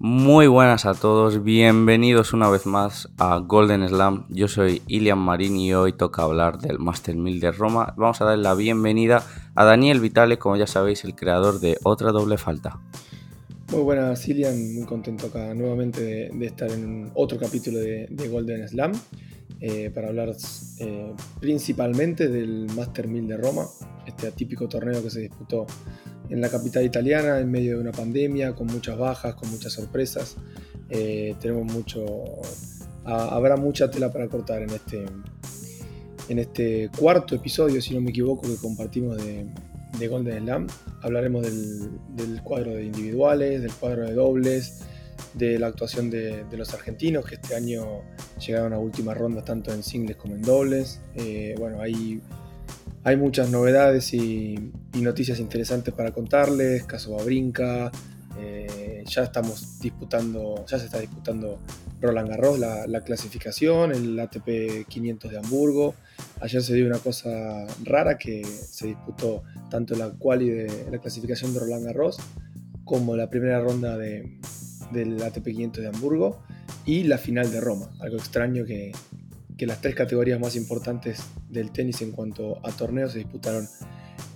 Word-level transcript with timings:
Muy 0.00 0.46
buenas 0.46 0.86
a 0.86 0.94
todos, 0.94 1.42
bienvenidos 1.42 2.32
una 2.32 2.48
vez 2.48 2.66
más 2.66 3.08
a 3.18 3.38
Golden 3.38 3.88
Slam. 3.88 4.26
Yo 4.28 4.46
soy 4.46 4.80
Ilian 4.86 5.18
Marín 5.18 5.56
y 5.56 5.74
hoy 5.74 5.92
toca 5.92 6.22
hablar 6.22 6.58
del 6.60 6.78
Master 6.78 7.16
1000 7.16 7.40
de 7.40 7.50
Roma. 7.50 7.94
Vamos 7.96 8.20
a 8.20 8.24
dar 8.24 8.38
la 8.38 8.54
bienvenida 8.54 9.24
a 9.56 9.64
Daniel 9.64 9.98
Vitale, 9.98 10.38
como 10.38 10.56
ya 10.56 10.68
sabéis, 10.68 11.02
el 11.02 11.16
creador 11.16 11.58
de 11.58 11.78
Otra 11.82 12.12
Doble 12.12 12.38
Falta. 12.38 12.78
Muy 13.72 13.82
buenas, 13.82 14.28
Ilian, 14.28 14.76
muy 14.76 14.86
contento 14.86 15.32
nuevamente 15.56 16.30
de, 16.32 16.46
estar 16.46 16.70
en 16.70 17.10
otro 17.14 17.36
capítulo 17.36 17.80
de, 17.80 18.28
Golden 18.30 18.68
Slam 18.68 18.92
eh, 19.60 19.90
para 19.92 20.08
hablar 20.08 20.36
eh, 20.78 21.12
principalmente 21.40 22.28
del 22.28 22.66
Master 22.76 23.08
1000 23.08 23.28
de 23.28 23.36
Roma, 23.36 23.66
este 24.06 24.28
atípico 24.28 24.68
torneo 24.68 25.02
que 25.02 25.10
se 25.10 25.20
disputó 25.20 25.66
en 26.30 26.40
la 26.40 26.48
capital 26.48 26.84
italiana 26.84 27.40
en 27.40 27.50
medio 27.50 27.76
de 27.76 27.80
una 27.80 27.92
pandemia, 27.92 28.54
con 28.54 28.68
muchas 28.68 28.96
bajas, 28.96 29.34
con 29.34 29.50
muchas 29.50 29.72
sorpresas. 29.72 30.36
Eh, 30.90 31.34
tenemos 31.40 31.72
mucho, 31.72 32.04
habrá 33.04 33.56
mucha 33.56 33.90
tela 33.90 34.12
para 34.12 34.28
cortar 34.28 34.62
en 34.62 34.70
este, 34.70 35.04
en 36.28 36.38
este 36.38 36.90
cuarto 36.96 37.34
episodio, 37.34 37.82
si 37.82 37.94
no 37.94 38.00
me 38.00 38.10
equivoco, 38.10 38.42
que 38.42 38.56
compartimos 38.56 39.16
de, 39.16 39.46
Golden 40.08 40.44
Slam. 40.44 40.66
Hablaremos 41.02 41.42
del, 41.42 42.42
cuadro 42.42 42.70
de 42.72 42.84
individuales, 42.84 43.62
del 43.62 43.72
cuadro 43.72 44.04
de 44.04 44.14
dobles, 44.14 44.82
de 45.34 45.58
la 45.58 45.66
actuación 45.68 46.10
de, 46.10 46.44
los 46.52 46.72
argentinos 46.74 47.24
que 47.24 47.36
este 47.36 47.54
año 47.54 48.02
llegaron 48.38 48.72
a 48.72 48.78
última 48.78 49.14
ronda 49.14 49.44
tanto 49.44 49.72
en 49.72 49.82
singles 49.82 50.16
como 50.16 50.34
en 50.34 50.42
dobles. 50.42 51.00
Eh, 51.14 51.54
bueno, 51.58 51.80
hay 51.80 52.20
hay 53.04 53.16
muchas 53.16 53.48
novedades 53.50 54.12
y, 54.12 54.72
noticias 54.94 55.38
interesantes 55.38 55.94
para 55.94 56.10
contarles. 56.10 56.82
Caso 56.84 57.16
Babrinca, 57.16 57.90
eh, 58.38 59.04
ya 59.06 59.22
estamos 59.22 59.78
disputando, 59.80 60.66
ya 60.66 60.78
se 60.78 60.86
está 60.86 60.98
disputando 60.98 61.58
Roland 62.00 62.28
Garros, 62.28 62.58
la, 62.58 63.00
clasificación, 63.02 63.92
el 63.92 64.18
ATP 64.18 64.86
500 64.88 65.30
de 65.30 65.38
Hamburgo. 65.38 65.94
Ayer 66.40 66.62
se 66.62 66.74
dio 66.74 66.86
una 66.86 66.98
cosa 66.98 67.66
rara 67.84 68.18
que 68.18 68.44
se 68.44 68.88
disputó 68.88 69.42
tanto 69.70 69.94
la 69.94 70.10
quali 70.10 70.50
de 70.50 70.88
la 70.90 70.98
clasificación 70.98 71.54
de 71.54 71.60
Roland 71.60 71.86
Garros 71.86 72.18
como 72.84 73.16
la 73.16 73.30
primera 73.30 73.60
ronda 73.60 73.96
de, 73.96 74.38
del 74.92 75.22
ATP 75.22 75.44
500 75.44 75.82
de 75.82 75.88
Hamburgo 75.88 76.38
y 76.84 77.04
la 77.04 77.18
final 77.18 77.50
de 77.50 77.60
Roma. 77.60 77.88
Algo 78.00 78.16
extraño 78.16 78.64
que, 78.64 78.92
las 79.66 79.80
tres 79.80 79.94
categorías 79.96 80.38
más 80.38 80.54
importantes 80.54 81.20
del 81.48 81.72
tenis 81.72 82.00
en 82.02 82.12
cuanto 82.12 82.64
a 82.64 82.70
torneos 82.70 83.12
se 83.12 83.18
disputaron 83.18 83.68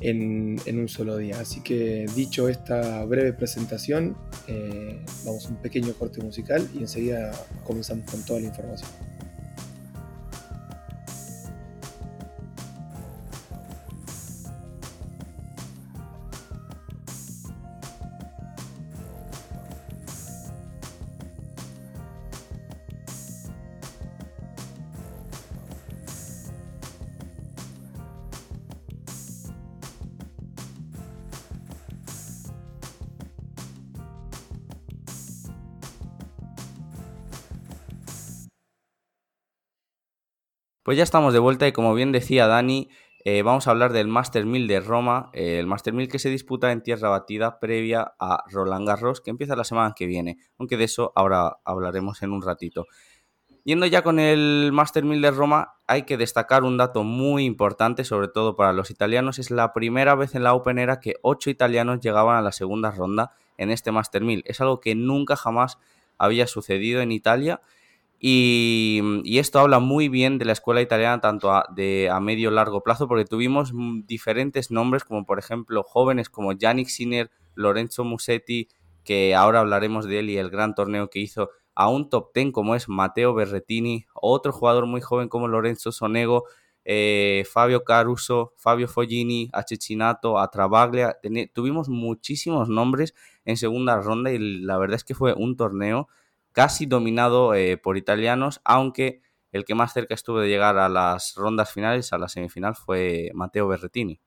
en, 0.01 0.59
un 0.67 0.89
solo 0.89 1.17
día. 1.17 1.39
Así 1.41 1.61
que 1.61 2.07
dicho 2.17 2.49
esta 2.49 3.05
breve 3.05 3.33
presentación, 3.33 4.17
eh, 4.49 5.05
vamos 5.25 5.47
a 5.47 5.51
un 5.51 5.57
pequeño 5.57 5.93
corte 5.95 6.21
musical 6.21 6.69
y 6.75 6.79
enseguida 6.79 7.31
comenzamos 7.65 8.11
con 8.11 8.25
toda 8.25 8.41
la 8.41 8.47
información. 8.47 8.91
Pues 40.83 40.97
ya 40.97 41.05
estamos 41.05 41.33
de 41.33 41.39
vuelta 41.39 41.69
y 41.69 41.73
como 41.73 41.95
bien 41.95 42.11
decía 42.11 42.49
Dani, 42.49 42.89
eh, 43.25 43.43
vamos 43.43 43.69
a 43.69 43.71
hablar 43.71 43.93
del 43.93 44.09
Master 44.09 44.45
1000 44.45 44.67
de 44.67 44.81
Roma, 44.81 45.31
eh, 45.33 45.61
el 45.61 45.69
Master 45.69 45.95
1000 45.95 46.09
que 46.09 46.19
se 46.19 46.29
disputa 46.29 46.73
en 46.73 46.83
tierra 46.83 47.09
batida 47.09 47.61
previa 47.61 48.15
a 48.19 48.43
Roland 48.51 48.89
Garros, 48.89 49.21
que 49.21 49.31
empieza 49.31 49.55
la 49.55 49.63
semana 49.63 49.95
que 49.97 50.07
viene, 50.07 50.39
aunque 50.59 50.77
de 50.77 50.83
eso 50.83 51.13
ahora 51.15 51.59
hablaremos 51.65 52.25
en 52.25 52.33
un 52.33 52.43
ratito. 52.43 52.87
Yendo 53.63 53.87
ya 53.87 54.03
con 54.03 54.19
el 54.19 54.71
Master 54.73 55.05
1000 55.05 55.23
de 55.23 55.31
Roma, 55.31 55.75
hay 55.87 56.03
que 56.03 56.17
destacar 56.17 56.65
un 56.65 56.77
dato 56.77 57.05
muy 57.05 57.45
importante, 57.45 58.03
sobre 58.03 58.27
todo 58.27 58.57
para 58.57 58.73
los 58.73 58.91
italianos, 58.91 59.39
es 59.39 59.53
la 59.53 59.73
primera 59.73 60.17
vez 60.17 60.35
en 60.35 60.43
la 60.43 60.53
Open 60.53 60.81
era 60.81 60.99
que 60.99 61.15
ocho 61.23 61.49
italianos 61.49 62.01
llegaban 62.01 62.37
a 62.37 62.43
la 62.43 62.51
segunda 62.51 62.91
ronda 62.91 63.31
en 63.57 63.71
este 63.71 63.93
Master 63.93 64.23
1000. 64.23 64.43
Es 64.47 64.61
algo 64.61 64.81
que 64.81 64.97
nunca 64.97 65.37
jamás 65.37 65.79
había 66.19 66.49
sucedido 66.49 67.03
en 67.03 67.13
Italia 67.13 67.61
y, 68.25 69.01
esto 69.39 69.59
habla 69.59 69.81
muy 69.81 70.09
bien 70.09 70.39
de 70.39 70.45
la 70.45 70.53
escuela 70.53 70.81
italiana, 70.81 71.21
tanto 71.21 71.51
a, 71.53 71.67
de, 71.75 72.09
a 72.09 72.21
medio 72.21 72.53
largo 72.53 72.85
plazo, 72.85 73.09
porque 73.09 73.25
tuvimos 73.25 73.73
diferentes 74.07 74.71
nombres, 74.71 75.03
como 75.03 75.27
por 75.27 75.41
ejemplo 75.41 75.83
jóvenes 75.83 76.31
como 76.31 76.53
Yannick 76.53 76.87
Sinner, 76.87 77.33
Lorenzo 77.57 78.05
Musetti, 78.05 78.69
que 79.03 79.35
ahora 79.35 79.59
hablaremos 79.59 80.07
de 80.07 80.21
él 80.21 80.31
y 80.31 80.39
el 80.39 80.51
gran 80.51 80.77
torneo 80.77 81.11
que 81.11 81.19
hizo, 81.19 81.51
a 81.75 81.89
un 81.89 82.11
top 82.11 82.33
ten 82.33 82.53
como 82.53 82.77
es 82.77 82.89
Matteo 82.89 83.35
Berretini, 83.35 84.07
otro 84.15 84.53
jugador 84.53 84.87
muy 84.87 85.01
joven 85.01 85.29
como 85.29 85.49
Lorenzo 85.49 85.91
Sonego, 85.91 86.45
eh, 86.85 87.45
Fabio 87.51 87.83
Caruso, 87.83 88.55
Fabio 88.57 88.87
Foggini, 88.87 89.51
a 89.53 89.65
Cecchinato, 89.65 90.39
a 90.39 90.49
Travaglia. 90.49 91.19
Tuvimos 91.53 91.89
muchísimos 91.89 92.69
nombres 92.69 93.15
en 93.45 93.57
segunda 93.57 94.01
ronda 94.01 94.31
y 94.31 94.39
la 94.39 94.79
verdad 94.79 94.95
es 94.95 95.05
que 95.05 95.17
fue 95.17 95.33
un 95.35 95.57
torneo 95.57 96.09
casi 96.53 96.87
dominado 96.87 97.55
eh, 97.55 97.77
por 97.77 97.97
italianos, 97.97 98.61
aunque 98.65 99.21
el 99.51 99.65
que 99.65 99.75
más 99.75 99.93
cerca 99.93 100.15
estuvo 100.15 100.41
de 100.41 100.49
llegar 100.49 100.79
a 100.79 100.89
las 100.89 101.35
rondas 101.35 101.73
finales, 101.73 102.13
a 102.13 102.19
la 102.19 102.29
semifinal, 102.29 102.75
fue 102.75 103.31
Matteo 103.35 103.69
Berretini. 103.69 104.21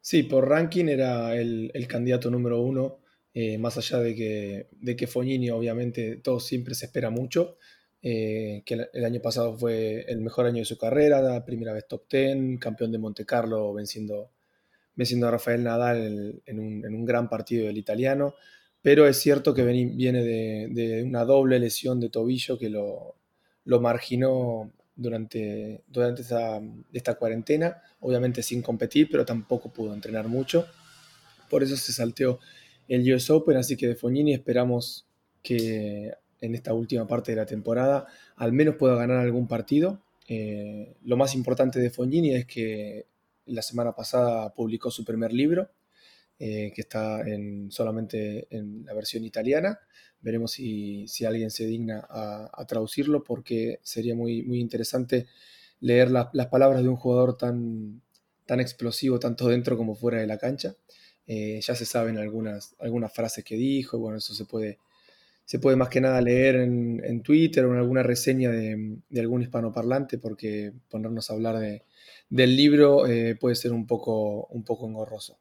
Sí, 0.00 0.22
por 0.22 0.48
ranking 0.48 0.86
era 0.86 1.36
el, 1.36 1.72
candidato 1.88 2.30
número 2.30 2.60
uno, 2.60 2.98
eh, 3.34 3.58
más 3.58 3.76
allá 3.76 3.98
de 3.98 4.14
que, 4.14 4.68
de 4.72 4.96
que 4.96 5.06
Fognini 5.06 5.50
obviamente 5.50 6.16
todo 6.16 6.40
siempre 6.40 6.74
se 6.74 6.86
espera 6.86 7.10
mucho, 7.10 7.58
eh, 8.02 8.62
que 8.64 8.88
el, 8.92 9.04
año 9.04 9.20
pasado 9.20 9.58
fue 9.58 10.06
el 10.08 10.20
mejor 10.20 10.46
año 10.46 10.58
de 10.58 10.64
su 10.64 10.78
carrera, 10.78 11.20
la 11.20 11.44
primera 11.44 11.72
vez 11.72 11.86
top 11.86 12.08
ten, 12.08 12.56
campeón 12.56 12.92
de 12.92 12.98
Monte 12.98 13.26
Carlo 13.26 13.74
venciendo, 13.74 14.30
venciendo 14.94 15.28
a 15.28 15.32
Rafael 15.32 15.62
Nadal 15.62 16.40
en 16.46 16.60
un, 16.60 16.84
en 16.84 16.94
un 16.94 17.04
gran 17.04 17.28
partido 17.28 17.66
del 17.66 17.76
italiano 17.76 18.34
pero 18.82 19.06
es 19.06 19.18
cierto 19.18 19.54
que 19.54 19.64
viene 19.64 20.22
de, 20.22 21.02
una 21.04 21.24
doble 21.24 21.58
lesión 21.58 22.00
de 22.00 22.08
tobillo 22.08 22.58
que 22.58 22.70
lo, 22.70 23.16
marginó 23.64 24.70
durante, 24.96 25.82
durante 25.88 26.22
esta, 26.22 27.14
cuarentena, 27.14 27.82
obviamente 28.00 28.42
sin 28.42 28.62
competir, 28.62 29.08
pero 29.10 29.24
tampoco 29.24 29.70
pudo 29.70 29.92
entrenar 29.92 30.28
mucho. 30.28 30.66
Por 31.50 31.62
eso 31.62 31.76
se 31.76 31.92
salteó 31.92 32.38
el 32.88 33.12
US 33.12 33.30
Open, 33.30 33.56
así 33.56 33.76
que 33.76 33.86
de 33.86 33.96
Fognini 33.96 34.32
esperamos 34.32 35.06
que 35.42 36.12
en 36.40 36.54
esta 36.54 36.72
última 36.72 37.06
parte 37.06 37.32
de 37.32 37.36
la 37.36 37.46
temporada 37.46 38.06
al 38.36 38.52
menos 38.52 38.76
pueda 38.76 38.96
ganar 38.96 39.18
algún 39.18 39.46
partido. 39.46 40.00
Eh, 40.26 40.96
lo 41.04 41.16
más 41.16 41.34
importante 41.34 41.80
de 41.80 41.90
Fognini 41.90 42.34
es 42.34 42.46
que 42.46 43.06
la 43.46 43.62
semana 43.62 43.92
pasada 43.92 44.54
publicó 44.54 44.90
su 44.90 45.04
primer 45.04 45.32
libro, 45.32 45.70
eh, 46.42 46.72
que 46.74 46.80
está 46.80 47.20
en, 47.20 47.70
solamente 47.70 48.46
en 48.48 48.86
la 48.86 48.94
versión 48.94 49.24
italiana. 49.24 49.78
Veremos 50.22 50.52
si, 50.52 51.06
alguien 51.26 51.50
se 51.50 51.66
digna 51.66 52.06
a, 52.08 52.64
traducirlo 52.66 53.22
porque 53.22 53.78
sería 53.82 54.14
muy, 54.14 54.42
muy 54.42 54.58
interesante 54.58 55.26
leer 55.80 56.10
las 56.10 56.46
palabras 56.46 56.82
de 56.82 56.88
un 56.88 56.96
jugador 56.96 57.36
tan, 57.36 58.00
tan 58.46 58.58
explosivo, 58.58 59.20
tanto 59.20 59.48
dentro 59.48 59.76
como 59.76 59.94
fuera 59.94 60.18
de 60.18 60.26
la 60.26 60.38
cancha. 60.38 60.74
Eh, 61.26 61.60
ya 61.62 61.74
se 61.74 61.84
saben 61.84 62.16
algunas, 62.16 62.74
algunas 62.78 63.12
frases 63.12 63.44
que 63.44 63.56
dijo, 63.56 63.98
bueno, 63.98 64.16
eso 64.16 64.32
se 64.32 64.46
puede, 64.46 64.78
se 65.44 65.58
puede 65.58 65.76
más 65.76 65.90
que 65.90 66.00
nada 66.00 66.22
leer 66.22 66.56
en, 66.56 67.22
Twitter 67.22 67.66
o 67.66 67.72
en 67.72 67.80
alguna 67.80 68.02
reseña 68.02 68.50
de, 68.50 68.96
algún 69.20 69.42
hispanoparlante, 69.42 70.16
porque 70.16 70.72
ponernos 70.88 71.30
a 71.30 71.34
hablar 71.34 71.58
de, 71.58 71.82
del 72.30 72.56
libro 72.56 73.06
eh, 73.06 73.36
puede 73.36 73.56
ser 73.56 73.72
un 73.72 73.86
poco, 73.86 74.46
un 74.46 74.64
poco 74.64 74.88
engorroso. 74.88 75.38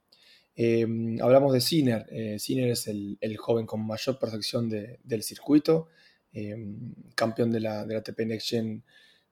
Em, 0.62 1.22
hablamos 1.22 1.54
de 1.54 1.62
Sinner. 1.62 2.06
Eh, 2.12 2.38
Sinner 2.38 2.72
es 2.72 2.86
el, 2.88 3.18
joven 3.38 3.66
con 3.66 3.88
mayor 3.88 4.20
perfección 4.20 4.70
del 4.70 5.24
circuito, 5.24 5.88
em, 6.34 6.94
campeón 7.16 7.50
de 7.50 7.62
la, 7.62 7.86
de 7.86 7.94
la 7.94 8.02
ATP 8.02 8.26
Next 8.26 8.50
Gen 8.50 8.84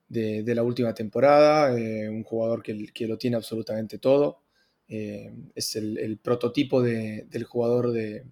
de, 0.08 0.56
la 0.56 0.64
última 0.64 0.94
temporada, 0.94 1.78
eh, 1.78 2.08
un 2.08 2.24
jugador 2.24 2.64
que, 2.64 2.88
que, 2.94 3.08
lo 3.08 3.18
tiene 3.18 3.36
absolutamente 3.36 4.00
todo. 4.00 4.44
Em, 4.88 5.52
es 5.54 5.76
el, 5.76 6.18
prototipo 6.24 6.82
del 6.82 7.44
jugador 7.44 7.92
de, 7.92 8.26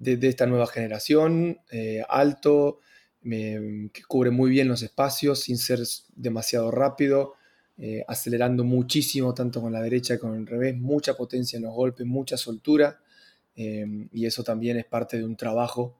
de, 0.00 0.28
esta 0.28 0.46
nueva 0.46 0.66
generación, 0.66 1.60
eh, 1.70 2.02
alto, 2.08 2.80
que 3.22 4.02
cubre 4.08 4.30
muy 4.32 4.50
bien 4.50 4.66
los 4.66 4.82
espacios 4.82 5.38
sin 5.38 5.56
ser 5.56 5.78
demasiado 6.16 6.72
rápido. 6.72 7.34
Eh, 7.78 8.02
acelerando 8.08 8.64
muchísimo, 8.64 9.34
tanto 9.34 9.60
con 9.60 9.70
la 9.70 9.82
derecha 9.82 10.18
como 10.18 10.32
con 10.32 10.40
el 10.40 10.46
revés, 10.46 10.76
mucha 10.76 11.14
potencia 11.14 11.58
en 11.58 11.64
los 11.64 11.74
golpes, 11.74 12.06
mucha 12.06 12.38
soltura, 12.38 12.98
eh, 13.54 13.86
y 14.12 14.24
eso 14.24 14.42
también 14.42 14.78
es 14.78 14.86
parte 14.86 15.18
de 15.18 15.24
un 15.24 15.36
trabajo 15.36 15.98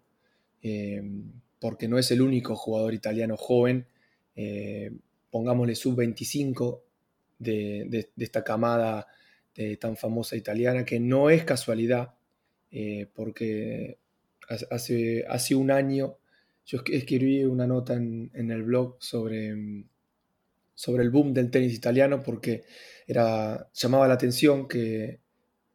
porque 1.60 1.86
no 1.86 1.96
es 1.96 2.10
el 2.10 2.20
único 2.20 2.56
jugador 2.56 2.92
italiano 2.92 3.36
joven, 3.36 3.86
pongámosle 5.30 5.76
sub-25 5.76 6.80
de, 7.38 8.08
esta 8.16 8.42
camada 8.42 9.06
tan 9.78 9.96
famosa 9.96 10.34
italiana, 10.34 10.84
que 10.84 10.98
no 10.98 11.30
es 11.30 11.44
casualidad, 11.44 12.14
porque 13.14 13.98
hace, 14.70 15.24
hace 15.28 15.54
un 15.54 15.70
año 15.70 16.16
yo 16.66 16.80
escribí 16.90 17.44
una 17.44 17.66
nota 17.66 17.94
en, 17.94 18.30
el 18.34 18.64
blog 18.64 18.96
sobre, 18.98 19.84
sobre 20.76 21.02
el 21.02 21.10
boom 21.10 21.34
del 21.34 21.50
tenis 21.50 21.74
italiano 21.74 22.22
porque 22.22 22.62
era, 23.08 23.68
llamaba 23.74 24.06
la 24.06 24.14
atención 24.14 24.68
que 24.68 25.20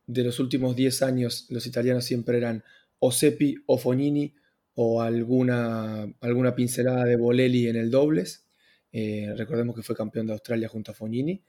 de 0.08 0.24
los 0.24 0.40
últimos 0.40 0.76
10 0.76 1.02
años 1.02 1.48
los 1.50 1.66
italianos 1.66 2.06
siempre 2.06 2.38
eran 2.38 2.64
o 3.00 3.12
Seppi 3.12 3.56
o 3.66 3.78
Fognini 3.78 4.34
o 4.76 5.02
alguna, 5.02 6.04
alguna 6.22 6.56
pincelada 6.56 7.04
de 7.04 7.18
Bolelli 7.18 7.68
en 7.68 7.76
el 7.76 7.92
dobles. 7.92 8.46
Eh, 8.92 9.34
recordemos 9.36 9.76
que 9.76 9.82
fue 9.82 9.96
campeón 9.96 10.28
de 10.28 10.34
Australia 10.34 10.70
junto 10.70 10.92
a 10.92 10.94
Fognini. 10.94 11.44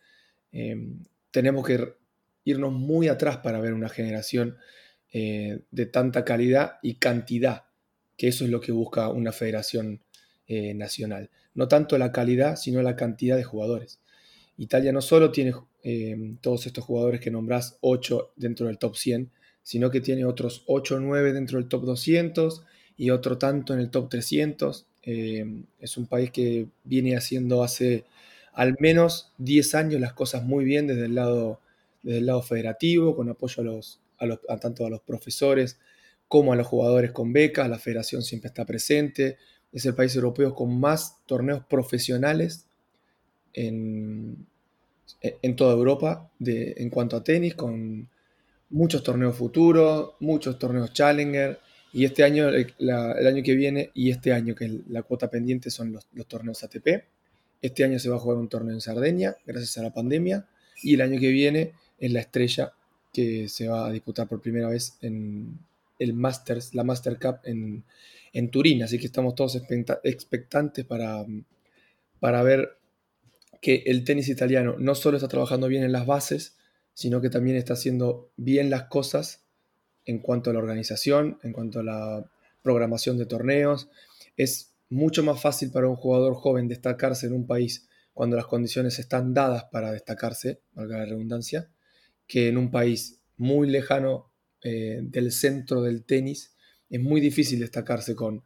Em, 0.51 1.05
tenemos 1.31 1.67
que 1.67 1.95
irnos 2.45 2.73
muy 2.73 3.09
atrás 3.09 3.39
para 3.39 3.61
ver 3.61 3.75
una 3.75 3.89
generación 3.89 4.57
eh, 5.13 5.61
de 5.71 5.87
tanta 5.87 6.25
calidad 6.25 6.79
y 6.83 6.95
cantidad, 6.95 7.65
que 8.17 8.29
eso 8.29 8.45
es 8.45 8.51
lo 8.51 8.61
que 8.61 8.73
busca 8.73 9.11
una 9.11 9.33
federación 9.33 10.03
eh, 10.47 10.75
nacional. 10.75 11.31
No 11.55 11.69
tanto 11.69 11.99
la 11.99 12.13
calidad, 12.13 12.57
sino 12.57 12.83
la 12.83 12.97
cantidad 12.97 13.37
de 13.37 13.45
jugadores. 13.45 14.01
Italia 14.57 14.93
no 14.93 15.01
solo 15.01 15.31
tiene 15.31 15.53
eh, 15.83 16.37
todos 16.41 16.67
estos 16.67 16.85
jugadores 16.85 17.21
que 17.21 17.31
nombrás, 17.31 17.79
8 17.81 18.33
dentro 18.37 18.67
del 18.67 18.79
top 18.79 18.97
100, 18.97 19.31
sino 19.63 19.91
que 19.91 20.01
tiene 20.01 20.25
otros 20.25 20.65
8 20.67 20.97
o 20.97 21.01
9 21.01 21.33
dentro 21.33 21.59
del 21.59 21.69
top 21.69 21.85
200 21.85 22.65
y 22.97 23.11
otro 23.11 23.39
tanto 23.39 23.75
en 23.75 23.81
el 23.81 23.91
top 23.91 24.09
300. 24.09 24.87
Eh, 25.05 25.45
es 25.81 25.97
un 25.97 26.07
país 26.07 26.31
que 26.31 26.69
viene 26.85 27.17
haciendo 27.17 27.63
hace 27.63 28.05
al 28.53 28.77
menos 28.79 29.33
10 29.39 29.75
años 29.75 30.01
las 30.01 30.13
cosas 30.13 30.45
muy 30.45 30.65
bien 30.65 30.87
desde 30.87 31.07
el 31.07 31.15
lado, 31.15 31.61
desde 32.03 32.19
el 32.19 32.27
lado 32.27 32.43
federativo, 32.43 33.17
con 33.17 33.29
apoyo 33.29 33.63
a, 33.63 33.65
los, 33.65 34.01
a, 34.49 34.57
tanto 34.59 34.87
a 34.87 34.91
los 34.91 35.01
profesores 35.01 35.79
como 36.29 36.53
a 36.53 36.57
los 36.57 36.67
jugadores 36.67 37.13
con 37.13 37.33
becas. 37.33 37.69
La 37.69 37.79
federación 37.79 38.23
siempre 38.23 38.49
está 38.49 38.65
presente. 38.65 39.39
Es 39.73 39.87
el 39.87 39.95
país 39.95 40.15
europeo 40.15 40.55
con 40.55 40.79
más 40.79 41.19
torneos 41.27 41.65
profesionales 41.65 42.67
en, 43.55 44.47
en 45.21 45.57
toda 45.57 45.75
Europa 45.75 46.31
de, 46.39 46.75
en 46.77 46.91
cuanto 46.91 47.17
a 47.17 47.25
tenis, 47.25 47.55
con 47.55 48.09
muchos 48.71 49.03
torneos 49.03 49.37
futuros, 49.37 50.15
muchos 50.21 50.59
torneos 50.59 50.93
Challenger, 50.93 51.61
y 51.93 52.07
este 52.07 52.25
año, 52.25 52.49
el, 52.49 52.75
año 53.27 53.43
que 53.43 53.55
viene 53.55 53.91
y 53.95 54.11
este 54.11 54.33
año, 54.33 54.55
que 54.55 54.81
la 54.89 55.03
cuota 55.03 55.29
pendiente 55.29 55.71
son 55.71 55.93
los, 55.93 56.27
torneos 56.27 56.65
ATP. 56.65 57.05
Este 57.61 57.85
año 57.85 57.99
se 57.99 58.09
va 58.09 58.17
a 58.17 58.19
jugar 58.19 58.39
un 58.39 58.49
torneo 58.49 58.75
en 58.75 58.81
Sardenia, 58.81 59.37
gracias 59.45 59.77
a 59.77 59.83
la 59.83 59.93
pandemia, 59.93 60.47
y 60.83 60.95
el 60.95 61.03
año 61.03 61.21
que 61.21 61.29
viene 61.29 61.73
es 61.99 62.11
la 62.11 62.21
estrella 62.21 62.73
que 63.13 63.49
se 63.49 63.69
va 63.69 63.87
a 63.87 63.93
disputar 63.93 64.27
por 64.27 64.41
primera 64.41 64.69
vez 64.69 64.97
en 65.03 65.59
el 65.99 66.15
Masters, 66.15 66.75
la 66.75 66.83
Master 66.83 67.19
Cup 67.19 67.41
en, 67.45 67.85
en 68.33 68.51
Turín. 68.51 68.83
Así 68.83 68.99
que 68.99 69.07
estamos 69.07 69.35
todos 69.35 69.61
expectantes 70.05 70.85
para, 70.85 71.25
para 72.21 72.43
ver 72.43 72.79
que 73.61 73.85
el 73.87 74.05
tenis 74.05 74.29
italiano 74.29 74.77
no 74.79 74.95
solo 74.95 75.17
está 75.17 75.29
trabajando 75.29 75.69
bien 75.69 75.85
en 75.85 75.93
las 75.93 76.07
bases, 76.07 76.57
sino 76.95 77.21
que 77.21 77.31
también 77.31 77.57
está 77.57 77.75
haciendo 77.75 78.33
bien 78.37 78.71
las 78.71 78.85
cosas 78.85 79.45
en 80.05 80.19
cuanto 80.19 80.51
a 80.51 80.53
la 80.53 80.59
organización, 80.59 81.39
en 81.43 81.53
cuanto 81.53 81.81
a 81.81 81.85
la 81.85 82.31
programación 82.63 83.19
de 83.19 83.27
torneos. 83.27 83.89
Es 84.37 84.75
mucho 84.89 85.23
más 85.23 85.41
fácil 85.41 85.71
para 85.71 85.89
un 85.89 85.97
jugador 85.97 86.35
joven 86.35 86.69
destacarse 86.69 87.27
en 87.27 87.35
un 87.35 87.47
país 87.47 87.89
cuando 88.13 88.37
las 88.37 88.47
condiciones 88.47 88.99
están 88.99 89.33
dadas 89.33 89.65
para 89.73 89.91
destacarse, 89.93 90.61
valga 90.73 90.99
la 90.99 91.07
redundancia, 91.07 91.71
que 92.27 92.49
en 92.49 92.59
un 92.59 92.71
país 92.71 93.21
muy 93.37 93.69
lejano 93.69 94.31
eh, 94.63 95.01
del 95.03 95.33
centro 95.33 95.83
del 95.83 96.05
tenis. 96.05 96.52
Es 96.93 97.01
muy 97.01 97.23
difícil 97.23 97.59
destacarse 97.59 98.15
con 98.15 98.45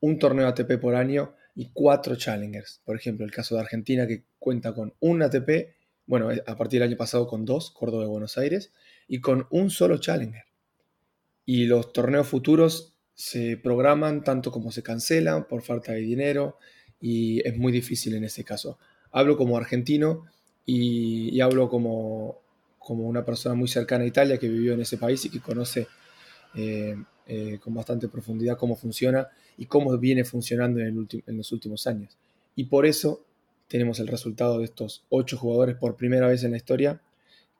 un 0.00 0.18
torneo 0.18 0.46
ATP 0.46 0.78
por 0.78 0.94
año 0.94 1.34
y 1.54 1.70
cuatro 1.72 2.14
challengers. 2.14 2.82
Por 2.84 2.94
ejemplo, 2.94 3.24
el 3.24 3.32
caso 3.32 3.54
de 3.54 3.62
Argentina 3.62 4.06
que 4.06 4.24
cuenta 4.38 4.74
con 4.74 4.92
un 5.00 5.22
ATP, 5.22 5.74
bueno, 6.04 6.28
a 6.28 6.56
partir 6.56 6.80
del 6.80 6.90
año 6.90 6.98
pasado 6.98 7.26
con 7.26 7.46
dos, 7.46 7.70
Córdoba 7.70 8.04
y 8.04 8.08
Buenos 8.08 8.36
Aires, 8.36 8.70
y 9.08 9.22
con 9.22 9.46
un 9.50 9.70
solo 9.70 9.96
challenger. 9.96 10.44
Y 11.46 11.64
los 11.64 11.94
torneos 11.94 12.28
futuros 12.28 12.92
se 13.14 13.56
programan 13.56 14.22
tanto 14.22 14.52
como 14.52 14.70
se 14.70 14.82
cancelan 14.82 15.48
por 15.48 15.62
falta 15.62 15.92
de 15.92 16.00
dinero 16.00 16.58
y 17.00 17.40
es 17.48 17.56
muy 17.56 17.72
difícil 17.72 18.14
en 18.14 18.24
ese 18.24 18.44
caso. 18.44 18.78
Hablo 19.10 19.38
como 19.38 19.56
argentino 19.56 20.26
y, 20.66 21.40
hablo 21.40 21.70
como, 21.70 22.42
como, 22.78 23.04
una 23.04 23.24
persona 23.24 23.54
muy 23.54 23.68
cercana 23.68 24.04
a 24.04 24.06
Italia 24.06 24.36
que 24.36 24.50
vivió 24.50 24.74
en 24.74 24.82
ese 24.82 24.98
país 24.98 25.24
y 25.24 25.30
que 25.30 25.40
conoce 25.40 25.86
eh, 26.54 26.96
eh, 27.26 27.58
con 27.60 27.74
bastante 27.74 28.08
profundidad 28.08 28.56
cómo 28.56 28.76
funciona 28.76 29.28
y 29.56 29.66
cómo 29.66 29.96
viene 29.98 30.24
funcionando 30.24 30.80
en, 30.80 31.08
los 31.26 31.52
últimos 31.52 31.86
años. 31.86 32.16
Y 32.54 32.64
por 32.64 32.86
eso 32.86 33.24
tenemos 33.68 33.98
el 33.98 34.06
resultado 34.06 34.58
de 34.58 34.64
estos 34.64 35.04
ocho 35.08 35.36
jugadores 35.36 35.76
por 35.76 35.96
primera 35.96 36.28
vez 36.28 36.44
en 36.44 36.52
la 36.52 36.56
historia 36.56 37.00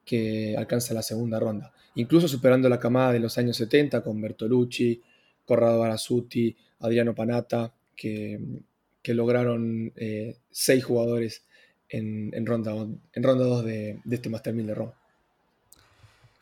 que 0.05 0.55
alcanza 0.57 0.93
la 0.93 1.01
segunda 1.01 1.37
ronda, 1.37 1.73
incluso 1.95 2.29
superando 2.29 2.69
la 2.69 2.79
camada 2.79 3.11
de 3.11 3.19
los 3.19 3.37
años 3.37 3.57
70 3.57 4.03
con 4.03 4.21
Bertolucci, 4.21 5.01
Corrado 5.43 5.79
Barasuti, 5.79 6.55
Adriano 6.79 7.13
Panata, 7.13 7.73
que, 7.95 8.39
lograron 9.05 9.93
eh, 9.95 10.37
seis 10.51 10.83
jugadores 10.83 11.43
en, 11.89 12.45
ronda, 12.45 12.73
en 13.13 13.23
ronda 13.23 13.45
2 13.45 13.65
de, 13.65 13.99
de 14.03 14.15
este 14.15 14.29
Master 14.29 14.53
1000 14.53 14.67
de 14.67 14.75
Roma. 14.75 14.93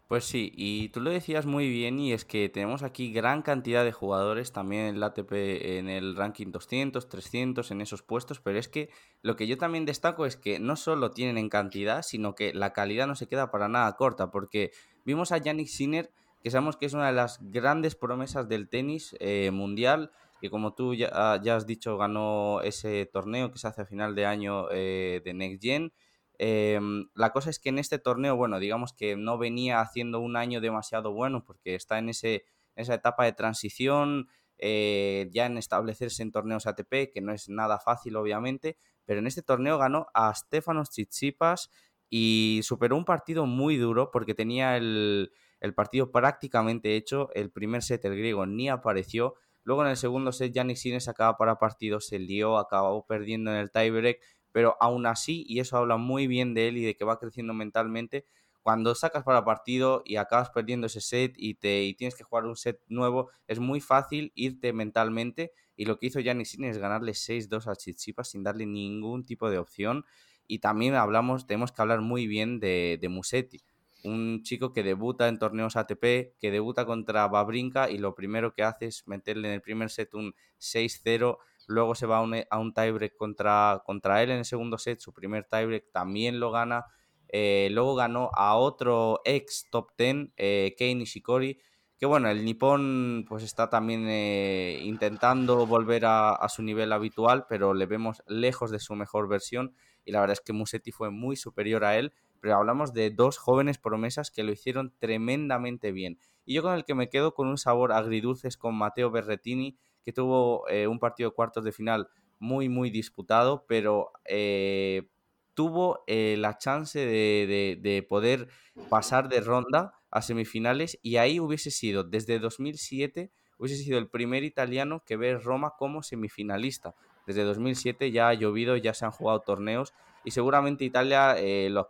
Pues 0.08 0.26
sí, 0.26 0.52
y 0.56 0.90
tú 0.90 1.02
lo 1.02 1.10
decías 1.10 1.48
muy 1.48 1.68
bien 1.68 1.98
y 1.98 2.14
es 2.14 2.26
que 2.26 2.48
tenemos 2.48 2.84
aquí 2.84 3.12
gran 3.12 3.42
cantidad 3.42 3.84
de 3.84 3.92
jugadores 3.92 4.52
también 4.52 4.86
en 4.86 4.96
el 4.98 5.04
ATP 5.04 5.80
en 5.80 5.90
el 5.90 6.16
ranking 6.16 6.52
200, 6.52 7.10
300 7.10 7.72
en 7.72 7.82
esos 7.82 8.04
puestos, 8.04 8.40
pero 8.40 8.60
es 8.60 8.68
que 8.68 8.92
lo 9.24 9.36
que 9.36 9.48
yo 9.48 9.58
también 9.58 9.84
destaco 9.86 10.28
es 10.28 10.38
que 10.38 10.60
no 10.60 10.76
solo 10.76 11.10
tienen 11.10 11.40
en 11.40 11.50
cantidad, 11.50 12.04
sino 12.04 12.36
que 12.36 12.54
la 12.54 12.72
calidad 12.72 13.08
no 13.08 13.16
se 13.16 13.28
queda 13.28 13.50
para 13.50 13.68
nada 13.68 13.96
corta, 13.96 14.30
porque 14.30 14.72
vimos 15.06 15.32
a 15.32 15.40
Yannick 15.40 15.70
Sinner, 15.70 16.12
que 16.44 16.52
sabemos 16.52 16.78
que 16.78 16.86
es 16.86 16.94
una 16.94 17.08
de 17.08 17.14
las 17.14 17.40
grandes 17.42 17.96
promesas 17.96 18.48
del 18.48 18.70
tenis 18.70 19.16
eh, 19.20 19.50
mundial, 19.52 20.12
que 20.40 20.52
como 20.52 20.76
tú 20.76 20.94
ya, 20.94 21.10
ah, 21.14 21.40
ya, 21.42 21.56
has 21.56 21.66
dicho 21.66 21.98
ganó 21.98 22.62
ese 22.62 23.08
torneo 23.08 23.52
que 23.52 23.58
se 23.58 23.68
hace 23.70 23.82
a 23.82 23.86
final 23.86 24.14
de 24.14 24.28
año 24.28 24.68
eh, 24.70 25.24
de 25.26 25.34
Next 25.34 25.64
Gen 25.64 25.92
Em, 26.40 27.08
la 27.16 27.32
cosa 27.32 27.50
es 27.50 27.60
que 27.60 27.70
en 27.70 27.80
este 27.80 28.00
torneo, 28.00 28.36
bueno, 28.36 28.60
digamos 28.60 28.94
que 28.94 29.16
no 29.16 29.38
venía 29.38 29.82
haciendo 29.82 30.20
un 30.20 30.36
año 30.36 30.62
demasiado 30.62 31.12
bueno 31.14 31.44
porque 31.46 31.76
está 31.76 31.98
en, 31.98 32.10
ese, 32.10 32.46
esa 32.76 32.96
etapa 32.96 33.26
de 33.26 33.34
transición, 33.34 34.28
eh, 34.58 35.30
ya 35.32 35.46
en 35.46 35.58
establecerse 35.58 36.24
en 36.24 36.32
torneos 36.32 36.68
ATP, 36.68 37.12
que 37.14 37.22
no 37.22 37.34
es 37.34 37.50
nada 37.50 37.80
fácil 37.80 38.16
obviamente, 38.16 38.78
pero 39.06 39.20
en 39.20 39.28
este 39.28 39.42
torneo 39.42 39.78
ganó 39.78 40.08
a 40.14 40.34
Stefanos 40.34 40.90
Tsitsipas 40.90 41.70
y 42.10 42.62
superó 42.64 42.98
un 42.98 43.06
partido 43.06 43.46
muy 43.46 43.78
duro 43.78 44.12
porque 44.12 44.34
tenía 44.34 44.78
el, 44.78 45.32
el 45.60 45.74
partido 45.74 46.12
prácticamente 46.12 46.96
hecho, 46.96 47.30
el 47.34 47.52
primer 47.52 47.84
set 47.84 48.06
el 48.06 48.16
griego 48.16 48.46
ni 48.46 48.70
apareció, 48.70 49.36
luego 49.64 49.84
en 49.84 49.90
el 49.90 49.98
segundo 49.98 50.32
set 50.32 50.54
Yannick 50.54 50.78
Sinner 50.78 51.02
acaba 51.08 51.38
para 51.38 51.60
partido, 51.60 52.00
se 52.00 52.20
lió, 52.20 52.58
acabó 52.58 53.06
perdiendo 53.06 53.52
en 53.52 53.58
el 53.58 53.72
tiebreak, 53.72 54.20
pero 54.56 54.78
aún 54.80 55.06
así, 55.06 55.44
y 55.50 55.60
eso 55.60 55.76
habla 55.76 55.98
muy 55.98 56.28
bien 56.28 56.54
de 56.54 56.70
él 56.70 56.78
y 56.78 56.86
de 56.86 56.96
que 56.96 57.04
va 57.04 57.20
creciendo 57.20 57.54
mentalmente, 57.54 58.26
cuando 58.62 58.96
sacas 58.96 59.26
para 59.26 59.44
partido 59.44 60.02
y 60.06 60.16
acabas 60.16 60.50
perdiendo 60.50 60.88
ese 60.88 61.02
set 61.02 61.34
y, 61.36 61.56
te, 61.56 61.94
tienes 61.98 62.16
que 62.16 62.24
jugar 62.24 62.46
un 62.46 62.56
set 62.56 62.80
nuevo, 62.88 63.30
es 63.48 63.60
muy 63.60 63.82
fácil 63.82 64.32
irte 64.34 64.72
mentalmente. 64.72 65.52
Y 65.76 65.84
lo 65.84 66.00
que 66.00 66.06
hizo 66.06 66.22
Gianni 66.22 66.46
Sinner 66.46 66.72
es 66.72 66.78
ganarle 66.78 67.12
6-2 67.12 67.68
a 67.68 67.76
Chichipas 67.76 68.30
sin 68.30 68.44
darle 68.44 68.66
ningún 68.66 69.26
tipo 69.26 69.50
de 69.50 69.58
opción. 69.58 70.06
Y 70.48 70.60
también 70.60 70.96
hablamos, 70.96 71.48
tenemos 71.48 71.74
que 71.74 71.82
hablar 71.82 72.00
muy 72.00 72.26
bien 72.26 72.62
de, 72.62 72.98
de 73.02 73.10
Musetti, 73.10 73.62
un 74.06 74.42
chico 74.44 74.72
que 74.72 74.84
debuta 74.84 75.28
en 75.28 75.38
torneos 75.38 75.76
ATP, 75.76 76.34
que 76.40 76.50
debuta 76.50 76.86
contra 76.86 77.28
Babrinka 77.28 77.90
y 77.90 77.98
lo 77.98 78.16
primero 78.16 78.54
que 78.54 78.64
hace 78.64 78.86
es 78.86 79.06
meterle 79.06 79.50
en 79.50 79.56
el 79.56 79.62
primer 79.62 79.90
set 79.90 80.14
un 80.14 80.34
6-0 80.60 81.40
Luego 81.68 81.96
se 81.96 82.06
va 82.06 82.18
a 82.18 82.22
un, 82.22 82.36
a 82.50 82.60
un 82.60 82.74
tiebreak 82.74 83.16
contra, 83.16 83.82
contra 83.86 84.22
él 84.22 84.32
en 84.32 84.40
el 84.40 84.46
segundo 84.46 84.78
set. 84.78 85.00
Su 85.00 85.14
primer 85.14 85.46
tiebreak 85.46 85.92
también 85.92 86.40
lo 86.40 86.52
gana. 86.52 86.86
Eh, 87.30 87.70
luego 87.72 87.96
ganó 87.96 88.30
a 88.34 88.56
otro 88.56 89.22
ex 89.26 89.68
top 89.70 89.92
10, 89.98 90.30
eh, 90.38 90.76
Kei 90.78 90.96
Nishikori. 90.96 91.60
Que 91.98 92.06
bueno, 92.06 92.30
el 92.30 92.44
Nippon 92.44 93.26
pues 93.28 93.44
está 93.44 93.70
también 93.70 94.06
eh, 94.08 94.80
intentando 94.84 95.66
volver 95.66 96.04
a, 96.06 96.46
su 96.50 96.62
nivel 96.62 96.92
habitual, 96.92 97.46
pero 97.48 97.74
le 97.74 97.86
vemos 97.86 98.22
lejos 98.28 98.70
de 98.70 98.80
su 98.80 98.96
mejor 98.96 99.28
versión. 99.28 99.74
Y 100.04 100.12
la 100.12 100.20
verdad 100.20 100.34
es 100.34 100.42
que 100.42 100.54
Musetti 100.54 100.92
fue 100.92 101.10
muy 101.10 101.36
superior 101.36 101.86
a 101.86 101.98
él. 101.98 102.14
Pero 102.42 102.58
hablamos 102.58 102.94
de 102.94 103.10
dos 103.10 103.38
jóvenes 103.38 103.80
promesas 103.80 104.30
que 104.30 104.44
lo 104.44 104.52
hicieron 104.52 104.94
tremendamente 105.00 105.92
bien. 105.92 106.20
Y 106.46 106.54
yo 106.54 106.62
con 106.62 106.74
el 106.74 106.86
que 106.86 106.94
me 106.94 107.10
quedo 107.10 107.34
con 107.34 107.48
un 107.48 107.58
sabor 107.58 107.92
agridulce 107.92 108.48
es 108.48 108.58
con 108.58 108.76
Mateo 108.76 109.10
Berretini, 109.10 109.78
que 110.06 110.14
tuvo 110.14 110.70
eh, 110.70 110.86
un 110.88 111.00
partido 111.00 111.32
de 111.32 111.36
cuartos 111.36 111.64
de 111.64 111.72
final 111.72 112.08
muy, 112.38 112.70
muy 112.70 112.92
disputado, 112.92 113.66
pero 113.68 114.12
eh, 114.26 115.10
tuvo 115.56 116.04
eh, 116.06 116.36
la 116.38 116.60
chance 116.60 117.00
de, 117.00 117.80
de, 117.82 118.04
poder 118.04 118.48
pasar 118.88 119.30
de 119.30 119.42
ronda 119.42 119.96
a 120.12 120.22
semifinales 120.22 121.00
y 121.02 121.18
ahí 121.18 121.40
hubiese 121.40 121.72
sido, 121.72 122.04
desde 122.04 122.38
2007, 122.38 123.32
hubiese 123.58 123.84
sido 123.84 123.98
el 123.98 124.08
primer 124.08 124.44
italiano 124.44 125.02
que 125.04 125.18
ve 125.18 125.40
Roma 125.40 125.74
como 125.76 126.04
semifinalista. 126.04 126.94
Desde 127.26 127.44
2007 127.44 128.12
ya 128.12 128.30
ha 128.30 128.34
llovido, 128.36 128.78
ya 128.78 128.94
se 128.94 129.06
han 129.06 129.12
jugado 129.12 129.40
torneos 129.40 129.94
y 130.24 130.32
seguramente 130.32 130.86
Italia 130.86 131.36
lo, 131.70 131.90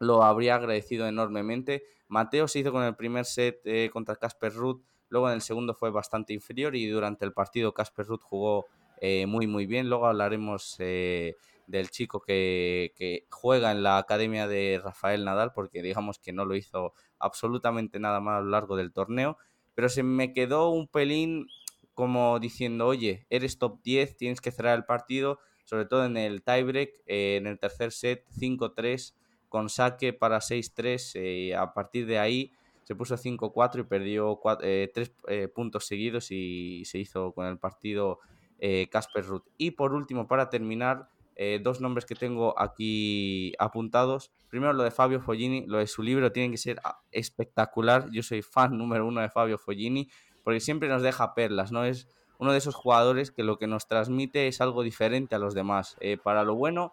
lo, 0.00 0.22
habría 0.22 0.56
agradecido 0.56 1.06
enormemente. 1.08 1.84
Mateo 2.08 2.46
se 2.46 2.58
hizo 2.58 2.72
con 2.72 2.82
el 2.82 2.94
primer 2.94 3.24
set 3.24 3.62
contra 3.90 4.16
Casper 4.16 4.52
Ruth, 4.52 4.82
luego 5.14 5.28
en 5.28 5.34
el 5.36 5.42
segundo 5.42 5.74
fue 5.74 5.92
bastante 5.92 6.32
inferior 6.32 6.74
y 6.74 6.88
durante 6.88 7.24
el 7.24 7.32
partido 7.32 7.72
Casper 7.72 8.04
Ruth 8.06 8.22
jugó 8.22 8.66
eh, 9.00 9.26
muy 9.26 9.46
muy 9.46 9.64
bien. 9.64 9.88
Luego 9.88 10.06
hablaremos 10.06 10.74
eh, 10.80 11.36
del 11.68 11.90
chico 11.90 12.20
que, 12.20 12.92
que, 12.96 13.24
juega 13.30 13.70
en 13.70 13.84
la 13.84 13.98
academia 13.98 14.48
de 14.48 14.80
Rafael 14.82 15.24
Nadal, 15.24 15.52
porque 15.54 15.82
digamos 15.82 16.18
que 16.18 16.32
no 16.32 16.44
lo 16.44 16.56
hizo 16.56 16.94
absolutamente 17.20 18.00
nada 18.00 18.18
mal 18.18 18.34
a 18.34 18.40
lo 18.40 18.50
largo 18.50 18.74
del 18.74 18.92
torneo, 18.92 19.38
pero 19.76 19.88
se 19.88 20.02
me 20.02 20.32
quedó 20.32 20.70
un 20.70 20.88
pelín 20.88 21.46
como 21.94 22.40
diciendo, 22.40 22.88
oye, 22.88 23.24
eres 23.30 23.56
top 23.60 23.82
10, 23.84 24.16
tienes 24.16 24.40
que 24.40 24.50
cerrar 24.50 24.76
el 24.76 24.84
partido, 24.84 25.38
sobre 25.64 25.84
todo 25.84 26.06
en 26.06 26.16
el 26.16 26.42
tiebreak, 26.42 26.90
eh, 27.06 27.36
en 27.36 27.46
el 27.46 27.60
tercer 27.60 27.92
set, 27.92 28.26
5-3, 28.36 29.14
con 29.48 29.68
saque 29.68 30.12
para 30.12 30.40
6-3, 30.40 31.54
a 31.54 31.72
partir 31.72 32.06
de 32.06 32.18
ahí 32.18 32.50
se 32.84 32.94
puso 32.94 33.16
5-4 33.16 33.80
y 33.80 33.82
perdió 33.84 34.40
3 34.60 35.12
puntos 35.54 35.86
seguidos 35.86 36.30
y 36.30 36.84
se 36.84 36.98
hizo 36.98 37.32
con 37.32 37.46
el 37.46 37.58
partido 37.58 38.20
eh, 38.58 38.88
Casper 38.90 39.26
Ruth. 39.26 39.44
Y 39.58 39.72
por 39.72 39.92
último, 39.92 40.28
para 40.28 40.48
terminar, 40.48 41.08
eh, 41.36 41.60
dos 41.62 41.80
nombres 41.80 42.06
que 42.06 42.14
tengo 42.14 42.58
aquí 42.58 43.52
apuntados. 43.58 44.30
Primero 44.48 44.72
lo 44.72 44.84
de 44.84 44.92
Fabio 44.92 45.20
Foggini, 45.20 45.66
lo 45.66 45.78
de 45.78 45.88
su 45.88 46.02
libro 46.02 46.30
tiene 46.30 46.52
que 46.52 46.58
ser 46.58 46.80
ah, 46.84 47.00
espectacular. 47.10 48.08
Yo 48.12 48.22
soy 48.22 48.42
fan 48.42 48.78
número 48.78 49.06
uno 49.06 49.20
de 49.20 49.28
Fabio 49.28 49.58
Foggini 49.58 50.08
porque 50.44 50.60
siempre 50.60 50.88
nos 50.88 51.02
deja 51.02 51.34
perlas, 51.34 51.72
¿no? 51.72 51.84
Es 51.84 52.08
uno 52.38 52.52
de 52.52 52.58
esos 52.58 52.74
jugadores 52.74 53.30
que 53.30 53.42
lo 53.42 53.58
que 53.58 53.66
nos 53.66 53.88
transmite 53.88 54.46
es 54.46 54.60
algo 54.60 54.82
diferente 54.82 55.34
a 55.34 55.38
los 55.38 55.54
demás, 55.54 55.96
eh, 56.00 56.18
para 56.18 56.44
lo 56.44 56.54
bueno 56.54 56.92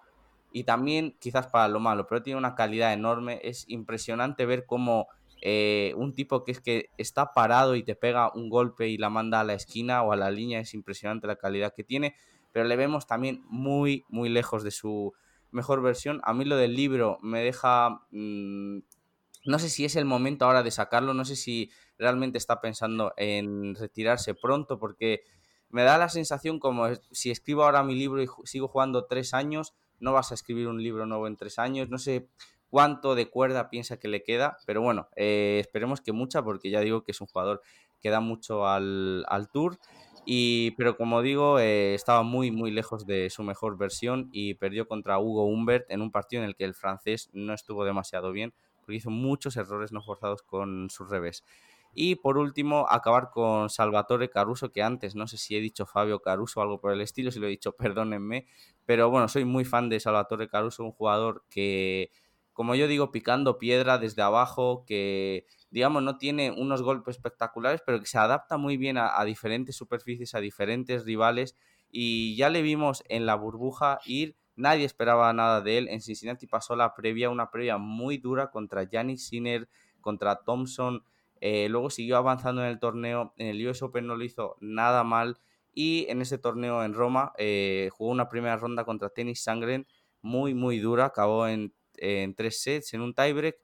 y 0.54 0.64
también 0.64 1.16
quizás 1.20 1.48
para 1.48 1.68
lo 1.68 1.80
malo, 1.80 2.08
pero 2.08 2.22
tiene 2.24 2.38
una 2.38 2.56
calidad 2.56 2.94
enorme. 2.94 3.40
Es 3.44 3.66
impresionante 3.68 4.46
ver 4.46 4.66
cómo 4.66 5.08
eh, 5.42 5.94
un 5.98 6.14
tipo 6.14 6.44
que 6.44 6.52
es 6.52 6.62
que 6.62 6.90
está 6.98 7.34
parado 7.34 7.76
y 7.76 7.84
te 7.84 7.96
pega 7.96 8.32
un 8.34 8.50
golpe 8.50 8.88
y 8.88 8.98
la 8.98 9.10
manda 9.10 9.40
a 9.40 9.44
la 9.44 9.54
esquina 9.54 10.04
o 10.04 10.12
a 10.12 10.16
la 10.16 10.30
línea, 10.30 10.60
es 10.60 10.74
impresionante 10.74 11.28
la 11.28 11.36
calidad 11.36 11.74
que 11.76 11.84
tiene, 11.84 12.16
pero 12.52 12.66
le 12.66 12.76
vemos 12.76 13.08
también 13.08 13.42
muy, 13.50 14.06
muy 14.08 14.30
lejos 14.30 14.64
de 14.64 14.72
su 14.72 15.14
mejor 15.52 15.82
versión. 15.82 16.22
A 16.24 16.34
mí 16.34 16.46
lo 16.46 16.58
del 16.58 16.76
libro 16.76 17.18
me 17.22 17.42
deja... 17.42 18.02
Mm, 18.12 18.80
no 19.44 19.58
sé 19.58 19.70
si 19.70 19.86
es 19.86 19.96
el 19.96 20.06
momento 20.06 20.46
ahora 20.46 20.62
de 20.62 20.70
sacarlo, 20.70 21.16
no 21.16 21.26
sé 21.26 21.36
si 21.36 21.72
realmente 21.98 22.38
está 22.38 22.62
pensando 22.62 23.12
en 23.18 23.74
retirarse 23.74 24.36
pronto, 24.36 24.78
porque 24.78 25.24
me 25.70 25.82
da 25.82 25.98
la 25.98 26.10
sensación 26.10 26.60
como 26.60 26.86
si 27.12 27.32
escribo 27.32 27.64
ahora 27.64 27.84
mi 27.84 27.96
libro 27.96 28.22
y 28.22 28.28
sigo 28.44 28.68
jugando 28.68 29.06
tres 29.06 29.34
años, 29.34 29.74
no 30.00 30.14
vas 30.14 30.32
a 30.32 30.36
escribir 30.36 30.68
un 30.68 30.84
libro 30.84 31.08
nuevo 31.08 31.28
en 31.28 31.38
tres 31.38 31.58
años, 31.58 31.90
no 31.90 31.98
sé, 31.98 32.30
cuánto 32.72 33.16
de 33.16 33.30
cuerda 33.30 33.70
piensa 33.70 34.00
que 34.00 34.08
le 34.08 34.24
queda, 34.24 34.58
pero 34.66 34.82
bueno, 34.82 35.10
eh, 35.18 35.58
esperemos 35.60 36.02
que 36.02 36.14
mucha, 36.14 36.42
porque 36.42 36.72
ya 36.72 36.80
digo 36.80 37.04
que 37.04 37.12
es 37.12 37.22
un 37.22 37.28
jugador 37.28 37.62
que 38.02 38.10
da 38.10 38.22
mucho 38.22 38.66
al, 38.66 39.26
tour. 39.54 39.78
Y, 40.26 40.72
pero 40.72 40.96
como 40.96 41.22
digo, 41.22 41.60
eh, 41.60 41.94
estaba 41.94 42.24
muy, 42.24 42.50
muy 42.52 42.72
lejos 42.72 43.06
de 43.06 43.30
su 43.30 43.44
mejor 43.44 43.78
versión 43.78 44.30
y 44.32 44.54
perdió 44.54 44.88
contra 44.88 45.20
Hugo 45.20 45.46
Humbert 45.46 45.90
en 45.90 46.02
un 46.02 46.12
partido 46.12 46.44
en 46.44 46.48
el 46.48 46.56
que 46.56 46.64
el 46.64 46.74
francés 46.74 47.30
no 47.34 47.54
estuvo 47.54 47.84
demasiado 47.84 48.32
bien, 48.32 48.54
porque 48.80 48.96
hizo 48.96 49.10
muchos 49.10 49.58
errores 49.58 49.92
no 49.92 50.02
forzados 50.02 50.42
con 50.42 50.90
su 50.90 51.04
revés. 51.04 51.44
Y 51.94 52.16
por 52.16 52.38
último, 52.38 52.86
acabar 52.90 53.32
con 53.32 53.70
Salvatore 53.70 54.30
Caruso, 54.30 54.72
que 54.72 54.82
antes 54.82 55.16
no 55.16 55.28
sé 55.28 55.38
si 55.38 55.58
he 55.58 55.60
dicho 55.60 55.86
Fabio 55.86 56.22
Caruso 56.22 56.60
o 56.60 56.64
algo 56.64 56.80
por 56.80 56.94
el 56.94 57.02
estilo, 57.02 57.32
si 57.32 57.40
lo 57.40 57.48
he 57.48 57.50
dicho, 57.50 57.74
perdónenme, 57.78 58.48
pero 58.86 59.10
bueno, 59.10 59.28
soy 59.28 59.44
muy 59.44 59.66
fan 59.66 59.90
de 59.90 60.00
Salvatore 60.00 60.48
Caruso, 60.48 60.86
un 60.86 60.94
jugador 60.94 61.44
que 61.50 62.12
como 62.54 62.76
yo 62.76 62.88
digo, 62.88 63.12
picando 63.12 63.58
piedra 63.58 63.98
desde 63.98 64.22
abajo, 64.22 64.84
que 64.86 65.46
digamos 65.70 66.04
no 66.04 66.18
tiene 66.18 66.52
unos 66.52 66.82
golpes 66.82 67.16
espectaculares, 67.16 67.82
pero 67.86 68.00
que 68.00 68.06
se 68.06 68.18
adapta 68.18 68.58
muy 68.58 68.78
bien 68.78 68.98
a, 68.98 69.24
diferentes 69.24 69.76
superficies, 69.76 70.36
a 70.36 70.42
diferentes 70.42 71.06
rivales. 71.06 71.56
Y 71.90 72.36
ya 72.36 72.50
le 72.50 72.62
vimos 72.62 73.04
en 73.10 73.26
la 73.26 73.36
burbuja 73.36 74.00
ir, 74.06 74.38
nadie 74.56 74.86
esperaba 74.86 75.32
nada 75.34 75.62
de 75.62 75.78
él. 75.78 75.88
En 75.88 76.02
Cincinnati 76.02 76.48
pasó 76.48 76.76
la 76.76 76.94
previa, 76.94 77.30
una 77.30 77.50
previa 77.52 77.78
muy 77.78 78.18
dura 78.18 78.52
contra 78.52 78.88
Janis 78.90 79.28
Sinner, 79.28 79.70
contra 80.02 80.44
Thompson. 80.44 81.04
Eh, 81.40 81.68
luego 81.70 81.90
siguió 81.90 82.18
avanzando 82.18 82.64
en 82.64 82.70
el 82.70 82.80
torneo. 82.80 83.34
En 83.38 83.48
el 83.48 83.68
US 83.68 83.82
Open 83.82 84.08
no 84.08 84.16
lo 84.16 84.24
hizo 84.24 84.58
nada 84.60 85.04
mal. 85.04 85.40
Y 85.74 86.06
en 86.10 86.22
ese 86.22 86.38
torneo 86.38 86.84
en 86.84 86.94
Roma 86.94 87.32
eh, 87.38 87.90
jugó 87.94 88.12
una 88.12 88.28
primera 88.28 88.58
ronda 88.58 88.84
contra 88.84 89.10
Tennis 89.10 89.44
Sangren 89.44 89.88
muy, 90.22 90.54
muy 90.54 90.80
dura. 90.80 91.06
Acabó 91.06 91.48
en 91.48 91.74
en 92.02 92.36
tres 92.36 92.62
sets, 92.62 92.94
en 92.94 93.02
un 93.02 93.14
tiebreak. 93.14 93.58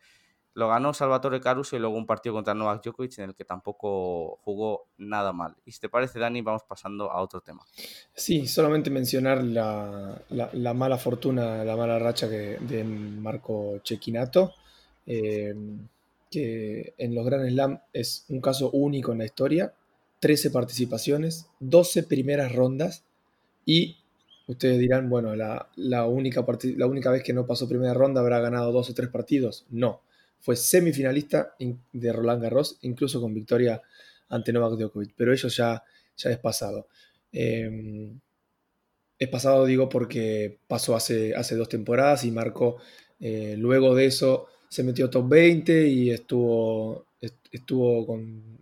Lo 0.53 0.69
ganó 0.69 0.91
Salvatore 0.93 1.39
Caruso 1.39 1.75
y 1.75 1.79
luego 1.79 1.95
un 1.95 2.07
partido 2.07 2.33
contra 2.33 2.55
Novak 2.55 2.83
Djokovic 2.83 3.19
en 3.19 3.25
el 3.25 3.35
que 3.35 3.45
tampoco 3.45 4.37
jugó 4.43 4.87
nada 4.97 5.31
mal. 5.31 5.55
Y 5.65 5.71
si 5.71 5.79
te 5.79 5.89
parece, 5.89 6.17
Dani, 6.17 6.41
vamos 6.41 6.63
pasando 6.67 7.11
a 7.11 7.21
otro 7.21 7.41
tema. 7.41 7.63
Sí, 8.15 8.47
solamente 8.47 8.89
mencionar 8.89 9.43
la, 9.43 10.73
mala 10.73 10.97
fortuna, 10.97 11.63
la 11.63 11.75
mala 11.75 11.99
racha 11.99 12.27
que, 12.27 12.57
de 12.59 12.83
Marco 12.83 13.79
Chequinato, 13.83 14.55
eh, 15.05 15.53
que 16.31 16.93
en 16.97 17.13
los 17.13 17.25
Grand 17.25 17.47
Slam 17.49 17.79
es 17.93 18.25
un 18.29 18.41
caso 18.41 18.71
único 18.71 19.11
en 19.11 19.19
la 19.19 19.25
historia. 19.25 19.73
13 20.21 20.49
participaciones, 20.49 21.47
12 21.59 22.01
primeras 22.01 22.53
rondas 22.55 23.03
y 23.63 23.97
Ustedes 24.47 24.79
dirán, 24.79 25.09
bueno, 25.09 25.35
la, 25.35 25.69
única 26.05 26.45
la 26.77 26.87
única 26.87 27.11
vez 27.11 27.21
que 27.21 27.33
no 27.33 27.45
pasó 27.45 27.67
primera 27.67 27.93
ronda 27.93 28.21
habrá 28.21 28.39
ganado 28.39 28.71
dos 28.71 28.89
o 28.89 28.93
tres 28.93 29.09
partidos. 29.09 29.65
No, 29.69 30.01
fue 30.39 30.55
semifinalista 30.55 31.55
de 31.91 32.13
Roland 32.13 32.41
Garros, 32.41 32.77
incluso 32.81 33.19
con 33.19 33.33
victoria 33.33 33.81
ante 34.29 34.53
Novak 34.53 34.77
Djokovic, 34.79 35.13
pero 35.15 35.33
eso 35.33 35.49
ya, 35.49 35.83
ya 36.15 36.29
es 36.29 36.37
pasado. 36.39 36.87
Em, 37.31 38.19
es 39.19 39.27
pasado, 39.29 39.65
digo, 39.65 39.89
porque 39.89 40.59
pasó 40.67 40.95
hace, 40.95 41.35
hace 41.35 41.55
dos 41.55 41.69
temporadas 41.69 42.23
y 42.23 42.31
marcó, 42.31 42.77
eh, 43.19 43.55
luego 43.57 43.95
de 43.95 44.05
eso 44.05 44.47
se 44.69 44.83
metió 44.83 45.09
top 45.09 45.27
20 45.29 45.87
y 45.87 46.11
estuvo, 46.11 47.07
estuvo 47.51 48.05
con, 48.05 48.59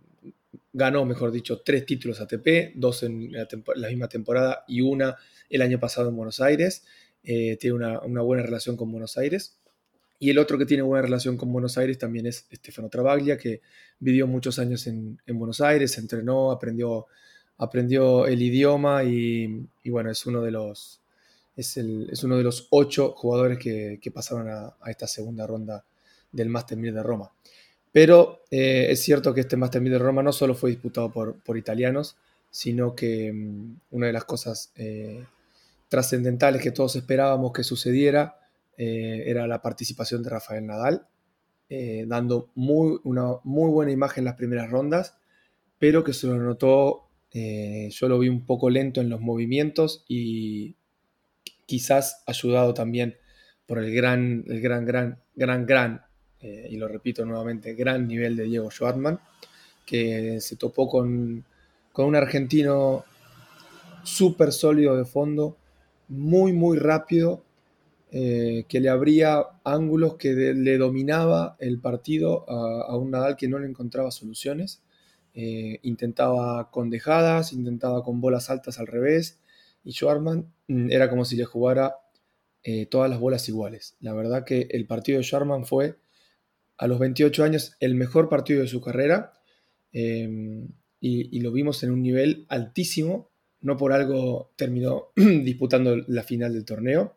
ganó, 0.76 1.06
mejor 1.06 1.32
dicho, 1.32 1.62
tres 1.64 1.86
títulos 1.86 2.20
ATP, 2.20 2.74
dos 2.74 3.02
en 3.02 3.32
la 3.32 3.88
misma 3.88 4.08
temporada 4.08 4.62
y 4.68 4.82
una 4.82 5.16
el 5.48 5.62
año 5.62 5.80
pasado 5.80 6.10
en 6.10 6.16
Buenos 6.16 6.40
Aires. 6.40 6.84
Eh, 7.24 7.56
tiene 7.58 7.76
una, 7.76 8.20
buena 8.20 8.42
relación 8.42 8.76
con 8.76 8.92
Buenos 8.92 9.16
Aires. 9.16 9.58
Y 10.18 10.28
el 10.28 10.38
otro 10.38 10.58
que 10.58 10.66
tiene 10.66 10.82
buena 10.82 11.00
relación 11.00 11.38
con 11.38 11.50
Buenos 11.50 11.78
Aires 11.78 11.98
también 11.98 12.26
es 12.26 12.46
Stefano 12.52 12.90
Travaglia, 12.90 13.38
que 13.38 13.62
vivió 13.98 14.26
muchos 14.26 14.58
años 14.58 14.86
en, 14.86 15.18
Buenos 15.26 15.62
Aires, 15.62 15.96
entrenó, 15.96 16.50
aprendió, 16.50 17.06
aprendió 17.56 18.26
el 18.26 18.42
idioma 18.42 19.02
y, 19.02 19.66
bueno, 19.86 20.10
es 20.10 20.26
uno 20.26 20.42
de 20.42 20.50
los, 20.50 21.00
es, 21.56 21.76
uno 22.22 22.36
de 22.36 22.42
los 22.42 22.68
ocho 22.70 23.12
jugadores 23.16 23.58
que, 23.58 24.10
pasaron 24.12 24.48
a, 24.50 24.76
esta 24.90 25.06
segunda 25.06 25.46
ronda 25.46 25.86
del 26.32 26.50
Master 26.50 26.76
1000 26.76 26.94
de 26.94 27.02
Roma. 27.02 27.32
Pero 27.96 28.42
eh, 28.50 28.88
es 28.90 29.00
cierto 29.00 29.32
que 29.32 29.40
este 29.40 29.56
Master 29.56 29.80
1000 29.80 29.92
de 29.92 29.98
Roma 29.98 30.22
no 30.22 30.30
solo 30.30 30.54
fue 30.54 30.68
disputado 30.68 31.10
por, 31.10 31.56
italianos, 31.56 32.18
sino 32.50 32.94
que 32.94 33.32
mm, 33.32 33.80
una 33.92 34.08
de 34.08 34.12
las 34.12 34.26
cosas 34.26 34.70
eh, 34.76 35.24
trascendentales 35.88 36.60
que 36.60 36.72
todos 36.72 36.94
esperábamos 36.96 37.54
que 37.54 37.64
sucediera 37.64 38.38
eh, 38.76 39.24
era 39.28 39.46
la 39.46 39.62
participación 39.62 40.22
de 40.22 40.28
Rafael 40.28 40.66
Nadal, 40.66 41.06
dando 42.06 42.50
muy, 42.54 42.98
una 43.02 43.36
muy 43.44 43.70
buena 43.70 43.92
imagen 43.92 44.20
en 44.20 44.24
las 44.26 44.34
primeras 44.34 44.70
rondas, 44.70 45.16
pero 45.78 46.04
que 46.04 46.12
se 46.12 46.26
lo 46.26 46.36
notó, 46.36 47.08
yo 47.32 48.08
lo 48.08 48.18
vi 48.18 48.28
un 48.28 48.44
poco 48.44 48.68
lento 48.68 49.00
en 49.00 49.08
los 49.08 49.22
movimientos 49.22 50.04
y 50.06 50.76
quizás 51.64 52.22
ayudado 52.26 52.74
también 52.74 53.16
por 53.64 53.78
el 53.78 53.90
gran, 53.94 54.44
el 54.48 54.60
gran, 54.60 54.84
gran, 54.84 55.18
gran, 55.34 55.64
gran, 55.64 56.05
y 56.40 56.76
lo 56.76 56.86
repito 56.86 57.24
nuevamente, 57.24 57.74
gran 57.74 58.06
nivel 58.06 58.36
de 58.36 58.44
Diego 58.44 58.70
Schwartzman, 58.70 59.18
que 59.84 60.40
se 60.40 60.56
topó 60.56 60.88
con, 60.88 61.44
con 61.92 62.06
un 62.06 62.16
argentino 62.16 63.04
súper 64.02 64.52
sólido 64.52 64.96
de 64.96 65.04
fondo, 65.04 65.56
muy, 66.08 66.52
muy 66.52 66.78
rápido, 66.78 67.42
eh, 68.12 68.64
que 68.68 68.80
le 68.80 68.88
abría 68.88 69.44
ángulos 69.64 70.14
que 70.14 70.32
le 70.32 70.78
dominaba 70.78 71.56
el 71.58 71.80
partido 71.80 72.48
a, 72.48 72.96
un 72.96 73.10
Nadal 73.10 73.36
que 73.36 73.48
no 73.48 73.58
le 73.58 73.66
encontraba 73.66 74.10
soluciones. 74.10 74.82
eh, 75.34 75.80
intentaba 75.82 76.70
con 76.70 76.88
dejadas, 76.88 77.52
intentaba 77.52 78.02
con 78.02 78.20
bolas 78.22 78.48
altas 78.48 78.78
al 78.78 78.86
revés, 78.86 79.38
y 79.84 79.92
Schwarman 79.92 80.50
mm, 80.68 80.90
era 80.90 81.10
como 81.10 81.26
si 81.26 81.36
le 81.36 81.44
jugara 81.44 81.96
eh, 82.62 82.86
todas 82.86 83.10
las 83.10 83.20
bolas 83.20 83.48
iguales. 83.48 83.96
La 84.00 84.14
verdad 84.14 84.44
que 84.44 84.68
el 84.70 84.86
partido 84.86 85.18
de 85.18 85.24
Schwarman 85.24 85.66
fue 85.66 85.96
a 86.78 86.86
los 86.86 86.98
28 86.98 87.44
años 87.44 87.76
el 87.80 87.94
mejor 87.94 88.28
partido 88.28 88.60
de 88.60 88.68
su 88.68 88.80
carrera 88.80 89.32
em, 89.92 90.68
y, 91.00 91.40
lo 91.40 91.52
vimos 91.52 91.82
en 91.82 91.90
un 91.90 92.02
nivel 92.02 92.46
altísimo. 92.48 93.30
No 93.60 93.76
por 93.76 93.92
algo 93.92 94.52
terminó 94.56 95.08
disputando 95.16 95.96
la 96.08 96.22
final 96.22 96.52
del 96.52 96.64
torneo, 96.64 97.16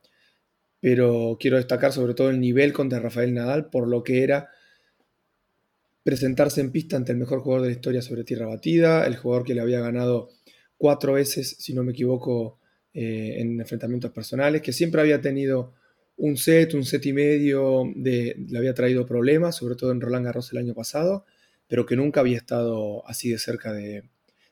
pero 0.79 1.37
quiero 1.39 1.57
destacar 1.57 1.91
sobre 1.91 2.13
todo 2.13 2.29
el 2.29 2.39
nivel 2.39 2.73
contra 2.73 2.99
Rafael 2.99 3.33
Nadal 3.33 3.69
por 3.69 3.87
lo 3.87 4.03
que 4.03 4.23
era 4.23 4.49
presentarse 6.03 6.61
en 6.61 6.71
pista 6.71 6.95
ante 6.95 7.11
el 7.11 7.17
mejor 7.17 7.41
jugador 7.41 7.63
de 7.63 7.69
la 7.69 7.75
historia 7.75 8.01
sobre 8.01 8.23
tierra 8.23 8.47
batida, 8.47 9.05
el 9.05 9.17
jugador 9.17 9.45
que 9.45 9.53
le 9.53 9.61
había 9.61 9.81
ganado 9.81 10.29
cuatro 10.77 11.13
veces, 11.13 11.57
si 11.59 11.73
no 11.73 11.83
me 11.83 11.91
equivoco, 11.91 12.59
eh, 12.93 13.35
en 13.39 13.59
enfrentamientos 13.59 14.11
personales, 14.11 14.61
que 14.61 14.73
siempre 14.73 15.01
había 15.01 15.21
tenido 15.21 15.73
un 16.19 16.35
set, 16.35 16.73
un 16.73 16.83
set 16.83 17.05
y 17.05 17.13
medio, 17.13 17.83
de, 17.95 18.35
le 18.49 18.57
había 18.57 18.73
traído 18.73 19.05
problemas, 19.05 19.55
sobre 19.55 19.75
todo 19.75 19.91
en 19.91 20.01
Roland 20.01 20.25
Garros 20.25 20.51
el 20.51 20.57
año 20.57 20.73
pasado, 20.73 21.25
pero 21.67 21.85
que 21.85 21.95
nunca 21.95 22.19
había 22.19 22.37
estado 22.37 23.07
así 23.07 23.29
de 23.29 23.39
cerca 23.39 23.71
de, 23.71 24.03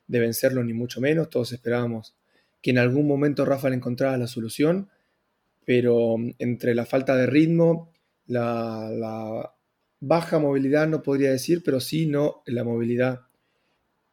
vencerlo, 0.06 0.64
ni 0.64 0.72
mucho 0.72 1.00
menos. 1.00 1.28
Todos 1.28 1.52
esperábamos 1.52 2.16
que 2.62 2.70
en 2.70 2.78
algún 2.78 3.06
momento 3.06 3.44
Rafa 3.44 3.68
le 3.68 3.76
encontrara 3.76 4.16
la 4.16 4.26
solución, 4.26 4.88
pero 5.66 6.16
entre 6.38 6.74
la 6.74 6.86
falta 6.86 7.14
de 7.16 7.26
ritmo, 7.26 7.92
la, 8.26 9.52
baja 10.00 10.38
movilidad, 10.38 10.88
no 10.88 11.02
podría 11.02 11.30
decir, 11.30 11.62
pero 11.62 11.80
sí 11.80 12.06
no 12.06 12.42
la 12.46 12.64
movilidad 12.64 13.22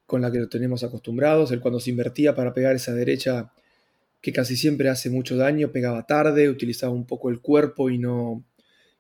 con 0.06 0.22
la 0.22 0.32
que 0.32 0.40
lo 0.40 0.50
tenemos 0.50 0.84
acostumbrados. 0.84 1.52
Él 1.52 1.62
cuando 1.62 1.80
se 1.80 1.92
invertía 1.92 2.36
para 2.36 2.54
pegar 2.54 2.76
esa 2.76 2.94
derecha 2.94 3.54
que 4.22 4.34
casi 4.34 4.58
siempre 4.58 4.90
hace 4.90 5.10
mucho 5.10 5.38
daño, 5.38 5.72
pegaba 5.72 6.06
tarde, 6.06 6.50
utilizaba 6.50 6.94
un 6.94 7.06
poco 7.06 7.30
el 7.30 7.42
cuerpo 7.42 7.90
y 7.90 7.98
no, 7.98 8.44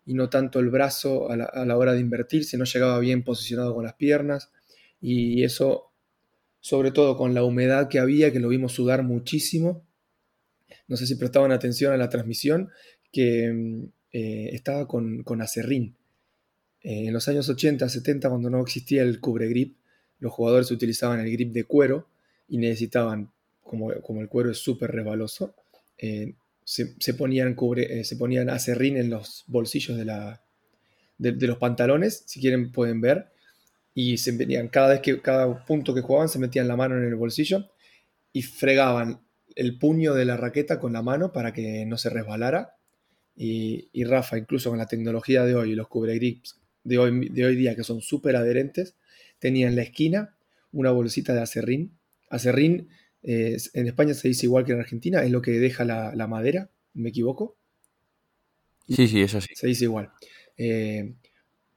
y 0.06 0.14
no 0.14 0.30
tanto 0.30 0.60
el 0.60 0.70
brazo 0.70 1.32
a 1.32 1.36
la, 1.36 1.78
hora 1.78 1.94
de 1.94 2.00
invertirse, 2.00 2.58
no 2.58 2.66
llegaba 2.66 3.00
bien 3.00 3.24
posicionado 3.24 3.74
con 3.74 3.84
las 3.84 3.96
piernas 3.96 4.52
y 5.02 5.44
eso, 5.44 5.92
sobre 6.60 6.92
todo 6.92 7.18
con 7.18 7.34
la 7.34 7.44
humedad 7.44 7.90
que 7.90 8.00
había, 8.00 8.32
que 8.32 8.40
lo 8.40 8.50
vimos 8.50 8.74
sudar 8.74 9.04
muchísimo. 9.04 9.84
No 10.88 10.96
sé 10.96 11.08
si 11.08 11.16
prestaban 11.16 11.52
atención 11.52 11.92
a 11.92 11.98
la 11.98 12.10
transmisión, 12.10 12.70
que 13.12 13.52
mm, 13.52 13.84
eh, 14.12 14.50
estaba 14.54 14.88
con, 14.88 15.24
con 15.24 15.42
acerrín. 15.42 15.96
Eh, 16.82 17.08
en 17.08 17.14
los 17.14 17.28
años 17.28 17.50
80, 17.50 17.90
70, 17.90 18.30
cuando 18.30 18.52
no 18.52 18.62
existía 18.62 19.02
el 19.02 19.20
cubre 19.20 19.48
grip, 19.48 19.78
los 20.20 20.32
jugadores 20.32 20.70
utilizaban 20.70 21.20
el 21.20 21.32
grip 21.32 21.52
de 21.52 21.64
cuero 21.64 22.08
y 22.48 22.60
necesitaban 22.60 23.32
como, 23.66 23.92
el 23.92 24.30
cuero 24.30 24.52
es 24.52 24.60
súper 24.60 24.92
resbaloso, 24.92 25.56
eh, 25.98 26.36
se, 26.64 27.14
ponían 27.14 27.54
cubre, 27.56 28.00
eh, 28.00 28.04
se 28.04 28.16
ponían 28.16 28.50
acerrín 28.50 28.98
en 28.98 29.10
los 29.10 29.44
bolsillos 29.48 29.98
de, 29.98 30.06
la, 30.06 30.42
de, 31.18 31.48
los 31.48 31.58
pantalones, 31.58 32.24
si 32.26 32.40
quieren 32.40 32.72
pueden 32.72 33.02
ver, 33.02 33.32
y 33.94 34.18
se 34.18 34.32
metían, 34.32 34.68
cada 34.68 34.90
vez 34.90 35.02
que, 35.02 35.22
cada 35.22 35.66
punto 35.66 35.94
que 35.94 36.02
jugaban, 36.02 36.30
se 36.30 36.40
metían 36.40 36.68
la 36.68 36.76
mano 36.76 36.98
en 36.98 37.04
el 37.04 37.16
bolsillo 37.16 37.70
y 38.34 38.42
fregaban 38.42 39.22
el 39.56 39.78
puño 39.78 40.14
de 40.14 40.26
la 40.26 40.38
raqueta 40.38 40.80
con 40.80 40.94
la 40.94 41.02
mano 41.02 41.32
para 41.32 41.54
que 41.54 41.86
no 41.86 41.98
se 41.98 42.10
resbalara. 42.10 42.76
Y, 43.38 43.90
y 43.94 44.04
Rafa, 44.04 44.38
incluso 44.38 44.70
con 44.70 44.80
la 44.80 44.88
tecnología 44.88 45.44
de 45.46 45.56
hoy 45.56 45.76
los 45.76 45.88
cubre 45.88 46.16
grips 46.16 46.60
de 46.86 47.00
hoy, 47.00 47.30
de 47.30 47.46
hoy 47.46 47.56
día 47.58 47.76
que 47.76 47.84
son 47.84 48.02
súper 48.02 48.38
adherentes, 48.38 48.96
tenía 49.40 49.68
en 49.68 49.76
la 49.76 49.82
esquina 49.82 50.36
una 50.72 50.92
bolsita 50.92 51.34
de 51.34 51.42
acerrín. 51.42 51.98
Acerrín 52.30 52.90
en 53.26 53.88
España 53.88 54.14
se 54.14 54.28
dice 54.28 54.46
igual 54.46 54.66
que 54.66 54.74
en 54.74 54.80
Argentina, 54.80 55.24
es 55.24 55.32
lo 55.32 55.42
que 55.42 55.52
deja 55.52 55.84
la, 55.84 56.28
madera, 56.28 56.70
¿me 56.94 57.10
equivoco? 57.10 57.58
Sí, 58.88 59.08
sí, 59.08 59.22
eso 59.22 59.42
sí. 59.42 59.56
Se 59.56 59.68
dice 59.68 59.86
igual. 59.86 60.12
Eh, 60.58 61.16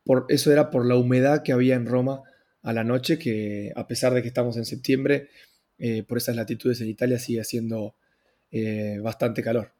por, 0.04 0.26
eso 0.28 0.52
era 0.52 0.70
por 0.70 0.86
la 0.86 0.96
humedad 0.96 1.42
que 1.42 1.52
había 1.52 1.74
en 1.74 1.86
Roma 1.86 2.22
a 2.62 2.72
la 2.72 2.84
noche, 2.84 3.18
que 3.18 3.72
a 3.74 3.86
pesar 3.86 4.12
de 4.12 4.22
que 4.22 4.28
estamos 4.28 4.56
en 4.56 4.64
septiembre, 4.64 5.30
eh, 5.78 6.02
por 6.02 6.18
esas 6.18 6.36
latitudes 6.36 6.80
en 6.80 6.88
Italia 6.88 7.18
sigue 7.18 7.40
haciendo 7.40 7.94
eh, 8.50 8.98
bastante 9.02 9.42
calor. 9.42 9.72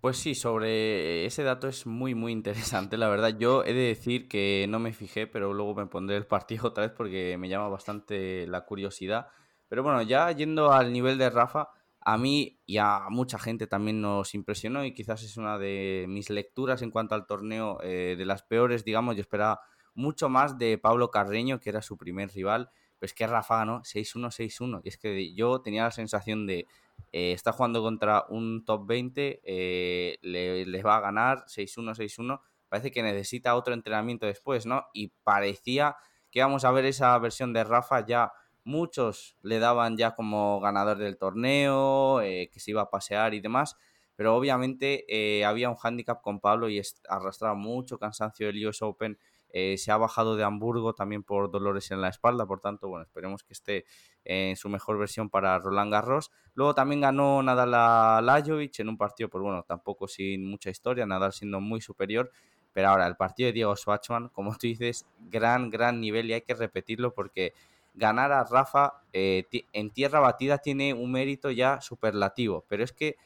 Pues 0.00 0.18
sí, 0.18 0.34
sobre 0.34 1.26
ese 1.26 1.42
dato 1.42 1.68
es 1.68 1.86
muy, 1.86 2.14
muy 2.14 2.32
interesante, 2.32 2.96
la 2.96 3.08
verdad. 3.08 3.36
Yo 3.38 3.64
he 3.64 3.72
de 3.72 3.88
decir 3.88 4.28
que 4.28 4.66
no 4.68 4.78
me 4.78 4.92
fijé, 4.92 5.26
pero 5.26 5.52
luego 5.52 5.74
me 5.74 5.86
pondré 5.86 6.16
el 6.16 6.26
partido 6.26 6.66
otra 6.68 6.84
vez 6.86 6.92
porque 6.96 7.36
me 7.38 7.48
llama 7.48 7.68
bastante 7.68 8.46
la 8.46 8.64
curiosidad. 8.64 9.28
Pero 9.68 9.82
bueno, 9.82 10.02
ya 10.02 10.30
yendo 10.32 10.72
al 10.72 10.92
nivel 10.92 11.18
de 11.18 11.30
Rafa, 11.30 11.68
a 12.00 12.18
mí 12.18 12.60
y 12.66 12.78
a 12.78 13.06
mucha 13.10 13.38
gente 13.38 13.66
también 13.66 14.00
nos 14.00 14.34
impresionó 14.34 14.84
y 14.84 14.94
quizás 14.94 15.24
es 15.24 15.36
una 15.36 15.58
de 15.58 16.06
mis 16.08 16.30
lecturas 16.30 16.82
en 16.82 16.92
cuanto 16.92 17.16
al 17.16 17.26
torneo 17.26 17.78
eh, 17.82 18.14
de 18.16 18.24
las 18.24 18.44
peores, 18.44 18.84
digamos, 18.84 19.16
yo 19.16 19.22
esperaba 19.22 19.60
mucho 19.94 20.28
más 20.28 20.56
de 20.56 20.78
Pablo 20.78 21.10
Carreño, 21.10 21.58
que 21.58 21.70
era 21.70 21.82
su 21.82 21.96
primer 21.96 22.30
rival, 22.30 22.70
pues 23.00 23.12
que 23.12 23.26
Rafa 23.26 23.56
ganó 23.56 23.80
6-1, 23.82 24.30
6-1. 24.30 24.82
Y 24.84 24.88
es 24.88 24.98
que 24.98 25.34
yo 25.34 25.62
tenía 25.62 25.84
la 25.84 25.90
sensación 25.90 26.46
de, 26.46 26.66
eh, 27.12 27.32
está 27.32 27.52
jugando 27.52 27.82
contra 27.82 28.24
un 28.28 28.64
top 28.64 28.86
20, 28.86 29.40
eh, 29.42 30.18
le, 30.22 30.64
les 30.66 30.86
va 30.86 30.96
a 30.96 31.00
ganar 31.00 31.44
6-1, 31.46 31.94
6-1. 31.94 32.40
Parece 32.68 32.90
que 32.92 33.02
necesita 33.02 33.56
otro 33.56 33.74
entrenamiento 33.74 34.26
después, 34.26 34.66
¿no? 34.66 34.86
Y 34.92 35.08
parecía 35.24 35.96
que 36.30 36.40
íbamos 36.40 36.64
a 36.64 36.70
ver 36.70 36.84
esa 36.84 37.18
versión 37.18 37.52
de 37.52 37.64
Rafa 37.64 38.04
ya 38.06 38.32
Muchos 38.66 39.36
le 39.42 39.60
daban 39.60 39.96
ya 39.96 40.16
como 40.16 40.58
ganador 40.58 40.98
del 40.98 41.16
torneo, 41.18 42.20
eh, 42.20 42.50
que 42.52 42.58
se 42.58 42.72
iba 42.72 42.82
a 42.82 42.90
pasear 42.90 43.32
y 43.32 43.38
demás, 43.38 43.76
pero 44.16 44.34
obviamente 44.34 45.04
eh, 45.06 45.44
había 45.44 45.70
un 45.70 45.76
hándicap 45.76 46.20
con 46.20 46.40
Pablo 46.40 46.68
y 46.68 46.82
arrastraba 47.08 47.54
mucho 47.54 47.96
cansancio 47.96 48.48
del 48.48 48.66
US 48.66 48.82
Open. 48.82 49.20
Eh, 49.50 49.78
se 49.78 49.92
ha 49.92 49.96
bajado 49.96 50.34
de 50.34 50.42
Hamburgo 50.42 50.94
también 50.94 51.22
por 51.22 51.48
dolores 51.48 51.92
en 51.92 52.00
la 52.00 52.08
espalda, 52.08 52.44
por 52.44 52.58
tanto, 52.58 52.88
bueno, 52.88 53.04
esperemos 53.04 53.44
que 53.44 53.52
esté 53.52 53.84
en 54.24 54.56
su 54.56 54.68
mejor 54.68 54.98
versión 54.98 55.30
para 55.30 55.56
Roland 55.60 55.92
Garros. 55.92 56.32
Luego 56.54 56.74
también 56.74 57.02
ganó 57.02 57.40
Nadal 57.44 57.72
a 57.72 58.20
Lajovic 58.20 58.80
en 58.80 58.88
un 58.88 58.98
partido, 58.98 59.28
pues 59.28 59.42
bueno, 59.42 59.62
tampoco 59.62 60.08
sin 60.08 60.44
mucha 60.44 60.70
historia, 60.70 61.06
Nadal 61.06 61.32
siendo 61.32 61.60
muy 61.60 61.80
superior. 61.80 62.32
Pero 62.72 62.88
ahora, 62.88 63.06
el 63.06 63.14
partido 63.14 63.46
de 63.46 63.52
Diego 63.52 63.76
Schwartzman, 63.76 64.28
como 64.30 64.50
tú 64.56 64.66
dices, 64.66 65.06
gran, 65.30 65.70
gran 65.70 66.00
nivel 66.00 66.28
y 66.28 66.32
hay 66.32 66.42
que 66.42 66.52
repetirlo 66.52 67.14
porque 67.14 67.54
ganar 67.96 68.30
a 68.30 68.44
Rafa 68.44 69.02
eh, 69.12 69.44
en 69.72 69.90
tierra 69.90 70.20
batida 70.20 70.58
tiene 70.58 70.94
un 70.94 71.10
mérito 71.10 71.50
ya 71.50 71.80
superlativo, 71.80 72.64
pero 72.68 72.84
es 72.84 72.92
que 72.92 73.16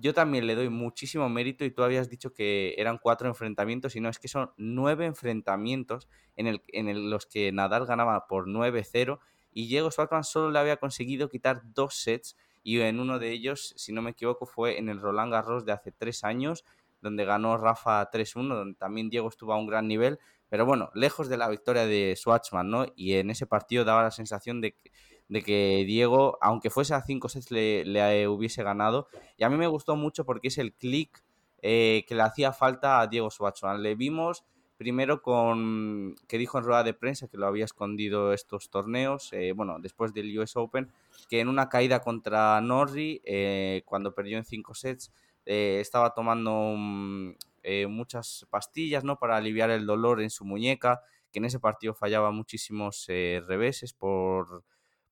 yo 0.00 0.14
también 0.14 0.46
le 0.46 0.54
doy 0.54 0.68
muchísimo 0.68 1.28
mérito 1.28 1.64
y 1.64 1.70
tú 1.70 1.82
habías 1.82 2.08
dicho 2.08 2.32
que 2.32 2.74
eran 2.78 2.98
cuatro 2.98 3.26
enfrentamientos 3.26 3.96
y 3.96 4.00
no, 4.00 4.08
es 4.08 4.18
que 4.18 4.28
son 4.28 4.52
nueve 4.56 5.06
enfrentamientos 5.06 6.08
en, 6.36 6.46
el, 6.46 7.10
los 7.10 7.26
que 7.26 7.50
Nadal 7.50 7.86
ganaba 7.86 8.28
por 8.28 8.46
9-0 8.46 9.18
y 9.52 9.66
Diego 9.66 9.90
Schwartzman 9.90 10.22
solo 10.22 10.50
le 10.50 10.58
había 10.60 10.76
conseguido 10.76 11.28
quitar 11.28 11.62
dos 11.74 11.94
sets 11.94 12.36
y 12.62 12.80
en 12.80 13.00
uno 13.00 13.18
de 13.18 13.32
ellos, 13.32 13.72
si 13.76 13.92
no 13.92 14.02
me 14.02 14.10
equivoco, 14.10 14.46
fue 14.46 14.78
en 14.78 14.88
el 14.88 15.00
Roland 15.00 15.32
Garros 15.32 15.64
de 15.64 15.72
hace 15.72 15.90
tres 15.90 16.22
años, 16.22 16.64
donde 17.00 17.24
ganó 17.24 17.56
Rafa 17.56 18.10
3-1, 18.10 18.54
donde 18.54 18.78
también 18.78 19.08
Diego 19.08 19.28
estuvo 19.28 19.52
a 19.52 19.58
un 19.58 19.66
gran 19.66 19.88
nivel, 19.88 20.18
pero 20.48 20.64
bueno, 20.64 20.90
lejos 20.94 21.28
de 21.28 21.36
la 21.36 21.48
victoria 21.48 21.86
de 21.86 22.14
Schwartzman, 22.16 22.70
¿no? 22.70 22.86
Y 22.96 23.14
en 23.14 23.30
ese 23.30 23.46
partido 23.46 23.84
daba 23.84 24.02
la 24.02 24.10
sensación 24.10 24.60
de 24.60 24.72
que, 24.72 24.90
de 25.28 25.42
que 25.42 25.84
Diego, 25.86 26.38
aunque 26.40 26.70
fuese 26.70 26.94
a 26.94 27.02
5 27.02 27.28
sets, 27.28 27.50
le, 27.50 28.28
hubiese 28.28 28.62
ganado. 28.62 29.08
Y 29.36 29.44
a 29.44 29.50
mí 29.50 29.56
me 29.56 29.66
gustó 29.66 29.96
mucho 29.96 30.24
porque 30.24 30.48
es 30.48 30.58
el 30.58 30.72
click 30.72 31.22
eh, 31.60 32.04
que 32.08 32.14
le 32.14 32.22
hacía 32.22 32.52
falta 32.52 33.00
a 33.00 33.06
Diego 33.06 33.30
Schwartzman. 33.30 33.82
Le 33.82 33.94
vimos 33.94 34.44
primero 34.78 35.20
con 35.22 36.14
que 36.28 36.38
dijo 36.38 36.56
en 36.56 36.64
rueda 36.64 36.84
de 36.84 36.94
prensa 36.94 37.26
que 37.28 37.36
lo 37.36 37.46
había 37.46 37.64
escondido 37.64 38.32
estos 38.32 38.70
torneos, 38.70 39.32
eh, 39.32 39.52
bueno, 39.52 39.78
después 39.80 40.14
del 40.14 40.38
US 40.38 40.56
Open, 40.56 40.88
que 41.28 41.40
en 41.40 41.48
una 41.48 41.68
caída 41.68 42.00
contra 42.00 42.60
Norrie, 42.60 43.20
eh, 43.24 43.82
cuando 43.84 44.14
perdió 44.14 44.38
en 44.38 44.44
5 44.44 44.74
sets, 44.74 45.12
estaba 45.44 46.12
tomando 46.12 46.52
un, 46.52 47.34
eh, 47.62 47.86
muchas 47.86 48.46
pastillas, 48.50 49.04
¿no? 49.04 49.18
Para 49.18 49.36
aliviar 49.36 49.70
el 49.70 49.86
dolor 49.86 50.20
en 50.20 50.30
su 50.30 50.44
muñeca, 50.44 51.00
que 51.30 51.38
en 51.38 51.44
ese 51.44 51.60
partido 51.60 51.94
fallaba 51.94 52.30
muchísimos 52.30 53.04
eh, 53.08 53.42
reveses 53.46 53.92
por, 53.92 54.64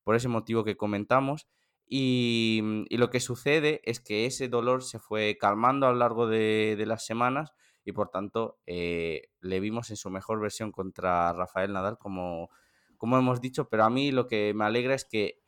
por, 0.03 0.15
ese 0.15 0.27
motivo 0.27 0.63
que 0.63 0.77
comentamos. 0.77 1.47
Y, 1.89 2.85
lo 2.89 3.09
que 3.09 3.19
sucede 3.19 3.81
es 3.83 3.99
que 3.99 4.25
ese 4.25 4.49
dolor 4.49 4.83
se 4.83 4.99
fue 4.99 5.37
calmando 5.39 5.87
a 5.87 5.91
lo 5.91 5.97
largo 5.97 6.27
de, 6.27 6.83
las 6.85 7.05
semanas 7.05 7.53
y 7.85 7.93
por 7.93 8.09
tanto 8.09 8.59
eh, 8.65 9.29
le 9.39 9.61
vimos 9.61 9.89
en 9.89 9.95
su 9.95 10.09
mejor 10.09 10.41
versión 10.41 10.71
contra 10.73 11.31
Rafael 11.31 11.71
Nadal, 11.71 11.97
como, 11.97 12.49
como 12.97 13.17
hemos 13.17 13.39
dicho, 13.39 13.69
pero 13.69 13.85
a 13.85 13.89
mí 13.89 14.11
lo 14.11 14.27
que 14.27 14.53
me 14.53 14.65
alegra 14.65 14.93
es 14.93 15.05
que 15.05 15.41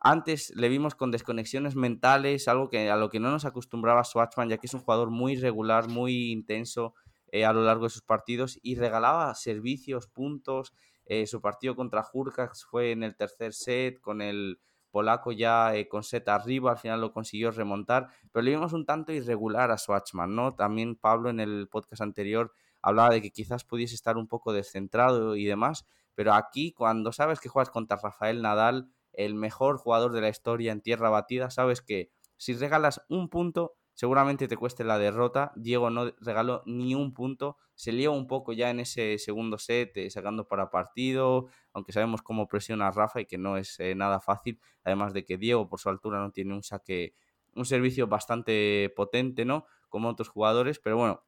antes 0.00 0.52
le 0.56 0.68
vimos 0.68 0.94
con 0.94 1.10
desconexiones 1.10 1.76
mentales, 1.76 2.48
algo 2.48 2.68
que 2.68 2.90
a 2.90 2.96
lo 2.96 3.10
que 3.10 3.20
no 3.20 3.30
nos 3.30 3.44
acostumbraba 3.44 4.04
Swatchman, 4.04 4.48
ya 4.48 4.58
que 4.58 4.66
es 4.66 4.74
un 4.74 4.80
jugador 4.80 5.10
muy 5.10 5.36
regular, 5.36 5.88
muy 5.88 6.32
intenso 6.32 6.94
eh, 7.32 7.44
a 7.44 7.52
lo 7.52 7.62
largo 7.62 7.84
de 7.84 7.90
sus 7.90 8.02
partidos 8.02 8.58
y 8.62 8.76
regalaba 8.76 9.34
servicios, 9.34 10.06
puntos, 10.08 10.72
Eh, 11.12 11.26
su 11.26 11.40
partido 11.40 11.74
contra 11.74 12.06
Hurkacz 12.12 12.64
fue 12.70 12.92
en 12.92 13.02
el 13.02 13.16
tercer 13.16 13.52
set, 13.52 14.00
con 14.00 14.22
el 14.22 14.60
polaco 14.92 15.32
ya 15.32 15.74
eh, 15.74 15.88
con 15.88 16.04
set 16.04 16.28
arriba, 16.28 16.70
al 16.70 16.78
final 16.78 17.00
lo 17.00 17.10
consiguió 17.12 17.50
remontar, 17.50 18.06
pero 18.30 18.44
le 18.44 18.52
vimos 18.52 18.72
un 18.72 18.86
tanto 18.86 19.12
irregular 19.12 19.72
a 19.72 19.76
Swatchman, 19.78 20.36
¿no? 20.36 20.54
También 20.54 20.94
Pablo 20.94 21.28
en 21.28 21.40
el 21.40 21.66
podcast 21.68 22.02
anterior 22.02 22.52
hablaba 22.80 23.10
de 23.10 23.20
que 23.22 23.32
quizás 23.32 23.64
pudiese 23.64 23.96
estar 23.96 24.16
un 24.16 24.28
poco 24.28 24.52
descentrado 24.52 25.34
y 25.34 25.44
demás, 25.46 25.84
pero 26.14 26.32
aquí 26.32 26.72
cuando 26.72 27.10
sabes 27.10 27.40
que 27.40 27.48
juegas 27.48 27.70
contra 27.70 27.98
Rafael 28.00 28.40
Nadal, 28.40 28.88
el 29.12 29.34
mejor 29.34 29.78
jugador 29.78 30.12
de 30.12 30.20
la 30.20 30.28
historia 30.28 30.72
en 30.72 30.80
tierra 30.80 31.10
batida, 31.10 31.50
sabes 31.50 31.82
que 31.82 32.10
si 32.36 32.54
regalas 32.54 33.04
un 33.08 33.28
punto, 33.28 33.76
seguramente 33.94 34.48
te 34.48 34.56
cueste 34.56 34.82
la 34.82 34.98
derrota. 34.98 35.52
Diego 35.56 35.90
no 35.90 36.10
regaló 36.20 36.62
ni 36.64 36.94
un 36.94 37.12
punto, 37.12 37.58
se 37.74 37.92
lió 37.92 38.12
un 38.12 38.26
poco 38.26 38.54
ya 38.54 38.70
en 38.70 38.80
ese 38.80 39.18
segundo 39.18 39.58
set, 39.58 39.94
eh, 39.96 40.10
sacando 40.10 40.48
para 40.48 40.70
partido, 40.70 41.48
aunque 41.74 41.92
sabemos 41.92 42.22
cómo 42.22 42.48
presiona 42.48 42.88
a 42.88 42.92
Rafa 42.92 43.20
y 43.20 43.26
que 43.26 43.36
no 43.36 43.58
es 43.58 43.78
eh, 43.78 43.94
nada 43.94 44.20
fácil, 44.20 44.58
además 44.84 45.12
de 45.12 45.26
que 45.26 45.36
Diego 45.36 45.68
por 45.68 45.80
su 45.80 45.90
altura 45.90 46.18
no 46.18 46.30
tiene 46.30 46.54
un 46.54 46.62
saque, 46.62 47.14
un 47.54 47.66
servicio 47.66 48.06
bastante 48.06 48.90
potente, 48.96 49.44
¿no? 49.44 49.66
Como 49.90 50.08
otros 50.08 50.28
jugadores, 50.28 50.78
pero 50.78 50.96
bueno, 50.96 51.24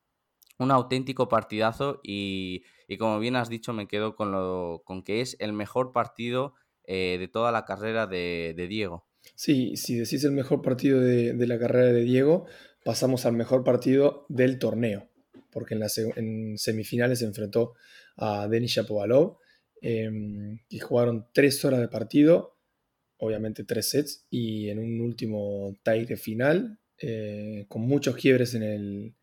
un 0.59 0.71
auténtico 0.71 1.29
partidazo 1.29 2.01
y, 2.03 2.65
como 2.99 3.19
bien 3.19 3.37
has 3.37 3.49
dicho, 3.49 3.73
me 3.73 3.89
quedo 3.89 4.17
con, 4.17 4.33
lo, 4.33 4.83
con 4.85 5.03
que 5.03 5.21
es 5.21 5.37
el 5.41 5.53
mejor 5.53 5.93
partido 5.93 6.55
eh, 6.85 7.17
de 7.19 7.29
toda 7.29 7.53
la 7.53 7.65
carrera 7.65 8.07
de 8.07 8.67
Diego. 8.69 9.07
Sí, 9.35 9.77
si 9.77 9.97
decís 9.97 10.25
el 10.25 10.33
mejor 10.33 10.63
partido 10.63 11.01
de, 11.01 11.35
la 11.47 11.59
carrera 11.59 11.93
de 11.93 12.03
Diego, 12.03 12.47
pasamos 12.85 13.27
al 13.27 13.33
mejor 13.33 13.65
partido 13.65 14.27
del 14.29 14.59
torneo, 14.59 15.09
porque 15.51 15.75
en, 15.75 16.59
semifinales 16.59 17.21
se 17.21 17.25
enfrentó 17.27 17.75
a 18.17 18.49
Denis 18.49 18.73
Shapovalov 18.73 19.39
em, 19.81 20.59
y 20.69 20.79
jugaron 20.79 21.27
tres 21.33 21.65
horas 21.65 21.81
de 21.81 21.89
partido, 21.89 22.57
obviamente 23.17 23.65
tres 23.65 23.91
sets, 23.91 24.27
y 24.31 24.69
en 24.69 24.79
un 24.79 25.01
último 25.01 25.77
tie 25.83 26.17
final, 26.17 26.79
eh, 26.99 27.67
con 27.69 27.83
muchos 27.83 28.17
quiebres 28.17 28.55
en, 28.55 28.63
el, 28.63 29.15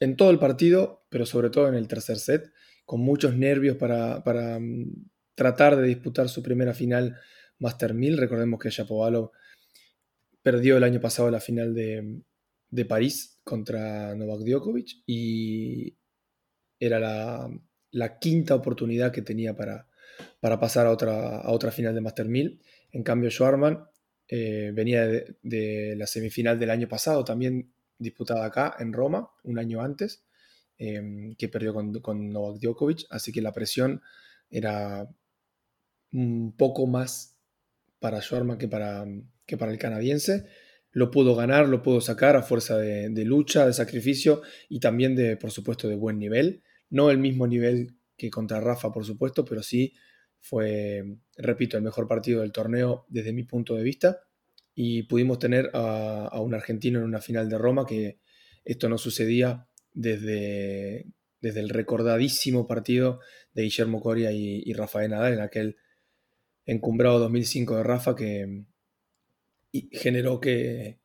en 0.00 0.16
todo 0.16 0.30
el 0.30 0.38
partido, 0.38 1.04
pero 1.08 1.26
sobre 1.26 1.50
todo 1.50 1.68
en 1.68 1.74
el 1.74 1.88
tercer 1.88 2.18
set, 2.18 2.50
con 2.84 3.00
muchos 3.00 3.36
nervios 3.36 3.76
para, 3.76 4.22
para 4.24 4.58
mm, 4.58 5.10
tratar 5.38 5.76
de 5.76 5.86
disputar 5.86 6.28
su 6.28 6.42
primera 6.42 6.74
final 6.74 7.16
Master 7.60 7.94
1000. 7.94 8.18
Recordemos 8.18 8.58
que 8.58 8.70
Shapovalov 8.70 9.30
perdió 10.42 10.76
el 10.76 10.82
año 10.82 11.00
pasado 11.00 11.30
la 11.30 11.38
final 11.40 11.74
de, 11.74 12.84
París 12.86 13.38
contra 13.44 14.16
Novak 14.16 14.40
Djokovic 14.40 15.04
y 15.06 15.96
era 16.80 16.98
la, 16.98 18.18
quinta 18.18 18.56
oportunidad 18.56 19.12
que 19.12 19.22
tenía 19.22 19.54
para, 19.54 19.86
para 20.40 20.58
pasar 20.58 20.88
a 20.88 20.90
otra, 20.90 21.38
a 21.38 21.52
otra 21.52 21.70
final 21.70 21.94
de 21.94 22.00
Master 22.00 22.26
1000. 22.26 22.60
En 22.90 23.04
cambio, 23.04 23.30
Schwarman 23.30 23.86
eh, 24.26 24.72
venía 24.74 25.06
de, 25.06 25.94
la 25.96 26.08
semifinal 26.08 26.58
del 26.58 26.70
año 26.70 26.88
pasado, 26.88 27.24
también 27.24 27.72
disputada 27.96 28.44
acá 28.44 28.74
en 28.80 28.92
Roma, 28.92 29.30
un 29.44 29.60
año 29.60 29.82
antes, 29.82 30.24
eh, 30.78 31.34
que 31.38 31.48
perdió 31.48 31.72
con, 31.72 31.92
con 32.00 32.32
Novak 32.32 32.60
Djokovic, 32.60 33.06
así 33.10 33.30
que 33.30 33.40
la 33.40 33.52
presión 33.52 34.02
era 34.50 35.08
un 36.12 36.54
poco 36.56 36.86
más 36.86 37.38
para 37.98 38.20
Schwarman 38.20 38.58
que 38.58 38.68
para, 38.68 39.04
que 39.46 39.56
para 39.56 39.72
el 39.72 39.78
canadiense. 39.78 40.46
Lo 40.90 41.10
pudo 41.10 41.34
ganar, 41.34 41.68
lo 41.68 41.82
pudo 41.82 42.00
sacar 42.00 42.36
a 42.36 42.42
fuerza 42.42 42.78
de, 42.78 43.24
lucha, 43.24 43.66
de 43.66 43.72
sacrificio 43.72 44.42
y 44.68 44.80
también 44.80 45.14
de, 45.14 45.36
por 45.36 45.50
supuesto, 45.50 45.88
de 45.88 45.96
buen 45.96 46.18
nivel. 46.18 46.62
No 46.90 47.10
el 47.10 47.18
mismo 47.18 47.46
nivel 47.46 47.96
que 48.16 48.30
contra 48.30 48.60
Rafa, 48.60 48.90
por 48.90 49.04
supuesto, 49.04 49.44
pero 49.44 49.62
sí 49.62 49.92
fue, 50.40 51.18
repito, 51.36 51.76
el 51.76 51.82
mejor 51.82 52.08
partido 52.08 52.40
del 52.40 52.52
torneo 52.52 53.04
desde 53.08 53.32
mi 53.32 53.44
punto 53.44 53.74
de 53.74 53.82
vista. 53.82 54.20
Y 54.74 55.02
pudimos 55.04 55.38
tener 55.38 55.70
a, 55.74 56.40
un 56.40 56.54
argentino 56.54 57.00
en 57.00 57.04
una 57.04 57.20
final 57.20 57.48
de 57.48 57.58
Roma, 57.58 57.84
que 57.86 58.18
esto 58.64 58.88
no 58.88 58.96
sucedía 58.96 59.68
desde, 59.92 61.06
desde 61.40 61.60
el 61.60 61.68
recordadísimo 61.68 62.66
partido 62.66 63.20
de 63.52 63.62
Guillermo 63.62 64.00
Coria 64.00 64.32
y 64.32 64.72
Rafael 64.72 65.10
Nadal 65.10 65.34
en 65.34 65.40
aquel 65.40 65.76
encumbrado 66.68 67.18
2005 67.18 67.78
de 67.78 67.82
Rafa 67.82 68.14
que 68.14 68.64
generó 69.90 70.40
que, 70.40 71.00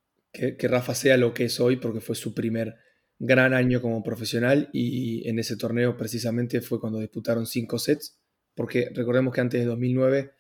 Rafa 0.59 0.93
sea 0.93 1.17
lo 1.17 1.33
que 1.33 1.45
es 1.45 1.59
hoy 1.59 1.77
porque 1.77 2.01
fue 2.01 2.15
su 2.15 2.33
primer 2.33 2.75
gran 3.17 3.53
año 3.53 3.81
como 3.81 4.03
profesional 4.03 4.69
y 4.73 5.27
en 5.27 5.39
ese 5.39 5.55
torneo 5.55 5.95
precisamente 5.95 6.59
fue 6.59 6.81
cuando 6.81 6.99
disputaron 6.99 7.45
cinco 7.45 7.79
sets, 7.79 8.19
porque 8.55 8.89
recordemos 8.93 9.33
que 9.33 9.41
antes 9.41 9.61
de 9.61 9.65
2009 9.65 10.33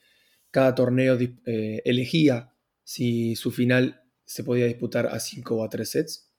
cada 0.51 0.75
torneo 0.75 1.17
eh, 1.45 1.81
elegía 1.85 2.53
si 2.83 3.35
su 3.35 3.51
final 3.51 4.03
se 4.25 4.43
podía 4.43 4.65
disputar 4.65 5.07
a 5.07 5.19
cinco 5.19 5.55
o 5.55 5.63
a 5.63 5.69
tres 5.69 5.89
sets. 5.89 6.29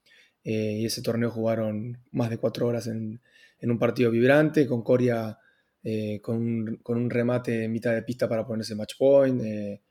Eh, 0.45 0.81
y 0.81 0.85
ese 0.85 1.01
torneo 1.01 1.31
jugaron 1.31 1.99
más 2.13 2.29
de 2.29 2.37
cuatro 2.37 2.67
horas 2.67 2.87
en, 2.87 3.23
en 3.59 3.71
un 3.71 3.79
partido 3.79 4.11
vibrante, 4.11 4.67
con 4.67 4.83
Coria 4.83 5.39
eh, 5.87 6.21
con, 6.23 6.81
un, 6.83 7.11
remate 7.11 7.65
en 7.65 7.73
mitad 7.73 7.93
de 7.93 8.03
pista 8.03 8.27
para 8.27 8.47
ponerse 8.47 8.75
match 8.75 8.95
point, 8.99 9.41
eh, 9.43 9.83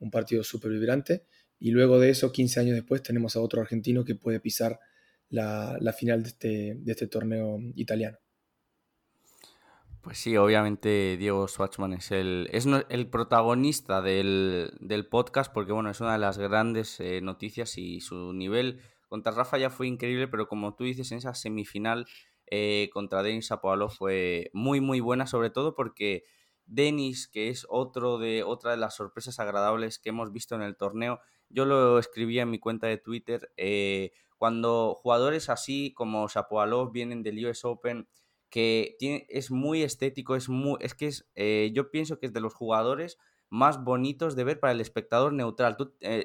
un 0.00 0.10
partido 0.10 0.42
súper 0.42 0.72
vibrante. 0.72 1.24
Y 1.60 1.70
luego 1.70 2.00
de 2.00 2.10
eso, 2.10 2.32
15 2.32 2.60
años 2.60 2.74
después, 2.74 3.00
tenemos 3.02 3.36
a 3.36 3.40
otro 3.40 3.60
argentino 3.60 4.04
que 4.04 4.16
puede 4.16 4.40
pisar 4.40 4.80
la, 5.30 5.78
final 5.96 6.24
de 6.24 6.28
este, 6.28 6.74
de 6.76 6.92
este, 6.92 7.06
torneo 7.06 7.60
italiano. 7.76 8.18
Pues 10.00 10.18
sí, 10.18 10.36
obviamente 10.36 11.16
Diego 11.16 11.48
Schwartzman 11.48 11.92
es 11.94 12.10
el, 12.12 12.48
es 12.52 12.66
el 12.88 13.08
protagonista 13.08 14.02
del, 14.02 15.08
podcast 15.10 15.52
porque 15.52 15.72
bueno, 15.72 15.90
es 15.90 16.00
una 16.00 16.12
de 16.12 16.18
las 16.18 16.38
grandes 16.38 17.00
eh, 17.00 17.20
noticias 17.20 17.76
y 17.78 18.00
su 18.00 18.32
nivel 18.32 18.80
contra 19.08 19.32
Rafa 19.32 19.58
ya 19.58 19.70
fue 19.70 19.88
increíble, 19.88 20.28
pero 20.28 20.48
como 20.48 20.74
tú 20.74 20.84
dices, 20.84 21.10
en 21.10 21.18
esa 21.18 21.34
semifinal 21.34 22.06
eh, 22.48 22.90
contra 22.92 23.22
Denis 23.22 23.48
Shapovalov 23.48 23.90
fue 23.90 24.50
muy 24.52 24.80
muy 24.80 25.00
buena, 25.00 25.26
sobre 25.26 25.50
todo 25.50 25.74
porque 25.74 26.24
Denis, 26.66 27.28
que 27.28 27.48
es 27.48 27.66
otro 27.68 28.18
de, 28.18 28.42
otra 28.42 28.72
de 28.72 28.76
las 28.76 28.96
sorpresas 28.96 29.38
agradables 29.38 29.98
que 29.98 30.10
hemos 30.10 30.32
visto 30.32 30.54
en 30.54 30.62
el 30.62 30.76
torneo, 30.76 31.20
yo 31.48 31.64
lo 31.64 31.98
escribí 31.98 32.38
en 32.38 32.50
mi 32.50 32.58
cuenta 32.58 32.88
de 32.88 32.98
Twitter, 32.98 33.52
eh, 33.56 34.12
cuando 34.36 34.94
jugadores 34.94 35.48
así 35.48 35.92
como 35.94 36.28
Shapovalov 36.28 36.92
vienen 36.92 37.22
del 37.22 37.44
US 37.46 37.64
Open, 37.64 38.08
que 38.50 38.96
es 39.28 39.50
muy 39.50 39.82
estético, 39.82 40.36
es, 40.36 40.48
muy, 40.48 40.78
es 40.80 40.94
que 40.94 41.06
es, 41.06 41.28
eh, 41.34 41.70
yo 41.74 41.90
pienso 41.90 42.18
que 42.18 42.26
es 42.26 42.32
de 42.32 42.40
los 42.40 42.54
jugadores 42.54 43.18
más 43.48 43.82
bonitos 43.82 44.36
de 44.36 44.44
ver 44.44 44.60
para 44.60 44.72
el 44.72 44.80
espectador 44.80 45.32
neutral. 45.32 45.76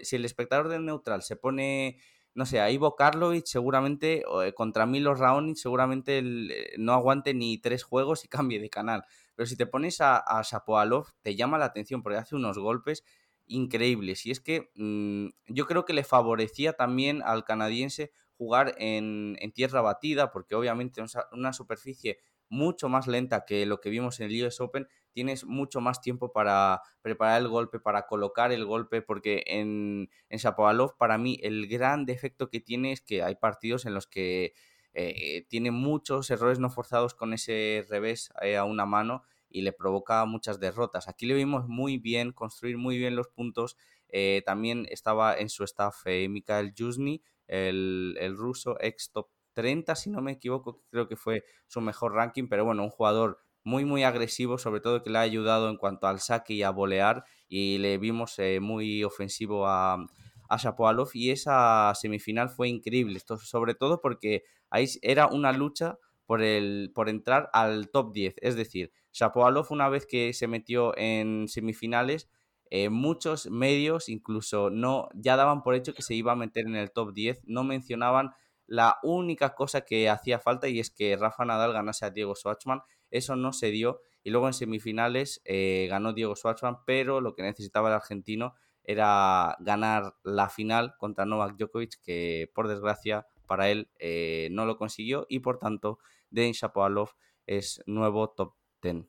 si 0.01 0.15
el 0.15 0.25
espectador 0.25 0.69
del 0.69 0.85
neutral 0.85 1.21
se 1.21 1.35
pone 1.35 1.99
no 2.33 2.45
sé, 2.45 2.59
a 2.61 2.71
Ivo 2.71 2.95
Karlovic 2.95 3.45
seguramente, 3.45 4.23
eh, 4.43 4.53
contra 4.53 4.85
Milo 4.85 5.15
Raonic 5.15 5.57
seguramente 5.57 6.19
eh, 6.19 6.73
no 6.77 6.93
aguante 6.93 7.33
ni 7.33 7.57
tres 7.57 7.83
juegos 7.83 8.25
y 8.25 8.27
cambie 8.29 8.59
de 8.59 8.69
canal. 8.69 9.03
Pero 9.35 9.47
si 9.47 9.55
te 9.57 9.65
pones 9.65 10.01
a, 10.01 10.17
a 10.17 10.41
Shapovalov, 10.43 11.07
te 11.21 11.35
llama 11.35 11.57
la 11.57 11.65
atención 11.65 12.03
porque 12.03 12.17
hace 12.17 12.35
unos 12.35 12.57
golpes 12.57 13.03
increíbles. 13.47 14.25
Y 14.25 14.31
es 14.31 14.39
que 14.39 14.71
mm, 14.75 15.27
yo 15.47 15.67
creo 15.67 15.85
que 15.85 15.93
le 15.93 16.03
favorecía 16.03 16.73
también 16.73 17.21
al 17.23 17.43
canadiense 17.43 18.11
jugar 18.37 18.75
en, 18.79 19.37
en 19.39 19.51
tierra 19.51 19.81
batida, 19.81 20.31
porque 20.31 20.55
obviamente 20.55 21.03
una 21.31 21.53
superficie 21.53 22.17
mucho 22.51 22.89
más 22.89 23.07
lenta 23.07 23.45
que 23.45 23.65
lo 23.65 23.79
que 23.79 23.89
vimos 23.89 24.19
en 24.19 24.29
el 24.29 24.45
US 24.45 24.59
Open, 24.59 24.87
tienes 25.13 25.45
mucho 25.45 25.79
más 25.79 26.01
tiempo 26.01 26.33
para 26.33 26.81
preparar 27.01 27.41
el 27.41 27.47
golpe, 27.47 27.79
para 27.79 28.07
colocar 28.07 28.51
el 28.51 28.65
golpe, 28.65 29.01
porque 29.01 29.43
en, 29.47 30.09
en 30.29 30.37
Shapovalov 30.37 30.97
para 30.97 31.17
mí 31.17 31.39
el 31.41 31.67
gran 31.67 32.05
defecto 32.05 32.49
que 32.49 32.59
tiene 32.59 32.91
es 32.91 33.01
que 33.01 33.23
hay 33.23 33.35
partidos 33.35 33.85
en 33.85 33.93
los 33.93 34.05
que 34.05 34.53
eh, 34.93 35.45
tiene 35.47 35.71
muchos 35.71 36.29
errores 36.29 36.59
no 36.59 36.69
forzados 36.69 37.13
con 37.13 37.33
ese 37.33 37.85
revés 37.89 38.29
eh, 38.41 38.57
a 38.57 38.65
una 38.65 38.85
mano 38.85 39.23
y 39.49 39.61
le 39.61 39.71
provoca 39.71 40.25
muchas 40.25 40.59
derrotas. 40.59 41.07
Aquí 41.07 41.25
le 41.25 41.33
vimos 41.33 41.67
muy 41.69 41.97
bien, 41.97 42.33
construir 42.33 42.77
muy 42.77 42.97
bien 42.97 43.15
los 43.15 43.29
puntos. 43.29 43.77
Eh, 44.09 44.43
también 44.45 44.87
estaba 44.89 45.35
en 45.37 45.47
su 45.47 45.63
staff 45.63 46.05
Mikhail 46.05 46.73
Yuzny, 46.73 47.23
el, 47.47 48.17
el 48.19 48.35
ruso 48.35 48.77
ex 48.81 49.11
top 49.13 49.29
30, 49.53 49.95
si 49.95 50.09
no 50.09 50.21
me 50.21 50.33
equivoco, 50.33 50.81
creo 50.89 51.07
que 51.07 51.15
fue 51.15 51.43
su 51.67 51.81
mejor 51.81 52.13
ranking, 52.13 52.47
pero 52.47 52.65
bueno, 52.65 52.83
un 52.83 52.89
jugador 52.89 53.39
muy, 53.63 53.85
muy 53.85 54.03
agresivo, 54.03 54.57
sobre 54.57 54.81
todo 54.81 55.03
que 55.03 55.09
le 55.09 55.19
ha 55.19 55.21
ayudado 55.21 55.69
en 55.69 55.77
cuanto 55.77 56.07
al 56.07 56.19
saque 56.19 56.53
y 56.53 56.63
a 56.63 56.71
volear, 56.71 57.23
y 57.47 57.77
le 57.77 57.97
vimos 57.97 58.37
eh, 58.39 58.59
muy 58.59 59.03
ofensivo 59.03 59.67
a, 59.67 60.05
a 60.49 60.57
Shapovalov, 60.57 61.09
y 61.13 61.29
esa 61.31 61.93
semifinal 61.95 62.49
fue 62.49 62.69
increíble, 62.69 63.17
Esto, 63.17 63.37
sobre 63.37 63.75
todo 63.75 64.01
porque 64.01 64.43
ahí 64.69 64.87
era 65.01 65.27
una 65.27 65.51
lucha 65.51 65.97
por, 66.25 66.41
el, 66.41 66.91
por 66.95 67.09
entrar 67.09 67.49
al 67.53 67.89
top 67.89 68.13
10, 68.13 68.35
es 68.41 68.55
decir, 68.55 68.91
Shapovalov 69.13 69.67
una 69.71 69.89
vez 69.89 70.05
que 70.05 70.33
se 70.33 70.47
metió 70.47 70.97
en 70.97 71.47
semifinales, 71.47 72.29
eh, 72.69 72.89
muchos 72.89 73.49
medios 73.51 74.07
incluso 74.07 74.69
no 74.69 75.09
ya 75.13 75.35
daban 75.35 75.61
por 75.61 75.75
hecho 75.75 75.93
que 75.93 76.01
se 76.01 76.15
iba 76.15 76.31
a 76.31 76.35
meter 76.37 76.65
en 76.65 76.75
el 76.77 76.91
top 76.91 77.13
10, 77.13 77.41
no 77.45 77.65
mencionaban 77.65 78.31
la 78.67 78.97
única 79.03 79.53
cosa 79.53 79.81
que 79.81 80.09
hacía 80.09 80.39
falta 80.39 80.69
y 80.69 80.79
es 80.79 80.89
que 80.89 81.17
Rafa 81.17 81.45
Nadal 81.45 81.73
ganase 81.73 82.05
a 82.05 82.09
Diego 82.09 82.35
Schwartzman. 82.35 82.81
Eso 83.09 83.35
no 83.35 83.51
se 83.51 83.71
dio 83.71 84.01
Y 84.23 84.29
luego 84.29 84.47
en 84.47 84.53
semifinales 84.53 85.41
eh, 85.45 85.87
ganó 85.89 86.13
Diego 86.13 86.35
Schwartzman, 86.35 86.77
pero 86.85 87.21
lo 87.21 87.33
que 87.33 87.41
necesitaba 87.41 87.89
el 87.89 87.95
argentino 87.95 88.53
era 88.83 89.57
ganar 89.59 90.15
la 90.23 90.49
final 90.49 90.93
contra 90.97 91.25
Novak 91.25 91.57
Djokovic, 91.57 92.01
que 92.01 92.49
por 92.53 92.67
desgracia 92.67 93.27
para 93.47 93.69
él 93.69 93.89
eh, 93.99 94.47
no 94.51 94.65
lo 94.65 94.77
consiguió 94.77 95.25
y 95.27 95.39
por 95.39 95.59
tanto 95.59 95.99
Denis 96.29 96.61
Shapovalov 96.61 97.09
es 97.45 97.81
nuevo 97.85 98.29
top 98.29 98.53
10. 98.81 99.05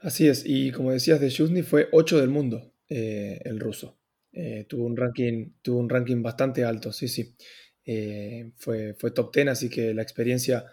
Así 0.00 0.28
es, 0.28 0.44
y 0.46 0.70
como 0.70 0.92
decías 0.92 1.20
de 1.20 1.30
Shuzny, 1.30 1.62
fue 1.62 1.88
8 1.92 2.18
del 2.18 2.30
mundo 2.30 2.72
eh, 2.88 3.40
el 3.44 3.58
ruso. 3.58 3.98
Tuvo, 4.68 4.86
un 4.86 4.96
ranking, 4.96 5.52
tuvo 5.60 5.78
un 5.78 5.90
ranking 5.90 6.22
bastante 6.22 6.64
alto, 6.64 6.90
sí, 6.90 7.06
sí. 7.06 7.36
Fue, 8.56 8.94
fue 8.94 9.10
top 9.10 9.34
10, 9.34 9.48
así 9.48 9.68
que 9.68 9.94
la 9.94 10.02
experiencia 10.02 10.64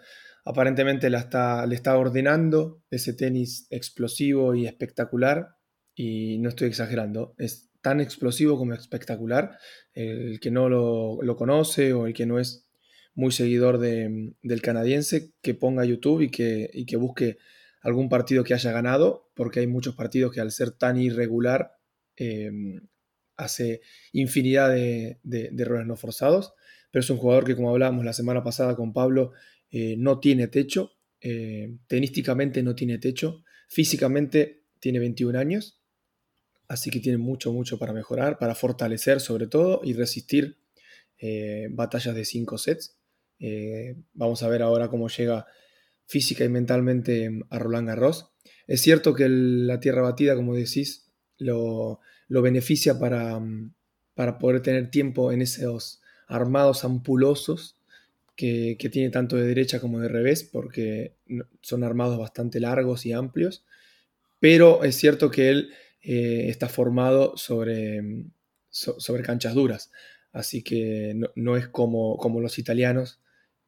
aparentemente 0.44 1.10
la 1.10 1.18
está, 1.18 1.66
le 1.66 1.74
está 1.74 1.96
ordenando 1.96 2.82
ese 2.90 3.12
tenis 3.12 3.66
explosivo 3.70 4.54
y 4.54 4.66
espectacular. 4.66 5.56
Y 5.94 6.38
no 6.38 6.48
estoy 6.48 6.68
exagerando, 6.68 7.34
es 7.36 7.70
tan 7.80 8.00
explosivo 8.00 8.56
como 8.56 8.74
espectacular. 8.74 9.58
El 9.92 10.40
que 10.40 10.50
no 10.50 10.68
lo, 10.68 11.36
conoce 11.36 11.92
o 11.92 12.06
el 12.06 12.14
que 12.14 12.26
no 12.26 12.38
es 12.38 12.66
muy 13.14 13.32
seguidor 13.32 13.78
del 13.78 14.62
canadiense, 14.62 15.32
que 15.42 15.54
ponga 15.54 15.84
YouTube 15.84 16.22
y 16.22 16.30
que, 16.30 16.70
que 16.86 16.96
busque 16.96 17.38
algún 17.82 18.08
partido 18.08 18.44
que 18.44 18.54
haya 18.54 18.72
ganado, 18.72 19.30
porque 19.34 19.60
hay 19.60 19.66
muchos 19.66 19.94
partidos 19.94 20.32
que 20.32 20.40
al 20.40 20.52
ser 20.52 20.70
tan 20.70 20.98
irregular 21.00 21.72
em, 22.16 22.88
hace 23.36 23.80
infinidad 24.12 24.70
de, 24.70 25.18
errores 25.58 25.86
no 25.86 25.96
forzados, 25.96 26.52
pero 26.90 27.00
es 27.00 27.10
un 27.10 27.18
jugador 27.18 27.44
que, 27.44 27.56
como 27.56 27.70
hablábamos 27.70 28.04
la 28.04 28.12
semana 28.12 28.42
pasada 28.42 28.76
con 28.76 28.92
Pablo, 28.92 29.32
eh, 29.70 29.96
no 29.96 30.18
tiene 30.18 30.48
techo, 30.48 30.92
eh, 31.20 31.76
tenísticamente 31.86 32.62
no 32.62 32.74
tiene 32.74 32.98
techo, 32.98 33.44
físicamente 33.68 34.64
tiene 34.80 34.98
21 34.98 35.38
años, 35.38 35.80
así 36.68 36.90
que 36.90 37.00
tiene 37.00 37.18
mucho, 37.18 37.52
mucho 37.52 37.78
para 37.78 37.92
mejorar, 37.92 38.38
para 38.38 38.54
fortalecer 38.54 39.20
sobre 39.20 39.46
todo 39.46 39.80
y 39.84 39.92
resistir 39.92 40.58
eh, 41.18 41.68
batallas 41.70 42.14
de 42.14 42.24
cinco 42.24 42.58
sets. 42.58 42.96
Vamos 44.12 44.42
a 44.42 44.48
ver 44.48 44.62
ahora 44.62 44.88
cómo 44.88 45.08
llega 45.08 45.46
física 46.06 46.44
y 46.44 46.48
mentalmente 46.48 47.30
a 47.48 47.58
Roland 47.58 47.88
Garros. 47.88 48.32
Es 48.66 48.82
cierto 48.82 49.14
que 49.14 49.28
la 49.28 49.80
tierra 49.80 50.02
batida, 50.02 50.34
como 50.36 50.54
decís, 50.54 51.10
lo, 51.38 52.00
beneficia 52.28 52.98
para, 52.98 53.40
para, 54.14 54.38
poder 54.38 54.60
tener 54.60 54.90
tiempo 54.90 55.32
en 55.32 55.42
esos 55.42 56.00
armados 56.30 56.84
ampulosos 56.84 57.76
que, 58.36 58.76
que, 58.78 58.88
tiene 58.88 59.10
tanto 59.10 59.36
de 59.36 59.46
derecha 59.46 59.80
como 59.80 60.00
de 60.00 60.08
revés, 60.08 60.42
porque 60.44 61.12
son 61.60 61.84
armados 61.84 62.18
bastante 62.18 62.60
largos 62.60 63.04
y 63.04 63.12
amplios. 63.12 63.64
Pero 64.40 64.82
es 64.84 64.96
cierto 64.96 65.30
que 65.30 65.50
él 65.50 65.70
eh, 66.02 66.46
está 66.48 66.68
formado 66.68 67.36
sobre, 67.36 68.00
mm, 68.00 68.30
sobre 68.70 69.22
canchas 69.22 69.54
duras. 69.54 69.90
Así 70.32 70.62
que 70.62 71.14
no, 71.34 71.56
es 71.56 71.68
como, 71.68 72.16
como, 72.16 72.40
los 72.40 72.58
italianos, 72.58 73.20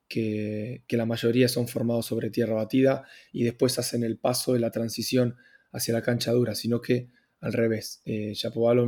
que, 0.08 0.84
la 0.88 1.06
mayoría 1.06 1.48
son 1.48 1.68
formados 1.68 2.06
sobre 2.06 2.30
tierra 2.30 2.54
batida 2.54 3.04
y 3.32 3.44
después 3.44 3.78
hacen 3.78 4.04
el 4.04 4.16
paso 4.18 4.52
de 4.54 4.60
la 4.60 4.70
transición 4.70 5.36
hacia 5.72 5.94
la 5.94 6.02
cancha 6.02 6.32
dura, 6.32 6.54
sino 6.54 6.80
que 6.80 7.08
al 7.40 7.52
revés. 7.52 8.00
Eh, 8.04 8.34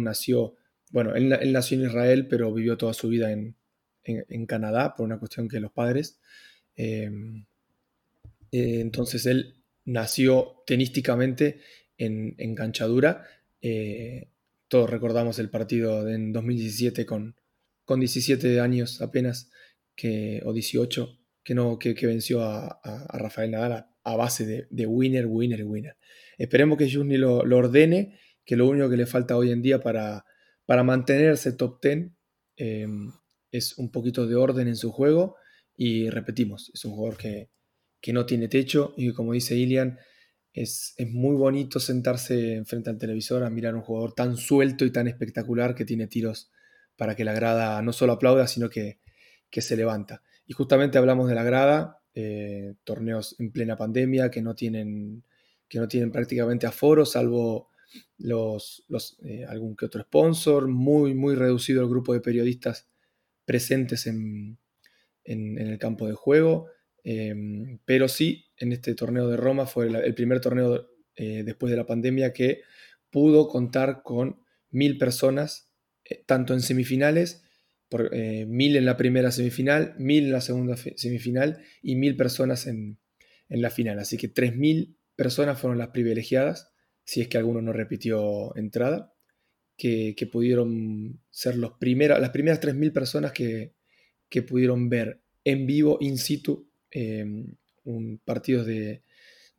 nació, 0.00 0.54
bueno, 0.90 1.14
él, 1.14 1.52
nació 1.52 1.78
en 1.78 1.86
Israel, 1.86 2.28
pero 2.28 2.52
vivió 2.52 2.76
toda 2.76 2.94
su 2.94 3.08
vida 3.08 3.32
en, 3.32 3.56
Canadá 4.46 4.94
por 4.94 5.06
una 5.06 5.18
cuestión 5.18 5.48
que 5.48 5.60
los 5.60 5.72
padres. 5.72 6.18
Em, 6.76 7.46
eh, 8.52 8.80
entonces 8.80 9.26
él 9.26 9.56
nació 9.84 10.62
tenísticamente 10.66 11.60
en, 11.98 12.34
en 12.38 12.54
canchadura. 12.54 13.26
Eh, 13.60 14.28
todos 14.68 14.90
recordamos 14.90 15.38
el 15.38 15.50
partido 15.50 16.08
en 16.08 16.32
2017 16.32 17.06
con, 17.06 17.36
con 17.84 18.00
17 18.00 18.60
años 18.60 19.00
apenas, 19.02 19.50
que, 19.94 20.42
o 20.44 20.52
18, 20.52 21.18
que, 21.42 21.54
no, 21.54 21.78
que, 21.78 21.94
venció 22.06 22.42
a, 22.42 22.80
Rafael 23.12 23.50
Nadal 23.50 23.86
a, 24.02 24.16
base 24.16 24.66
de, 24.68 24.86
winner, 24.86 25.26
winner, 25.26 25.64
winner. 25.64 25.96
Esperemos 26.38 26.78
que 26.78 26.90
Jusni 26.90 27.16
lo, 27.16 27.38
ordene, 27.38 28.18
que 28.44 28.56
lo 28.56 28.68
único 28.68 28.90
que 28.90 28.96
le 28.96 29.06
falta 29.06 29.36
hoy 29.36 29.50
en 29.50 29.62
día 29.62 29.80
para, 29.80 30.24
para 30.66 30.82
mantenerse 30.82 31.52
top 31.52 31.80
10 31.82 32.10
eh, 32.56 32.86
es 33.56 33.78
un 33.78 33.90
poquito 33.90 34.26
de 34.26 34.34
orden 34.34 34.66
en 34.66 34.76
su 34.76 34.90
juego 34.90 35.36
y 35.76 36.10
repetimos, 36.10 36.70
es 36.74 36.84
un 36.84 36.92
jugador 36.92 37.16
que, 37.16 37.50
que 38.00 38.12
no 38.12 38.26
tiene 38.26 38.48
techo 38.48 38.94
y 38.96 39.12
como 39.12 39.32
dice 39.32 39.56
Ilian, 39.56 39.98
es, 40.52 40.94
muy 41.10 41.36
bonito 41.36 41.80
sentarse 41.80 42.64
frente 42.64 42.90
al 42.90 42.98
televisor 42.98 43.44
a 43.44 43.50
mirar 43.50 43.74
a 43.74 43.76
un 43.76 43.82
jugador 43.82 44.12
tan 44.12 44.36
suelto 44.36 44.84
y 44.84 44.90
tan 44.90 45.08
espectacular 45.08 45.74
que 45.74 45.84
tiene 45.84 46.06
tiros 46.06 46.50
para 46.96 47.14
que 47.16 47.24
la 47.24 47.32
grada 47.32 47.80
no 47.82 47.92
solo 47.92 48.12
aplauda, 48.12 48.46
sino 48.46 48.68
que, 48.70 48.98
se 49.50 49.76
levanta. 49.76 50.22
Y 50.48 50.52
justamente 50.52 50.98
hablamos 50.98 51.28
de 51.28 51.36
la 51.36 51.44
grada, 51.44 52.00
eh, 52.12 52.74
torneos 52.82 53.36
en 53.38 53.52
plena 53.52 53.76
pandemia 53.76 54.28
que 54.28 54.42
no 54.42 54.56
tienen, 54.56 55.22
que 55.68 55.78
no 55.78 55.86
tienen 55.86 56.10
prácticamente 56.10 56.66
aforo, 56.66 57.06
salvo 57.06 57.68
los, 58.18 58.84
los 58.88 59.16
eh, 59.24 59.44
algún 59.48 59.76
que 59.76 59.86
otro 59.86 60.02
sponsor, 60.02 60.66
muy, 60.66 61.14
muy 61.14 61.36
reducido 61.36 61.82
el 61.82 61.88
grupo 61.88 62.12
de 62.12 62.20
periodistas 62.20 62.88
presentes 63.44 64.06
en, 64.06 64.58
en 65.24 65.58
el 65.58 65.78
campo 65.78 66.06
de 66.06 66.14
juego. 66.14 66.68
Em, 67.04 67.78
pero 67.84 68.08
sí, 68.08 68.46
en 68.56 68.72
este 68.72 68.94
torneo 68.94 69.28
de 69.28 69.36
Roma 69.36 69.66
fue 69.66 69.86
el, 69.86 70.14
primer 70.14 70.40
torneo 70.40 70.88
eh, 71.16 71.42
después 71.44 71.70
de 71.70 71.76
la 71.76 71.86
pandemia 71.86 72.32
que 72.32 72.62
pudo 73.10 73.48
contar 73.48 74.02
con 74.02 74.40
mil 74.70 74.96
personas, 74.96 75.70
eh, 76.04 76.24
tanto 76.26 76.54
en 76.54 76.62
semifinales, 76.62 77.42
por, 77.90 78.10
eh, 78.14 78.46
mil 78.46 78.76
en 78.76 78.86
la 78.86 78.96
primera 78.96 79.30
semifinal, 79.30 79.94
mil 79.98 80.24
en 80.24 80.32
la 80.32 80.40
segunda 80.40 80.76
semifinal 80.76 81.62
y 81.82 81.96
mil 81.96 82.16
personas 82.16 82.66
en, 82.66 82.98
la 83.50 83.70
final. 83.70 84.00
Así 84.00 84.16
que 84.16 84.26
tres 84.26 84.56
mil 84.56 84.98
personas 85.14 85.60
fueron 85.60 85.78
las 85.78 85.90
privilegiadas, 85.90 86.72
si 87.04 87.20
es 87.20 87.28
que 87.28 87.38
alguno 87.38 87.60
no 87.60 87.72
repitió 87.72 88.56
entrada, 88.56 89.13
que, 89.76 90.28
pudieron 90.30 91.20
ser 91.30 91.56
los 91.56 91.72
las 91.80 92.30
primeras 92.30 92.60
tres 92.60 92.74
mil 92.74 92.92
personas 92.92 93.32
que, 93.32 93.72
que 94.28 94.42
pudieron 94.42 94.88
ver 94.88 95.20
en 95.44 95.66
vivo, 95.66 95.98
in 96.00 96.16
situ, 96.16 96.66
Em, 96.94 97.56
un, 97.82 98.20
partidos 98.24 98.66
de, 98.66 99.02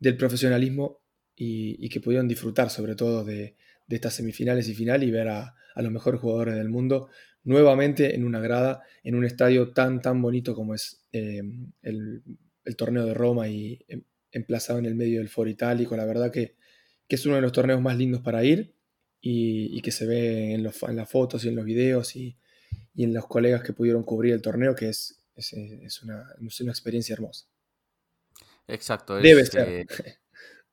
del 0.00 0.16
profesionalismo 0.16 1.02
y, 1.36 1.86
que 1.90 2.00
pudieron 2.00 2.26
disfrutar 2.26 2.70
sobre 2.70 2.94
todo 2.94 3.24
de, 3.24 3.56
estas 3.90 4.14
semifinales 4.14 4.68
y 4.70 4.74
final 4.74 5.02
y 5.02 5.10
ver 5.10 5.28
a, 5.28 5.54
los 5.76 5.92
mejores 5.92 6.18
jugadores 6.18 6.54
del 6.54 6.70
mundo 6.70 7.10
nuevamente 7.44 8.14
en 8.14 8.24
una 8.24 8.40
grada, 8.40 8.82
en 9.04 9.14
un 9.14 9.26
estadio 9.26 9.74
tan, 9.74 10.00
tan 10.00 10.22
bonito 10.22 10.54
como 10.54 10.74
es 10.74 11.06
em, 11.12 11.72
el, 11.82 12.22
torneo 12.78 13.04
de 13.04 13.12
Roma 13.12 13.48
y 13.48 13.84
em, 13.86 14.02
emplazado 14.32 14.78
en 14.78 14.86
el 14.86 14.94
medio 14.94 15.18
del 15.18 15.28
Foro 15.28 15.50
Itálico. 15.50 15.94
La 15.94 16.06
verdad 16.06 16.32
que, 16.32 16.56
es 17.06 17.26
uno 17.26 17.34
de 17.34 17.42
los 17.42 17.52
torneos 17.52 17.82
más 17.82 17.98
lindos 17.98 18.22
para 18.22 18.42
ir 18.44 18.74
y, 19.20 19.80
que 19.82 19.90
se 19.90 20.06
ve 20.06 20.54
en, 20.54 20.66
en, 20.66 20.96
las 20.96 21.10
fotos 21.10 21.44
y 21.44 21.48
en 21.48 21.56
los 21.56 21.64
videos 21.64 22.16
y, 22.16 22.36
y 22.94 23.04
en 23.04 23.14
los 23.14 23.26
colegas 23.26 23.62
que 23.62 23.72
pudieron 23.72 24.04
cubrir 24.04 24.34
el 24.34 24.42
torneo, 24.42 24.74
que 24.74 24.88
es 24.88 25.16
es, 25.36 26.02
una, 26.02 26.34
una, 26.38 26.70
experiencia 26.70 27.14
hermosa. 27.14 27.46
Exacto. 28.66 29.16
Debe 29.16 29.44
ser. 29.44 29.68
Eh, 29.68 29.86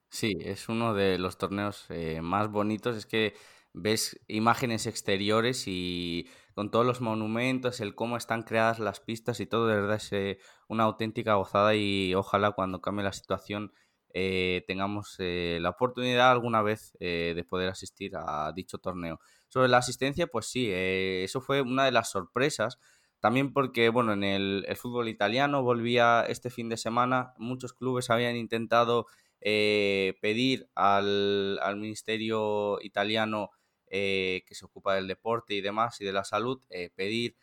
sí, 0.09 0.37
es 0.41 0.69
uno 0.69 0.93
de 0.93 1.17
los 1.17 1.37
torneos 1.37 1.85
eh, 1.89 2.21
más 2.21 2.49
bonitos. 2.49 2.95
Es 2.95 3.05
que 3.05 3.33
ves 3.73 4.19
imágenes 4.27 4.87
exteriores 4.87 5.63
y 5.67 6.27
con 6.53 6.69
todos 6.69 6.85
los 6.85 7.01
monumentos, 7.01 7.81
el 7.81 7.95
cómo 7.95 8.17
están 8.17 8.43
creadas 8.43 8.79
las 8.79 8.99
pistas 8.99 9.39
y 9.39 9.47
todo, 9.47 9.67
de 9.67 9.75
verdad 9.75 9.95
es 9.95 10.13
eh, 10.13 10.37
una 10.67 10.83
auténtica 10.83 11.33
gozada 11.33 11.73
y 11.73 12.13
ojalá 12.13 12.51
cuando 12.51 12.79
cambie 12.79 13.03
la 13.03 13.13
situación 13.13 13.73
tengamos 14.13 15.15
la 15.19 15.69
oportunidad 15.69 16.31
alguna 16.31 16.61
vez 16.61 16.95
de 16.99 17.45
poder 17.49 17.69
asistir 17.69 18.13
a 18.15 18.51
dicho 18.55 18.77
torneo. 18.77 19.19
Sobre 19.47 19.67
la 19.67 19.79
asistencia, 19.79 20.27
pues 20.27 20.45
sí, 20.45 20.69
eso 20.71 21.41
fue 21.41 21.61
una 21.61 21.85
de 21.85 21.91
las 21.91 22.11
sorpresas 22.11 22.77
también 23.23 23.53
porque, 23.53 23.87
bueno, 23.87 24.11
en 24.11 24.25
el, 24.25 24.67
fútbol 24.75 25.07
italiano 25.07 25.63
volvía 25.63 26.25
este 26.27 26.49
fin 26.49 26.67
de 26.67 26.75
semana, 26.75 27.33
muchos 27.37 27.71
clubes 27.71 28.09
habían 28.09 28.35
intentado 28.35 29.05
eh, 29.39 30.15
pedir 30.21 30.67
al, 30.75 31.57
ministerio 31.77 32.81
italiano 32.81 33.51
eh, 33.87 34.43
que 34.45 34.55
se 34.55 34.65
ocupa 34.65 34.95
del 34.95 35.07
deporte 35.07 35.53
y 35.53 35.61
demás 35.61 36.01
y 36.01 36.03
de 36.03 36.11
la 36.11 36.25
salud, 36.25 36.61
eh, 36.69 36.89
pedir 36.95 37.37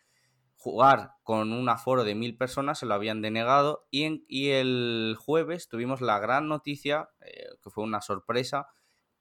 jugar 0.60 1.14
con 1.22 1.54
un 1.54 1.70
aforo 1.70 2.04
de 2.04 2.14
mil 2.14 2.36
personas, 2.36 2.78
se 2.78 2.84
lo 2.84 2.92
habían 2.92 3.22
denegado 3.22 3.88
y, 3.90 4.50
el 4.50 5.16
jueves 5.18 5.70
tuvimos 5.70 6.02
la 6.02 6.18
gran 6.18 6.48
noticia, 6.48 7.08
que 7.62 7.70
fue 7.70 7.82
una 7.82 8.02
sorpresa, 8.02 8.68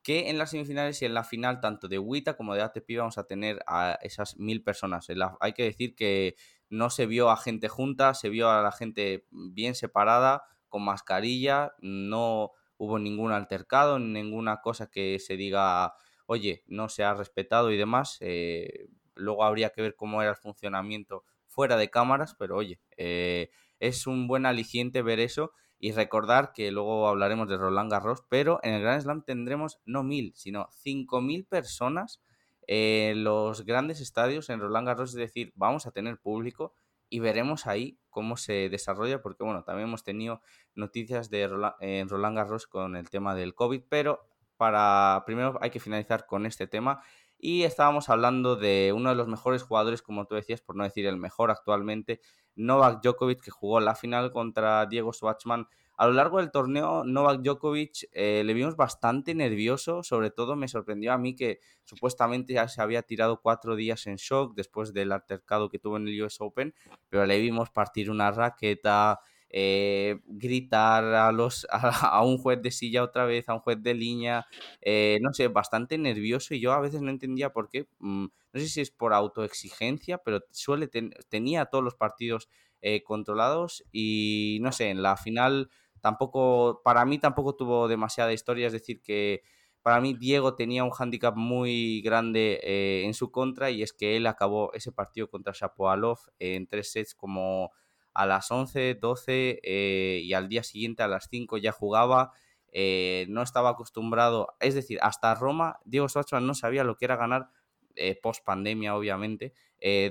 que 0.04 0.30
en 0.30 0.38
las 0.38 0.50
semifinales 0.50 1.02
y 1.02 1.06
en 1.06 1.14
la 1.14 1.24
final, 1.24 1.62
tanto 1.62 1.88
de 1.88 1.98
WITA 1.98 2.36
como 2.36 2.56
de 2.56 2.62
ATP, 2.62 2.98
vamos 2.98 3.18
a 3.18 3.24
tener 3.24 3.62
a 3.68 3.98
esas 4.02 4.38
mil 4.38 4.64
personas. 4.64 5.08
hay 5.40 5.54
que 5.54 5.64
decir 5.64 5.96
que 5.96 6.36
no 6.70 6.90
se 6.90 7.06
vio 7.06 7.30
a 7.30 7.38
gente 7.38 7.70
junta, 7.70 8.14
se 8.16 8.28
vio 8.28 8.50
a 8.50 8.62
la 8.62 8.74
gente 8.74 9.26
bien 9.32 9.76
separada, 9.76 10.44
con 10.68 10.84
mascarilla, 10.84 11.72
no 11.80 12.52
hubo 12.76 13.00
ningún 13.00 13.32
altercado, 13.32 13.98
ninguna 13.98 14.60
cosa 14.60 14.90
que 14.92 15.20
se 15.20 15.38
diga, 15.38 15.94
oye, 16.26 16.66
no 16.68 16.90
se 16.90 17.06
ha 17.06 17.14
respetado 17.14 17.72
y 17.72 17.78
demás. 17.78 18.18
Eh, 18.20 18.90
luego 19.20 19.44
habría 19.44 19.70
que 19.70 19.82
ver 19.82 19.96
cómo 19.96 20.22
era 20.22 20.32
el 20.32 20.38
funcionamiento 20.38 21.24
fuera 21.48 21.78
de 21.78 21.90
cámaras, 21.90 22.36
pero 22.38 22.56
oye, 22.56 22.80
eh, 22.98 23.50
es 23.80 24.08
un 24.08 24.28
buen 24.28 24.46
aliciente 24.46 25.02
ver 25.02 25.20
eso 25.20 25.52
y 25.80 25.92
recordar 25.94 26.52
que 26.54 26.72
luego 26.72 27.08
hablaremos 27.08 27.48
de 27.48 27.58
Roland 27.58 27.92
Garros, 27.92 28.24
pero 28.30 28.60
en 28.64 28.74
el 28.74 28.82
Grand 28.82 29.02
Slam 29.02 29.24
tendremos 29.24 29.80
no 29.86 30.04
mil, 30.04 30.34
sino 30.36 30.68
cinco 30.72 31.22
mil 31.22 31.46
personas 31.46 32.22
en 32.68 33.24
los 33.24 33.66
grandes 33.66 34.02
estadios 34.02 34.50
en 34.50 34.60
Roland 34.60 34.88
Garros, 34.88 35.12
es 35.12 35.16
decir, 35.16 35.52
vamos 35.56 35.88
a 35.88 35.92
tener 35.92 36.20
público 36.20 36.76
y 37.10 37.20
veremos 37.20 37.66
ahí 37.66 37.98
cómo 38.10 38.38
se 38.38 38.70
desarrolla, 38.70 39.22
porque 39.22 39.44
bueno, 39.44 39.64
también 39.64 39.88
hemos 39.88 40.04
tenido 40.04 40.42
noticias 40.76 41.30
de 41.30 41.50
en 41.80 42.10
Roland 42.10 42.38
Garros 42.38 42.68
con 42.68 42.96
el 42.96 43.10
tema 43.10 43.34
del 43.34 43.56
COVID, 43.56 43.82
pero 43.90 44.30
para 44.58 45.24
primero 45.26 45.58
hay 45.62 45.70
que 45.70 45.80
finalizar 45.80 46.26
con 46.26 46.46
este 46.46 46.68
tema 46.68 47.02
y 47.40 47.64
estábamos 47.64 48.10
hablando 48.10 48.58
de 48.58 48.92
uno 48.94 49.10
de 49.10 49.16
los 49.16 49.28
mejores 49.28 49.64
jugadores, 49.64 50.02
como 50.02 50.26
tú 50.26 50.36
decías, 50.36 50.62
por 50.62 50.76
no 50.76 50.84
decir 50.84 51.06
el 51.06 51.18
mejor 51.18 51.52
actualmente, 51.52 52.20
Novak 52.56 53.02
Djokovic, 53.02 53.42
que 53.42 53.52
jugó 53.52 53.80
la 53.80 53.96
final 53.96 54.32
contra 54.32 54.86
Diego 54.86 55.14
Schwartzman. 55.14 55.68
A 55.96 56.08
lo 56.08 56.14
largo 56.14 56.38
del 56.38 56.52
torneo, 56.52 57.04
Novak 57.06 57.42
Djokovic 57.42 58.10
eh, 58.12 58.44
le 58.46 58.54
vimos 58.54 58.76
bastante 58.76 59.34
nervioso, 59.36 60.04
sobre 60.04 60.32
todo 60.32 60.56
me 60.56 60.68
sorprendió 60.68 61.14
a 61.14 61.18
mí 61.18 61.36
que 61.36 61.60
supuestamente 61.84 62.54
ya 62.54 62.68
se 62.68 62.82
había 62.82 63.02
tirado 63.04 63.42
cuatro 63.42 63.76
días 63.76 64.06
en 64.08 64.16
shock 64.16 64.54
después 64.56 64.94
del 64.94 65.12
altercado 65.12 65.70
que 65.70 65.80
tuvo 65.80 65.98
en 65.98 66.08
el 66.08 66.22
US 66.22 66.42
Open, 66.42 66.74
pero 67.10 67.26
le 67.26 67.40
vimos 67.40 67.70
partir 67.70 68.12
una 68.12 68.32
raqueta, 68.32 69.20
eh, 69.52 70.20
gritar 70.28 71.04
a, 71.04 71.32
los, 71.32 71.66
a, 71.72 72.24
un 72.24 72.38
juez 72.38 72.62
de 72.62 72.72
silla 72.72 73.04
otra 73.04 73.26
vez, 73.26 73.50
a 73.50 73.56
un 73.56 73.60
juez 73.62 73.82
de 73.82 73.94
línea, 73.96 74.46
eh, 74.82 75.18
no 75.22 75.34
sé, 75.34 75.48
bastante 75.48 75.98
nervioso 75.98 76.54
y 76.54 76.60
yo 76.60 76.72
a 76.72 76.80
veces 76.80 77.02
no 77.02 77.10
entendía 77.10 77.52
por 77.52 77.70
qué, 77.70 77.88
mm, 78.00 78.26
no 78.26 78.60
sé 78.60 78.68
si 78.68 78.82
es 78.82 78.92
por 78.92 79.14
autoexigencia, 79.14 80.20
pero 80.20 80.42
suele 80.52 80.88
tenía 81.30 81.66
todos 81.66 81.84
los 81.84 81.96
partidos 81.96 82.48
eh, 82.82 83.04
controlados 83.04 83.84
y 83.92 84.60
no 84.62 84.72
sé, 84.72 84.90
en 84.90 85.02
la 85.02 85.18
final 85.18 85.70
tampoco, 86.00 86.82
para 86.84 87.04
mí 87.06 87.18
tampoco 87.18 87.56
tuvo 87.56 87.88
demasiada 87.88 88.34
historia, 88.34 88.68
es 88.68 88.74
decir, 88.74 89.02
que 89.02 89.42
para 89.82 90.00
mí 90.00 90.14
Diego 90.14 90.56
tenía 90.56 90.84
un 90.84 90.92
hándicap 90.92 91.36
muy 91.36 92.02
grande 92.02 92.60
en 93.06 93.14
su 93.14 93.32
contra 93.32 93.72
y 93.72 93.82
es 93.82 93.94
que 93.94 94.18
él 94.18 94.28
acabó 94.28 94.72
ese 94.74 94.92
partido 94.92 95.30
contra 95.30 95.54
Shapovalov 95.56 96.20
en 96.38 96.68
tres 96.68 96.92
sets 96.92 97.16
como 97.16 97.72
a 98.20 98.26
las 98.26 98.52
11, 98.52 98.96
12 98.96 99.62
eh, 99.64 100.22
y 100.26 100.34
al 100.34 100.50
día 100.50 100.62
siguiente 100.62 101.04
a 101.04 101.08
las 101.08 101.30
5 101.32 101.58
ya 101.58 101.72
jugaba. 101.72 102.34
Eh, 102.74 103.26
no 103.30 103.42
estaba 103.42 103.70
acostumbrado, 103.70 104.56
es 104.60 104.76
decir, 104.76 105.00
hasta 105.02 105.34
Roma, 105.36 105.80
Diego 105.86 106.10
Schwartzman 106.10 106.46
no 106.46 106.54
sabía 106.54 106.84
lo 106.84 106.98
que 106.98 107.06
era 107.06 107.16
ganar 107.16 107.50
eh, 107.96 108.20
post 108.22 108.44
pandemia, 108.46 108.96
obviamente, 108.96 109.54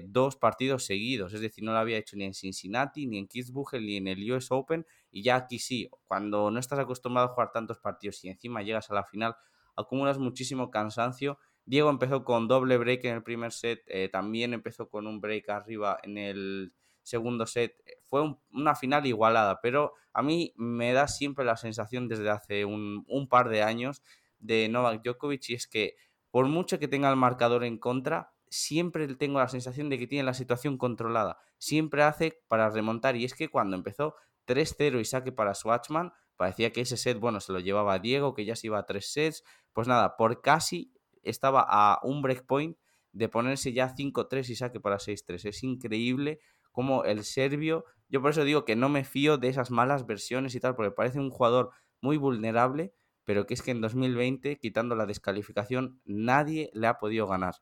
dos 0.09 0.37
partidos 0.37 0.87
seguidos, 0.87 1.35
es 1.35 1.43
decir, 1.43 1.63
no 1.63 1.73
lo 1.73 1.79
había 1.79 1.99
hecho 1.99 2.17
ni 2.17 2.25
en 2.25 2.33
Cincinnati, 2.33 3.07
ni 3.07 3.19
en 3.19 3.29
Kitzbühel, 3.29 3.85
ni 3.85 3.99
en 3.99 4.09
el 4.09 4.33
US 4.33 4.51
Open, 4.51 4.87
y 5.13 5.23
ya 5.23 5.37
aquí 5.37 5.59
sí, 5.59 5.89
cuando 6.09 6.51
no 6.51 6.59
estás 6.59 6.79
acostumbrado 6.79 7.29
a 7.29 7.33
jugar 7.33 7.53
tantos 7.53 7.79
partidos 7.79 8.25
y 8.25 8.31
encima 8.31 8.63
llegas 8.63 8.91
a 8.91 8.95
la 8.95 9.05
final, 9.05 9.37
acumulas 9.77 10.19
muchísimo 10.19 10.71
cansancio. 10.71 11.39
Diego 11.67 11.91
empezó 11.91 12.25
con 12.25 12.49
doble 12.49 12.79
break 12.79 13.05
en 13.05 13.17
el 13.17 13.23
primer 13.23 13.53
set, 13.53 13.85
también 14.11 14.55
empezó 14.55 14.89
con 14.89 15.07
un 15.07 15.21
break 15.21 15.49
arriba 15.51 16.01
en 16.03 16.19
el 16.19 16.73
segundo 17.09 17.47
set. 17.47 17.75
Fue 18.09 18.37
una 18.53 18.75
final 18.75 19.07
igualada, 19.07 19.61
pero 19.61 19.93
a 20.13 20.23
mí 20.23 20.53
me 20.57 20.93
da 20.93 21.09
siempre 21.09 21.45
la 21.45 21.57
sensación 21.57 22.09
desde 22.09 22.31
hace 22.31 22.65
un, 22.65 23.27
par 23.29 23.49
de 23.49 23.63
años 23.63 24.03
de 24.39 24.69
Novak 24.69 25.03
Djokovic 25.03 25.49
y 25.51 25.55
es 25.55 25.67
que 25.67 25.97
por 26.31 26.47
mucho 26.47 26.79
que 26.79 26.89
tenga 26.89 27.11
el 27.11 27.17
marcador 27.17 27.65
en 27.65 27.79
contra, 27.79 28.33
siempre 28.49 29.07
tengo 29.15 29.39
la 29.39 29.49
sensación 29.49 29.89
de 29.89 29.99
que 29.99 30.07
tiene 30.07 30.25
la 30.25 30.35
situación 30.35 30.77
controlada. 30.77 31.39
Siempre 31.59 32.03
hace 32.03 32.43
para 32.49 32.71
remontar 32.71 33.17
y 33.17 33.25
es 33.25 33.35
que 33.35 33.49
cuando 33.49 33.77
empezó 33.77 34.15
3-0 34.47 35.01
y 35.01 35.05
saque 35.05 35.33
para 35.33 35.55
Swatchman, 35.55 36.13
parecía 36.37 36.73
que 36.73 36.83
ese 36.83 36.97
set, 36.97 37.19
bueno, 37.19 37.41
se 37.41 37.53
lo 37.53 37.61
llevaba 37.61 37.99
Diego, 37.99 38.35
que 38.35 38.45
ya 38.45 38.57
se 38.57 38.69
iba 38.69 38.79
a 38.79 38.87
tres 38.87 39.13
sets. 39.13 39.43
Pues 39.73 39.89
nada, 39.89 40.17
por 40.17 40.41
casi 40.41 40.93
estaba 41.23 41.67
a 41.69 42.01
un 42.03 42.23
breakpoint 42.23 42.77
de 43.13 43.29
ponerse 43.29 43.73
ya 43.73 43.95
5-3 43.95 44.49
y 44.49 44.57
saque 44.57 44.81
para 44.81 44.99
6-3. 44.99 45.49
Es 45.49 45.63
increíble 45.65 46.41
como 46.73 47.05
el 47.05 47.25
serbio, 47.25 47.85
yo 48.09 48.23
por 48.23 48.31
eso 48.31 48.45
digo 48.45 48.65
que 48.65 48.77
no 48.77 48.89
me 48.89 49.05
fío 49.05 49.39
de 49.39 49.49
esas 49.49 49.71
malas 49.71 50.07
versiones 50.07 50.55
y 50.55 50.61
tal, 50.61 50.75
porque 50.75 50.93
parece 50.93 51.19
un 51.19 51.31
jugador 51.31 51.71
muy 52.01 52.17
vulnerable, 52.17 52.93
pero 53.25 53.47
que 53.47 53.55
es 53.55 53.63
que 53.63 53.71
en 53.71 53.81
2020, 53.81 54.59
quitando 54.59 54.95
la 54.95 55.07
descalificación, 55.07 56.01
nadie 56.05 56.71
le 56.73 56.87
ha 56.87 56.99
podido 56.99 57.27
ganar. 57.27 57.55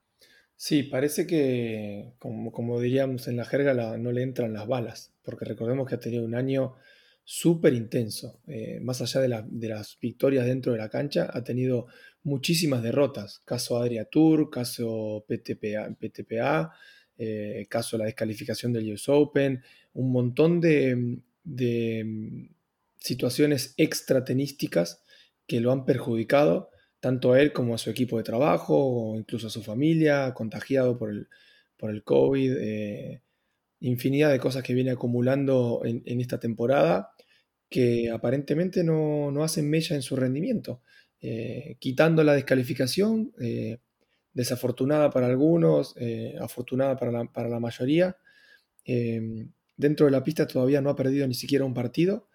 Sí, 0.55 0.85
parece 0.85 1.27
que, 1.27 2.14
como, 2.19 2.81
diríamos 2.81 3.29
en 3.29 3.37
la 3.37 3.45
jerga, 3.45 3.75
no 3.99 4.12
le 4.12 4.23
entran 4.23 4.53
las 4.53 4.66
balas, 4.66 5.12
porque 5.23 5.45
recordemos 5.45 5.88
que 5.88 5.97
ha 5.97 6.01
tenido 6.01 6.25
un 6.25 6.35
año 6.35 6.77
súper 7.25 7.75
intenso. 7.75 8.40
Eh, 8.47 8.79
más 8.81 9.03
allá 9.03 9.21
de, 9.21 9.45
de, 9.49 9.69
las 9.69 9.99
victorias 10.01 10.47
dentro 10.47 10.73
de 10.73 10.79
la 10.79 10.88
cancha, 10.88 11.29
ha 11.31 11.42
tenido 11.42 11.88
muchísimas 12.23 12.83
derrotas. 12.83 13.40
Caso 13.40 13.77
Adria 13.77 14.07
Tour, 14.07 14.49
caso 14.49 15.27
PTPA, 15.29 15.95
PTPA 15.99 16.73
eh, 17.19 17.67
caso 17.69 17.97
de 17.97 18.01
la 18.01 18.07
descalificación 18.07 18.73
del 18.73 18.93
US 18.93 19.09
Open, 19.09 19.63
un 19.95 20.13
montón 20.13 20.61
de, 20.61 21.19
de 21.45 22.51
situaciones 22.99 23.75
extratenísticas 23.77 25.03
que 25.47 25.61
lo 25.61 25.73
han 25.73 25.85
perjudicado, 25.85 26.71
tanto 27.01 27.33
a 27.33 27.41
él 27.41 27.53
como 27.53 27.75
a 27.75 27.79
su 27.79 27.91
equipo 27.91 28.19
de 28.19 28.25
trabajo, 28.25 28.77
o 28.77 29.17
incluso 29.17 29.47
a 29.47 29.51
su 29.51 29.63
familia, 29.63 30.35
contagiado 30.35 30.99
por 30.99 31.11
el, 31.11 31.29
por 31.77 31.91
el 31.91 32.03
COVID, 32.03 32.57
eh, 32.59 33.23
infinidad 33.81 34.33
de 34.33 34.41
cosas 34.41 34.63
que 34.63 34.75
viene 34.75 34.91
acumulando 34.91 35.83
en, 35.85 36.21
esta 36.21 36.41
temporada 36.41 37.11
que 37.69 38.11
aparentemente 38.11 38.83
no, 38.85 39.31
no, 39.31 39.45
hacen 39.45 39.69
mella 39.69 39.97
en 39.97 40.03
su 40.03 40.17
rendimiento. 40.17 40.83
Eh, 41.21 41.77
quitando 41.79 42.23
la 42.25 42.35
descalificación, 42.35 43.33
desafortunada 44.37 45.09
para 45.11 45.29
algunos, 45.29 45.94
eh, 45.96 46.37
afortunada 46.38 46.99
para 46.99 47.49
la, 47.49 47.59
mayoría. 47.59 48.18
Em, 48.85 49.51
dentro 49.79 50.05
de 50.05 50.12
la 50.12 50.22
pista 50.22 50.46
todavía 50.46 50.83
no 50.83 50.90
ha 50.90 50.96
perdido 50.96 51.27
ni 51.27 51.33
siquiera 51.33 51.64
un 51.64 51.72
partido 51.72 52.29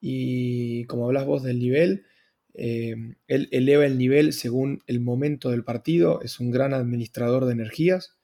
y 0.00 0.84
como 0.86 1.06
hablas 1.06 1.26
vos 1.26 1.44
del 1.44 1.60
nivel, 1.60 2.06
em, 2.54 3.14
él 3.28 3.48
eleva 3.52 3.86
el 3.86 3.98
nivel 3.98 4.32
según 4.32 4.82
el 4.88 4.98
momento 4.98 5.50
del 5.50 5.62
partido, 5.62 6.20
es 6.22 6.40
un 6.40 6.50
gran 6.50 6.74
administrador 6.74 7.44
de 7.46 7.52
energías 7.52 8.18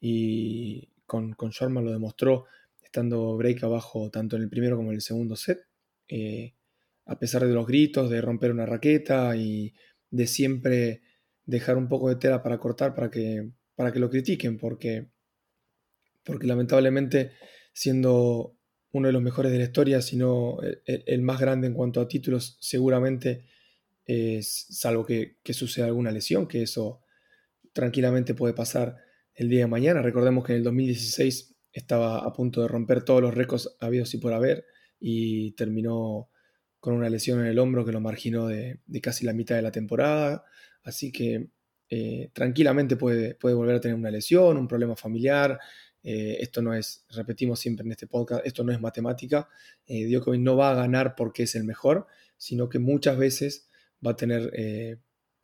y 0.00 0.90
con, 1.06 1.34
con 1.34 1.50
Sharma 1.50 1.82
lo 1.82 1.92
demostró 1.92 2.46
estando 2.82 3.36
break 3.36 3.62
abajo 3.62 4.10
tanto 4.10 4.34
en 4.34 4.42
el 4.42 4.48
primero 4.48 4.76
como 4.76 4.90
en 4.90 4.96
el 4.96 5.02
segundo 5.02 5.36
set. 5.36 5.60
Eh, 6.08 6.54
a 7.06 7.16
pesar 7.16 7.46
de 7.46 7.54
los 7.54 7.66
gritos, 7.66 8.10
de 8.10 8.20
romper 8.20 8.50
una 8.50 8.66
raqueta 8.66 9.36
y 9.36 9.72
de 10.10 10.26
siempre 10.26 11.02
dejar 11.44 11.76
un 11.76 11.88
poco 11.88 12.08
de 12.08 12.16
tela 12.16 12.42
para 12.42 12.58
cortar 12.58 12.94
para 12.94 13.10
que, 13.10 13.50
para 13.74 13.92
que 13.92 13.98
lo 13.98 14.10
critiquen, 14.10 14.58
porque, 14.58 15.08
porque 16.24 16.46
lamentablemente 16.46 17.32
siendo 17.72 18.56
uno 18.92 19.08
de 19.08 19.12
los 19.12 19.22
mejores 19.22 19.50
de 19.52 19.58
la 19.58 19.64
historia, 19.64 20.02
sino 20.02 20.58
el, 20.84 21.22
más 21.22 21.40
grande 21.40 21.66
en 21.66 21.74
cuanto 21.74 22.00
a 22.00 22.08
títulos, 22.08 22.58
seguramente, 22.60 23.46
es, 24.04 24.66
salvo 24.70 25.06
que, 25.06 25.38
que, 25.42 25.54
suceda 25.54 25.86
alguna 25.86 26.10
lesión, 26.10 26.46
que 26.46 26.62
eso 26.62 27.00
tranquilamente 27.72 28.34
puede 28.34 28.52
pasar 28.52 28.98
el 29.34 29.48
día 29.48 29.60
de 29.60 29.66
mañana. 29.66 30.02
Recordemos 30.02 30.44
que 30.44 30.52
en 30.52 30.58
el 30.58 30.64
2016 30.64 31.56
estaba 31.72 32.18
a 32.18 32.32
punto 32.34 32.60
de 32.60 32.68
romper 32.68 33.02
todos 33.02 33.22
los 33.22 33.34
récords 33.34 33.74
habidos 33.80 34.12
y 34.12 34.18
por 34.18 34.34
haber 34.34 34.66
y 35.00 35.52
terminó 35.52 36.28
con 36.82 36.94
una 36.94 37.08
lesión 37.08 37.38
en 37.38 37.46
el 37.46 37.60
hombro 37.60 37.84
que 37.84 37.92
lo 37.92 38.00
marginó 38.00 38.48
de, 38.48 38.80
casi 39.00 39.24
la 39.24 39.32
mitad 39.32 39.54
de 39.54 39.62
la 39.62 39.70
temporada. 39.70 40.44
Así 40.82 41.12
que 41.12 41.46
eh, 41.88 42.30
tranquilamente 42.32 42.96
puede, 42.96 43.36
puede, 43.36 43.54
volver 43.54 43.76
a 43.76 43.80
tener 43.80 43.96
una 43.96 44.10
lesión, 44.10 44.56
un 44.56 44.66
problema 44.66 44.96
familiar. 44.96 45.60
Eh, 46.02 46.38
esto 46.40 46.60
no 46.60 46.74
es, 46.74 47.06
repetimos 47.10 47.60
siempre 47.60 47.86
en 47.86 47.92
este 47.92 48.08
podcast, 48.08 48.44
esto 48.44 48.64
no 48.64 48.72
es 48.72 48.80
matemática. 48.80 49.48
Eh, 49.86 50.10
no 50.40 50.56
va 50.56 50.72
a 50.72 50.74
ganar 50.74 51.14
porque 51.14 51.44
es 51.44 51.54
el 51.54 51.62
mejor, 51.62 52.08
sino 52.36 52.68
que 52.68 52.80
muchas 52.80 53.16
veces 53.16 53.68
va 54.04 54.10
a 54.10 54.16
tener 54.16 54.50
eh, 54.54 54.96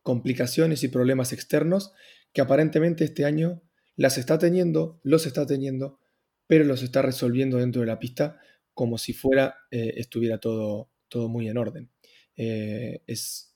complicaciones 0.02 0.82
y 0.82 0.88
problemas 0.88 1.32
externos 1.32 1.92
que 2.32 2.40
aparentemente 2.40 3.04
este 3.04 3.24
año 3.24 3.62
las 3.94 4.18
está 4.18 4.40
teniendo, 4.40 4.98
los 5.04 5.24
está 5.24 5.46
teniendo, 5.46 6.00
pero 6.48 6.64
los 6.64 6.82
está 6.82 7.00
resolviendo 7.00 7.58
dentro 7.58 7.82
de 7.82 7.86
la 7.86 8.00
pista 8.00 8.40
como 8.74 8.98
si 8.98 9.12
fuera, 9.12 9.56
estuviera 9.70 10.38
todo, 10.38 10.88
todo 11.08 11.28
muy 11.28 11.48
en 11.48 11.58
orden. 11.58 11.90
es, 12.36 13.54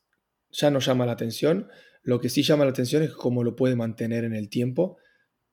ya 0.50 0.70
no 0.70 0.80
llama 0.80 1.06
la 1.06 1.12
atención. 1.12 1.68
Lo 2.02 2.20
que 2.20 2.28
sí 2.28 2.42
llama 2.42 2.64
la 2.64 2.70
atención 2.70 3.02
es 3.02 3.12
cómo 3.12 3.44
lo 3.44 3.56
puede 3.56 3.76
mantener 3.76 4.24
en 4.24 4.34
el 4.34 4.48
tiempo, 4.48 4.98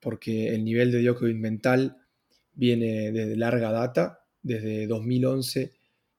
porque 0.00 0.54
el 0.54 0.64
nivel 0.64 0.90
de 0.90 1.02
Djokovic 1.02 1.36
mental 1.36 1.98
viene 2.52 3.12
de 3.12 3.36
larga 3.36 3.70
data, 3.70 4.24
desde 4.42 4.86
2011, 4.86 5.72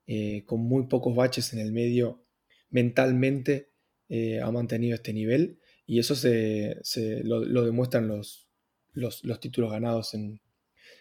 eh, 0.08 0.44
con 0.46 0.62
muy 0.62 0.88
pocos 0.88 1.16
baches 1.16 1.54
en 1.54 1.60
el 1.60 1.72
medio, 1.72 2.24
mentalmente 2.70 3.70
ha 4.44 4.52
mantenido 4.52 4.96
este 4.96 5.14
nivel 5.14 5.62
y 5.92 6.00
eso 6.00 6.16
se, 6.16 6.80
lo, 7.24 7.66
demuestran 7.66 8.08
los, 8.08 8.48
los, 8.94 9.40
títulos 9.42 9.72
ganados 9.72 10.14
en, 10.14 10.40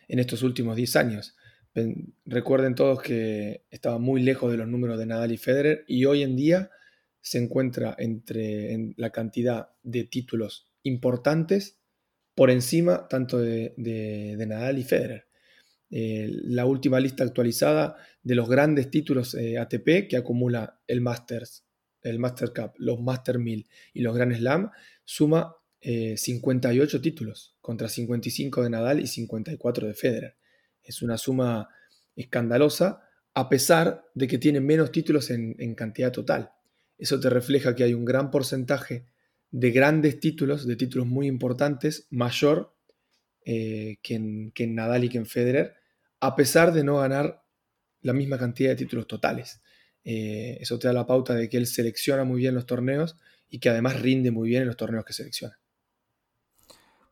estos 0.09 0.43
últimos 0.43 0.75
10 0.75 0.97
años. 0.97 1.37
Recuerden 2.25 2.75
todos 2.75 3.01
que 3.01 3.65
estaba 3.71 3.99
muy 3.99 4.23
lejos 4.23 4.51
de 4.51 4.59
los 4.59 4.67
números 4.67 4.99
de 4.99 5.07
Nadal 5.07 5.33
y 5.33 5.37
Federer 5.37 5.85
y 5.87 6.05
hoy 6.05 6.23
en 6.23 6.37
día 6.37 6.71
se 7.21 7.39
encuentra 7.39 7.95
entre 7.99 8.95
la 8.97 9.11
cantidad 9.11 9.71
de 9.83 10.05
títulos 10.05 10.71
importantes 10.83 11.79
por 12.35 12.51
encima 12.51 13.07
tanto 13.09 13.39
de, 13.39 13.75
Nadal 14.49 14.79
y 14.79 14.85
Federer. 14.85 15.27
Eh, 15.91 16.29
la 16.31 16.67
última 16.67 17.01
lista 17.01 17.25
actualizada 17.25 17.97
de 18.23 18.35
los 18.35 18.49
grandes 18.49 18.91
títulos 18.91 19.35
eh, 19.35 19.59
ATP 19.59 20.09
que 20.09 20.17
acumula 20.17 20.81
el 20.87 21.01
Masters, 21.01 21.67
el 22.03 22.19
Master 22.19 22.53
Cup, 22.55 22.73
los 22.79 23.01
Master 23.01 23.39
1000 23.39 23.69
y 23.93 24.01
los 24.01 24.15
Grand 24.15 24.35
Slam 24.35 24.71
suma 25.05 25.57
58 25.83 26.97
eh, 26.97 27.01
títulos 27.01 27.57
contra 27.61 27.89
55 27.89 28.63
de 28.63 28.71
Nadal 28.71 29.01
y 29.01 29.07
54 29.07 29.87
de 29.87 29.95
Federer. 29.95 30.40
Es 30.91 31.03
una 31.03 31.17
suma 31.17 31.69
escandalosa 32.17 33.03
a 33.33 33.49
pesar 33.49 34.05
de 34.15 34.27
que 34.27 34.39
tiene 34.39 34.61
menos 34.61 34.91
títulos 34.91 35.31
en, 35.31 35.75
cantidad 35.75 36.11
total. 36.11 36.51
Eso 36.99 37.19
te 37.21 37.31
refleja 37.31 37.75
que 37.75 37.85
hay 37.85 37.95
un 37.95 38.05
gran 38.05 38.31
porcentaje 38.31 39.07
de 39.51 39.71
grandes 39.71 40.21
títulos, 40.21 40.67
de 40.67 40.77
títulos 40.77 41.07
muy 41.07 41.27
importantes, 41.29 42.07
mayor 42.11 42.75
que, 43.45 43.99
en, 44.09 44.51
que 44.53 44.65
en 44.65 44.75
Nadal 44.75 45.05
y 45.05 45.09
que 45.09 45.19
en 45.19 45.27
Federer, 45.27 45.77
a 46.19 46.35
pesar 46.35 46.73
de 46.73 46.85
no 46.85 46.99
ganar 46.99 47.43
la 48.03 48.13
misma 48.13 48.39
cantidad 48.39 48.71
de 48.71 48.77
títulos 48.77 49.07
totales. 49.07 49.61
Eh, 50.05 50.59
eso 50.61 50.79
te 50.79 50.89
da 50.89 50.95
la 50.95 51.07
pauta 51.07 51.35
de 51.35 51.49
que 51.49 51.57
él 51.57 51.67
selecciona 51.67 52.25
muy 52.25 52.41
bien 52.41 52.55
los 52.55 52.67
torneos 52.67 53.17
y 53.49 53.59
que 53.59 53.69
además 53.69 54.01
rinde 54.01 54.31
muy 54.31 54.49
bien 54.49 54.63
en 54.63 54.69
los 54.69 54.77
torneos 54.77 55.05
que 55.05 55.13
selecciona. 55.13 55.59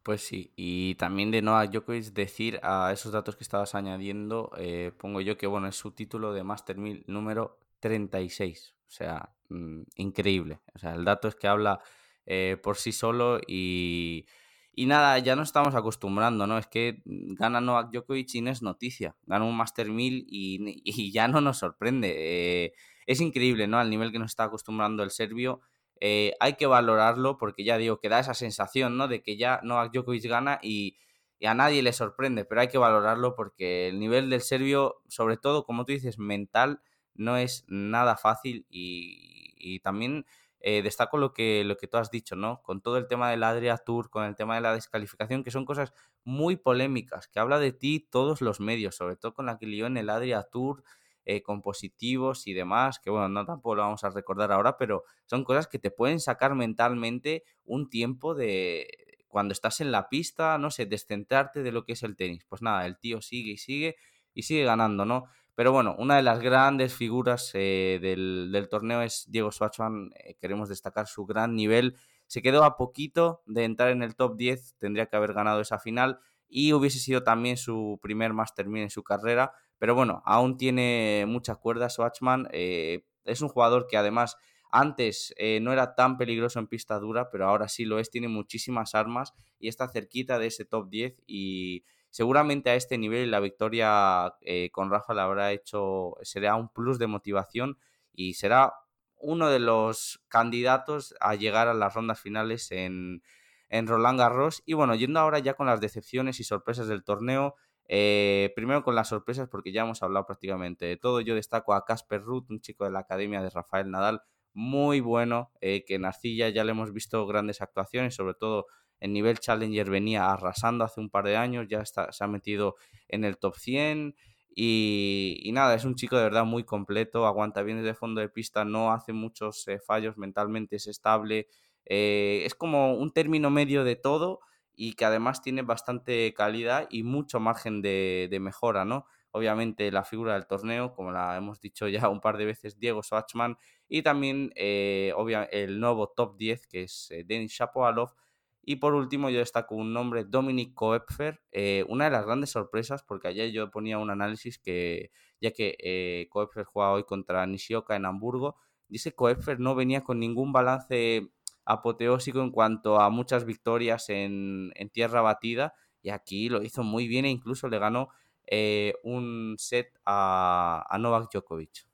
Pues 0.08 0.22
sí, 0.22 0.54
y 0.56 0.94
también 0.94 1.30
de 1.30 1.42
Noah 1.42 1.66
Djokovic 1.66 2.14
decir 2.14 2.60
a 2.62 2.90
esos 2.94 3.12
datos 3.12 3.36
que 3.36 3.44
estabas 3.44 3.74
añadiendo, 3.74 4.50
eh, 4.56 4.90
pongo 4.96 5.20
yo 5.20 5.36
que 5.36 5.46
bueno, 5.46 5.68
es 5.68 5.76
su 5.76 5.90
título 5.90 6.32
de 6.32 6.42
Master 6.42 6.78
1000 6.78 7.04
número 7.08 7.58
36, 7.80 8.74
o 8.86 8.90
sea, 8.90 9.34
mm, 9.50 9.82
increíble. 9.96 10.60
O 10.74 10.78
sea, 10.78 10.94
el 10.94 11.04
dato 11.04 11.28
es 11.28 11.34
que 11.34 11.46
habla 11.46 11.80
eh, 12.24 12.56
por 12.62 12.78
sí 12.78 12.90
solo 12.90 13.38
y, 13.46 14.24
y 14.72 14.86
nada, 14.86 15.18
ya 15.18 15.36
nos 15.36 15.48
estamos 15.48 15.74
acostumbrando, 15.74 16.46
¿no? 16.46 16.56
Es 16.56 16.66
que 16.66 17.02
gana 17.04 17.60
Novak 17.60 17.90
Djokovic 17.92 18.34
y 18.34 18.40
no 18.40 18.50
es 18.50 18.62
noticia. 18.62 19.14
Gana 19.26 19.44
un 19.44 19.58
Master 19.58 19.90
1000 19.90 20.24
y, 20.26 21.12
ya 21.12 21.28
no 21.28 21.42
nos 21.42 21.58
sorprende. 21.58 22.14
Eh, 22.16 22.72
es 23.06 23.20
increíble, 23.20 23.66
¿no? 23.66 23.78
Al 23.78 23.90
nivel 23.90 24.10
que 24.10 24.18
nos 24.18 24.30
está 24.30 24.44
acostumbrando 24.44 25.02
el 25.02 25.10
serbio. 25.10 25.60
Eh, 26.00 26.34
hay 26.40 26.54
que 26.54 26.66
valorarlo 26.66 27.38
porque 27.38 27.64
ya 27.64 27.78
digo 27.78 27.98
que 28.00 28.08
da 28.08 28.20
esa 28.20 28.34
sensación, 28.34 28.96
¿no? 28.96 29.08
De 29.08 29.22
que 29.22 29.36
ya 29.36 29.60
Novak 29.62 29.92
Djokovic 29.92 30.24
gana 30.24 30.58
y, 30.62 30.96
a 31.44 31.54
nadie 31.54 31.82
le 31.82 31.92
sorprende, 31.92 32.44
pero 32.44 32.60
hay 32.60 32.68
que 32.68 32.78
valorarlo 32.78 33.34
porque 33.36 33.88
el 33.88 34.00
nivel 34.00 34.28
del 34.30 34.40
serbio, 34.40 35.02
sobre 35.08 35.36
todo, 35.36 35.64
como 35.64 35.84
tú 35.84 35.92
dices, 35.92 36.18
mental, 36.18 36.80
no 37.14 37.36
es 37.36 37.64
nada 37.68 38.16
fácil 38.16 38.66
y, 38.68 39.54
y 39.56 39.80
también 39.80 40.26
eh, 40.60 40.82
destaco 40.82 41.18
lo 41.18 41.32
que, 41.32 41.62
lo 41.64 41.76
que 41.76 41.86
tú 41.86 41.98
has 41.98 42.10
dicho, 42.10 42.34
¿no? 42.34 42.62
Con 42.62 42.80
todo 42.80 42.96
el 42.96 43.06
tema 43.06 43.30
del 43.30 43.44
Adria 43.44 43.76
Tour, 43.76 44.10
con 44.10 44.24
el 44.24 44.34
tema 44.34 44.56
de 44.56 44.60
la 44.60 44.74
descalificación, 44.74 45.44
que 45.44 45.52
son 45.52 45.64
cosas 45.64 45.92
muy 46.24 46.56
polémicas, 46.56 47.28
que 47.28 47.38
habla 47.38 47.60
de 47.60 47.72
ti 47.72 48.00
todos 48.10 48.40
los 48.40 48.58
medios, 48.58 48.96
sobre 48.96 49.16
todo 49.16 49.34
con 49.34 49.46
la 49.46 49.56
que 49.58 49.66
lió 49.66 49.86
en 49.86 49.96
el 49.96 50.10
Adria 50.10 50.42
Tour, 50.42 50.82
eh, 51.30 51.42
con 51.42 51.60
positivos 51.60 52.46
y 52.46 52.54
demás, 52.54 52.98
que 52.98 53.10
bueno, 53.10 53.28
no 53.28 53.44
tampoco 53.44 53.74
lo 53.74 53.82
vamos 53.82 54.02
a 54.02 54.08
recordar 54.08 54.50
ahora, 54.50 54.78
pero 54.78 55.04
son 55.26 55.44
cosas 55.44 55.66
que 55.66 55.78
te 55.78 55.90
pueden 55.90 56.20
sacar 56.20 56.54
mentalmente 56.54 57.44
un 57.66 57.90
tiempo 57.90 58.34
de 58.34 58.88
cuando 59.28 59.52
estás 59.52 59.82
en 59.82 59.92
la 59.92 60.08
pista, 60.08 60.56
no 60.56 60.70
sé, 60.70 60.86
descentrarte 60.86 61.62
de 61.62 61.70
lo 61.70 61.84
que 61.84 61.92
es 61.92 62.02
el 62.02 62.16
tenis. 62.16 62.46
Pues 62.48 62.62
nada, 62.62 62.86
el 62.86 62.96
tío 62.98 63.20
sigue 63.20 63.52
y 63.52 63.58
sigue 63.58 63.96
y 64.32 64.44
sigue 64.44 64.64
ganando, 64.64 65.04
¿no? 65.04 65.26
Pero 65.54 65.70
bueno, 65.70 65.94
una 65.98 66.16
de 66.16 66.22
las 66.22 66.40
grandes 66.40 66.94
figuras 66.94 67.50
eh, 67.52 67.98
del, 68.00 68.66
torneo 68.70 69.02
es 69.02 69.26
Diego 69.28 69.52
Schwartzman. 69.52 70.12
Eh, 70.14 70.34
queremos 70.40 70.70
destacar 70.70 71.08
su 71.08 71.26
gran 71.26 71.54
nivel. 71.54 71.94
Se 72.26 72.40
quedó 72.40 72.64
a 72.64 72.78
poquito 72.78 73.42
de 73.44 73.64
entrar 73.64 73.90
en 73.90 74.02
el 74.02 74.16
top 74.16 74.38
10, 74.38 74.76
tendría 74.78 75.04
que 75.04 75.16
haber 75.16 75.34
ganado 75.34 75.60
esa 75.60 75.78
final 75.78 76.20
y 76.48 76.72
hubiese 76.72 76.98
sido 76.98 77.22
también 77.22 77.58
su 77.58 77.98
primer 78.00 78.32
Master 78.32 78.66
1000 78.66 78.84
en 78.84 78.90
su 78.90 79.02
carrera. 79.02 79.52
Pero 79.78 79.94
bueno, 79.94 80.22
aún 80.24 80.56
tiene 80.56 81.24
muchas 81.26 81.58
cuerdas 81.58 81.94
Schwartzman. 81.94 82.48
Eh, 82.52 83.04
es 83.24 83.40
un 83.40 83.48
jugador 83.48 83.86
que 83.86 83.96
además 83.96 84.36
antes 84.70 85.34
no 85.62 85.72
era 85.72 85.94
tan 85.94 86.18
peligroso 86.18 86.58
en 86.58 86.66
pista 86.66 86.98
dura, 86.98 87.30
pero 87.30 87.48
ahora 87.48 87.68
sí 87.68 87.86
lo 87.86 87.98
es, 87.98 88.10
tiene 88.10 88.28
muchísimas 88.28 88.94
armas 88.94 89.32
y 89.58 89.68
está 89.68 89.88
cerquita 89.88 90.38
de 90.38 90.48
ese 90.48 90.66
top 90.66 90.90
10 90.90 91.22
y 91.26 91.84
Seguramente 92.10 92.70
a 92.70 92.74
este 92.74 92.96
nivel 92.96 93.30
la 93.30 93.40
victoria 93.40 94.34
eh, 94.40 94.70
con 94.72 94.90
Rafa 94.90 95.14
le 95.14 95.20
habrá 95.20 95.52
hecho, 95.52 96.16
será 96.22 96.56
un 96.56 96.68
plus 96.68 96.98
de 96.98 97.06
motivación 97.06 97.78
y 98.12 98.34
será 98.34 98.72
uno 99.16 99.50
de 99.50 99.58
los 99.58 100.22
candidatos 100.28 101.14
a 101.20 101.34
llegar 101.34 101.68
a 101.68 101.74
las 101.74 101.94
rondas 101.94 102.20
finales 102.20 102.70
en, 102.70 103.22
en 103.68 103.86
Roland 103.86 104.18
Garros. 104.18 104.62
Y 104.64 104.72
bueno, 104.72 104.94
yendo 104.94 105.20
ahora 105.20 105.38
ya 105.38 105.54
con 105.54 105.66
las 105.66 105.80
decepciones 105.80 106.40
y 106.40 106.44
sorpresas 106.44 106.88
del 106.88 107.04
torneo, 107.04 107.56
eh, 107.90 108.52
primero 108.54 108.84
con 108.84 108.94
las 108.94 109.08
sorpresas, 109.08 109.48
porque 109.48 109.72
ya 109.72 109.82
hemos 109.82 110.02
hablado 110.02 110.26
prácticamente 110.26 110.84
de 110.84 110.98
todo. 110.98 111.20
Yo 111.22 111.34
destaco 111.34 111.72
a 111.72 111.86
Casper 111.86 112.22
Ruth, 112.22 112.50
un 112.50 112.60
chico 112.60 112.84
de 112.84 112.90
la 112.90 113.00
academia 113.00 113.42
de 113.42 113.48
Rafael 113.48 113.90
Nadal, 113.90 114.20
muy 114.52 115.00
bueno, 115.00 115.50
eh, 115.60 115.84
que 115.86 115.94
en 115.94 116.04
Arcilla 116.04 116.50
ya 116.50 116.64
le 116.64 116.72
hemos 116.72 116.92
visto 116.92 117.26
grandes 117.26 117.62
actuaciones, 117.62 118.14
sobre 118.14 118.34
todo 118.34 118.66
en 119.00 119.12
nivel 119.12 119.38
Challenger 119.38 119.88
venía 119.88 120.30
arrasando 120.30 120.84
hace 120.84 121.00
un 121.00 121.08
par 121.08 121.24
de 121.24 121.36
años, 121.36 121.66
ya 121.68 121.84
se 121.84 122.24
ha 122.24 122.26
metido 122.26 122.74
en 123.08 123.24
el 123.24 123.38
top 123.38 123.56
100 123.56 124.16
y, 124.50 125.50
nada, 125.52 125.76
es 125.76 125.84
un 125.84 125.94
chico 125.94 126.16
de 126.16 126.24
verdad 126.24 126.44
muy 126.44 126.64
completo, 126.64 127.24
aguanta 127.24 127.62
bien 127.62 127.78
desde 127.78 127.94
fondo 127.94 128.20
de 128.20 128.28
pista, 128.28 128.64
no 128.64 128.92
hace 128.92 129.12
muchos 129.12 129.68
eh, 129.68 129.78
fallos, 129.78 130.18
mentalmente 130.18 130.76
es 130.76 130.88
estable, 130.88 131.46
es 131.84 132.54
como 132.54 132.94
un 132.94 133.12
término 133.12 133.50
medio 133.50 133.84
de 133.84 133.96
todo 133.96 134.40
y 134.80 134.92
que 134.92 135.04
además 135.04 135.42
tiene 135.42 135.62
bastante 135.62 136.32
calidad 136.34 136.86
y 136.88 137.02
mucho 137.02 137.40
margen 137.40 137.82
de, 137.82 138.38
mejora, 138.40 138.84
¿no? 138.84 139.06
Obviamente 139.32 139.90
la 139.90 140.04
figura 140.04 140.34
del 140.34 140.46
torneo, 140.46 140.94
como 140.94 141.10
la 141.10 141.36
hemos 141.36 141.60
dicho 141.60 141.88
ya 141.88 142.08
un 142.08 142.20
par 142.20 142.38
de 142.38 142.44
veces, 142.44 142.78
Diego 142.78 143.02
Schwartzman, 143.02 143.56
y 143.88 144.02
también 144.02 144.52
eh, 144.54 145.12
el 145.50 145.80
nuevo 145.80 146.08
top 146.16 146.36
10 146.36 146.68
que 146.68 146.82
es 146.84 147.08
Denis 147.26 147.52
Shapovalov, 147.52 148.14
y 148.62 148.76
por 148.76 148.94
último, 148.94 149.30
yo 149.30 149.40
destaco 149.40 149.74
un 149.74 149.92
nombre, 149.92 150.24
Dominic 150.24 150.74
Koepfer, 150.74 151.40
eh, 151.50 151.84
una 151.88 152.04
de 152.04 152.10
las 152.10 152.24
grandes 152.24 152.50
sorpresas, 152.50 153.02
porque 153.02 153.26
ayer 153.26 153.50
yo 153.50 153.70
ponía 153.72 153.98
un 153.98 154.10
análisis 154.10 154.58
que, 154.58 155.10
ya 155.40 155.50
que 155.50 155.76
eh, 155.80 156.28
Koepfer 156.30 156.66
juega 156.66 156.92
hoy 156.92 157.02
contra 157.02 157.46
Nishioka 157.46 157.96
en 157.96 158.04
Hamburgo, 158.04 158.56
dice 158.86 159.12
Koepfer 159.12 159.58
no 159.58 159.74
venía 159.74 160.04
con 160.04 160.20
ningún 160.20 160.52
balance 160.52 161.30
apoteósico 161.68 162.42
en 162.42 162.50
cuanto 162.50 162.98
a 162.98 163.10
muchas 163.10 163.44
victorias 163.44 164.08
en, 164.08 164.72
tierra 164.92 165.20
batida, 165.20 165.74
y 166.02 166.08
aquí 166.10 166.48
lo 166.48 166.62
hizo 166.62 166.82
muy 166.82 167.06
bien 167.06 167.26
e 167.26 167.30
incluso 167.30 167.68
le 167.68 167.78
ganó 167.78 168.08
eh, 168.46 168.94
un 169.04 169.56
set 169.58 169.88
a, 170.06 170.96
Novak 170.98 171.30
Djokovic. 171.30 171.86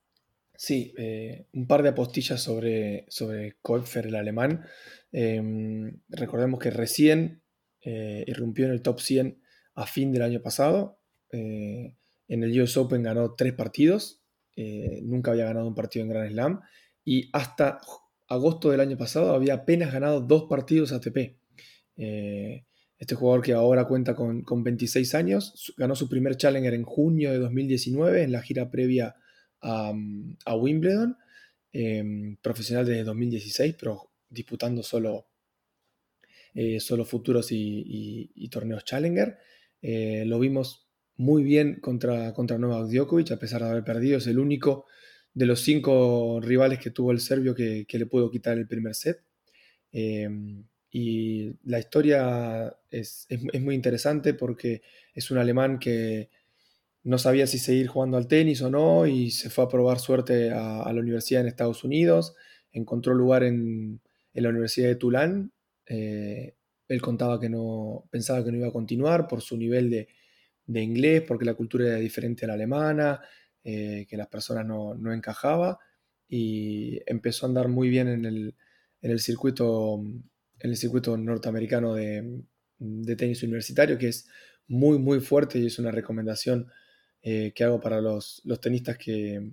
Sí, 0.54 0.94
eh, 0.96 1.46
un 1.52 1.66
par 1.66 1.82
de 1.82 1.88
apostillas 1.88 2.40
sobre, 2.40 3.04
sobre 3.08 3.56
Koepfer, 3.60 4.06
el 4.06 4.14
alemán. 4.14 4.64
Em, 5.10 6.00
recordemos 6.08 6.60
que 6.60 6.70
recién 6.70 7.42
eh, 7.82 8.24
irrumpió 8.28 8.66
en 8.66 8.70
el 8.70 8.82
top 8.82 9.00
100 9.00 9.42
a 9.74 9.86
fin 9.86 10.12
del 10.12 10.22
año 10.22 10.40
pasado. 10.40 11.00
En 11.32 12.44
el 12.44 12.60
US 12.60 12.76
Open 12.76 13.02
ganó 13.02 13.34
tres 13.34 13.54
partidos. 13.54 14.22
nunca 15.02 15.32
había 15.32 15.46
ganado 15.46 15.66
un 15.66 15.74
partido 15.74 16.04
en 16.04 16.10
Grand 16.10 16.30
Slam. 16.30 16.60
Y 17.04 17.28
hasta 17.32 17.80
agosto 18.28 18.70
del 18.70 18.80
año 18.80 18.96
pasado 18.96 19.34
había 19.34 19.54
apenas 19.54 19.92
ganado 19.92 20.20
dos 20.20 20.44
partidos 20.44 20.92
ATP. 20.92 21.36
este 21.96 23.14
jugador 23.14 23.42
que 23.42 23.52
ahora 23.52 23.86
cuenta 23.86 24.14
con, 24.14 24.42
con 24.42 24.64
26 24.64 25.14
años, 25.14 25.74
ganó 25.76 25.94
su 25.94 26.08
primer 26.08 26.36
Challenger 26.36 26.74
en 26.74 26.84
junio 26.84 27.32
de 27.32 27.38
2019 27.38 28.22
en 28.22 28.32
la 28.32 28.40
gira 28.40 28.70
previa 28.70 29.16
a, 29.64 30.54
Wimbledon, 30.56 31.16
em, 31.72 32.36
profesional 32.36 32.86
desde 32.86 33.04
2016, 33.04 33.76
pero 33.78 34.10
disputando 34.28 34.82
solo, 34.82 35.26
eh, 36.54 36.80
solo 36.80 37.04
futuros 37.04 37.48
y, 37.50 38.48
torneos 38.50 38.84
Challenger. 38.84 39.38
Eh, 39.82 40.24
lo 40.26 40.38
vimos 40.38 40.88
muy 41.16 41.42
bien 41.42 41.80
contra, 41.80 42.32
contra 42.32 42.58
Novak 42.58 42.88
Djokovic, 42.90 43.32
a 43.32 43.38
pesar 43.38 43.62
de 43.62 43.70
haber 43.70 43.84
perdido. 43.84 44.18
Es 44.18 44.26
el 44.26 44.38
único 44.38 44.86
de 45.34 45.46
los 45.46 45.60
cinco 45.60 46.40
rivales 46.40 46.78
que 46.78 46.90
tuvo 46.90 47.12
el 47.12 47.20
serbio 47.20 47.54
que, 47.54 47.86
le 47.88 48.06
pudo 48.06 48.30
quitar 48.30 48.56
el 48.56 48.68
primer 48.68 48.94
set. 48.94 49.22
Em, 49.92 50.64
y 50.90 51.56
la 51.64 51.80
historia 51.80 52.76
es, 52.90 53.26
muy 53.60 53.74
interesante 53.74 54.34
porque 54.34 54.82
es 55.12 55.30
un 55.30 55.38
alemán 55.38 55.78
que 55.80 56.30
no 57.02 57.18
sabía 57.18 57.46
si 57.46 57.58
seguir 57.58 57.88
jugando 57.88 58.16
al 58.16 58.28
tenis 58.28 58.62
o 58.62 58.70
no 58.70 59.06
y 59.06 59.30
se 59.30 59.50
fue 59.50 59.64
a 59.64 59.68
probar 59.68 59.98
suerte 59.98 60.52
a, 60.52 60.90
la 60.92 61.00
universidad 61.00 61.42
en 61.42 61.48
Estados 61.48 61.84
Unidos. 61.84 62.34
encontró 62.72 63.14
lugar 63.14 63.42
en, 63.44 64.00
la 64.34 64.48
Universidad 64.48 64.88
de 64.88 64.96
Tulán. 64.96 65.52
Eh, 65.86 66.54
él 66.88 67.02
contaba 67.02 67.40
que 67.40 67.48
no, 67.48 68.06
pensaba 68.10 68.44
que 68.44 68.52
no 68.52 68.58
iba 68.58 68.68
a 68.68 68.72
continuar 68.72 69.26
por 69.26 69.42
su 69.42 69.56
nivel 69.56 69.90
de, 69.90 70.82
inglés, 70.82 71.22
porque 71.26 71.44
la 71.44 71.54
cultura 71.54 71.86
era 71.86 71.96
diferente 71.96 72.44
a 72.44 72.48
la 72.48 72.54
alemana, 72.54 73.20
eh, 73.66 74.06
que 74.10 74.18
las 74.18 74.28
personas 74.28 74.66
no, 74.66 74.94
no 74.94 75.14
encajaba 75.14 75.78
y 76.28 77.00
empezó 77.06 77.46
a 77.46 77.48
andar 77.48 77.68
muy 77.68 77.88
bien 77.88 78.08
en 78.08 78.26
el, 78.26 78.54
en 79.00 79.10
el 79.10 79.20
circuito, 79.20 80.02
en 80.58 80.70
el 80.70 80.76
circuito 80.76 81.16
norteamericano 81.16 81.94
de, 81.94 82.42
de, 82.78 83.16
tenis 83.16 83.42
universitario, 83.42 83.96
que 83.96 84.08
es 84.08 84.28
muy, 84.66 84.98
muy 84.98 85.20
fuerte 85.20 85.58
y 85.58 85.66
es 85.66 85.78
una 85.78 85.90
recomendación 85.90 86.70
eh, 87.22 87.52
que 87.54 87.64
hago 87.64 87.80
para 87.80 88.02
los, 88.02 88.42
los 88.44 88.60
tenistas 88.60 88.98
que, 88.98 89.52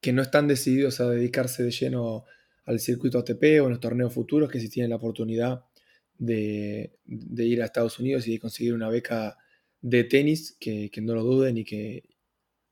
que, 0.00 0.12
no 0.14 0.22
están 0.22 0.48
decididos 0.48 1.00
a 1.00 1.10
dedicarse 1.10 1.62
de 1.62 1.70
lleno 1.70 2.24
al 2.64 2.80
circuito 2.80 3.18
ATP 3.18 3.42
o 3.60 3.64
en 3.64 3.70
los 3.70 3.80
torneos 3.80 4.14
futuros, 4.14 4.50
que 4.50 4.60
si 4.60 4.70
tienen 4.70 4.88
la 4.88 4.96
oportunidad 4.96 5.64
de, 6.16 6.94
de 7.04 7.44
ir 7.44 7.60
a 7.60 7.66
Estados 7.66 7.98
Unidos 7.98 8.26
y 8.26 8.32
de 8.32 8.38
conseguir 8.38 8.72
una 8.72 8.88
beca 8.88 9.36
de 9.82 10.04
tenis, 10.04 10.56
que, 10.58 10.90
que 10.90 11.02
no 11.02 11.14
lo 11.14 11.24
duden 11.24 11.58
y 11.58 11.64
que, 11.64 12.04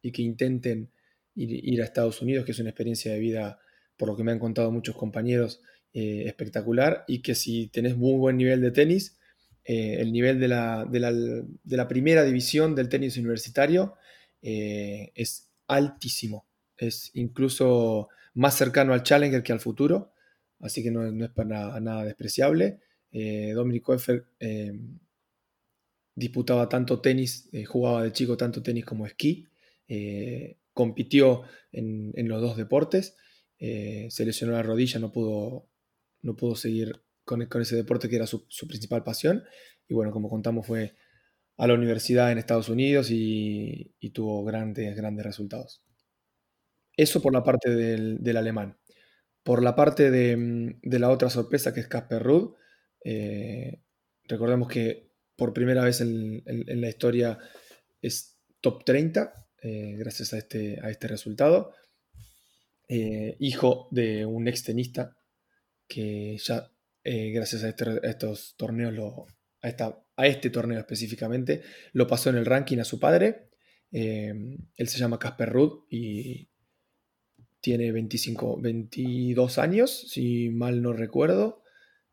y 0.07 0.13
que 0.13 0.23
intenten 0.23 0.89
ir, 1.35 1.83
a 1.83 1.85
Estados 1.85 2.23
Unidos, 2.23 2.45
que 2.45 2.53
es 2.53 2.59
una 2.61 2.71
experiencia 2.71 3.13
de 3.13 3.19
vida, 3.19 3.59
por 3.97 4.09
lo 4.09 4.17
que 4.17 4.23
me 4.23 4.31
han 4.31 4.39
contado 4.39 4.71
muchos 4.71 4.95
compañeros, 4.95 5.61
eh, 5.93 6.25
espectacular 6.27 7.05
y 7.09 7.23
que 7.23 7.35
si 7.35 7.67
tenés 7.69 7.97
muy 7.97 8.17
buen 8.17 8.37
nivel 8.37 8.61
de 8.61 8.71
tenis, 8.71 9.19
eh, 9.65 9.97
el 9.99 10.13
nivel 10.13 10.39
de 10.39 10.49
la, 10.49 11.89
primera 11.89 12.23
división 12.23 12.77
del 12.77 12.89
tenis 12.89 13.17
universitario 13.17 13.95
eh, 14.43 15.11
es 15.17 15.51
altísimo, 15.67 16.47
es 16.77 17.11
incluso 17.15 18.09
más 18.35 18.57
cercano 18.57 18.93
al 18.93 19.03
Challenger 19.03 19.43
que 19.43 19.53
al 19.53 19.61
futuro, 19.61 20.13
así 20.61 20.85
que 20.85 20.93
no, 20.93 21.05
es 21.05 21.31
para 21.31 21.81
nada, 21.81 22.05
despreciable. 22.05 22.79
Dominic 23.11 23.83
Koeffer 23.83 24.27
disputaba 26.15 26.69
tanto 26.69 27.01
tenis, 27.01 27.49
jugaba 27.67 28.05
de 28.05 28.13
chico 28.13 28.37
tanto 28.37 28.63
tenis 28.63 28.85
como 28.85 29.07
esquí 29.07 29.49
compitió 30.77 31.45
en, 31.73 32.29
los 32.29 32.43
dos 32.43 32.59
deportes, 32.59 33.17
eh, 33.59 34.09
se 34.11 34.27
lesionó 34.27 34.53
la 34.53 34.63
rodilla, 34.63 35.01
no 35.01 35.11
pudo, 35.11 35.71
no 36.21 36.37
pudo 36.37 36.55
seguir 36.55 37.03
con, 37.25 37.41
ese 37.43 37.77
deporte 37.77 38.11
que 38.11 38.17
era 38.17 38.27
su, 38.27 38.47
principal 38.69 39.03
pasión. 39.03 39.43
Y 39.89 39.95
bueno, 39.95 40.13
como 40.13 40.29
contamos, 40.29 40.67
fue 40.67 40.95
a 41.57 41.67
la 41.67 41.73
universidad 41.73 42.31
en 42.31 42.37
Estados 42.37 42.69
Unidos 42.69 43.09
y, 43.11 43.95
tuvo 44.13 44.45
grandes, 44.45 44.95
grandes 44.97 45.25
resultados. 45.25 45.83
Eso 46.95 47.23
por 47.23 47.33
la 47.33 47.43
parte 47.43 47.75
del, 47.75 48.37
alemán. 48.37 48.79
Por 49.43 49.63
la 49.63 49.75
parte 49.75 50.11
de, 50.11 50.77
la 50.83 51.09
otra 51.09 51.31
sorpresa 51.31 51.73
que 51.73 51.81
es 51.81 51.89
Casper 51.89 52.23
Ruud, 52.23 52.55
eh, 53.03 53.81
recordemos 54.25 54.69
que 54.69 55.11
por 55.37 55.55
primera 55.55 55.85
vez 55.85 56.03
en, 56.03 56.43
en, 56.45 56.81
la 56.83 56.89
historia 56.89 57.39
es 58.03 58.39
top 58.61 58.85
30 58.85 59.46
eh, 59.63 59.95
gracias 59.97 60.33
a 60.33 60.39
este, 60.39 60.79
a 60.83 60.91
este 60.91 61.09
resultado. 61.09 61.73
Eh, 62.89 63.37
hijo 63.41 63.89
de 63.91 64.25
un 64.25 64.47
ex 64.49 64.63
tenista 64.63 65.17
que 65.89 66.37
ya, 66.39 66.71
eh, 67.05 67.31
gracias 67.31 67.65
a, 67.65 67.69
este, 67.69 68.01
estos 68.05 68.55
torneos, 68.57 68.93
lo, 68.93 69.27
a, 69.63 69.69
esta, 69.69 70.03
a, 70.17 70.27
este 70.27 70.51
torneo 70.51 70.79
específicamente, 70.79 71.63
lo 71.93 72.07
pasó 72.07 72.31
en 72.31 72.37
el 72.37 72.47
ranking 72.47 72.79
a 72.79 72.85
su 72.85 73.01
padre. 73.01 73.49
él 73.91 74.89
se 74.89 74.99
llama 74.99 75.19
Casper 75.19 75.49
Rudd 75.49 75.85
y 75.91 76.49
tiene 77.61 77.93
25, 77.93 78.61
22 78.61 79.59
años, 79.59 79.91
si 80.11 80.51
mal 80.51 80.83
no 80.83 80.93
recuerdo. 80.93 81.63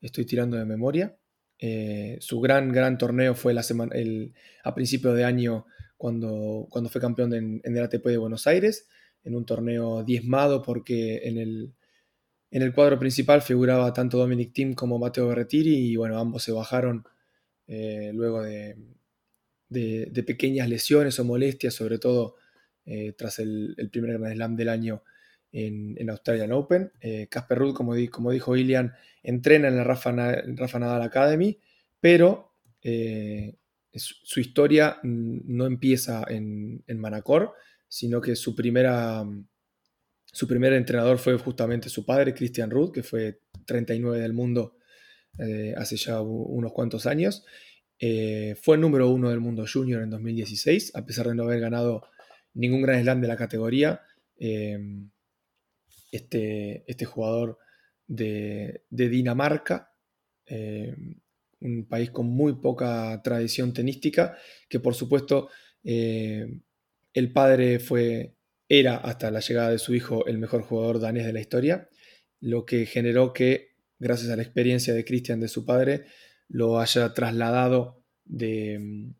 Estoy 0.01 0.25
tirando 0.25 0.57
de 0.57 0.65
memoria. 0.65 1.17
su 2.19 2.39
gran, 2.41 2.71
gran 2.71 2.97
torneo 2.97 3.35
fue 3.35 3.53
la 3.53 3.63
semana, 3.63 3.95
el, 3.95 4.33
a 4.63 4.73
principio 4.73 5.13
de 5.13 5.25
año 5.25 5.65
cuando, 6.03 6.67
cuando 6.69 6.89
fue 6.89 6.99
campeón 6.99 7.33
en, 7.33 7.61
el 7.63 7.81
ATP 7.81 8.07
de 8.07 8.17
Buenos 8.17 8.45
Aires, 8.45 8.89
en 9.23 9.37
un 9.37 9.45
torneo 9.45 10.03
diezmado 10.03 10.61
porque 10.61 11.21
en 11.23 11.37
el, 11.37 11.73
en 12.51 12.61
el 12.61 12.73
cuadro 12.73 12.99
principal 12.99 13.41
figuraba 13.41 13.93
tanto 13.93 14.17
Dominic 14.17 14.51
Thiem 14.51 14.73
como 14.73 14.99
Matteo 14.99 15.29
Berretiri 15.29 15.73
y 15.73 15.95
bueno, 15.95 16.19
ambos 16.19 16.43
se 16.43 16.51
bajaron 16.51 17.05
eh, 17.67 18.11
luego 18.13 18.43
de, 18.43 18.75
de, 19.69 20.23
pequeñas 20.23 20.67
lesiones 20.67 21.17
o 21.19 21.23
molestias, 21.23 21.73
sobre 21.73 21.99
todo 21.99 22.35
eh, 22.85 23.13
tras 23.17 23.39
el, 23.39 23.73
primer 23.89 24.19
Grand 24.19 24.35
Slam 24.35 24.57
del 24.57 24.67
año 24.67 25.03
en, 25.53 25.95
en 25.97 26.09
Australian 26.09 26.51
Open. 26.51 26.91
Eh, 26.99 27.27
Casper 27.31 27.59
Ruud, 27.59 27.73
como, 27.73 27.93
como, 28.11 28.31
dijo 28.31 28.57
Ilian, 28.57 28.91
entrena 29.23 29.69
en 29.69 29.77
la 29.77 29.85
Rafa, 29.85 30.11
Rafa 30.11 30.79
Nadal 30.79 31.03
Academy, 31.03 31.57
pero 32.01 32.51
su 33.95 34.39
historia 34.39 34.99
mm, 35.03 35.41
no 35.45 35.65
empieza 35.65 36.23
en, 36.27 36.83
Manacor, 36.97 37.53
sino 37.87 38.21
que 38.21 38.35
su, 38.35 38.55
primera, 38.55 39.23
su 40.25 40.47
primer 40.47 40.73
entrenador 40.73 41.19
fue 41.19 41.37
justamente 41.37 41.89
su 41.89 42.05
padre, 42.05 42.33
Christian 42.33 42.71
Ruth, 42.71 42.91
que 42.91 43.03
fue 43.03 43.41
39 43.65 44.19
del 44.19 44.33
mundo 44.33 44.77
eh, 45.37 45.73
hace 45.77 45.97
ya 45.97 46.21
unos 46.21 46.73
cuantos 46.73 47.05
años. 47.05 47.45
Eh, 47.99 48.55
fue 48.61 48.77
número 48.77 49.09
uno 49.09 49.29
del 49.29 49.39
mundo 49.39 49.65
junior 49.71 50.01
en 50.01 50.09
2016, 50.09 50.95
a 50.95 51.05
pesar 51.05 51.27
de 51.27 51.35
no 51.35 51.43
haber 51.43 51.59
ganado 51.59 52.03
ningún 52.53 52.81
gran 52.81 53.01
slam 53.01 53.21
de 53.21 53.27
la 53.27 53.37
categoría. 53.37 54.01
Eh, 54.39 54.77
este, 56.11 56.83
este, 56.87 57.05
jugador 57.05 57.57
de 58.07 58.83
Dinamarca 58.89 59.93
un 61.63 61.85
país 61.85 62.11
con 62.11 62.27
muy 62.27 62.53
poca 62.55 63.21
tradición 63.23 63.73
tenística, 63.73 64.37
que 64.69 64.79
por 64.79 64.95
supuesto 64.95 65.49
eh, 65.83 66.61
el 67.13 67.31
padre 67.31 67.79
fue, 67.79 68.35
era 68.67 68.97
hasta 68.97 69.31
la 69.31 69.39
llegada 69.39 69.69
de 69.69 69.79
su 69.79 69.95
hijo 69.95 70.25
el 70.25 70.37
mejor 70.37 70.63
jugador 70.63 70.99
danés 70.99 71.25
de 71.25 71.33
la 71.33 71.39
historia, 71.39 71.89
lo 72.39 72.65
que 72.65 72.85
generó 72.85 73.33
que, 73.33 73.75
gracias 73.99 74.29
a 74.31 74.35
la 74.35 74.43
experiencia 74.43 74.93
de 74.93 75.05
Christian 75.05 75.39
de 75.39 75.47
su 75.47 75.65
padre, 75.65 76.05
lo 76.49 76.79
haya 76.79 77.13
trasladado 77.13 78.03
de, 78.25 79.13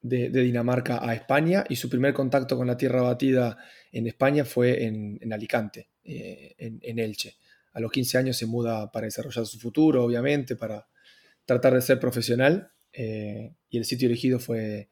de, 0.00 0.30
Dinamarca 0.30 1.06
a 1.06 1.14
España 1.14 1.64
y 1.68 1.76
su 1.76 1.90
primer 1.90 2.14
contacto 2.14 2.56
con 2.56 2.66
la 2.66 2.76
tierra 2.76 3.02
batida 3.02 3.58
en 3.92 4.06
España 4.06 4.44
fue 4.44 4.84
en, 4.84 5.32
Alicante, 5.32 5.90
eh, 6.04 6.54
en, 6.56 6.80
en 6.82 6.98
Elche. 6.98 7.36
A 7.72 7.80
los 7.80 7.92
15 7.92 8.18
años 8.18 8.36
se 8.36 8.46
muda 8.46 8.90
para 8.90 9.04
desarrollar 9.04 9.46
su 9.46 9.60
futuro, 9.60 10.02
obviamente, 10.02 10.56
para, 10.56 10.88
tratar 11.50 11.74
de 11.74 11.82
ser 11.82 11.98
profesional 11.98 12.70
eh, 12.92 13.56
y 13.68 13.78
el 13.78 13.84
sitio 13.84 14.06
elegido 14.06 14.38
fue, 14.38 14.88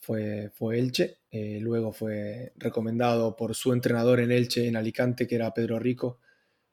fue, 0.00 0.50
fue 0.52 0.76
Elche. 0.76 1.18
Eh, 1.30 1.60
luego 1.60 1.92
fue 1.92 2.52
recomendado 2.56 3.36
por 3.36 3.54
su 3.54 3.72
entrenador 3.72 4.18
en 4.18 4.32
Elche, 4.32 4.66
en 4.66 4.74
Alicante, 4.74 5.28
que 5.28 5.36
era 5.36 5.54
Pedro 5.54 5.78
Rico. 5.78 6.18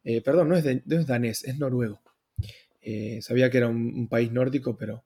Eh, 0.04 0.22
perdón, 0.22 0.50
no 0.50 0.56
es, 0.56 0.66
danés, 1.06 1.44
es 1.44 1.56
noruego. 1.60 2.02
sabía 3.22 3.52
que 3.52 3.60
era 3.60 3.68
un, 3.68 4.08
país 4.08 4.32
nórdico, 4.32 4.76
pero 4.76 5.06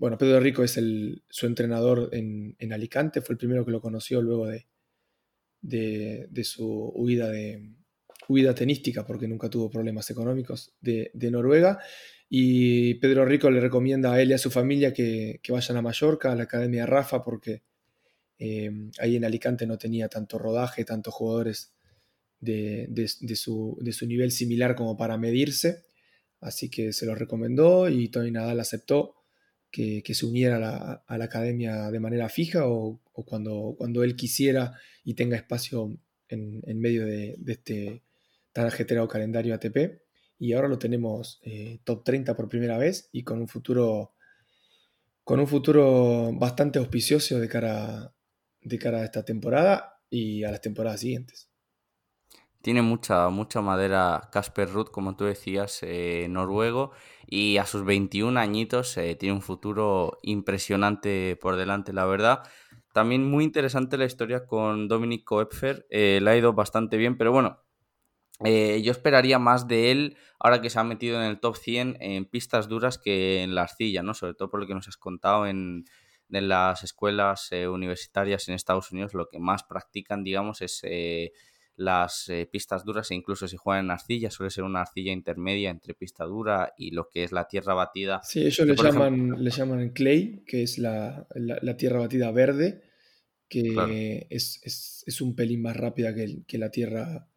bueno, 0.00 0.18
Pedro 0.18 0.40
Rico 0.40 0.64
es 0.64 0.76
el, 0.76 1.22
su 1.28 1.46
entrenador 1.46 2.08
en, 2.12 2.72
Alicante, 2.72 3.20
fue 3.20 3.34
el 3.34 3.38
primero 3.38 3.64
que 3.64 3.70
lo 3.70 3.80
conoció 3.80 4.22
luego 4.22 4.48
de, 4.48 4.66
de, 5.60 6.44
su 6.44 6.66
huida, 6.96 7.28
de, 7.28 7.74
huida 8.30 8.54
tenística, 8.54 9.04
porque 9.04 9.26
nunca 9.26 9.50
tuvo 9.50 9.68
problemas 9.68 10.08
económicos, 10.08 10.72
de, 10.80 11.10
de 11.14 11.30
Noruega. 11.32 11.80
Y 12.28 12.94
Pedro 12.94 13.24
Rico 13.24 13.50
le 13.50 13.60
recomienda 13.60 14.12
a 14.12 14.22
él 14.22 14.30
y 14.30 14.34
a 14.34 14.38
su 14.38 14.52
familia 14.52 14.94
que, 14.94 15.40
vayan 15.48 15.76
a 15.76 15.82
Mallorca, 15.82 16.30
a 16.30 16.36
la 16.36 16.44
Academia 16.44 16.86
Rafa, 16.86 17.24
porque 17.24 17.64
eh, 18.38 18.70
ahí 19.00 19.16
en 19.16 19.24
Alicante 19.24 19.66
no 19.66 19.76
tenía 19.76 20.08
tanto 20.08 20.38
rodaje, 20.38 20.84
tantos 20.84 21.12
jugadores 21.12 21.72
de, 22.38 22.86
su, 23.34 23.76
nivel 24.06 24.30
similar 24.30 24.76
como 24.76 24.96
para 24.96 25.18
medirse. 25.18 25.86
Así 26.40 26.70
que 26.70 26.92
se 26.92 27.04
lo 27.04 27.16
recomendó 27.16 27.88
y 27.88 28.08
Tony 28.08 28.30
Nadal 28.30 28.60
aceptó 28.60 29.16
que, 29.72 30.02
se 30.14 30.24
uniera 30.24 31.02
a 31.04 31.18
la, 31.18 31.24
academia 31.24 31.90
de 31.90 31.98
manera 31.98 32.28
fija 32.28 32.68
o, 32.68 33.00
cuando, 33.26 33.74
cuando, 33.76 34.04
él 34.04 34.14
quisiera 34.14 34.78
y 35.02 35.14
tenga 35.14 35.36
espacio 35.36 35.98
en 36.28 36.80
medio 36.80 37.04
de, 37.06 37.36
este 37.48 38.02
tan 38.52 38.66
ajetreado 38.66 39.08
calendario 39.08 39.54
ATP 39.54 40.02
y 40.38 40.54
ahora 40.54 40.68
lo 40.68 40.78
tenemos 40.78 41.38
eh, 41.42 41.80
top 41.84 42.02
30 42.02 42.34
por 42.34 42.48
primera 42.48 42.78
vez 42.78 43.08
y 43.12 43.22
con 43.24 43.40
un 43.40 43.48
futuro 43.48 44.14
con 45.22 45.38
un 45.38 45.46
futuro 45.46 46.32
bastante 46.32 46.78
auspicioso 46.78 47.38
de 47.38 47.48
cara, 47.48 48.14
de 48.62 48.78
cara 48.78 48.98
a 48.98 49.04
esta 49.04 49.24
temporada 49.24 50.00
y 50.08 50.42
a 50.42 50.50
las 50.50 50.60
temporadas 50.60 51.00
siguientes. 51.00 51.50
Tiene 52.62 52.82
mucha, 52.82 53.28
mucha 53.28 53.60
madera 53.60 54.28
Casper 54.32 54.70
Ruth, 54.70 54.90
como 54.90 55.16
tú 55.16 55.26
decías, 55.26 55.80
eh, 55.82 56.26
noruego, 56.28 56.90
y 57.26 57.58
a 57.58 57.64
sus 57.64 57.84
21 57.84 58.40
añitos 58.40 58.96
eh, 58.96 59.14
tiene 59.14 59.34
un 59.34 59.42
futuro 59.42 60.18
impresionante 60.22 61.38
por 61.40 61.56
delante, 61.56 61.92
la 61.92 62.06
verdad. 62.06 62.42
También 62.92 63.24
muy 63.24 63.44
interesante 63.44 63.96
la 63.98 64.06
historia 64.06 64.46
con 64.46 64.88
Dominic 64.88 65.24
Koepfer, 65.24 65.86
le 65.90 66.28
ha 66.28 66.36
ido 66.36 66.54
bastante 66.54 66.96
bien, 66.96 67.16
pero 67.16 67.30
bueno, 67.30 67.60
Eh, 68.44 68.80
yo 68.82 68.92
esperaría 68.92 69.38
más 69.38 69.68
de 69.68 69.90
él 69.90 70.16
ahora 70.38 70.62
que 70.62 70.70
se 70.70 70.78
ha 70.78 70.84
metido 70.84 71.20
en 71.20 71.28
el 71.28 71.40
top 71.40 71.56
100 71.56 71.98
en 72.00 72.24
pistas 72.24 72.68
duras 72.68 72.96
que 72.98 73.42
en 73.42 73.54
la 73.54 73.62
arcilla, 73.62 74.02
¿no? 74.02 74.14
Sobre 74.14 74.34
todo 74.34 74.50
por 74.50 74.60
lo 74.60 74.66
que 74.66 74.74
nos 74.74 74.88
has 74.88 74.96
contado 74.96 75.46
en, 75.46 75.84
las 76.28 76.84
escuelas 76.84 77.48
eh, 77.50 77.66
universitarias 77.66 78.48
en 78.48 78.54
Estados 78.54 78.92
Unidos, 78.92 79.14
lo 79.14 79.28
que 79.28 79.40
más 79.40 79.64
practican, 79.64 80.22
digamos, 80.22 80.62
es 80.62 80.80
eh, 80.84 81.32
las 81.74 82.30
pistas 82.52 82.84
duras 82.84 83.10
e 83.10 83.16
incluso 83.16 83.48
si 83.48 83.56
juegan 83.56 83.86
en 83.86 83.90
arcilla, 83.90 84.30
suele 84.30 84.50
ser 84.50 84.62
una 84.62 84.82
arcilla 84.82 85.10
intermedia 85.10 85.70
entre 85.70 85.94
pista 85.94 86.24
dura 86.24 86.72
y 86.78 86.92
lo 86.92 87.08
que 87.08 87.24
es 87.24 87.32
la 87.32 87.48
tierra 87.48 87.74
batida. 87.74 88.20
Sí, 88.22 88.46
ellos 88.46 88.64
le 88.64 88.76
llaman, 88.76 89.42
le 89.42 89.50
llaman 89.50 89.88
clay, 89.90 90.44
que 90.46 90.62
es 90.62 90.78
la, 90.78 91.26
tierra 91.76 91.98
batida 91.98 92.30
verde, 92.30 92.82
que 93.48 94.28
es, 94.30 95.20
un 95.20 95.34
pelín 95.34 95.62
más 95.62 95.76
rápida 95.76 96.14
que, 96.14 96.44
que 96.46 96.58
la 96.58 96.70
tierra 96.70 97.29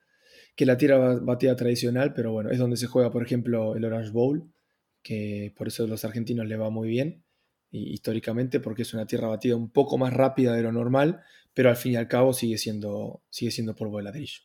que 0.55 0.65
la 0.65 0.77
tierra 0.77 1.19
batida 1.19 1.55
tradicional, 1.55 2.13
pero 2.13 2.31
bueno, 2.31 2.49
es 2.51 2.59
donde 2.59 2.77
se 2.77 2.87
juega, 2.87 3.11
por 3.11 3.23
ejemplo, 3.23 3.75
el 3.75 3.85
Orange 3.85 4.11
Bowl, 4.11 4.51
que 5.01 5.53
por 5.57 5.67
eso 5.67 5.83
a 5.83 5.87
los 5.87 6.05
argentinos 6.05 6.47
le 6.47 6.57
va 6.57 6.69
muy 6.69 6.87
bien, 6.87 7.23
históricamente, 7.71 8.59
porque 8.59 8.83
es 8.83 8.93
una 8.93 9.07
tierra 9.07 9.27
batida 9.27 9.55
un 9.55 9.71
poco 9.71 9.97
más 9.97 10.13
rápida 10.13 10.53
de 10.53 10.61
lo 10.61 10.71
normal, 10.71 11.23
pero 11.53 11.69
al 11.69 11.75
fin 11.75 11.93
y 11.93 11.95
al 11.95 12.07
cabo 12.07 12.33
sigue 12.33 12.57
siendo, 12.57 13.23
sigue 13.29 13.51
siendo 13.51 13.75
polvo 13.75 13.97
de 13.97 14.03
ladrillo. 14.03 14.41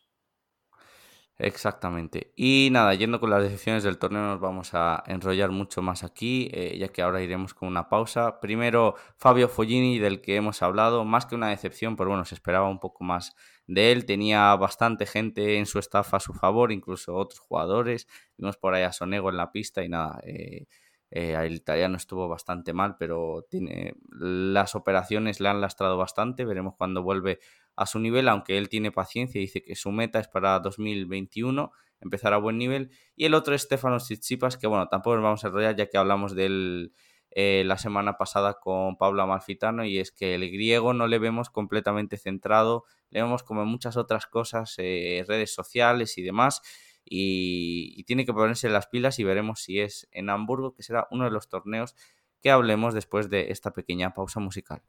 Exactamente. 1.41 2.33
Y 2.35 2.69
nada, 2.73 2.95
yendo 2.95 3.21
con 3.21 3.31
las 3.31 3.45
decisiones 3.45 3.85
del 3.85 3.99
torneo 3.99 4.23
nos 4.23 4.41
vamos 4.41 4.71
a 4.75 5.05
enrollar 5.07 5.53
mucho 5.53 5.83
más 5.83 6.03
aquí, 6.03 6.51
eh, 6.53 6.77
ya 6.79 6.89
que 6.89 7.01
ahora 7.01 7.23
iremos 7.23 7.55
con 7.55 7.69
una 7.69 7.89
pausa. 7.89 8.41
Primero, 8.41 8.97
Fabio 9.17 9.49
Follini, 9.49 10.01
del 10.01 10.21
que 10.21 10.35
hemos 10.35 10.63
hablado, 10.63 11.05
más 11.05 11.27
que 11.27 11.37
una 11.37 11.51
decepción, 11.51 11.95
pero 11.95 12.11
bueno, 12.11 12.25
se 12.25 12.35
esperaba 12.35 12.69
un 12.69 12.81
poco 12.81 13.05
más 13.05 13.37
de 13.69 13.93
él. 13.93 14.05
Tenía 14.05 14.57
bastante 14.57 15.07
gente 15.07 15.59
en 15.59 15.67
su 15.67 15.79
staff 15.79 16.15
a 16.15 16.21
su 16.21 16.33
favor, 16.35 16.73
incluso 16.73 17.15
otros 17.15 17.39
jugadores. 17.39 18.09
Vimos 18.37 18.57
por 18.57 18.75
ahí 18.75 18.83
a 18.83 18.93
Sonego 18.93 19.31
en 19.31 19.37
la 19.37 19.53
pista 19.53 19.85
y 19.85 19.89
nada, 19.89 20.21
eh, 20.25 20.67
eh, 21.11 21.35
el 21.39 21.55
italiano 21.55 21.97
estuvo 21.97 22.29
bastante 22.29 22.73
mal, 22.73 22.97
pero 22.99 23.47
tiene, 23.49 23.95
las 24.11 24.75
operaciones 24.75 25.41
le 25.41 25.49
han 25.49 25.61
lastrado 25.61 25.97
bastante. 25.97 26.45
Veremos 26.45 26.75
cuando 26.77 27.03
vuelve 27.03 27.39
a 27.77 27.87
su 27.87 28.01
nivel, 28.01 28.29
aunque 28.29 28.59
él 28.59 28.69
tiene 28.69 28.91
paciencia 28.91 29.39
y 29.39 29.43
dice 29.43 29.63
que 29.63 29.77
su 29.77 29.93
meta 29.93 30.19
es 30.19 30.29
para 30.29 30.59
2021 30.59 31.71
empezar 32.01 32.33
a 32.33 32.39
buen 32.39 32.59
nivel. 32.59 32.91
Y 33.17 33.27
el 33.27 33.35
otro 33.35 33.55
es 33.55 33.63
Stefano 33.63 33.99
Tsitsipas, 33.99 34.57
que 34.57 34.67
bueno, 34.67 34.89
tampoco 34.89 35.17
nos 35.17 35.25
vamos 35.25 35.45
a 35.45 35.49
enrollar 35.49 35.77
ya 35.77 35.87
que 35.87 35.99
hablamos 35.99 36.35
de 36.35 36.47
él 36.47 36.93
eh, 37.41 37.63
la 37.65 37.79
semana 37.79 38.19
pasada 38.19 38.55
con 38.55 38.97
Pablo 38.97 39.23
Amalfitano 39.23 39.85
y 39.85 40.01
es 40.01 40.11
que 40.11 40.35
el 40.35 40.51
griego 40.51 40.93
no 40.93 41.07
le 41.07 41.21
vemos 41.21 41.51
completamente 41.51 42.17
centrado, 42.17 42.85
le 43.11 43.23
vemos 43.23 43.45
como 43.45 43.63
en 43.63 43.69
muchas 43.69 43.97
otras 43.97 44.27
cosas, 44.27 44.75
eh, 44.79 45.25
redes 45.29 45.55
sociales 45.55 46.19
y 46.19 46.23
demás. 46.23 46.63
Y, 47.05 48.03
tiene 48.09 48.27
que 48.27 48.33
ponerse 48.33 48.69
las 48.69 48.89
pilas 48.89 49.21
y 49.21 49.25
veremos 49.25 49.61
si 49.61 49.79
es 49.79 50.09
en 50.11 50.31
Hamburgo, 50.31 50.75
que 50.75 50.83
será 50.83 51.07
uno 51.13 51.27
de 51.27 51.31
los 51.31 51.49
torneos 51.49 51.95
que 52.43 52.51
hablemos 52.51 52.93
después 52.93 53.31
de 53.31 53.53
esta 53.53 53.71
pequeña 53.71 54.15
pausa 54.15 54.41
musical. 54.41 54.83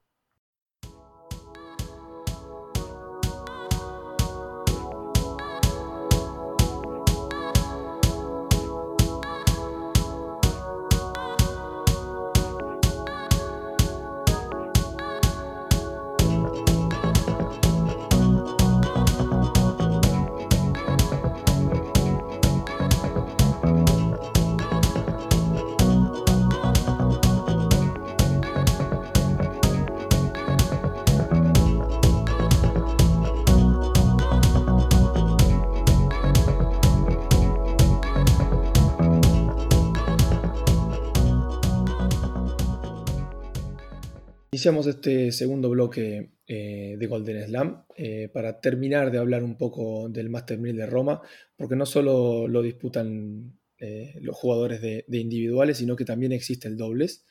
Este 44.69 45.31
segundo 45.31 45.67
bloque 45.71 46.29
eh, 46.45 46.95
de 46.99 47.07
Golden 47.07 47.43
Slam 47.43 47.85
eh, 47.97 48.29
para 48.31 48.61
terminar 48.61 49.09
de 49.09 49.17
hablar 49.17 49.43
un 49.43 49.57
poco 49.57 50.09
del 50.09 50.29
Master 50.29 50.59
1000 50.59 50.77
de 50.77 50.85
Roma, 50.85 51.21
porque 51.57 51.75
no 51.75 51.87
solo 51.87 52.47
lo 52.47 52.61
disputan 52.61 53.57
eh, 53.79 54.13
los 54.21 54.35
jugadores 54.35 54.79
de, 54.79 55.05
individuales, 55.09 55.79
sino 55.79 55.95
que 55.95 56.05
también 56.05 56.33
existe 56.33 56.67
el 56.67 56.77
dobles, 56.77 57.25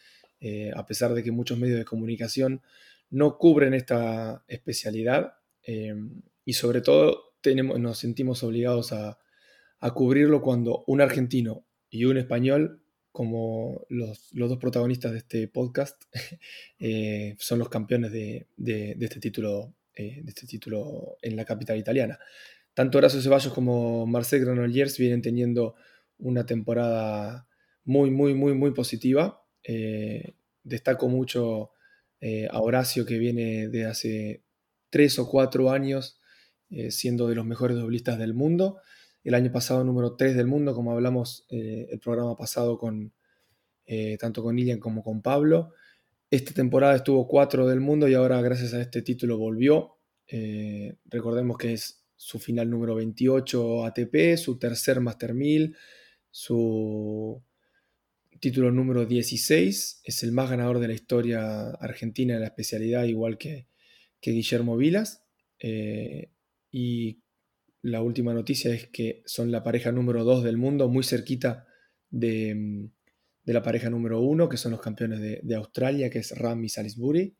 a 0.74 0.84
pesar 0.84 1.14
de 1.14 1.22
que 1.22 1.30
muchos 1.30 1.56
medios 1.58 1.78
de 1.78 1.84
comunicación 1.84 2.60
no 3.08 3.38
cubren 3.38 3.72
esta 3.72 4.44
especialidad 4.48 5.34
y 6.44 6.52
sobre 6.54 6.80
todo 6.80 7.34
tenemos, 7.40 7.78
nos 7.78 7.98
sentimos 7.98 8.42
obligados 8.42 8.92
a 8.92 9.16
cubrirlo 9.94 10.42
cuando 10.42 10.82
un 10.88 11.00
argentino 11.00 11.64
y 11.88 12.04
un 12.04 12.18
español 12.18 12.82
como 13.18 13.84
los, 13.88 14.30
dos 14.30 14.58
protagonistas 14.58 15.10
de 15.10 15.18
este 15.18 15.48
podcast 15.48 16.00
eh, 16.78 17.34
son 17.40 17.58
los 17.58 17.68
campeones 17.68 18.12
de, 18.12 18.46
este 19.00 19.18
título, 19.18 19.74
eh, 19.96 20.22
este 20.24 20.46
título 20.46 21.16
en 21.20 21.34
la 21.34 21.44
capital 21.44 21.76
italiana. 21.76 22.20
Tanto 22.74 22.96
Horacio 22.96 23.20
Ceballos 23.20 23.52
como 23.52 24.06
Marcel 24.06 24.44
Granollers 24.44 24.98
vienen 24.98 25.20
teniendo 25.20 25.74
una 26.18 26.46
temporada 26.46 27.48
muy, 27.82 28.12
muy, 28.12 28.34
muy, 28.34 28.54
muy 28.54 28.70
positiva. 28.70 29.42
Eh, 29.64 30.34
destaco 30.62 31.08
mucho 31.08 31.72
a 32.52 32.60
Horacio 32.60 33.04
que 33.04 33.18
viene 33.18 33.66
de 33.66 33.86
hace 33.86 34.44
tres 34.90 35.18
o 35.18 35.28
cuatro 35.28 35.72
años 35.72 36.20
siendo 36.90 37.26
de 37.26 37.34
los 37.34 37.46
mejores 37.46 37.76
doblistas 37.76 38.16
del 38.16 38.34
mundo 38.34 38.78
el 39.24 39.34
año 39.34 39.52
pasado 39.52 39.84
número 39.84 40.16
3 40.16 40.36
del 40.36 40.46
mundo, 40.46 40.74
como 40.74 40.92
hablamos 40.92 41.46
eh, 41.50 41.86
el 41.90 41.98
programa 41.98 42.36
pasado 42.36 42.78
con 42.78 43.12
eh, 43.86 44.16
tanto 44.18 44.42
con 44.42 44.58
Ilian 44.58 44.78
como 44.78 45.02
con 45.02 45.22
Pablo. 45.22 45.72
Esta 46.30 46.52
temporada 46.52 46.96
estuvo 46.96 47.26
4 47.26 47.66
del 47.66 47.80
mundo 47.80 48.08
y 48.08 48.14
ahora 48.14 48.40
gracias 48.42 48.74
a 48.74 48.80
este 48.80 49.02
título 49.02 49.38
volvió. 49.38 49.96
Eh, 50.26 50.96
recordemos 51.06 51.56
que 51.56 51.72
es 51.72 52.04
su 52.16 52.38
final 52.38 52.68
número 52.68 52.94
28 52.94 53.86
ATP, 53.86 54.36
su 54.36 54.58
tercer 54.58 55.00
Master 55.00 55.34
1000, 55.34 55.76
su 56.30 57.42
título 58.40 58.70
número 58.70 59.06
16, 59.06 60.02
es 60.04 60.22
el 60.22 60.32
más 60.32 60.50
ganador 60.50 60.78
de 60.78 60.88
la 60.88 60.94
historia 60.94 61.70
argentina 61.70 62.34
en 62.34 62.40
la 62.40 62.46
especialidad, 62.46 63.04
igual 63.04 63.38
que, 63.38 63.66
que 64.20 64.32
Guillermo 64.32 64.76
Vilas. 64.76 65.24
y 66.70 67.22
la 67.82 68.02
última 68.02 68.34
noticia 68.34 68.72
es 68.74 68.88
que 68.88 69.22
son 69.26 69.52
la 69.52 69.62
pareja 69.62 69.92
número 69.92 70.24
2 70.24 70.42
del 70.44 70.56
mundo, 70.56 70.88
muy 70.88 71.04
cerquita 71.04 71.66
de, 72.10 72.88
la 73.44 73.62
pareja 73.62 73.88
número 73.90 74.20
1, 74.20 74.48
que 74.48 74.56
son 74.56 74.72
los 74.72 74.80
campeones 74.80 75.20
de, 75.20 75.54
Australia, 75.54 76.10
que 76.10 76.18
es 76.18 76.36
Ram 76.36 76.68
Salisbury. 76.68 77.36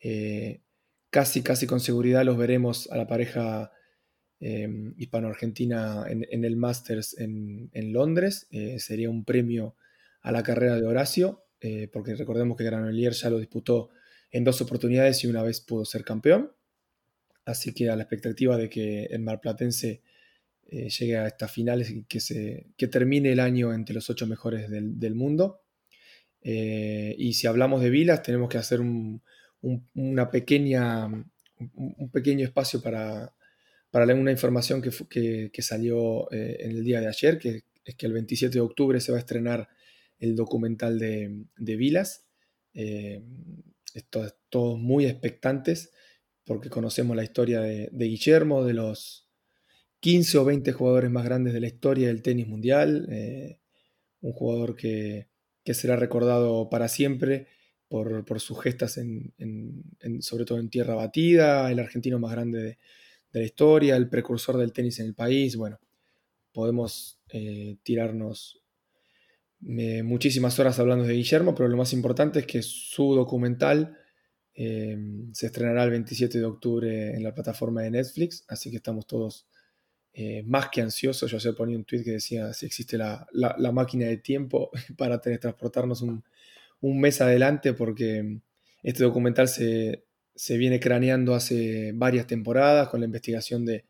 Eh, 0.00 0.62
casi, 1.10 1.42
casi 1.42 1.66
con 1.66 1.80
seguridad 1.80 2.24
los 2.24 2.36
veremos 2.36 2.88
a 2.92 2.96
la 2.96 3.06
pareja 3.06 3.72
em, 4.40 4.94
hispano-argentina 4.96 6.04
en, 6.08 6.44
el 6.44 6.56
Masters 6.56 7.16
en, 7.18 7.92
Londres. 7.92 8.46
Eh, 8.50 8.78
sería 8.78 9.10
un 9.10 9.24
premio 9.24 9.76
a 10.20 10.32
la 10.32 10.42
carrera 10.42 10.76
de 10.76 10.86
Horacio, 10.86 11.44
eh, 11.60 11.88
porque 11.92 12.14
recordemos 12.14 12.56
que 12.56 12.64
Granolier 12.64 13.12
ya 13.12 13.30
lo 13.30 13.38
disputó 13.38 13.90
en 14.30 14.44
dos 14.44 14.60
oportunidades 14.60 15.24
y 15.24 15.26
una 15.26 15.42
vez 15.42 15.60
pudo 15.60 15.84
ser 15.84 16.04
campeón. 16.04 16.52
Así 17.48 17.72
que 17.72 17.88
a 17.88 17.96
la 17.96 18.02
expectativa 18.02 18.58
de 18.58 18.68
que 18.68 19.04
el 19.04 19.20
marplatense 19.20 20.02
eh, 20.66 20.90
llegue 20.90 21.16
a 21.16 21.26
estas 21.28 21.50
finales 21.50 21.88
y 21.90 22.04
que, 22.04 22.20
se, 22.20 22.66
termine 22.90 23.32
el 23.32 23.40
año 23.40 23.72
entre 23.72 23.94
los 23.94 24.10
ocho 24.10 24.26
mejores 24.26 24.68
del, 24.68 25.14
mundo. 25.14 25.62
Eh, 26.42 27.14
y 27.16 27.32
si 27.32 27.46
hablamos 27.46 27.80
de 27.80 27.88
Vilas, 27.88 28.22
tenemos 28.22 28.50
que 28.50 28.58
hacer 28.58 28.82
un, 28.82 29.22
una 29.94 30.30
pequeña, 30.30 31.06
un, 31.06 32.10
pequeño 32.12 32.44
espacio 32.44 32.82
para, 32.82 33.34
para 33.90 34.14
una 34.14 34.30
información 34.30 34.82
que, 34.82 35.50
que, 35.50 35.62
salió 35.62 36.30
eh, 36.30 36.58
en 36.60 36.72
el 36.72 36.84
día 36.84 37.00
de 37.00 37.08
ayer, 37.08 37.38
que 37.38 37.62
es 37.82 37.94
que 37.94 38.04
el 38.04 38.12
27 38.12 38.52
de 38.52 38.60
octubre 38.60 39.00
se 39.00 39.10
va 39.10 39.16
a 39.16 39.20
estrenar 39.20 39.70
el 40.18 40.36
documental 40.36 40.98
de, 40.98 41.46
de 41.56 41.76
Vilas. 41.76 42.26
todos 44.50 44.78
muy 44.78 45.06
expectantes 45.06 45.92
porque 46.48 46.70
conocemos 46.70 47.14
la 47.14 47.22
historia 47.22 47.60
de, 47.60 47.90
Guillermo, 47.92 48.64
de 48.64 48.72
los 48.72 49.28
15 50.00 50.38
o 50.38 50.44
20 50.46 50.72
jugadores 50.72 51.10
más 51.10 51.22
grandes 51.22 51.52
de 51.52 51.60
la 51.60 51.66
historia 51.66 52.08
del 52.08 52.22
tenis 52.22 52.48
mundial, 52.48 53.06
eh, 53.10 53.60
un 54.22 54.32
jugador 54.32 54.74
que, 54.74 55.28
será 55.66 55.96
recordado 55.96 56.70
para 56.70 56.88
siempre 56.88 57.48
por, 57.86 58.40
sus 58.40 58.58
gestas, 58.62 58.98
sobre 60.20 60.44
todo 60.46 60.58
en 60.58 60.70
tierra 60.70 60.94
batida, 60.94 61.70
el 61.70 61.78
argentino 61.80 62.18
más 62.18 62.32
grande 62.32 62.62
de, 62.62 62.78
la 63.32 63.44
historia, 63.44 63.94
el 63.96 64.08
precursor 64.08 64.56
del 64.56 64.72
tenis 64.72 64.98
en 65.00 65.06
el 65.06 65.14
país, 65.14 65.54
bueno, 65.54 65.78
podemos 66.50 67.20
tirarnos 67.82 68.62
muchísimas 69.60 70.58
horas 70.58 70.78
hablando 70.78 71.04
de 71.04 71.12
Guillermo, 71.12 71.54
pero 71.54 71.68
lo 71.68 71.76
más 71.76 71.92
importante 71.92 72.38
es 72.38 72.46
que 72.46 72.62
su 72.62 73.14
documental 73.14 73.98
Em, 74.60 75.32
se 75.34 75.46
estrenará 75.46 75.84
el 75.84 75.90
27 75.90 76.36
de 76.36 76.44
octubre 76.44 77.14
en 77.14 77.22
la 77.22 77.32
plataforma 77.32 77.82
de 77.82 77.92
Netflix, 77.92 78.44
así 78.48 78.72
que 78.72 78.78
estamos 78.78 79.06
todos 79.06 79.46
eh, 80.12 80.42
más 80.42 80.68
que 80.68 80.80
ansiosos. 80.80 81.30
Yo 81.30 81.36
ayer 81.36 81.54
ponía 81.54 81.76
un 81.76 81.84
tweet 81.84 82.02
que 82.02 82.10
decía 82.10 82.52
si 82.52 82.66
existe 82.66 82.98
la, 82.98 83.28
máquina 83.72 84.06
de 84.06 84.16
tiempo 84.16 84.72
para 84.98 85.20
teletransportarnos 85.20 86.02
un, 86.02 86.24
un 86.80 87.00
mes 87.00 87.20
adelante, 87.20 87.72
porque 87.72 88.40
este 88.82 89.04
documental 89.04 89.46
se, 89.46 90.02
viene 90.56 90.80
craneando 90.80 91.36
hace 91.36 91.92
varias 91.94 92.26
temporadas 92.26 92.88
con 92.88 92.98
la 92.98 93.06
investigación 93.06 93.64
de, 93.64 93.84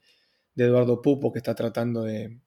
Eduardo 0.55 1.01
Pupo, 1.01 1.33
que 1.33 1.39
está 1.39 1.55
tratando 1.55 2.03
de, 2.03 2.41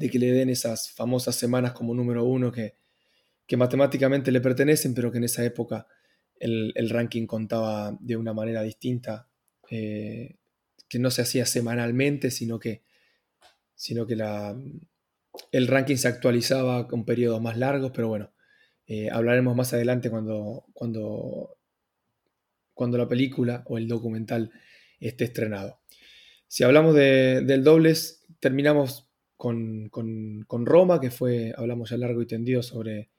que 0.00 0.18
le 0.18 0.32
den 0.32 0.48
esas 0.48 0.90
famosas 0.90 1.36
semanas 1.36 1.74
como 1.74 1.94
número 1.94 2.24
uno 2.24 2.50
que, 2.50 2.74
que 3.46 3.56
matemáticamente 3.56 4.32
le 4.32 4.40
pertenecen, 4.40 4.94
pero 4.94 5.12
que 5.12 5.18
en 5.18 5.24
esa 5.24 5.44
época 5.44 5.86
el, 6.40 6.90
ranking 6.90 7.26
contaba 7.26 7.96
de 8.00 8.16
una 8.16 8.32
manera 8.32 8.62
distinta, 8.62 9.28
eh, 9.70 10.36
que 10.88 10.98
no 10.98 11.10
se 11.10 11.22
hacía 11.22 11.46
semanalmente, 11.46 12.30
sino 12.30 12.58
que, 12.58 12.82
sino 13.74 14.06
que 14.06 14.16
la, 14.16 14.56
el 15.52 15.68
ranking 15.68 15.96
se 15.96 16.08
actualizaba 16.08 16.88
con 16.88 17.04
periodos 17.04 17.40
más 17.40 17.56
largos, 17.56 17.92
pero 17.94 18.08
bueno, 18.08 18.32
eh, 18.86 19.08
hablaremos 19.12 19.54
más 19.54 19.72
adelante 19.72 20.10
cuando, 20.10 20.64
cuando, 20.72 21.56
cuando 22.74 22.98
la 22.98 23.08
película 23.08 23.62
o 23.66 23.78
el 23.78 23.86
documental 23.86 24.50
esté 24.98 25.24
estrenado. 25.24 25.80
Si 26.48 26.64
hablamos 26.64 26.96
del 26.96 27.62
dobles, 27.62 28.26
terminamos 28.40 29.08
con, 29.36 29.88
con, 29.88 30.66
Roma, 30.66 31.00
que 31.00 31.10
fue, 31.10 31.54
hablamos 31.56 31.90
ya 31.90 31.96
largo 31.96 32.20
y 32.20 32.26
tendido 32.26 32.62
sobre 32.62 33.10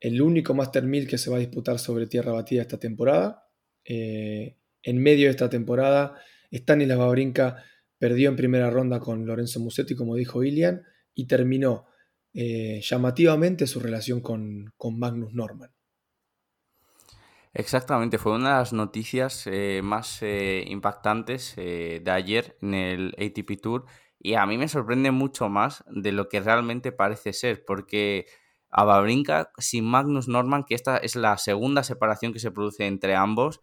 el 0.00 0.22
único 0.22 0.54
Master 0.54 0.84
1000 0.84 1.06
que 1.06 1.18
se 1.18 1.30
va 1.30 1.36
a 1.36 1.40
disputar 1.40 1.78
sobre 1.78 2.06
tierra 2.06 2.32
batida 2.32 2.62
esta 2.62 2.78
temporada. 2.78 3.46
Eh, 3.84 4.56
en 4.82 5.02
medio 5.02 5.26
de 5.26 5.30
esta 5.30 5.50
temporada, 5.50 6.18
Stanislas 6.50 6.98
Babrinka 6.98 7.62
perdió 7.98 8.30
en 8.30 8.36
primera 8.36 8.70
ronda 8.70 8.98
con 8.98 9.26
Lorenzo 9.26 9.60
Musetti, 9.60 9.94
como 9.94 10.16
dijo 10.16 10.42
Ilian, 10.42 10.82
y 11.14 11.26
terminó 11.26 11.86
eh, 12.32 12.80
llamativamente 12.82 13.66
su 13.66 13.78
relación 13.78 14.22
con, 14.22 14.72
Magnus 14.96 15.34
Norman. 15.34 15.70
Exactamente, 17.52 18.16
fue 18.16 18.36
una 18.36 18.50
de 18.50 18.54
las 18.60 18.72
noticias 18.72 19.46
eh, 19.46 19.80
más 19.82 20.22
impactantes 20.22 21.56
de 21.56 22.02
ayer 22.06 22.56
en 22.62 22.74
el 22.74 23.14
ATP 23.18 23.60
Tour 23.60 23.84
y 24.22 24.34
a 24.34 24.46
mí 24.46 24.56
me 24.56 24.68
sorprende 24.68 25.10
mucho 25.10 25.48
más 25.48 25.82
de 25.90 26.12
lo 26.12 26.28
que 26.28 26.40
realmente 26.40 26.92
parece 26.92 27.32
ser, 27.32 27.64
porque 27.64 28.26
a 28.70 28.84
Babrinka 28.84 29.50
sin 29.58 29.84
Magnus 29.84 30.28
Norman, 30.28 30.64
que 30.64 30.74
esta 30.74 30.96
es 30.96 31.16
la 31.16 31.36
segunda 31.38 31.82
separación 31.82 32.32
que 32.32 32.38
se 32.38 32.50
produce 32.50 32.86
entre 32.86 33.14
ambos. 33.14 33.60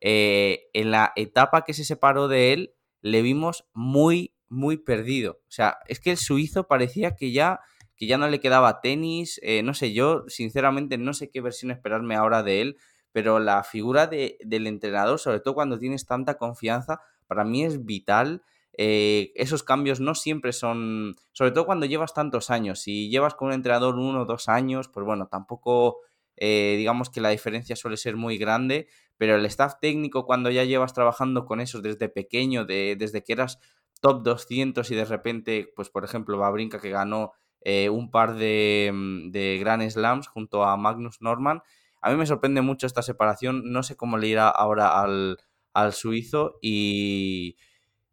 Eh, 0.00 0.68
en 0.72 0.90
la 0.90 1.12
etapa 1.16 1.64
que 1.64 1.74
se 1.74 1.84
separó 1.84 2.28
de 2.28 2.52
él, 2.52 2.74
le 3.00 3.22
vimos 3.22 3.66
muy, 3.72 4.34
muy 4.48 4.78
perdido. 4.78 5.40
O 5.42 5.50
sea, 5.50 5.78
es 5.86 6.00
que 6.00 6.10
el 6.10 6.16
suizo 6.16 6.66
parecía 6.66 7.16
que 7.16 7.32
ya, 7.32 7.60
que 7.96 8.06
ya 8.06 8.18
no 8.18 8.28
le 8.28 8.40
quedaba 8.40 8.80
tenis. 8.80 9.40
Eh, 9.42 9.62
no 9.62 9.74
sé, 9.74 9.92
yo 9.92 10.24
sinceramente 10.28 10.98
no 10.98 11.12
sé 11.12 11.30
qué 11.30 11.40
versión 11.40 11.70
esperarme 11.70 12.16
ahora 12.16 12.42
de 12.42 12.62
él, 12.62 12.76
pero 13.12 13.38
la 13.38 13.62
figura 13.62 14.06
de, 14.06 14.38
del 14.44 14.66
entrenador, 14.66 15.18
sobre 15.18 15.40
todo 15.40 15.54
cuando 15.54 15.78
tienes 15.78 16.06
tanta 16.06 16.36
confianza, 16.36 17.00
para 17.26 17.44
mí 17.44 17.64
es 17.64 17.84
vital. 17.84 18.42
Eh, 18.78 19.32
esos 19.34 19.62
cambios 19.62 20.00
no 20.00 20.14
siempre 20.14 20.52
son, 20.52 21.16
sobre 21.32 21.50
todo 21.50 21.66
cuando 21.66 21.86
llevas 21.86 22.12
tantos 22.12 22.50
años, 22.50 22.80
si 22.80 23.08
llevas 23.08 23.34
con 23.34 23.48
un 23.48 23.54
entrenador 23.54 23.96
uno 23.96 24.22
o 24.22 24.24
dos 24.26 24.48
años, 24.48 24.88
pues 24.88 25.06
bueno, 25.06 25.28
tampoco 25.28 26.00
eh, 26.36 26.74
digamos 26.76 27.08
que 27.08 27.20
la 27.20 27.30
diferencia 27.30 27.76
suele 27.76 27.96
ser 27.96 28.16
muy 28.16 28.36
grande, 28.36 28.88
pero 29.16 29.36
el 29.36 29.46
staff 29.46 29.74
técnico 29.80 30.26
cuando 30.26 30.50
ya 30.50 30.64
llevas 30.64 30.92
trabajando 30.92 31.46
con 31.46 31.60
esos 31.60 31.82
desde 31.82 32.08
pequeño, 32.08 32.66
de, 32.66 32.96
desde 32.98 33.24
que 33.24 33.32
eras 33.32 33.58
top 34.00 34.22
200 34.22 34.90
y 34.90 34.94
de 34.94 35.04
repente, 35.06 35.72
pues 35.74 35.88
por 35.88 36.04
ejemplo, 36.04 36.38
Babrinka 36.38 36.80
que 36.80 36.90
ganó 36.90 37.32
eh, 37.62 37.88
un 37.88 38.10
par 38.10 38.36
de, 38.36 38.90
mm, 38.92 39.30
de 39.30 39.58
Grand 39.58 39.88
Slams 39.88 40.28
junto 40.28 40.64
a 40.64 40.76
Magnus 40.76 41.22
Norman, 41.22 41.62
a 42.02 42.10
mí 42.10 42.16
me 42.16 42.26
sorprende 42.26 42.60
mucho 42.60 42.86
esta 42.86 43.02
separación, 43.02 43.72
no 43.72 43.82
sé 43.82 43.96
cómo 43.96 44.18
le 44.18 44.28
irá 44.28 44.48
ahora 44.48 45.00
al, 45.00 45.38
al 45.72 45.92
suizo 45.94 46.58
y 46.60 47.56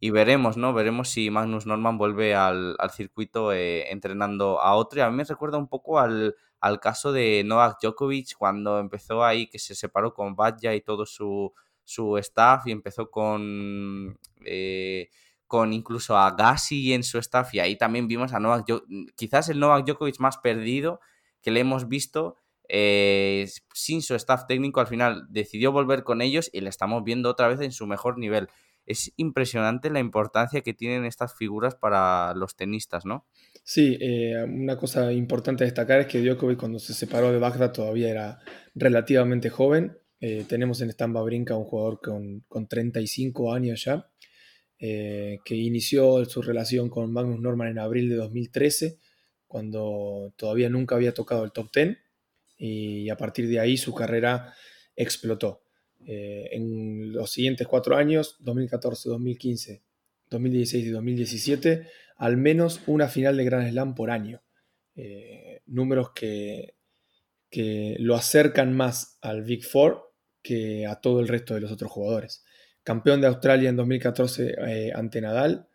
y 0.04 0.10
veremos, 0.10 0.58
¿no? 0.58 0.74
Veremos 0.74 1.08
si 1.12 1.30
Magnus 1.30 1.66
Norman 1.66 1.98
vuelve 1.98 2.36
al, 2.36 2.76
circuito 2.94 3.54
eh, 3.54 3.90
entrenando 3.90 4.60
a 4.60 4.76
otro. 4.76 5.00
Y 5.00 5.02
a 5.02 5.10
mí 5.10 5.16
me 5.16 5.24
recuerda 5.24 5.58
un 5.58 5.70
poco 5.70 5.98
al, 5.98 6.36
caso 6.82 7.14
de 7.14 7.42
Novak 7.46 7.78
Djokovic 7.82 8.36
cuando 8.38 8.80
empezó 8.80 9.24
ahí, 9.24 9.48
que 9.48 9.60
se 9.60 9.76
separó 9.76 10.14
con 10.14 10.36
Badja 10.36 10.76
y 10.76 10.82
todo 10.82 11.06
su, 11.06 11.54
staff 12.20 12.68
y 12.68 12.72
empezó 12.74 13.10
con... 13.10 14.20
Eh, 14.44 15.10
con 15.48 15.72
incluso 15.72 16.18
a 16.18 16.32
Gassi 16.32 16.92
en 16.92 17.04
su 17.04 17.18
staff 17.20 17.54
y 17.54 17.62
ahí 17.62 17.78
también 17.78 18.10
vimos 18.10 18.34
a 18.34 18.42
Novak 18.42 18.66
Djokovic, 18.68 19.16
quizás 19.16 19.48
el 19.48 19.60
Novak 19.62 19.86
Djokovic 19.86 20.20
más 20.20 20.38
perdido 20.38 21.00
que 21.42 21.52
le 21.52 21.62
hemos 21.62 21.88
visto 21.88 22.36
eh, 22.68 23.48
sin 23.74 24.02
su 24.02 24.16
staff 24.16 24.48
técnico 24.48 24.80
al 24.80 24.88
final 24.88 25.28
decidió 25.30 25.72
volver 25.72 26.04
con 26.04 26.22
ellos 26.22 26.50
y 26.52 26.62
le 26.62 26.70
estamos 26.70 27.04
viendo 27.04 27.30
otra 27.30 27.48
vez 27.48 27.62
en 27.62 27.72
su 27.72 27.86
mejor 27.86 28.18
nivel 28.18 28.50
es 28.86 29.14
impresionante 29.16 29.90
la 29.90 30.00
importancia 30.00 30.62
que 30.62 30.74
tienen 30.74 31.06
estas 31.06 31.36
figuras 31.36 31.76
para 31.76 32.34
los 32.36 32.56
tenistas, 32.56 33.06
¿no? 33.06 33.26
Sí, 33.64 33.98
eh, 34.02 34.44
una 34.44 34.78
cosa 34.78 35.14
importante 35.14 35.64
destacar 35.64 36.02
es 36.02 36.08
que 36.08 36.22
Djokovic 36.22 36.60
cuando 36.60 36.80
se 36.80 36.94
separó 36.94 37.32
de 37.32 37.40
Bagdad 37.40 37.72
todavía 37.72 38.10
era 38.10 38.40
relativamente 38.76 39.50
joven. 39.50 39.98
Eh, 40.20 40.46
tenemos 40.48 40.82
en 40.82 40.92
Stamba 40.92 41.22
Brinca 41.22 41.56
un 41.56 41.64
jugador 41.64 42.02
con, 42.02 42.68
35 42.68 43.54
años 43.54 43.86
ya, 43.86 44.10
eh, 44.80 45.40
que 45.46 45.56
inició 45.56 46.26
su 46.26 46.42
relación 46.42 46.90
con 46.90 47.12
Magnus 47.14 47.40
Norman 47.40 47.70
en 47.70 47.80
abril 47.80 48.10
de 48.10 48.16
2013, 48.16 49.00
cuando 49.48 50.34
todavía 50.36 50.70
nunca 50.70 50.96
había 50.96 51.14
tocado 51.14 51.46
el 51.46 51.52
top 51.52 51.70
10, 51.74 51.98
y 52.58 53.10
a 53.10 53.18
partir 53.18 53.48
de 53.48 53.60
ahí 53.60 53.78
su 53.78 53.94
carrera 53.94 54.54
explotó. 54.96 55.63
Eh, 56.06 56.50
en 56.52 57.14
los 57.14 57.32
siguientes 57.32 57.68
cuatro 57.68 57.96
años, 57.96 58.38
2014, 58.40 59.10
2015, 59.10 59.84
2016 60.30 60.86
y 60.86 60.90
2017, 60.90 61.88
al 62.18 62.38
menos 62.38 62.82
una 62.88 63.08
final 63.08 63.38
de 63.38 63.46
Grand 63.46 63.70
Slam 63.70 63.96
por 63.96 64.12
año. 64.12 64.42
Eh, 64.96 65.62
números 65.66 66.12
que, 66.14 66.76
lo 68.00 68.16
acercan 68.16 68.76
más 68.76 69.20
al 69.22 69.44
Big 69.44 69.64
Four 69.64 70.12
que 70.42 70.88
a 70.88 70.96
todo 71.02 71.20
el 71.20 71.28
resto 71.28 71.54
de 71.54 71.62
los 71.62 71.72
otros 71.72 71.92
jugadores. 71.92 72.44
Campeón 72.84 73.22
de 73.22 73.28
Australia 73.28 73.70
en 73.70 73.76
2014 73.76 74.56
eh, 74.58 74.92
ante 74.94 75.22
Nadal, 75.22 75.68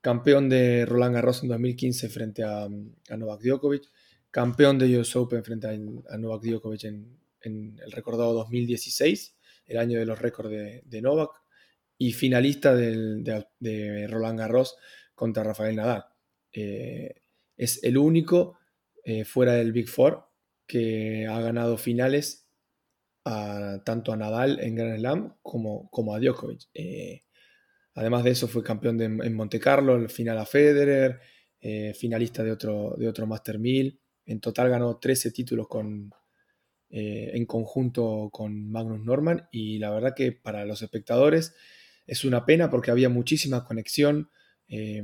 campeón 0.00 0.48
de 0.48 0.86
Roland 0.86 1.14
Garros 1.14 1.42
en 1.42 1.48
2015 1.48 2.08
frente 2.08 2.44
a, 2.44 2.68
Novak 3.16 3.42
Djokovic, 3.42 3.82
campeón 4.30 4.78
de 4.78 4.98
US 4.98 5.16
Open 5.16 5.42
frente 5.42 5.66
a, 5.66 6.18
Novak 6.18 6.42
Djokovic 6.42 6.84
en, 6.84 7.18
el 7.40 7.92
recordado 7.92 8.32
2016 8.34 9.36
el 9.66 9.78
año 9.78 9.98
de 9.98 10.06
los 10.06 10.18
récords 10.18 10.50
de, 10.50 11.02
Novak, 11.02 11.30
y 11.98 12.12
finalista 12.12 12.74
de, 12.74 14.06
Roland 14.08 14.38
Garros 14.38 14.76
contra 15.14 15.44
Rafael 15.44 15.76
Nadal. 15.76 16.04
Eh, 16.52 17.14
es 17.56 17.82
el 17.84 17.98
único 17.98 18.58
eh, 19.04 19.24
fuera 19.24 19.54
del 19.54 19.72
Big 19.72 19.88
Four 19.88 20.24
que 20.66 21.26
ha 21.26 21.40
ganado 21.40 21.76
finales 21.76 22.48
tanto 23.22 24.12
a 24.12 24.16
Nadal 24.18 24.60
en 24.60 24.74
Grand 24.74 24.98
Slam 24.98 25.36
como, 25.40 25.88
como 25.90 26.14
a 26.14 26.20
Djokovic. 26.20 26.68
Eh, 26.74 27.22
además 27.94 28.22
de 28.22 28.30
eso 28.32 28.48
fue 28.48 28.62
campeón 28.62 29.00
en 29.00 29.34
Monte 29.34 29.58
Carlo, 29.58 30.06
final 30.10 30.36
a 30.36 30.44
Federer, 30.44 31.20
finalista 31.94 32.42
de 32.42 32.52
otro, 32.52 32.94
de 32.98 33.08
otro 33.08 33.26
Master 33.26 33.58
1000. 33.58 33.98
En 34.26 34.40
total 34.40 34.68
ganó 34.68 34.98
13 34.98 35.30
títulos 35.30 35.68
con, 35.68 36.12
eh, 36.96 37.32
en 37.34 37.44
conjunto 37.46 38.28
con 38.32 38.70
Magnus 38.70 39.00
Norman 39.00 39.48
y 39.50 39.78
la 39.78 39.90
verdad 39.90 40.14
que 40.14 40.30
para 40.30 40.64
los 40.64 40.80
espectadores 40.80 41.52
es 42.06 42.24
una 42.24 42.46
pena 42.46 42.70
porque 42.70 42.92
había 42.92 43.08
muchísima 43.08 43.64
conexión, 43.64 44.30
eh, 44.68 45.02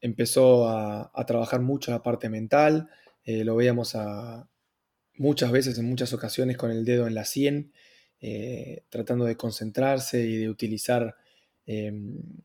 empezó 0.00 0.68
a, 0.68 1.12
trabajar 1.26 1.60
mucho 1.60 1.92
la 1.92 2.02
parte 2.02 2.28
mental, 2.28 2.88
eh, 3.22 3.44
lo 3.44 3.54
veíamos 3.54 3.96
muchas 5.14 5.52
veces, 5.52 5.78
en 5.78 5.88
muchas 5.88 6.12
ocasiones 6.12 6.56
con 6.56 6.72
el 6.72 6.84
dedo 6.84 7.06
en 7.06 7.14
la 7.14 7.24
sien, 7.24 7.72
tratando 8.88 9.24
de 9.24 9.36
concentrarse 9.36 10.24
y 10.26 10.38
de 10.38 10.48
utilizar 10.48 11.14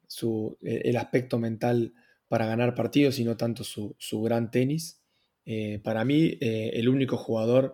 su, 0.06 0.58
el 0.62 0.98
aspecto 0.98 1.40
mental 1.40 1.94
para 2.28 2.46
ganar 2.46 2.76
partidos 2.76 3.18
y 3.18 3.24
no 3.24 3.38
tanto 3.38 3.64
su, 3.64 3.96
su 3.98 4.22
gran 4.22 4.52
tenis. 4.52 5.02
para 5.84 6.06
mí, 6.06 6.38
el 6.42 6.90
único 6.90 7.18
jugador 7.18 7.74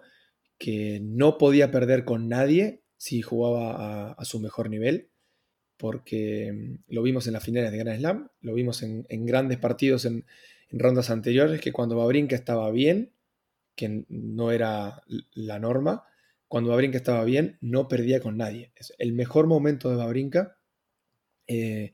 que 0.60 1.00
no 1.02 1.38
podía 1.38 1.72
perder 1.72 2.04
con 2.04 2.28
nadie 2.28 2.84
si 2.98 3.22
jugaba 3.22 4.12
a, 4.12 4.26
su 4.26 4.42
mejor 4.42 4.70
nivel, 4.70 5.10
porque 5.78 6.52
mm, 6.54 6.94
lo 6.94 7.02
vimos 7.02 7.26
en 7.26 7.34
las 7.34 7.44
finales 7.44 7.72
de 7.72 7.78
Grand 7.78 7.98
Slam, 7.98 8.30
lo 8.42 8.54
vimos 8.54 8.84
en, 8.84 9.06
grandes 9.26 9.58
partidos 9.58 10.06
en, 10.06 10.26
rondas 10.72 11.10
anteriores 11.10 11.62
que 11.62 11.72
cuando 11.72 11.96
Babrinka 11.98 12.36
estaba 12.36 12.70
bien, 12.70 13.14
que 13.76 14.04
no 14.10 14.52
era 14.52 15.02
la 15.32 15.58
norma, 15.58 16.04
cuando 16.48 16.72
Babrinka 16.72 16.98
estaba 16.98 17.24
bien, 17.24 17.58
no 17.62 17.88
perdía 17.88 18.20
con 18.20 18.38
nadie. 18.38 18.72
Es 18.76 18.94
el 19.00 19.14
mejor 19.14 19.48
momento 19.48 19.90
de 19.90 19.96
Babrinka. 19.96 20.58
Eh, 21.48 21.94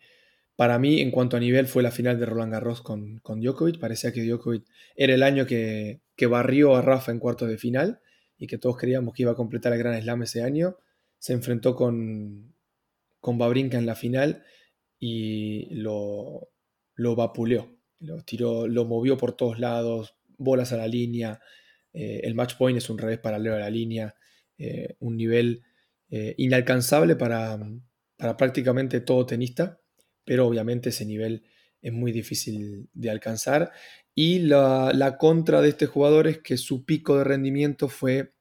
para 0.56 0.80
mí, 0.80 1.00
en 1.02 1.12
cuanto 1.12 1.38
a 1.38 1.40
nivel, 1.40 1.68
fue 1.68 1.84
la 1.84 1.92
final 1.92 2.20
de 2.20 2.26
Roland 2.26 2.52
Garros 2.52 2.82
con, 2.82 3.20
con 3.20 3.40
Djokovic. 3.40 3.80
Parecía 3.80 4.12
que 4.12 4.24
Djokovic 4.24 4.66
era 4.96 5.14
el 5.14 5.24
año 5.24 5.46
que, 5.46 6.02
que 6.16 6.26
barrió 6.26 6.76
a 6.76 6.82
Rafa 6.82 7.12
en 7.12 7.20
cuartos 7.20 7.48
de 7.48 7.58
final 7.58 8.02
y 8.38 8.48
que 8.48 8.58
todos 8.58 8.78
creíamos 8.78 9.14
que 9.14 9.24
iba 9.24 9.32
a 9.32 9.36
completar 9.36 9.74
el 9.74 9.80
Gran 9.80 10.02
Slam 10.02 10.24
ese 10.24 10.44
año. 10.44 10.78
Se 11.18 11.34
enfrentó 11.34 11.76
con, 11.76 12.54
con 13.20 13.38
Babrinka 13.38 13.78
en 13.78 13.86
la 13.86 13.96
final 13.96 14.44
y 15.00 15.74
lo, 15.76 16.50
lo 16.96 17.16
vapuleó. 17.16 17.76
Lo 18.00 18.24
tiró, 18.24 18.68
lo 18.68 18.86
movió 18.86 19.18
por 19.18 19.34
todos 19.34 19.60
lados, 19.60 20.16
bolas 20.38 20.74
a 20.74 20.78
la 20.78 20.88
línea. 20.88 21.40
Eh, 21.94 22.22
el 22.24 22.36
match 22.36 22.56
point 22.58 22.78
es 22.78 22.90
un 22.90 22.98
revés 22.98 23.20
paralelo 23.20 23.56
a 23.56 23.60
la 23.60 23.70
línea. 23.70 24.16
Eh, 24.58 24.96
un 25.00 25.18
nivel 25.18 25.64
eh, 26.10 26.36
inalcanzable 26.38 27.16
para, 27.16 27.60
para 28.18 28.38
prácticamente 28.38 29.02
todo 29.02 29.26
tenista, 29.26 29.80
pero 30.24 30.48
obviamente 30.48 30.90
ese 30.90 31.06
nivel 31.06 31.44
es 31.86 31.94
muy 31.94 32.12
difícil 32.12 32.90
de 32.96 33.12
alcanzar. 33.12 33.72
Y 34.16 34.40
la, 34.40 35.18
contra 35.20 35.62
de 35.62 35.70
este 35.70 35.86
jugador 35.86 36.26
es 36.26 36.40
que 36.40 36.58
su 36.58 36.84
pico 36.84 37.16
de 37.16 37.24
rendimiento 37.24 37.90
fue 37.90 38.34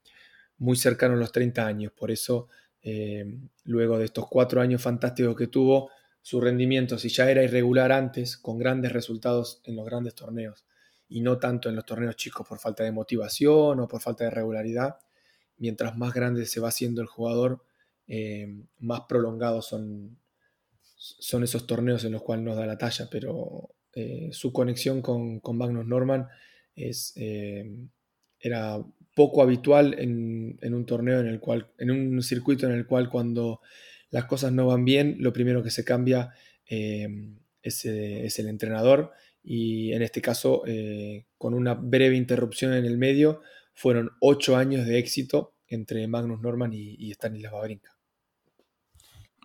muy 0.57 0.75
cercano 0.75 1.13
a 1.13 1.17
los 1.17 1.31
30 1.31 1.63
años. 1.63 1.91
Por 1.95 2.09
eso, 2.09 2.47
eh, 2.81 3.37
luego 3.65 3.99
de 3.99 4.05
estos 4.05 4.27
cuatro 4.27 4.61
años 4.61 4.81
fantásticos 4.81 5.35
que 5.35 5.45
tuvo, 5.45 5.91
su 6.23 6.41
rendimiento, 6.41 6.97
si 6.97 7.09
ya 7.09 7.29
era 7.29 7.43
irregular 7.43 7.91
antes, 7.91 8.35
con 8.35 8.57
grandes 8.57 8.91
resultados 8.93 9.61
en 9.65 9.75
los 9.75 9.85
grandes 9.85 10.15
torneos, 10.15 10.65
y 11.07 11.21
no 11.21 11.37
tanto 11.37 11.69
en 11.69 11.75
los 11.75 11.85
torneos 11.85 12.15
chicos 12.15 12.47
por 12.47 12.57
falta 12.57 12.83
de 12.83 12.91
motivación 12.91 13.79
o 13.79 13.87
por 13.87 14.01
falta 14.01 14.23
de 14.23 14.31
regularidad, 14.31 14.97
mientras 15.57 15.95
más 15.95 16.15
grande 16.15 16.47
se 16.47 16.59
va 16.59 16.69
haciendo 16.69 17.03
el 17.03 17.07
jugador, 17.07 17.63
eh, 18.07 18.47
más 18.79 19.01
prolongados 19.01 19.67
son, 19.67 20.17
son 21.19 21.43
esos 21.43 21.67
torneos 21.67 22.03
en 22.03 22.13
los 22.13 22.23
cuales 22.23 22.43
nos 22.43 22.57
da 22.57 22.65
la 22.65 22.77
talla, 22.77 23.07
pero 23.11 23.69
eh, 23.93 24.29
su 24.31 24.51
conexión 24.51 25.01
con, 25.01 25.41
Magnus 25.53 25.85
Norman 25.85 26.27
es, 26.75 27.13
eh, 27.15 27.65
era 28.39 28.83
poco 29.15 29.41
habitual 29.41 29.95
en, 29.99 30.57
un 30.61 30.85
torneo 30.85 31.19
en 31.19 31.27
el 31.27 31.39
cual, 31.39 31.71
en 31.77 31.91
un 31.91 32.21
circuito 32.23 32.65
en 32.65 32.73
el 32.73 32.87
cual 32.87 33.09
cuando 33.09 33.61
las 34.09 34.25
cosas 34.25 34.51
no 34.51 34.67
van 34.67 34.83
bien, 34.83 35.17
lo 35.19 35.31
primero 35.31 35.63
que 35.63 35.71
se 35.71 35.85
cambia 35.85 36.33
eh, 36.69 37.07
es, 37.61 37.85
el 37.85 38.47
entrenador. 38.47 39.11
Y 39.43 39.93
en 39.93 40.01
este 40.01 40.21
caso, 40.23 40.63
con 41.37 41.53
una 41.53 41.75
breve 41.75 42.15
interrupción 42.15 42.73
en 42.73 42.85
el 42.85 42.97
medio, 42.97 43.41
fueron 43.73 44.11
ocho 44.19 44.55
años 44.57 44.87
de 44.87 44.97
éxito 44.97 45.53
entre 45.67 46.07
Magnus 46.07 46.41
Norman 46.41 46.73
y, 46.73 46.95
y 46.97 47.11
Stanislas 47.11 47.53
Wawrinka 47.53 47.94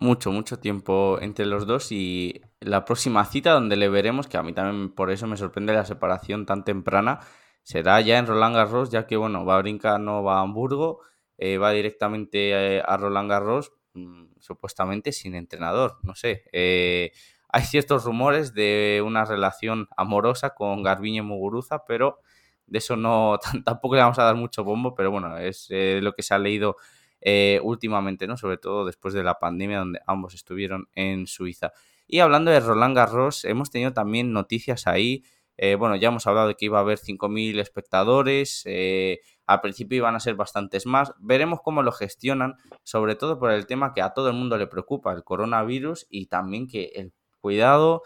mucho, 0.01 0.31
mucho 0.31 0.57
tiempo 0.59 1.19
entre 1.21 1.45
los 1.45 1.67
dos 1.67 1.91
y 1.91 2.41
la 2.59 2.85
próxima 2.85 3.23
cita 3.23 3.51
donde 3.51 3.75
le 3.77 3.87
veremos, 3.87 4.27
que 4.27 4.35
a 4.35 4.43
mí 4.43 4.51
también 4.51 4.93
por 4.95 5.11
eso 5.11 5.27
me 5.27 5.37
sorprende 5.37 5.73
la 5.73 5.85
separación 5.85 6.47
tan 6.47 6.65
temprana, 6.65 7.19
será 7.61 8.01
ya 8.01 8.17
en 8.17 8.25
Roland 8.25 8.55
Garros, 8.55 8.89
ya 8.89 9.05
que 9.05 9.15
bueno, 9.15 9.45
va 9.45 9.57
a 9.57 9.61
brincar, 9.61 9.99
no 9.99 10.23
va 10.23 10.39
a 10.39 10.41
Hamburgo, 10.41 11.01
eh, 11.37 11.59
va 11.59 11.71
directamente 11.71 12.77
eh, 12.77 12.83
a 12.83 12.97
Roland 12.97 13.29
Garros, 13.29 13.73
mm, 13.93 14.39
supuestamente 14.39 15.11
sin 15.11 15.35
entrenador, 15.35 15.99
no 16.01 16.15
sé. 16.15 16.45
Eh, 16.51 17.11
hay 17.49 17.61
ciertos 17.63 18.03
rumores 18.03 18.55
de 18.55 19.03
una 19.05 19.23
relación 19.25 19.87
amorosa 19.95 20.55
con 20.55 20.81
Garbiñe 20.81 21.21
Muguruza, 21.21 21.85
pero 21.85 22.21
de 22.65 22.79
eso 22.79 22.95
no 22.95 23.37
tampoco 23.65 23.95
le 23.95 24.01
vamos 24.01 24.17
a 24.17 24.23
dar 24.23 24.35
mucho 24.35 24.63
bombo, 24.63 24.95
pero 24.95 25.11
bueno, 25.11 25.37
es 25.37 25.67
lo 25.69 26.13
que 26.13 26.23
se 26.23 26.33
ha 26.33 26.39
leído 26.39 26.77
eh, 27.21 27.59
últimamente, 27.63 28.27
¿no? 28.27 28.35
Sobre 28.35 28.57
todo 28.57 28.85
después 28.85 29.13
de 29.13 29.23
la 29.23 29.39
pandemia 29.39 29.79
donde 29.79 30.01
ambos 30.07 30.33
estuvieron 30.33 30.89
en 30.93 31.27
Suiza. 31.27 31.71
Y 32.07 32.19
hablando 32.19 32.51
de 32.51 32.59
Roland 32.59 32.95
Garros, 32.95 33.45
hemos 33.45 33.69
tenido 33.69 33.93
también 33.93 34.33
noticias 34.33 34.87
ahí. 34.87 35.23
Eh, 35.57 35.75
bueno, 35.75 35.95
ya 35.95 36.07
hemos 36.09 36.25
hablado 36.27 36.47
de 36.47 36.55
que 36.55 36.65
iba 36.65 36.79
a 36.79 36.81
haber 36.81 36.97
5.000 36.97 37.59
espectadores. 37.59 38.63
Eh, 38.65 39.19
al 39.45 39.61
principio 39.61 39.97
iban 39.97 40.15
a 40.15 40.19
ser 40.19 40.35
bastantes 40.35 40.85
más. 40.85 41.13
Veremos 41.19 41.59
cómo 41.63 41.83
lo 41.83 41.91
gestionan, 41.91 42.55
sobre 42.83 43.15
todo 43.15 43.37
por 43.37 43.51
el 43.51 43.67
tema 43.67 43.93
que 43.93 44.01
a 44.01 44.13
todo 44.13 44.27
el 44.29 44.35
mundo 44.35 44.57
le 44.57 44.67
preocupa, 44.67 45.13
el 45.13 45.23
coronavirus 45.23 46.07
y 46.09 46.25
también 46.25 46.67
que 46.67 46.91
el 46.95 47.13
cuidado 47.39 48.01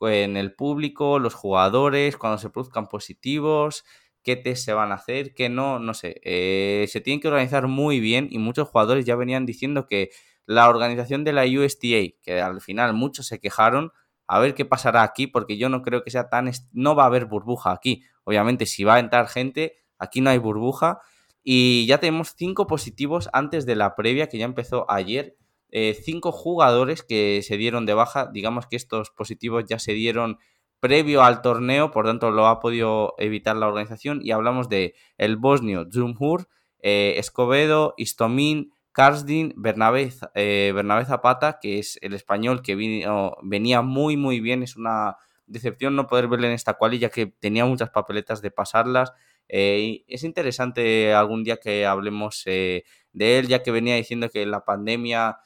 en 0.00 0.36
el 0.36 0.54
público, 0.54 1.18
los 1.18 1.34
jugadores, 1.34 2.16
cuando 2.16 2.38
se 2.38 2.48
produzcan 2.48 2.88
positivos, 2.88 3.84
qué 4.22 4.36
test 4.36 4.64
se 4.64 4.72
van 4.72 4.92
a 4.92 4.96
hacer, 4.96 5.34
qué 5.34 5.48
no, 5.48 5.78
no 5.78 5.94
sé. 5.94 6.20
Eh, 6.24 6.86
se 6.88 7.00
tienen 7.00 7.20
que 7.20 7.28
organizar 7.28 7.66
muy 7.68 8.00
bien 8.00 8.28
y 8.30 8.38
muchos 8.38 8.68
jugadores 8.68 9.04
ya 9.04 9.16
venían 9.16 9.46
diciendo 9.46 9.86
que 9.86 10.10
la 10.46 10.68
organización 10.68 11.24
de 11.24 11.32
la 11.32 11.44
USTA, 11.44 12.16
que 12.22 12.40
al 12.40 12.60
final 12.60 12.94
muchos 12.94 13.26
se 13.26 13.38
quejaron, 13.38 13.92
a 14.26 14.38
ver 14.38 14.54
qué 14.54 14.64
pasará 14.64 15.02
aquí, 15.02 15.26
porque 15.26 15.56
yo 15.56 15.68
no 15.68 15.82
creo 15.82 16.04
que 16.04 16.10
sea 16.10 16.28
tan... 16.28 16.50
No 16.72 16.94
va 16.94 17.02
a 17.04 17.06
haber 17.06 17.26
burbuja 17.26 17.72
aquí. 17.72 18.04
Obviamente, 18.24 18.64
si 18.64 18.84
va 18.84 18.94
a 18.94 18.98
entrar 19.00 19.26
gente, 19.26 19.78
aquí 19.98 20.20
no 20.20 20.30
hay 20.30 20.38
burbuja. 20.38 21.00
Y 21.42 21.86
ya 21.86 21.98
tenemos 21.98 22.34
cinco 22.36 22.66
positivos 22.68 23.28
antes 23.32 23.66
de 23.66 23.74
la 23.74 23.96
previa, 23.96 24.28
que 24.28 24.38
ya 24.38 24.44
empezó 24.44 24.88
ayer. 24.88 25.36
Eh, 25.72 25.98
cinco 26.00 26.30
jugadores 26.30 27.02
que 27.02 27.42
se 27.42 27.56
dieron 27.56 27.86
de 27.86 27.94
baja. 27.94 28.30
Digamos 28.32 28.66
que 28.66 28.76
estos 28.76 29.10
positivos 29.10 29.64
ya 29.68 29.78
se 29.80 29.94
dieron 29.94 30.38
previo 30.80 31.22
al 31.22 31.42
torneo, 31.42 31.90
por 31.90 32.06
tanto 32.06 32.30
lo 32.30 32.46
ha 32.46 32.58
podido 32.58 33.14
evitar 33.18 33.54
la 33.56 33.68
organización 33.68 34.20
y 34.22 34.32
hablamos 34.32 34.68
de 34.68 34.94
el 35.18 35.36
bosnio 35.36 35.86
Zumhur, 35.92 36.48
eh, 36.80 37.14
Escobedo, 37.18 37.94
Istomin, 37.98 38.72
Karsdin, 38.92 39.52
Bernabé, 39.56 40.10
eh, 40.34 40.72
Bernabé, 40.74 41.04
Zapata, 41.04 41.58
que 41.60 41.78
es 41.78 41.98
el 42.00 42.14
español 42.14 42.62
que 42.62 42.74
vino, 42.74 43.36
venía 43.42 43.82
muy 43.82 44.16
muy 44.16 44.40
bien, 44.40 44.62
es 44.62 44.76
una 44.76 45.16
decepción 45.46 45.96
no 45.96 46.06
poder 46.06 46.28
verle 46.28 46.48
en 46.48 46.54
esta 46.54 46.74
cual 46.74 46.98
ya 46.98 47.10
que 47.10 47.26
tenía 47.26 47.66
muchas 47.66 47.90
papeletas 47.90 48.40
de 48.40 48.50
pasarlas. 48.50 49.12
Eh, 49.48 50.04
es 50.06 50.24
interesante 50.24 51.12
algún 51.12 51.44
día 51.44 51.58
que 51.58 51.84
hablemos 51.84 52.44
de 52.44 52.84
él, 53.12 53.48
ya 53.48 53.62
que 53.62 53.70
venía 53.70 53.96
diciendo 53.96 54.30
que 54.30 54.46
la 54.46 54.64
pandemia 54.64 55.38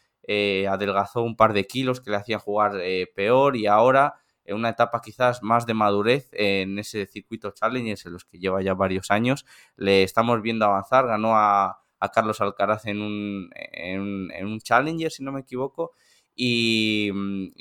adelgazó 0.71 1.23
un 1.23 1.37
par 1.37 1.53
de 1.53 1.67
kilos 1.67 2.01
que 2.01 2.11
le 2.11 2.17
hacían 2.17 2.41
jugar 2.41 2.81
peor 3.15 3.57
y 3.57 3.67
ahora 3.67 4.15
en 4.45 4.57
una 4.57 4.71
etapa 4.71 5.01
quizás 5.01 5.43
más 5.43 5.67
de 5.67 5.75
madurez 5.75 6.29
en 6.33 6.79
ese 6.79 7.07
circuito 7.07 7.51
Challengers 7.53 8.07
en 8.07 8.13
los 8.13 8.25
que 8.25 8.39
lleva 8.39 8.63
ya 8.63 8.75
varios 8.75 9.11
años. 9.11 9.45
Le 9.77 10.03
estamos 10.03 10.43
viendo 10.43 10.65
avanzar, 10.67 11.07
ganó 11.07 11.37
a, 11.37 11.81
Carlos 12.13 12.43
Alcaraz 12.43 12.85
en 12.85 13.01
un, 13.01 13.51
en, 13.55 14.47
un 14.47 14.61
Challenger, 14.61 15.11
si 15.11 15.25
no 15.25 15.33
me 15.33 15.41
equivoco. 15.41 15.93
Y, 16.37 17.11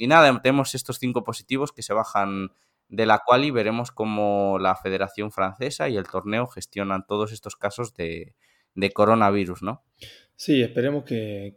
nada, 0.08 0.42
tenemos 0.42 0.76
estos 0.76 1.00
cinco 1.00 1.24
positivos 1.24 1.72
que 1.72 1.82
se 1.82 1.94
bajan 1.94 2.52
de 2.90 3.06
la 3.06 3.20
cual 3.20 3.46
y 3.46 3.52
veremos 3.52 3.92
cómo 3.92 4.58
la 4.60 4.76
Federación 4.76 5.32
Francesa 5.32 5.88
y 5.88 5.96
el 5.96 6.08
torneo 6.08 6.48
gestionan 6.48 7.06
todos 7.08 7.32
estos 7.32 7.56
casos 7.56 7.94
de, 7.94 8.36
coronavirus, 8.94 9.64
¿no? 9.64 9.84
Sí, 10.36 10.62
esperemos 10.62 11.06
que, 11.06 11.54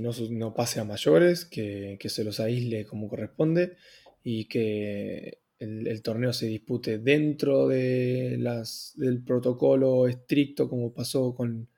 no, 0.00 0.10
no, 0.30 0.54
pase 0.54 0.80
a 0.80 0.84
mayores, 0.84 1.44
que, 1.44 1.98
se 2.04 2.24
los 2.24 2.38
aísle 2.40 2.84
como 2.84 3.08
corresponde 3.08 3.76
y 4.22 4.44
que 4.44 5.40
el, 5.58 6.02
torneo 6.02 6.32
se 6.32 6.46
dispute 6.46 6.98
dentro 6.98 7.66
de 7.66 8.36
las, 8.38 8.92
del 8.96 9.22
protocolo 9.22 10.06
estricto 10.06 10.68
como 10.68 10.92
pasó 10.92 11.34
con, 11.34 11.68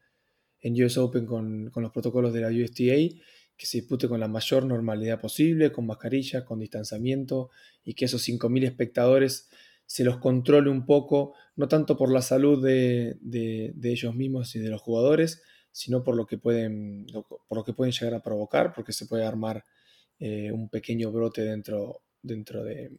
en 0.60 0.82
US 0.82 0.98
Open 0.98 1.26
con, 1.26 1.70
los 1.74 1.92
protocolos 1.92 2.32
de 2.32 2.40
la 2.40 2.48
USTA, 2.48 3.16
que 3.56 3.66
se 3.66 3.78
dispute 3.78 4.08
con 4.08 4.20
la 4.20 4.28
mayor 4.28 4.66
normalidad 4.66 5.20
posible, 5.20 5.72
con 5.72 5.86
mascarilla, 5.86 6.44
con 6.44 6.58
distanciamiento 6.58 7.50
y 7.84 7.94
que 7.94 8.06
esos 8.06 8.28
5.000 8.28 8.64
espectadores 8.64 9.48
se 9.86 10.04
los 10.04 10.18
controle 10.18 10.70
un 10.70 10.84
poco, 10.84 11.34
no 11.56 11.66
tanto 11.68 11.96
por 11.96 12.12
la 12.12 12.20
salud 12.20 12.62
de, 12.62 13.16
de 13.20 13.90
ellos 13.90 14.14
mismos 14.14 14.54
y 14.54 14.58
de 14.58 14.68
los 14.68 14.82
jugadores, 14.82 15.40
sino 15.78 16.02
por 16.02 16.16
lo 16.16 16.26
que 16.26 16.38
pueden, 16.38 17.06
por 17.46 17.56
lo 17.58 17.62
que 17.62 17.72
pueden 17.72 17.92
llegar 17.92 18.12
a 18.14 18.20
provocar, 18.20 18.72
porque 18.72 18.92
se 18.92 19.06
puede 19.06 19.24
armar 19.24 19.64
eh, 20.18 20.50
un 20.50 20.68
pequeño 20.68 21.12
brote 21.12 21.42
dentro, 21.42 22.02
dentro 22.20 22.64
de, 22.64 22.90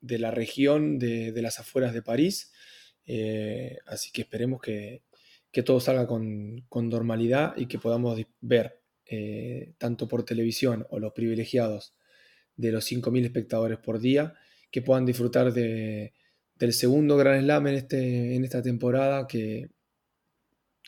la 0.00 0.30
región 0.30 1.00
de, 1.00 1.32
las 1.42 1.58
afueras 1.58 1.92
de 1.92 2.00
París. 2.00 2.52
Eh, 3.06 3.78
así 3.86 4.12
que 4.12 4.22
esperemos 4.22 4.60
que, 4.60 5.02
todo 5.64 5.80
salga 5.80 6.06
con, 6.06 6.62
normalidad 6.70 7.56
y 7.56 7.66
que 7.66 7.80
podamos 7.80 8.20
ver, 8.40 8.82
eh, 9.06 9.72
tanto 9.76 10.06
por 10.06 10.24
televisión 10.24 10.86
o 10.90 11.00
los 11.00 11.12
privilegiados 11.14 11.96
de 12.54 12.70
los 12.70 12.88
5.000 12.88 13.24
espectadores 13.24 13.78
por 13.78 13.98
día, 13.98 14.34
que 14.70 14.80
puedan 14.80 15.06
disfrutar 15.06 15.52
de, 15.52 16.12
del 16.54 16.72
segundo 16.72 17.16
Gran 17.16 17.40
Slam 17.40 17.66
en, 17.66 17.74
este, 17.74 18.36
en 18.36 18.44
esta 18.44 18.62
temporada, 18.62 19.26
que, 19.26 19.70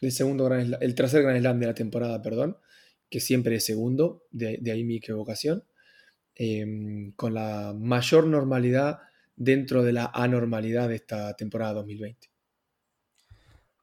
el 0.01 0.95
tercer 0.95 1.23
Gran 1.23 1.39
Slam 1.39 1.61
de 1.61 1.67
la 1.67 1.75
temporada, 1.75 2.23
perdón, 2.23 2.57
que 3.09 3.21
siempre 3.21 3.57
es 3.57 3.65
segundo, 3.65 4.25
de, 4.31 4.61
ahí 4.71 4.85
mi 4.85 4.97
equivocación. 4.97 5.65
Em, 6.43 7.13
con 7.17 7.35
la 7.35 7.75
mayor 7.79 8.27
normalidad 8.27 9.01
dentro 9.37 9.83
de 9.83 9.93
la 9.93 10.11
anormalidad 10.15 10.89
de 10.89 10.95
esta 10.95 11.35
temporada 11.37 11.75
2020. 11.75 12.31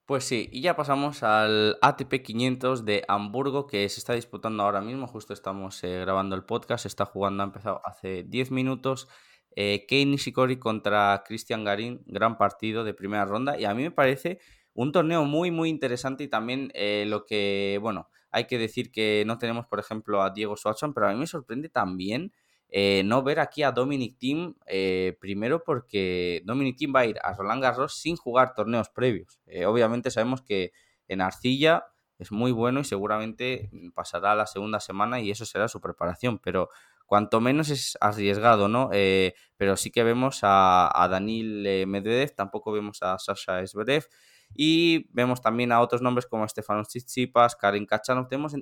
Pues 0.07 0.23
sí, 0.23 0.49
y 0.51 0.61
ya 0.61 0.75
pasamos 0.75 1.21
al 1.21 1.77
ATP 1.81 2.23
500 2.23 2.83
de 2.83 3.03
Hamburgo 3.07 3.67
que 3.67 3.87
se 3.89 3.99
está 3.99 4.13
disputando 4.13 4.63
ahora 4.63 4.81
mismo, 4.81 5.05
justo 5.05 5.33
estamos 5.33 5.83
eh, 5.83 5.99
grabando 5.99 6.35
el 6.35 6.45
podcast, 6.45 6.87
está 6.87 7.05
jugando, 7.05 7.43
ha 7.43 7.45
empezado 7.45 7.81
hace 7.85 8.23
10 8.23 8.49
minutos. 8.49 9.07
Eh, 9.55 9.85
Kei 9.87 10.05
Nishikori 10.05 10.57
contra 10.57 11.23
Christian 11.27 11.63
Garín, 11.63 12.01
gran 12.07 12.37
partido 12.37 12.83
de 12.83 12.93
primera 12.93 13.25
ronda 13.25 13.59
y 13.59 13.65
a 13.65 13.73
mí 13.73 13.83
me 13.83 13.91
parece 13.91 14.39
un 14.77 14.91
torneo 14.91 15.25
muy 15.25 15.49
muy 15.49 15.69
interesante 15.69 16.23
y 16.23 16.27
también 16.27 16.69
eh, 16.75 17.05
lo 17.07 17.25
que, 17.25 17.79
bueno, 17.81 18.09
hay 18.29 18.45
que 18.45 18.59
decir 18.59 18.91
que 18.91 19.23
no 19.25 19.39
tenemos 19.39 19.65
por 19.65 19.79
ejemplo 19.79 20.21
a 20.21 20.29
Diego 20.29 20.55
Swatson, 20.55 20.93
pero 20.93 21.07
a 21.07 21.13
mí 21.13 21.17
me 21.17 21.25
sorprende 21.25 21.67
también 21.67 22.31
eh, 22.69 23.01
no 23.03 23.23
ver 23.23 23.39
aquí 23.39 23.63
a 23.63 23.71
Dominic 23.71 24.19
Thiem, 24.19 24.53
eh, 24.67 25.17
primero 25.19 25.63
porque 25.63 26.43
Dominic 26.45 26.77
Thiem 26.77 26.93
va 26.95 26.99
a 26.99 27.05
ir 27.07 27.17
a 27.23 27.33
Roland 27.33 27.63
Garros 27.63 27.95
sin 27.95 28.17
jugar 28.17 28.53
torneos 28.53 28.89
previos. 28.89 29.39
Obviamente 29.65 30.11
sabemos 30.11 30.43
que 30.43 30.73
en 31.07 31.21
Arcilla 31.21 31.85
es 32.19 32.31
muy 32.31 32.51
bueno 32.51 32.81
y 32.81 32.83
seguramente 32.83 33.71
pasará 33.95 34.35
la 34.35 34.45
segunda 34.45 34.79
semana 34.79 35.19
y 35.19 35.31
eso 35.31 35.47
será 35.47 35.67
su 35.67 35.81
preparación, 35.81 36.37
pero 36.37 36.69
cuanto 37.07 37.41
menos 37.41 37.69
es 37.69 37.97
arriesgado, 37.99 38.67
¿no? 38.67 38.91
pero 38.91 39.75
sí 39.75 39.89
que 39.89 40.03
vemos 40.03 40.41
a, 40.43 40.87
a 40.89 41.19
Medvedev, 41.19 42.35
tampoco 42.35 42.71
vemos 42.71 43.01
a 43.01 43.17
Sasha 43.17 43.65
Zverev 43.65 44.05
y 44.53 45.07
vemos 45.13 45.41
también 45.41 45.71
a 45.71 45.81
otros 45.81 46.01
nombres 46.01 46.25
como 46.25 46.47
Stefanos 46.47 46.87
Tsitsipas, 46.87 47.55
Karin 47.55 47.85
Kachanov. 47.85 48.27
Tenemos 48.27 48.53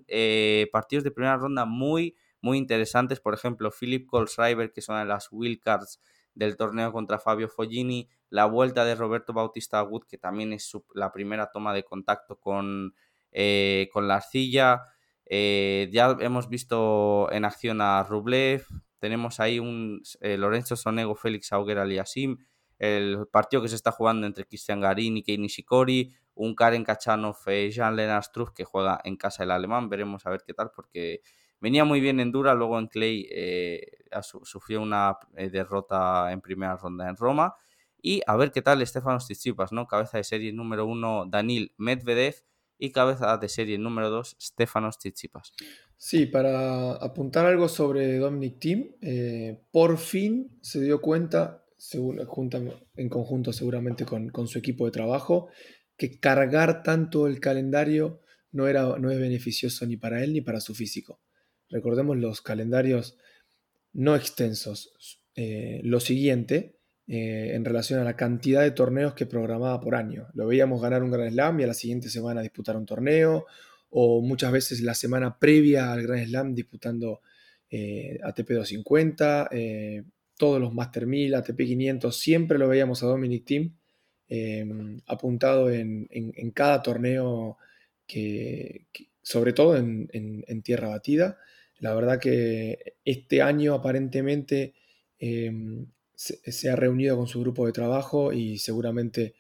partidos 0.71 1.03
de 1.03 1.11
primera 1.11 1.38
ronda 1.38 1.65
muy 1.65 2.15
muy 2.45 2.59
interesantes. 2.59 3.19
Por 3.19 3.33
ejemplo, 3.33 3.71
Philip 3.71 4.05
Kohlschreiber, 4.07 4.71
que 4.71 4.81
son 4.81 5.07
las 5.07 5.29
wildcards 5.31 5.99
del 6.36 6.55
torneo 6.57 6.91
contra 6.91 7.17
Fabio 7.17 7.49
Foggini, 7.49 8.07
la 8.29 8.45
vuelta 8.45 8.86
de 8.86 8.93
Roberto 8.93 9.33
Bautista 9.33 9.81
Wood, 9.81 10.03
que 10.07 10.19
también 10.19 10.53
es 10.53 10.71
la 10.93 11.11
primera 11.11 11.49
toma 11.51 11.73
de 11.73 11.83
contacto 11.83 12.39
con, 12.39 12.93
eh, 13.31 13.89
con 13.91 14.07
la 14.07 14.17
arcilla. 14.17 14.83
Eh, 15.25 15.89
ya 15.91 16.15
hemos 16.19 16.47
visto 16.47 17.31
en 17.31 17.45
acción 17.45 17.81
a 17.81 18.03
Rublev, 18.03 18.63
tenemos 18.99 19.39
ahí 19.39 19.57
un 19.57 20.03
eh, 20.21 20.38
Lorenzo 20.38 20.75
Sonego, 20.75 21.15
Félix 21.15 21.51
Auger 21.51 21.79
Aliasim, 21.79 22.38
el 22.78 23.28
partido 23.32 23.61
que 23.61 23.69
se 23.69 23.76
está 23.76 23.91
jugando 23.91 24.28
entre 24.28 24.45
Cristian 24.45 24.82
Garín 24.82 25.17
y 25.17 25.23
Kei 25.23 25.38
Nishikori, 25.38 26.13
un 26.36 26.55
Karen 26.55 26.84
Kachanov, 26.84 27.38
Jean 27.45 27.95
Lennart 27.95 28.32
que 28.55 28.63
juega 28.63 28.99
en 29.03 29.15
casa 29.15 29.43
del 29.43 29.51
alemán, 29.51 29.89
veremos 29.89 30.26
a 30.26 30.30
ver 30.30 30.43
qué 30.45 30.53
tal, 30.53 30.71
porque 30.76 31.21
Venía 31.65 31.86
muy 31.86 31.99
bien 31.99 32.19
en 32.19 32.32
Dura, 32.32 32.53
luego 32.53 32.78
en 32.78 32.88
Clay 32.88 33.28
eh, 33.32 33.82
sufrió 34.21 34.84
una 34.84 35.17
eh, 35.36 35.49
derrota 35.49 36.32
en 36.32 36.41
primera 36.41 36.76
ronda 36.76 37.09
en 37.09 37.15
Roma. 37.15 37.55
Y 38.01 38.21
a 38.28 38.36
ver 38.36 38.51
qué 38.51 38.61
tal 38.61 38.86
Stefanos 38.86 39.26
Tsitsipas, 39.26 39.71
¿no? 39.71 39.88
Cabeza 39.88 40.17
de 40.17 40.23
serie 40.23 40.53
número 40.53 40.86
uno, 40.86 41.26
Danil 41.26 41.73
Medvedev. 41.78 42.36
Y 42.78 42.91
cabeza 42.91 43.38
de 43.38 43.49
serie 43.49 43.80
número 43.80 44.11
dos, 44.11 44.38
Stefanos 44.39 44.99
Tsitsipas. 44.99 45.53
Sí, 45.97 46.28
para 46.28 46.91
apuntar 46.91 47.47
algo 47.47 47.67
sobre 47.67 48.19
Dominic 48.19 48.59
Thiem, 48.59 48.91
eh, 49.01 49.59
por 49.71 49.97
fin 49.97 50.59
se 50.61 50.82
dio 50.82 51.01
cuenta, 51.01 51.64
en 52.95 53.09
conjunto 53.09 53.53
seguramente 53.53 54.05
con, 54.05 54.30
con, 54.30 54.47
su 54.47 54.59
equipo 54.59 54.86
de 54.86 54.91
trabajo, 54.91 55.49
que 55.97 56.19
cargar 56.19 56.84
tanto 56.84 57.28
el 57.28 57.39
calendario 57.39 58.21
no, 58.51 58.67
era, 58.67 58.97
no 58.97 59.11
es 59.11 59.19
beneficioso 59.19 59.86
ni 59.86 59.97
para 59.97 60.23
él 60.23 60.34
ni 60.34 60.41
para 60.41 60.59
su 60.59 60.73
físico. 60.73 61.19
Recordemos 61.69 62.17
los 62.17 62.41
calendarios 62.41 63.17
no 63.93 64.15
extensos. 64.15 65.21
Eh, 65.36 65.82
lo 65.84 65.99
siguiente, 65.99 66.78
eh, 67.07 67.51
en 67.53 67.65
relación 67.65 67.99
a 67.99 68.03
la 68.03 68.15
cantidad 68.15 68.61
de 68.61 68.71
torneos 68.71 69.13
que 69.13 69.26
programaba 69.26 69.80
por 69.80 69.95
año. 69.95 70.28
Lo 70.34 70.47
veíamos 70.47 70.82
ganar 70.82 71.03
un 71.03 71.11
Grand 71.11 71.32
Slam 71.32 71.59
y 71.59 71.63
a 71.63 71.67
la 71.67 71.73
siguiente 71.73 72.09
semana 72.09 72.41
disputar 72.41 72.78
un 72.78 72.86
torneo, 72.86 73.45
o 73.89 74.21
muchas 74.21 74.51
veces 74.51 74.82
la 74.82 74.93
semana 74.93 75.38
previa 75.38 75.91
al 75.91 76.03
Grand 76.03 76.26
Slam 76.26 76.55
disputando 76.55 77.21
eh, 77.69 78.19
ATP 78.23 78.49
250, 78.51 79.49
todos 80.38 80.59
los 80.59 80.73
Master 80.73 81.07
1000, 81.07 81.36
ATP 81.36 81.57
500, 81.57 82.17
siempre 82.17 82.57
lo 82.57 82.67
veíamos 82.67 83.03
a 83.03 83.07
Dominic 83.07 83.45
Thiem 83.45 83.73
apuntado 85.07 85.71
en, 85.71 86.07
cada 86.53 86.81
torneo 86.81 87.57
que, 88.07 88.88
sobre 89.21 89.53
todo 89.53 89.77
en, 89.77 90.61
tierra 90.63 90.89
batida. 90.89 91.38
La 91.79 91.93
verdad 91.93 92.19
que 92.19 92.95
este 93.03 93.41
año 93.41 93.73
aparentemente 93.73 94.73
em, 95.19 95.88
se, 96.15 96.69
ha 96.69 96.75
reunido 96.75 97.17
con 97.17 97.27
su 97.27 97.39
grupo 97.41 97.65
de 97.65 97.73
trabajo 97.73 98.33
y 98.33 98.57
seguramente 98.57 99.36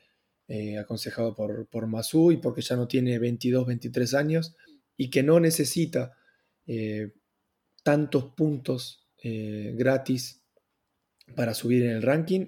eh, 0.47 0.77
aconsejado 0.77 1.33
por, 1.33 1.67
por 1.67 1.87
Masu 1.87 2.31
y 2.31 2.37
porque 2.37 2.61
ya 2.61 2.75
no 2.75 2.87
tiene 2.87 3.17
22, 3.19 3.65
23 3.65 4.13
años 4.13 4.55
y 4.97 5.09
que 5.09 5.23
no 5.23 5.39
necesita 5.39 6.13
eh, 6.67 7.11
tantos 7.83 8.25
puntos 8.35 9.07
eh, 9.23 9.73
gratis 9.75 10.43
para 11.33 11.53
subir 11.53 11.83
en 11.83 11.91
el 11.91 12.01
ranking. 12.01 12.47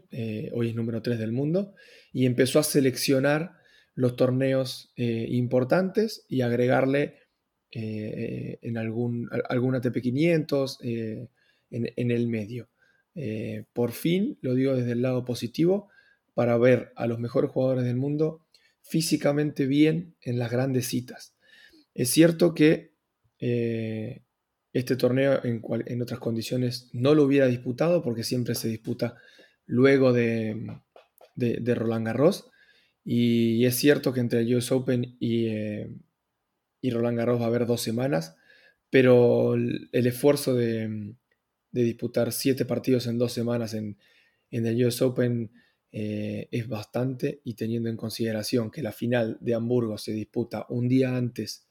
hoy 0.54 0.70
es 0.70 0.76
número 0.76 1.02
3 1.02 1.18
del 1.18 1.32
mundo 1.32 1.74
y 2.14 2.26
empezó 2.26 2.60
a 2.60 2.64
seleccionar 2.64 3.54
los 3.96 4.16
torneos 4.16 4.94
importantes 4.96 6.26
y 6.30 6.42
agregarle 6.42 7.28
eh, 7.72 8.60
en 8.62 8.78
algún, 8.78 9.30
algún 9.50 9.76
ATP 9.76 9.98
500 10.02 10.80
eh, 10.84 11.28
en, 11.70 12.12
el 12.12 12.28
medio. 12.28 12.70
Eh, 13.14 13.66
por 13.74 13.92
fin, 13.92 14.38
lo 14.42 14.56
digo 14.56 14.74
desde 14.74 14.94
el 14.94 15.02
lado 15.02 15.26
positivo, 15.26 15.90
para 16.34 16.58
ver 16.58 16.94
a 16.96 17.08
los 17.08 17.20
mejores 17.20 17.52
jugadores 17.52 17.84
del 17.84 17.98
mundo 17.98 18.46
físicamente 18.82 19.66
bien 19.66 20.16
en 20.22 20.40
las 20.40 20.50
grandes 20.50 20.88
citas. 20.88 21.36
Es 21.94 22.10
cierto 22.10 22.54
que 22.54 22.94
este 24.74 24.96
torneo 24.96 25.42
en, 25.44 26.02
otras 26.02 26.20
condiciones 26.20 26.90
no 26.94 27.16
lo 27.16 27.24
hubiera 27.24 27.48
disputado 27.48 28.04
porque 28.04 28.24
siempre 28.24 28.56
se 28.56 28.68
disputa 28.68 29.16
luego 29.66 30.14
de, 30.14 30.80
de, 31.36 31.76
Roland 31.76 32.06
Garros. 32.06 32.50
Y, 33.04 33.66
es 33.66 33.76
cierto 33.76 34.14
que 34.14 34.20
entre 34.20 34.42
el 34.42 34.56
US 34.56 34.72
Open 34.72 35.16
y, 35.20 35.48
y 36.82 36.90
Roland 36.92 37.18
Garros 37.18 37.40
va 37.40 37.46
a 37.46 37.48
haber 37.48 37.66
dos 37.66 37.82
semanas, 37.82 38.36
pero 38.90 39.56
el, 39.56 39.90
esfuerzo 39.92 40.54
de, 40.54 41.16
disputar 41.72 42.32
siete 42.32 42.66
partidos 42.66 43.08
en 43.08 43.18
dos 43.18 43.34
semanas 43.34 43.74
en, 43.74 43.98
el 44.52 44.86
US 44.86 45.02
Open 45.02 45.52
eh, 45.92 46.48
es 46.52 46.68
bastante 46.68 47.42
y 47.44 47.56
teniendo 47.56 47.90
en 47.90 47.98
consideración 47.98 48.72
que 48.72 48.82
la 48.82 48.92
final 48.92 49.38
de 49.42 49.56
Hamburgo 49.56 49.98
se 49.98 50.14
disputa 50.14 50.66
un 50.70 50.88
día 50.88 51.16
antes 51.16 51.68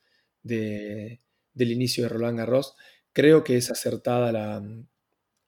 del 1.57 1.73
inicio 1.73 2.05
de 2.05 2.11
Roland 2.11 2.39
Garros, 2.39 2.77
creo 3.13 3.43
que 3.43 3.57
es 3.57 3.73
acertada 3.73 4.31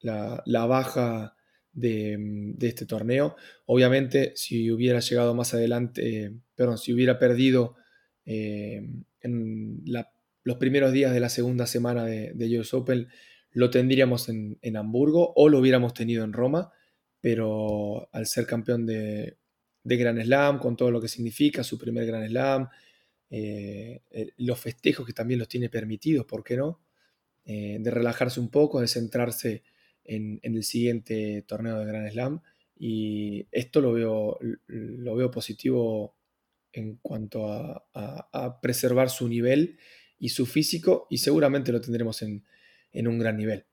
la, 0.01 0.65
baja 0.65 1.37
de, 1.71 2.55
este 2.59 2.85
torneo. 2.85 3.37
Obviamente, 3.65 4.33
si 4.35 4.69
hubiera 4.71 4.99
llegado 4.99 5.33
más 5.33 5.53
adelante, 5.53 6.33
perdón, 6.55 6.77
si 6.77 6.91
hubiera 6.91 7.17
perdido 7.17 7.77
eh, 8.25 8.81
en 9.21 9.83
los 10.43 10.57
primeros 10.57 10.91
días 10.91 11.13
de 11.13 11.21
la 11.21 11.29
segunda 11.29 11.65
semana 11.65 12.03
de, 12.03 12.33
de 12.33 12.59
US 12.59 12.73
Open 12.73 13.07
lo 13.51 13.69
tendríamos 13.69 14.29
en, 14.29 14.77
Hamburgo 14.77 15.33
o 15.35 15.49
lo 15.49 15.59
hubiéramos 15.59 15.93
tenido 15.93 16.23
en 16.23 16.33
Roma, 16.33 16.71
pero 17.21 18.09
al 18.13 18.27
ser 18.27 18.45
campeón 18.45 18.85
de, 18.85 19.37
de 19.83 19.97
Grand 19.97 20.21
Slam, 20.21 20.59
con 20.59 20.75
todo 20.75 20.91
lo 20.91 21.01
que 21.01 21.07
significa 21.07 21.63
su 21.63 21.77
primer 21.77 22.05
Grand 22.05 22.27
Slam, 22.27 22.69
eh, 23.29 24.01
los 24.37 24.59
festejos 24.59 25.05
que 25.05 25.13
también 25.13 25.39
los 25.39 25.47
tiene 25.47 25.69
permitidos, 25.69 26.25
¿por 26.25 26.43
qué 26.43 26.57
no? 26.57 26.79
Eh, 27.45 27.77
de 27.79 27.91
relajarse 27.91 28.39
un 28.39 28.49
poco, 28.49 28.79
de 28.79 28.87
centrarse 28.87 29.63
en, 30.03 30.39
el 30.43 30.63
siguiente 30.63 31.43
torneo 31.47 31.79
de 31.79 31.85
Grand 31.85 32.11
Slam. 32.11 32.41
Y 32.77 33.47
esto 33.51 33.81
lo 33.81 33.91
veo, 33.91 34.37
lo 34.67 35.15
veo 35.15 35.31
positivo 35.31 36.15
en 36.71 36.97
cuanto 37.01 37.51
a, 37.51 38.59
preservar 38.61 39.09
su 39.09 39.27
nivel 39.27 39.79
y 40.17 40.29
su 40.29 40.45
físico 40.45 41.07
y 41.09 41.17
seguramente 41.17 41.71
lo 41.71 41.81
tendremos 41.81 42.21
en, 42.21 42.45
un 42.93 43.19
gran 43.19 43.37
nivel. 43.37 43.65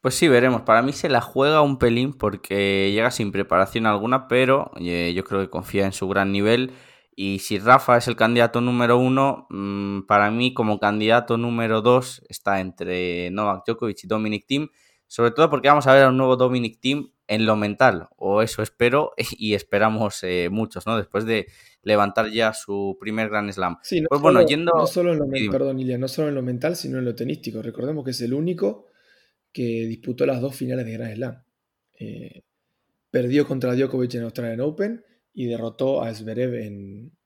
Pues 0.00 0.14
sí, 0.14 0.28
veremos. 0.28 0.62
Para 0.62 0.80
mí 0.82 0.92
se 0.92 1.08
la 1.08 1.20
juega 1.20 1.60
un 1.60 1.78
pelín 1.78 2.12
porque 2.12 2.90
llega 2.92 3.10
sin 3.10 3.32
preparación 3.32 3.84
alguna, 3.84 4.28
pero 4.28 4.70
eh, 4.80 5.12
yo 5.14 5.24
creo 5.24 5.40
que 5.40 5.50
confía 5.50 5.84
en 5.86 5.92
su 5.92 6.08
gran 6.08 6.32
nivel. 6.32 6.72
Y 7.20 7.40
si 7.40 7.58
Rafa 7.58 7.96
es 7.96 8.06
el 8.06 8.14
candidato 8.14 8.60
número 8.60 8.96
uno, 8.96 9.48
mm, 9.50 10.02
para 10.02 10.30
mí 10.30 10.54
como 10.54 10.78
candidato 10.78 11.36
número 11.36 11.82
dos 11.82 12.22
está 12.28 12.60
entre 12.60 13.28
Novak 13.32 13.64
Djokovic 13.66 14.04
y 14.04 14.06
Dominic 14.06 14.46
Thiem. 14.46 14.68
Sobre 15.08 15.32
todo 15.32 15.50
porque 15.50 15.66
vamos 15.66 15.88
a 15.88 15.94
ver 15.94 16.04
a 16.04 16.10
un 16.10 16.16
nuevo 16.16 16.36
Dominic 16.36 16.78
Thiem 16.78 17.10
en 17.26 17.44
lo 17.44 17.56
mental, 17.56 18.08
o 18.14 18.40
eso 18.40 18.62
espero 18.62 19.14
y 19.36 19.54
esperamos 19.54 20.22
eh, 20.22 20.48
muchos, 20.48 20.86
¿no? 20.86 20.96
Después 20.96 21.24
de 21.24 21.48
levantar 21.82 22.30
ya 22.30 22.52
su 22.52 22.96
primer 23.00 23.30
Grand 23.30 23.50
Slam. 23.50 23.78
Sí, 23.82 24.00
no 24.00 24.06
pues 24.10 24.20
solo, 24.20 24.34
bueno, 24.34 24.48
yendo... 24.48 24.70
No 24.76 24.86
solo, 24.86 25.12
en 25.12 25.18
lo, 25.18 25.50
perdón, 25.50 25.76
no 25.98 26.06
solo 26.06 26.28
en 26.28 26.36
lo 26.36 26.42
mental, 26.42 26.76
sino 26.76 26.98
en 26.98 27.04
lo 27.04 27.16
tenístico. 27.16 27.60
Recordemos 27.62 28.04
que 28.04 28.12
es 28.12 28.20
el 28.20 28.32
único 28.32 28.86
que 29.52 29.86
disputó 29.88 30.24
las 30.24 30.40
dos 30.40 30.54
finales 30.54 30.86
de 30.86 30.92
Grand 30.92 31.16
Slam. 31.16 31.42
perdió 33.10 33.44
contra 33.44 33.74
Djokovic 33.74 34.14
en 34.14 34.22
Australian 34.22 34.60
Open 34.60 35.04
y 35.38 35.46
derrotó 35.46 36.02
a 36.02 36.12
Zverev 36.12 36.52
en, 36.54 37.16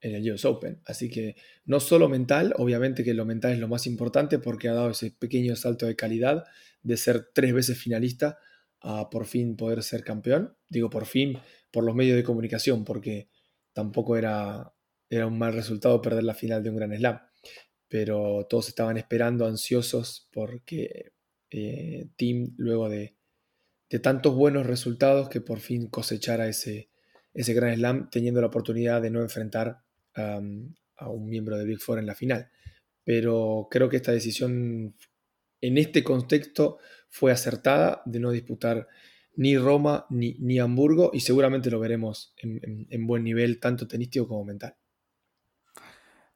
en 0.00 0.14
el 0.16 0.32
US 0.32 0.44
Open. 0.46 0.82
Así 0.84 1.08
que 1.08 1.36
no 1.64 1.78
solo 1.78 2.08
mental, 2.08 2.54
obviamente 2.58 3.04
que 3.04 3.14
lo 3.14 3.24
mental 3.24 3.52
es 3.52 3.60
lo 3.60 3.68
más 3.68 3.86
importante 3.86 4.40
porque 4.40 4.68
ha 4.68 4.74
dado 4.74 4.90
ese 4.90 5.12
pequeño 5.12 5.54
salto 5.54 5.86
de 5.86 5.94
calidad 5.94 6.42
de 6.82 6.96
ser 6.96 7.30
tres 7.32 7.54
veces 7.54 7.78
finalista 7.78 8.36
a 8.80 9.08
por 9.10 9.26
fin 9.26 9.54
poder 9.54 9.84
ser 9.84 10.02
campeón. 10.02 10.56
Digo 10.68 10.90
por 10.90 11.06
fin 11.06 11.38
por 11.70 11.84
los 11.84 11.94
medios 11.94 12.16
de 12.16 12.24
comunicación 12.24 12.84
porque 12.84 13.28
tampoco 13.72 14.16
era, 14.16 14.74
era 15.08 15.28
un 15.28 15.38
mal 15.38 15.52
resultado 15.52 16.02
perder 16.02 16.24
la 16.24 16.34
final 16.34 16.64
de 16.64 16.70
un 16.70 16.76
gran 16.78 16.96
slam. 16.96 17.20
Pero 17.86 18.44
todos 18.50 18.66
estaban 18.66 18.96
esperando, 18.96 19.46
ansiosos, 19.46 20.28
porque 20.32 21.12
eh, 21.48 22.08
Team, 22.16 22.54
luego 22.56 22.88
de, 22.88 23.14
de 23.88 23.98
tantos 24.00 24.34
buenos 24.34 24.66
resultados, 24.66 25.28
que 25.28 25.40
por 25.40 25.60
fin 25.60 25.86
cosechara 25.86 26.48
ese, 26.48 26.90
ese 27.34 27.54
gran 27.54 27.74
slam, 27.74 28.10
teniendo 28.10 28.40
la 28.40 28.48
oportunidad 28.48 29.00
de 29.02 29.10
no 29.10 29.20
enfrentar 29.20 29.82
a 30.14 31.08
un 31.08 31.28
miembro 31.28 31.56
de 31.56 31.64
Big 31.64 31.80
Four 31.80 31.98
en 31.98 32.06
la 32.06 32.14
final. 32.14 32.50
Pero 33.04 33.68
creo 33.70 33.88
que 33.88 33.96
esta 33.96 34.12
decisión 34.12 34.94
en 35.60 35.78
este 35.78 36.04
contexto 36.04 36.78
fue 37.08 37.32
acertada 37.32 38.02
de 38.04 38.20
no 38.20 38.30
disputar 38.30 38.88
ni 39.34 39.56
Roma 39.56 40.06
ni, 40.10 40.34
ni 40.40 40.58
Hamburgo 40.58 41.10
y 41.12 41.20
seguramente 41.20 41.70
lo 41.70 41.80
veremos 41.80 42.34
en, 42.36 43.06
buen 43.06 43.24
nivel, 43.24 43.60
tanto 43.60 43.88
tenístico 43.88 44.28
como 44.28 44.44
mental. 44.44 44.76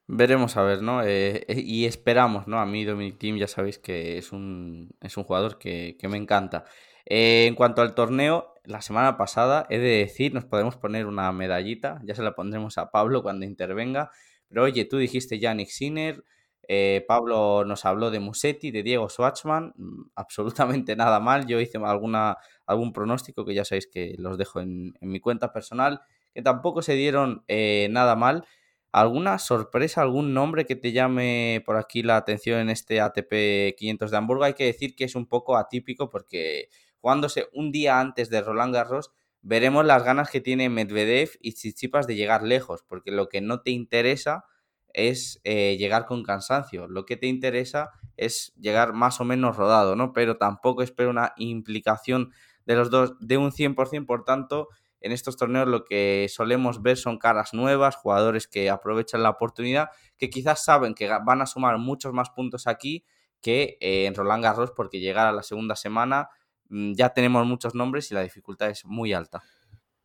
Veremos 0.08 0.56
a 0.56 0.62
ver, 0.62 0.82
¿no? 0.82 1.02
Eh, 1.02 1.44
eh, 1.48 1.60
y 1.60 1.84
esperamos, 1.84 2.46
¿no? 2.46 2.60
A 2.60 2.66
mí 2.66 2.84
Dominic 2.84 3.18
Thiem 3.18 3.38
ya 3.38 3.48
sabéis 3.48 3.78
que 3.78 4.18
es 4.18 4.30
un, 4.32 4.94
es 5.00 5.16
un 5.16 5.24
jugador 5.24 5.58
que, 5.58 5.98
me 6.08 6.16
encanta. 6.16 6.64
Eh, 7.06 7.46
en 7.46 7.54
cuanto 7.54 7.82
al 7.82 7.94
torneo, 7.94 8.52
la 8.64 8.82
semana 8.82 9.16
pasada, 9.16 9.66
he 9.70 9.78
de 9.78 9.98
decir, 9.98 10.34
nos 10.34 10.44
podemos 10.44 10.76
poner 10.76 11.06
una 11.06 11.30
medallita, 11.32 12.00
ya 12.04 12.14
se 12.14 12.22
la 12.22 12.34
pondremos 12.34 12.78
a 12.78 12.90
Pablo 12.90 13.22
cuando 13.22 13.46
intervenga, 13.46 14.10
pero 14.48 14.64
oye, 14.64 14.84
tú 14.84 14.98
dijiste 14.98 15.38
Yannick 15.38 15.68
Sinner, 15.68 16.24
eh, 16.68 17.04
Pablo 17.06 17.64
nos 17.64 17.84
habló 17.84 18.10
de 18.10 18.20
Musetti, 18.20 18.70
de 18.70 18.82
Diego 18.82 19.08
Schwartzman, 19.08 19.72
mm, 19.76 20.10
absolutamente 20.16 20.96
nada 20.96 21.20
mal. 21.20 21.46
Yo 21.46 21.60
hice 21.60 21.78
alguna, 21.78 22.38
algún 22.66 22.92
pronóstico 22.92 23.44
que 23.44 23.54
ya 23.54 23.64
sabéis 23.64 23.86
que 23.86 24.14
los 24.18 24.36
dejo 24.38 24.60
en, 24.60 24.94
mi 25.00 25.20
cuenta 25.20 25.52
personal, 25.52 26.00
que 26.34 26.42
tampoco 26.42 26.82
se 26.82 26.94
dieron 26.94 27.44
eh, 27.48 27.88
nada 27.90 28.16
mal. 28.16 28.44
¿Alguna 28.92 29.38
sorpresa, 29.38 30.02
algún 30.02 30.32
nombre 30.34 30.64
que 30.64 30.74
te 30.76 30.92
llame 30.92 31.62
por 31.66 31.76
aquí 31.76 32.02
la 32.02 32.16
atención 32.16 32.60
en 32.60 32.70
este 32.70 33.00
ATP 33.00 33.76
500 33.76 34.10
de 34.10 34.16
Hamburgo? 34.16 34.44
Hay 34.44 34.54
que 34.54 34.64
decir 34.64 34.96
que 34.96 35.04
es 35.04 35.14
un 35.14 35.26
poco 35.26 35.56
atípico 35.56 36.08
porque 36.10 36.70
jugándose 37.06 37.48
un 37.52 37.70
día 37.70 38.00
antes 38.00 38.30
de 38.30 38.42
Roland 38.42 38.74
Garros, 38.74 39.12
veremos 39.40 39.86
las 39.86 40.02
ganas 40.02 40.28
que 40.28 40.40
tiene 40.40 40.68
Medvedev 40.68 41.30
y 41.40 41.52
Tsitsipas 41.52 42.08
de 42.08 42.16
llegar 42.16 42.42
lejos, 42.42 42.82
porque 42.82 43.12
lo 43.12 43.28
que 43.28 43.40
no 43.40 43.60
te 43.60 43.70
interesa 43.70 44.44
es 44.92 45.40
eh, 45.44 45.76
llegar 45.78 46.06
con 46.06 46.24
cansancio. 46.24 46.88
Lo 46.88 47.06
que 47.06 47.16
te 47.16 47.28
interesa 47.28 47.90
es 48.16 48.52
llegar 48.56 48.92
más 48.92 49.20
o 49.20 49.24
menos 49.24 49.56
rodado, 49.56 49.94
¿no? 49.94 50.12
Pero 50.12 50.36
tampoco 50.36 50.82
espero 50.82 51.10
una 51.10 51.32
implicación 51.36 52.32
de 52.64 52.74
los 52.74 52.90
dos 52.90 53.14
de 53.20 53.36
un 53.36 53.52
100%, 53.52 54.04
por 54.04 54.24
tanto, 54.24 54.66
en 55.00 55.12
estos 55.12 55.36
torneos 55.36 55.68
lo 55.68 55.84
que 55.84 56.26
solemos 56.28 56.82
ver 56.82 56.96
son 56.96 57.18
caras 57.18 57.54
nuevas, 57.54 57.94
jugadores 57.94 58.48
que 58.48 58.68
aprovechan 58.68 59.22
la 59.22 59.30
oportunidad, 59.30 59.90
que 60.18 60.28
quizás 60.28 60.64
saben 60.64 60.92
que 60.92 61.08
van 61.24 61.40
a 61.40 61.46
sumar 61.46 61.78
muchos 61.78 62.12
más 62.12 62.30
puntos 62.30 62.66
aquí 62.66 63.04
que 63.40 63.78
eh, 63.80 64.06
en 64.06 64.16
Roland 64.16 64.42
Garros, 64.42 64.72
porque 64.72 64.98
llegar 64.98 65.28
a 65.28 65.32
la 65.32 65.44
segunda 65.44 65.76
semana 65.76 66.30
ya 66.70 67.10
tenemos 67.10 67.46
muchos 67.46 67.74
nombres 67.74 68.10
y 68.10 68.14
la 68.14 68.22
dificultad 68.22 68.70
es 68.70 68.84
muy 68.84 69.12
alta. 69.12 69.42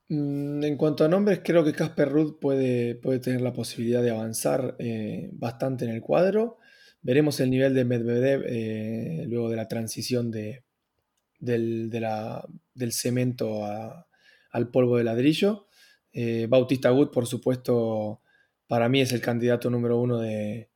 Mm, 0.09 0.63
en 0.63 0.75
cuanto 0.77 1.05
a 1.05 1.07
nombres, 1.07 1.39
creo 1.43 1.63
que 1.63 1.73
Casper 1.73 2.09
Ruth 2.09 2.37
puede, 2.39 2.95
puede 2.95 3.19
tener 3.19 3.41
la 3.41 3.53
posibilidad 3.53 4.03
de 4.03 4.11
avanzar 4.11 4.75
eh, 4.77 5.29
bastante 5.31 5.85
en 5.85 5.91
el 5.91 6.01
cuadro. 6.01 6.57
Veremos 7.01 7.39
el 7.39 7.49
nivel 7.49 7.73
de 7.73 7.85
Medvedev 7.85 8.43
eh, 8.45 9.25
luego 9.27 9.49
de 9.49 9.55
la 9.55 9.67
transición 9.67 10.29
de, 10.29 10.65
del, 11.39 11.89
del, 11.89 12.91
cemento 12.91 13.65
al 13.65 14.69
polvo 14.69 14.97
de 14.97 15.05
ladrillo. 15.05 15.67
Eh, 16.13 16.47
Bautista 16.49 16.91
Wood, 16.91 17.11
por 17.11 17.25
supuesto, 17.25 18.21
para 18.67 18.89
mí 18.89 19.01
es 19.01 19.13
el 19.13 19.21
candidato 19.21 19.69
número 19.69 19.97
uno 19.97 20.19
de, 20.19 20.69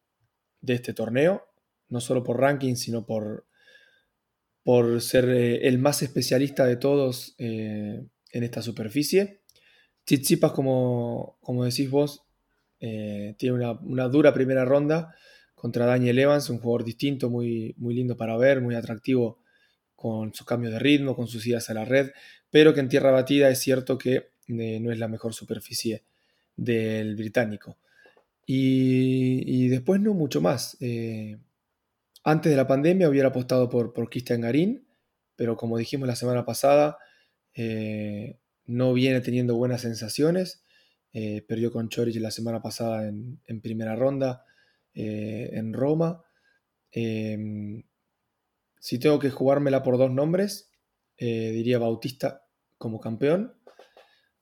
este 0.65 0.93
torneo, 0.93 1.43
no 1.89 1.99
solo 1.99 2.23
por 2.23 2.39
ranking, 2.39 2.75
sino 2.75 3.05
por, 3.05 3.45
por 4.66 4.99
ser 5.01 5.30
el 5.30 5.78
más 5.78 6.01
especialista 6.01 6.66
de 6.66 6.76
todos 6.76 7.36
en 7.38 8.09
esta 8.32 8.61
superficie. 8.61 9.41
Tsitsipas, 10.03 10.51
como, 10.51 11.38
como 11.39 11.63
decís 11.63 11.89
vos, 11.89 12.26
eh, 12.80 13.34
tiene 13.38 13.55
una, 13.55 14.07
dura 14.07 14.34
primera 14.34 14.66
ronda 14.66 15.16
contra 15.55 15.86
Daniel 15.86 16.20
Evans, 16.20 16.49
un 16.49 16.59
jugador 16.59 16.84
distinto, 16.84 17.30
muy, 17.30 17.74
muy 17.78 17.95
lindo 17.95 18.18
para 18.18 18.38
ver, 18.38 18.61
muy 18.61 18.76
atractivo 18.76 19.39
con 19.95 20.34
sus 20.34 20.45
cambios 20.45 20.74
de 20.74 20.80
ritmo, 20.80 21.16
con 21.16 21.28
sus 21.28 21.47
idas 21.47 21.70
a 21.70 21.74
la 21.74 21.86
red, 21.86 22.11
pero 22.51 22.74
que 22.74 22.82
en 22.82 22.89
tierra 22.89 23.11
batida 23.11 23.49
es 23.49 23.59
cierto 23.59 23.97
que 23.97 24.30
eh, 24.47 24.80
no 24.80 24.91
es 24.91 24.99
la 24.99 25.07
mejor 25.07 25.34
superficie 25.34 26.03
del 26.55 27.16
británico. 27.16 27.78
Y, 28.45 29.70
después 29.70 29.99
no 30.01 30.13
mucho 30.13 30.39
más. 30.41 30.78
Eh, 30.82 31.38
antes 32.26 32.49
de 32.49 32.57
la 32.57 32.67
pandemia 32.67 33.07
hubiera 33.07 33.30
apostado 33.30 33.69
por, 33.69 33.93
por 33.93 34.09
Garín, 34.09 34.88
pero 35.36 35.55
como 35.57 35.78
dijimos 35.78 36.07
la 36.07 36.15
semana 36.15 36.43
pasada, 36.43 36.97
eh, 37.53 38.39
no 38.65 38.93
viene 38.93 39.21
teniendo 39.21 39.55
buenas 39.55 39.82
sensaciones. 39.82 40.63
Eh, 41.13 41.43
perdió 41.47 41.71
con 41.71 41.88
Chorich 41.88 42.17
la 42.17 42.32
semana 42.32 42.61
pasada 42.61 43.07
en, 43.07 43.61
primera 43.61 43.95
ronda 43.95 44.43
eh, 44.93 45.51
en 45.53 45.71
Roma. 45.73 46.23
Em, 46.91 47.84
si 48.80 48.99
tengo 48.99 49.19
que 49.19 49.30
jugármela 49.30 49.84
por 49.84 49.97
dos 49.97 50.11
nombres, 50.11 50.71
diría 51.17 51.80
Bautista 51.80 52.47
como 52.78 52.99
campeón. 52.99 53.53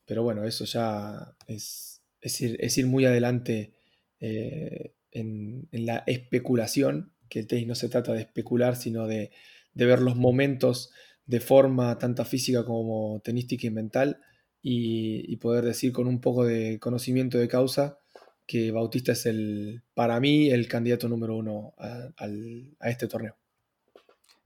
Pero 0.06 0.24
bueno, 0.24 0.46
eso 0.46 0.66
ya 0.66 1.36
es, 1.48 2.02
ir, 2.42 2.88
muy 2.88 3.06
adelante 3.06 3.74
en, 4.20 5.68
la 5.72 6.04
especulación, 6.08 7.13
que 7.34 7.40
el 7.40 7.48
tenis 7.48 7.66
no 7.66 7.74
se 7.74 7.90
trata 7.90 8.14
de 8.14 8.22
especular, 8.22 8.76
sino 8.76 9.08
de, 9.08 9.32
de 9.74 9.86
ver 9.88 10.00
los 10.00 10.16
momentos 10.16 10.92
de 11.26 11.40
forma 11.40 11.98
tanto 11.98 12.24
física 12.26 12.64
como 12.64 13.22
tenística 13.24 13.66
y 13.66 13.72
mental 13.72 14.20
y, 14.62 15.36
poder 15.38 15.66
decir 15.66 15.92
con 15.92 16.06
un 16.06 16.22
poco 16.22 16.46
de 16.46 16.78
conocimiento 16.80 17.40
de 17.40 17.48
causa 17.48 17.98
que 18.46 18.72
Bautista 18.72 19.14
es 19.14 19.26
el, 19.26 19.82
para 19.96 20.20
mí, 20.20 20.52
el 20.52 20.68
candidato 20.68 21.10
número 21.10 21.36
uno 21.36 21.74
a, 21.80 22.88
este 22.88 23.08
torneo. 23.08 23.36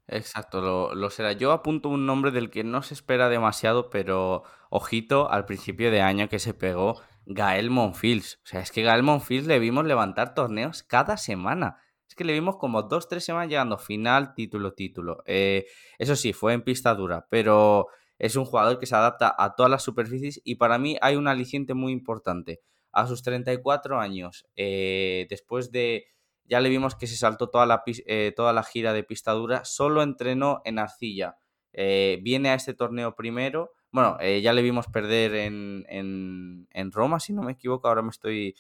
Exacto, 0.08 0.62
lo, 0.62 0.96
lo, 0.96 1.10
será. 1.10 1.34
Yo 1.34 1.52
apunto 1.52 1.90
un 1.90 2.06
nombre 2.06 2.32
del 2.32 2.50
que 2.50 2.64
no 2.64 2.84
se 2.84 2.94
espera 2.94 3.28
demasiado, 3.28 3.90
pero 3.90 4.44
ojito 4.70 5.30
al 5.30 5.46
principio 5.46 5.92
de 5.92 6.00
año 6.00 6.30
que 6.30 6.40
se 6.40 6.54
pegó 6.54 7.02
Gael 7.26 7.70
Monfils. 7.70 8.40
O 8.46 8.48
sea, 8.48 8.62
es 8.62 8.72
que 8.72 8.84
Gael 8.84 9.04
Monfils 9.04 9.46
le 9.46 9.60
vimos 9.60 9.86
levantar 9.86 10.34
torneos 10.34 10.84
cada 10.84 11.18
semana 11.18 11.82
que 12.18 12.26
le 12.26 12.34
vimos 12.34 12.58
como 12.58 12.84
dos, 12.84 13.08
tres 13.08 13.24
semanas 13.24 13.48
llegando 13.48 13.78
final, 13.78 14.34
título, 14.34 14.74
título. 14.74 15.24
Eh, 15.26 15.66
eso 15.98 16.18
sí, 16.18 16.34
fue 16.34 16.52
en 16.52 16.64
pista 16.64 16.94
dura, 16.94 17.28
pero 17.30 17.88
es 18.20 18.36
un 18.36 18.44
jugador 18.44 18.80
que 18.80 18.86
se 18.86 18.96
adapta 18.96 19.34
a 19.38 19.56
todas 19.56 19.72
las 19.72 19.84
superficies 19.84 20.42
y 20.44 20.56
para 20.56 20.78
mí 20.78 20.98
hay 21.02 21.16
un 21.16 21.30
aliciente 21.30 21.74
muy 21.74 21.94
importante. 21.94 22.60
A 22.92 23.08
sus 23.08 23.22
34 23.24 24.00
años, 24.00 24.48
eh, 24.56 25.28
después 25.30 25.72
de, 25.72 26.08
ya 26.46 26.60
le 26.60 26.70
vimos 26.70 26.96
que 26.96 27.08
se 27.08 27.16
saltó 27.16 27.50
toda 27.50 27.66
la, 27.66 27.84
eh, 27.86 28.34
toda 28.36 28.52
la 28.52 28.64
gira 28.64 28.92
de 28.92 29.04
pista 29.04 29.32
dura, 29.34 29.64
solo 29.64 30.02
entrenó 30.02 30.62
en 30.66 30.80
arcilla. 30.80 31.38
viene 31.74 32.50
a 32.50 32.56
este 32.56 32.74
torneo 32.74 33.16
primero. 33.16 33.72
Bueno, 33.92 34.18
ya 34.20 34.52
le 34.54 34.62
vimos 34.64 34.88
perder 34.88 35.36
en, 35.36 35.86
en, 35.90 36.68
en, 36.72 36.92
Roma, 36.92 37.20
si 37.20 37.34
no 37.34 37.44
me 37.44 37.54
equivoco, 37.54 37.88
ahora 37.88 38.02
me 38.02 38.10
estoy 38.10 38.56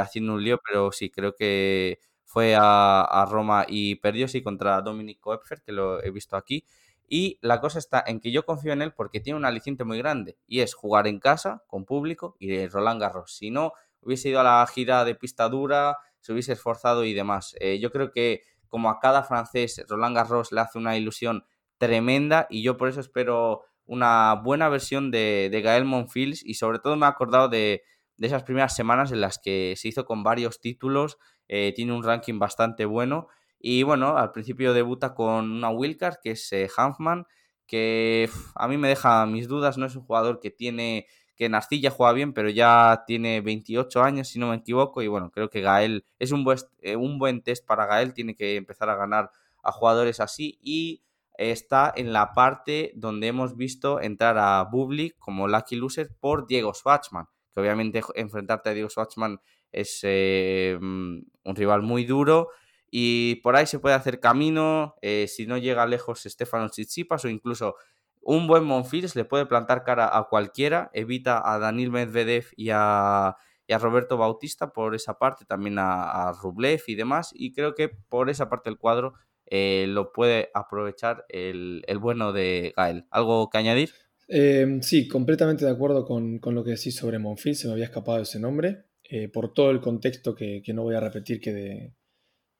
haciendo 0.00 0.34
un 0.34 0.42
lío, 0.42 0.58
pero 0.64 0.90
sí, 0.92 1.10
creo 1.10 1.34
que 1.34 1.98
fue 2.28 2.54
a, 2.60 3.26
Roma 3.30 3.64
y 3.66 3.94
perdió 3.96 4.28
sí 4.28 4.42
contra 4.42 4.82
Dominic 4.82 5.18
Koepfer, 5.18 5.62
que 5.62 5.72
lo 5.72 6.04
he 6.04 6.10
visto 6.10 6.36
aquí. 6.36 6.66
Y 7.08 7.38
la 7.40 7.58
cosa 7.58 7.78
está 7.78 8.04
en 8.06 8.20
que 8.20 8.30
yo 8.30 8.44
confío 8.44 8.74
en 8.74 8.82
él 8.82 8.92
porque 8.92 9.20
tiene 9.20 9.38
un 9.38 9.46
aliciente 9.46 9.84
muy 9.84 9.96
grande 9.96 10.36
y 10.46 10.60
es 10.60 10.74
jugar 10.74 11.06
en 11.06 11.20
casa, 11.20 11.64
con 11.66 11.86
público 11.86 12.36
y 12.38 12.66
Roland 12.66 13.00
Garros. 13.00 13.34
Si 13.34 13.50
no, 13.50 13.72
hubiese 14.02 14.28
ido 14.28 14.40
a 14.40 14.42
la 14.42 14.66
gira 14.66 15.06
de 15.06 15.14
pista 15.14 15.48
dura, 15.48 15.96
se 16.20 16.34
hubiese 16.34 16.52
esforzado 16.52 17.06
y 17.06 17.14
demás. 17.14 17.54
Eh, 17.60 17.78
yo 17.78 17.90
creo 17.90 18.12
que 18.12 18.42
como 18.68 18.90
a 18.90 19.00
cada 19.00 19.22
francés, 19.22 19.82
Roland 19.88 20.14
Garros 20.14 20.52
le 20.52 20.60
hace 20.60 20.76
una 20.76 20.98
ilusión 20.98 21.46
tremenda 21.78 22.46
y 22.50 22.62
yo 22.62 22.76
por 22.76 22.90
eso 22.90 23.00
espero 23.00 23.62
una 23.86 24.34
buena 24.34 24.68
versión 24.68 25.10
de, 25.10 25.48
de 25.50 25.62
Gael 25.62 25.86
Monfils 25.86 26.44
y 26.44 26.54
sobre 26.54 26.78
todo 26.78 26.94
me 26.96 27.06
he 27.06 27.08
acordado 27.08 27.48
de, 27.48 27.84
de 28.18 28.26
esas 28.26 28.42
primeras 28.42 28.76
semanas 28.76 29.12
en 29.12 29.22
las 29.22 29.38
que 29.38 29.72
se 29.78 29.88
hizo 29.88 30.04
con 30.04 30.22
varios 30.22 30.60
títulos 30.60 31.16
eh, 31.48 31.72
tiene 31.74 31.92
un 31.92 32.02
ranking 32.02 32.38
bastante 32.38 32.84
bueno. 32.84 33.28
Y 33.58 33.82
bueno, 33.82 34.16
al 34.16 34.32
principio 34.32 34.72
debuta 34.72 35.14
con 35.14 35.50
una 35.50 35.70
wildcard 35.70 36.16
que 36.22 36.32
es 36.32 36.52
eh, 36.52 36.68
Hanfman, 36.76 37.26
que 37.66 38.30
a 38.54 38.68
mí 38.68 38.76
me 38.78 38.88
deja 38.88 39.26
mis 39.26 39.48
dudas, 39.48 39.78
no 39.78 39.86
es 39.86 39.96
un 39.96 40.02
jugador 40.02 40.40
que 40.40 40.50
tiene 40.50 41.06
que 41.38 41.44
en 41.44 41.54
Arcilla 41.54 41.90
juega 41.90 42.12
bien, 42.12 42.32
pero 42.32 42.50
ya 42.50 43.04
tiene 43.06 43.40
28 43.40 44.02
años, 44.02 44.28
si 44.28 44.40
no 44.40 44.48
me 44.48 44.56
equivoco, 44.56 45.02
y 45.02 45.06
bueno, 45.06 45.30
creo 45.30 45.48
que 45.48 45.60
Gael 45.60 46.04
es 46.18 46.32
un 46.32 46.42
buen, 46.42 46.58
eh, 46.80 46.96
un 46.96 47.18
buen 47.20 47.42
test 47.42 47.64
para 47.64 47.86
Gael, 47.86 48.12
tiene 48.12 48.34
que 48.34 48.56
empezar 48.56 48.90
a 48.90 48.96
ganar 48.96 49.30
a 49.62 49.70
jugadores 49.70 50.18
así 50.18 50.58
y 50.62 51.04
está 51.34 51.92
en 51.96 52.12
la 52.12 52.32
parte 52.32 52.92
donde 52.96 53.28
hemos 53.28 53.56
visto 53.56 54.00
entrar 54.00 54.36
a 54.36 54.64
Bublik 54.64 55.16
como 55.18 55.46
lucky 55.46 55.76
loser 55.76 56.10
por 56.18 56.48
Diego 56.48 56.74
Schwartzman, 56.74 57.26
que 57.54 57.60
obviamente 57.60 58.02
enfrentarte 58.16 58.70
a 58.70 58.74
Diego 58.74 58.90
Schwartzman 58.90 59.40
es 59.72 60.00
eh, 60.02 60.78
mm, 60.80 61.18
un 61.44 61.56
rival 61.56 61.82
muy 61.82 62.04
duro 62.04 62.48
y 62.90 63.36
por 63.36 63.56
ahí 63.56 63.66
se 63.66 63.78
puede 63.78 63.94
hacer 63.94 64.20
camino, 64.20 64.94
eh, 65.02 65.26
si 65.28 65.46
no 65.46 65.58
llega 65.58 65.86
lejos 65.86 66.22
Stefano 66.24 66.68
Tsitsipas 66.68 67.24
o 67.24 67.28
incluso 67.28 67.74
un 68.22 68.46
buen 68.46 68.64
Monfils 68.64 69.16
le 69.16 69.24
puede 69.24 69.46
plantar 69.46 69.84
cara 69.84 70.16
a 70.16 70.24
cualquiera, 70.28 70.90
evita 70.92 71.40
a 71.44 71.58
Daniel 71.58 71.90
Medvedev 71.90 72.46
y 72.56 72.70
a, 72.72 73.36
Roberto 73.80 74.16
Bautista 74.16 74.72
por 74.72 74.94
esa 74.94 75.18
parte, 75.18 75.44
también 75.44 75.76
a, 75.78 76.32
Rublev 76.42 76.82
y 76.86 76.94
demás, 76.94 77.30
y 77.34 77.52
creo 77.52 77.74
que 77.74 77.88
por 77.88 78.30
esa 78.30 78.48
parte 78.48 78.70
del 78.70 78.78
cuadro 78.78 79.14
eh, 79.46 79.86
lo 79.88 80.12
puede 80.12 80.50
aprovechar 80.54 81.24
el, 81.28 81.82
bueno 82.00 82.32
de 82.32 82.72
Gael. 82.76 83.06
¿Algo 83.10 83.48
que 83.50 83.58
añadir? 83.58 83.90
Em, 84.28 84.82
sí, 84.82 85.08
completamente 85.08 85.64
de 85.64 85.70
acuerdo 85.70 86.04
con, 86.04 86.40
lo 86.42 86.64
que 86.64 86.72
decís 86.72 86.96
sobre 86.96 87.18
Monfils, 87.18 87.60
se 87.60 87.66
me 87.66 87.72
había 87.72 87.86
escapado 87.86 88.20
ese 88.20 88.38
nombre, 88.38 88.84
eh, 89.10 89.28
por 89.28 89.54
todo 89.54 89.70
el 89.70 89.80
contexto 89.80 90.34
que, 90.34 90.62
no 90.74 90.82
voy 90.82 90.94
a 90.94 91.00
repetir 91.00 91.40
que, 91.40 91.94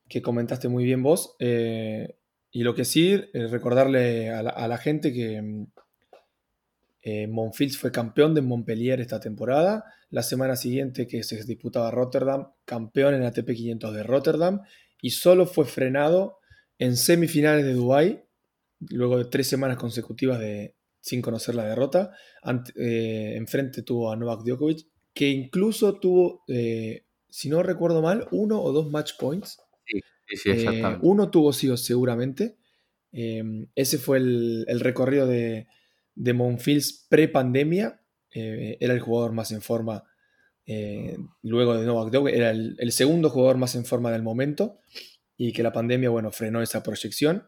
que 0.07 0.21
comentaste 0.23 0.67
muy 0.67 0.83
bien 0.83 1.03
vos. 1.03 1.35
Eh, 1.39 2.17
y 2.51 2.63
lo 2.63 2.73
que 2.73 2.85
sí, 2.85 3.13
eh, 3.33 3.47
recordarle 3.47 4.31
a 4.31 4.41
la, 4.41 4.77
gente 4.79 5.13
que 5.13 5.39
mm, 5.41 5.67
Monfils 7.29 7.77
fue 7.77 7.91
campeón 7.91 8.33
de 8.33 8.41
Montpellier 8.41 8.99
esta 8.99 9.19
temporada. 9.19 9.85
La 10.09 10.23
semana 10.23 10.55
siguiente 10.55 11.05
que 11.05 11.21
se 11.21 11.43
disputaba 11.43 11.91
Rotterdam, 11.91 12.47
campeón 12.65 13.13
en 13.13 13.23
ATP 13.23 13.51
500 13.51 13.93
de 13.93 14.03
Rotterdam. 14.03 14.61
Y 15.03 15.11
solo 15.11 15.45
fue 15.45 15.65
frenado 15.65 16.39
en 16.79 16.97
semifinales 16.97 17.63
de 17.63 17.73
Dubái, 17.73 18.23
luego 18.89 19.19
de 19.19 19.25
tres 19.25 19.47
semanas 19.47 19.77
consecutivas 19.77 20.39
de, 20.39 20.75
sin 20.99 21.21
conocer 21.21 21.53
la 21.53 21.65
derrota. 21.65 22.11
Enfrente 22.75 23.83
tuvo 23.83 24.11
a 24.11 24.15
Novak 24.15 24.43
Djokovic, 24.43 24.87
que 25.19 25.27
incluso 25.27 25.99
tuvo, 25.99 26.43
si 26.47 27.49
no 27.49 27.61
recuerdo 27.61 28.01
mal, 28.01 28.27
uno 28.31 28.61
o 28.61 28.71
dos 28.71 28.89
match 28.89 29.17
points 29.19 29.59
eh, 30.45 30.97
uno 31.01 31.29
tuvo 31.29 31.53
sí 31.53 31.75
seguramente. 31.77 32.57
Em, 33.11 33.67
ese 33.75 33.97
fue 33.97 34.17
el, 34.17 34.79
recorrido 34.79 35.27
de, 35.27 35.67
de 36.15 36.33
Monfils 36.33 37.05
pre-pandemia. 37.09 38.01
Eh, 38.31 38.77
era 38.79 38.93
el 38.93 38.99
jugador 38.99 39.31
más 39.31 39.51
en 39.51 39.61
forma 39.61 40.03
eh, 40.65 41.17
luego 41.41 41.75
de 41.75 41.85
Novak 41.85 42.11
Djokovic. 42.11 42.35
Era 42.35 42.51
el, 42.51 42.91
segundo 42.91 43.29
jugador 43.29 43.57
más 43.57 43.75
en 43.75 43.85
forma 43.85 44.11
del 44.11 44.23
momento. 44.23 44.79
Y 45.37 45.53
que 45.53 45.63
la 45.63 45.71
pandemia, 45.71 46.09
bueno, 46.09 46.31
frenó 46.31 46.61
esa 46.61 46.83
proyección. 46.83 47.47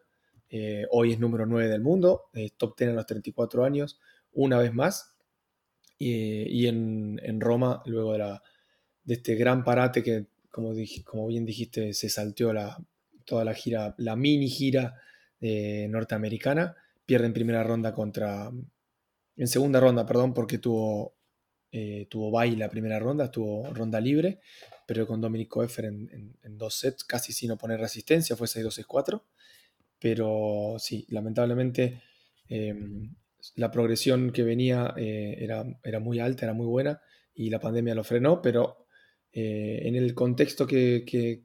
hoy 0.92 1.12
es 1.12 1.20
número 1.20 1.46
9 1.46 1.68
del 1.68 1.82
mundo, 1.82 2.30
top 2.58 2.78
10 2.78 2.92
a 2.92 2.94
los 2.94 3.06
34 3.06 3.66
años, 3.66 4.00
una 4.32 4.58
vez 4.58 4.74
más. 4.74 5.11
Y, 6.04 6.66
en, 6.66 7.40
Roma, 7.40 7.84
luego 7.86 8.14
de, 8.14 9.14
este 9.14 9.36
gran 9.36 9.64
parate 9.64 10.02
que 10.02 10.26
como, 10.50 11.28
bien 11.28 11.46
dijiste, 11.46 11.94
se 11.94 12.10
salteó 12.10 12.52
la, 12.54 12.84
toda 13.24 13.46
la 13.46 13.54
gira, 13.54 13.94
la 13.98 14.16
mini 14.16 14.50
gira 14.50 14.96
eh, 15.40 15.88
norteamericana. 15.90 16.76
Pierde 17.06 17.28
en 17.28 17.34
primera 17.34 17.64
ronda 17.64 17.94
contra. 17.94 18.52
En 19.38 19.48
segunda 19.48 19.80
ronda, 19.80 20.06
perdón, 20.06 20.34
porque 20.34 20.58
tuvo, 20.58 21.14
eh, 21.72 22.08
tuvo 22.10 22.32
bye 22.32 22.58
la 22.58 22.70
primera 22.70 22.98
ronda, 22.98 23.30
tuvo 23.30 23.72
ronda 23.72 24.02
libre, 24.02 24.40
pero 24.88 25.06
con 25.06 25.22
Dominic 25.22 25.56
Effer 25.58 25.86
en, 25.86 26.58
dos 26.58 26.76
sets, 26.76 27.04
casi 27.04 27.32
sin 27.32 27.52
oponer 27.52 27.80
resistencia, 27.80 28.36
fue 28.36 28.48
6-2-6-4. 28.48 29.22
Pero 30.00 30.78
sí, 30.80 31.06
lamentablemente 31.10 32.02
em, 32.50 33.14
la 33.56 33.72
progresión 33.72 34.32
que 34.32 34.44
venía 34.44 34.94
eh, 34.98 35.38
era, 35.40 35.66
era 35.84 36.00
muy 36.00 36.20
alta, 36.20 36.46
era 36.46 36.54
muy 36.54 36.66
buena 36.66 37.02
y 37.34 37.50
la 37.50 37.60
pandemia 37.60 37.96
lo 37.96 38.04
frenó, 38.04 38.42
pero 38.42 38.82
eh, 39.34 39.88
en 39.88 39.96
el 39.96 40.14
contexto 40.14 40.68
que, 40.68 41.06
que, 41.06 41.42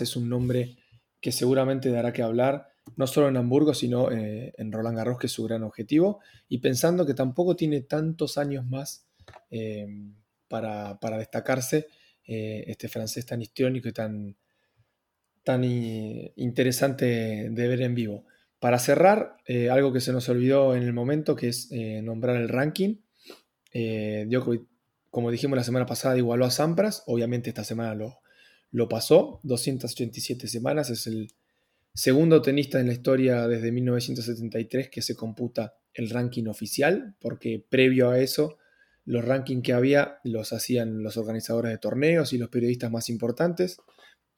es 0.00 0.16
un 0.16 0.28
nombre 0.28 0.76
que 1.20 1.32
seguramente 1.32 1.90
dará 1.90 2.12
que 2.12 2.22
hablar, 2.22 2.68
no 2.96 3.06
solo 3.06 3.28
en 3.28 3.36
Hamburgo, 3.36 3.72
sino 3.72 4.10
eh, 4.10 4.52
en 4.58 4.72
Roland 4.72 4.96
Garros, 4.96 5.18
que 5.18 5.26
es 5.26 5.32
su 5.32 5.44
gran 5.44 5.62
objetivo, 5.62 6.20
y 6.48 6.58
pensando 6.58 7.06
que 7.06 7.14
tampoco 7.14 7.56
tiene 7.56 7.82
tantos 7.82 8.36
años 8.36 8.66
más 8.66 9.06
eh, 9.50 9.86
para, 10.48 10.98
destacarse 11.18 11.86
este 12.22 12.88
francés 12.88 13.26
tan 13.26 13.42
histriónico 13.42 13.88
y 13.88 13.92
tan, 13.92 14.36
tan 15.42 15.64
interesante 15.64 17.48
de 17.50 17.68
ver 17.68 17.80
en 17.80 17.94
vivo. 17.94 18.24
Para 18.60 18.78
cerrar, 18.78 19.38
algo 19.70 19.92
que 19.92 20.00
se 20.00 20.12
nos 20.12 20.28
olvidó 20.28 20.76
en 20.76 20.84
el 20.84 20.92
momento, 20.92 21.34
que 21.34 21.48
es 21.48 21.70
nombrar 21.72 22.36
el 22.36 22.48
ranking. 22.48 22.98
Djokovic 23.72 24.70
como 25.10 25.30
dijimos 25.30 25.56
la 25.56 25.64
semana 25.64 25.86
pasada, 25.86 26.16
igualó 26.16 26.44
a 26.44 26.50
Sampras. 26.50 27.02
Obviamente 27.06 27.50
esta 27.50 27.64
semana 27.64 27.94
lo, 27.94 28.20
lo 28.70 28.88
pasó. 28.88 29.40
287 29.42 30.46
semanas. 30.46 30.88
Es 30.90 31.06
el 31.06 31.32
segundo 31.92 32.40
tenista 32.40 32.80
en 32.80 32.86
la 32.86 32.92
historia 32.92 33.48
desde 33.48 33.72
1973 33.72 34.88
que 34.88 35.02
se 35.02 35.16
computa 35.16 35.74
el 35.92 36.10
ranking 36.10 36.46
oficial, 36.46 37.16
porque 37.20 37.64
previo 37.68 38.10
a 38.10 38.20
eso 38.20 38.56
los 39.04 39.24
rankings 39.24 39.64
que 39.64 39.72
había 39.72 40.18
los 40.22 40.52
hacían 40.52 41.02
los 41.02 41.16
organizadores 41.16 41.72
de 41.72 41.78
torneos 41.78 42.32
y 42.32 42.38
los 42.38 42.48
periodistas 42.48 42.92
más 42.92 43.08
importantes. 43.08 43.78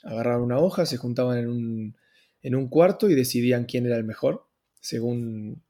Agarraban 0.03 0.43
una 0.43 0.59
hoja, 0.59 0.87
se 0.87 0.97
juntaban 0.97 1.39
en 1.39 1.49
un, 1.49 1.97
en 2.43 2.55
un 2.55 2.69
cuarto 2.69 3.09
y 3.09 3.15
decidían 3.15 3.65
quién 3.65 3.87
era 3.87 3.97
el 3.97 4.05
mejor, 4.05 4.49
según 4.81 5.63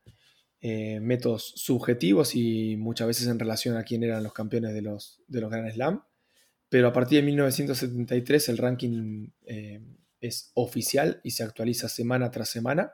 eh, 0.61 1.01
métodos 1.01 1.53
subjetivos 1.57 2.35
y 2.35 2.77
muchas 2.77 3.09
veces 3.09 3.27
en 3.27 3.39
relación 3.39 3.77
a 3.77 3.83
quién 3.83 4.05
eran 4.05 4.23
los 4.23 4.33
campeones 4.33 4.73
de 4.75 4.83
los, 4.83 5.21
de 5.27 5.41
los 5.41 5.51
Grand 5.51 5.71
Slam. 5.73 6.03
Pero 6.69 6.89
a 6.89 6.93
partir 6.93 7.21
de 7.21 7.27
1973 7.27 8.49
el 8.49 8.59
ranking 8.59 9.29
eh, 9.45 9.81
es 10.21 10.53
oficial 10.55 11.21
y 11.25 11.33
se 11.33 11.43
actualiza 11.43 11.89
semana 11.89 12.31
tras 12.31 12.49
semana. 12.49 12.93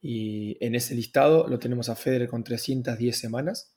Y 0.00 0.56
en 0.60 0.74
ese 0.74 0.94
listado 0.94 1.48
lo 1.48 1.58
tenemos 1.58 1.88
a 1.88 1.96
Federer 1.96 2.28
con 2.28 2.44
310 2.44 3.16
semanas 3.16 3.76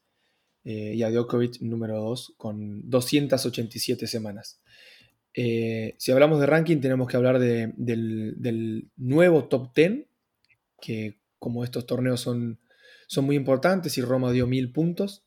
eh, 0.64 0.94
y 0.96 1.04
a 1.04 1.10
Djokovic 1.10 1.62
número 1.62 2.00
2 2.02 2.34
con 2.38 2.90
287 2.90 4.08
semanas. 4.08 4.62
Si 5.34 6.12
hablamos 6.12 6.40
de 6.40 6.46
ranking 6.46 6.78
tenemos 6.80 7.08
que 7.08 7.18
hablar 7.18 7.40
del, 7.40 8.90
nuevo 8.98 9.46
top 9.46 9.74
10, 9.74 10.06
que 10.82 11.20
como 11.40 11.64
estos 11.64 11.86
torneos 11.86 12.20
son 12.22 12.60
son 13.12 13.26
muy 13.26 13.36
importantes 13.36 13.98
y 13.98 14.02
Roma 14.02 14.32
dio 14.32 14.48
mil 14.48 14.72
puntos. 14.72 15.26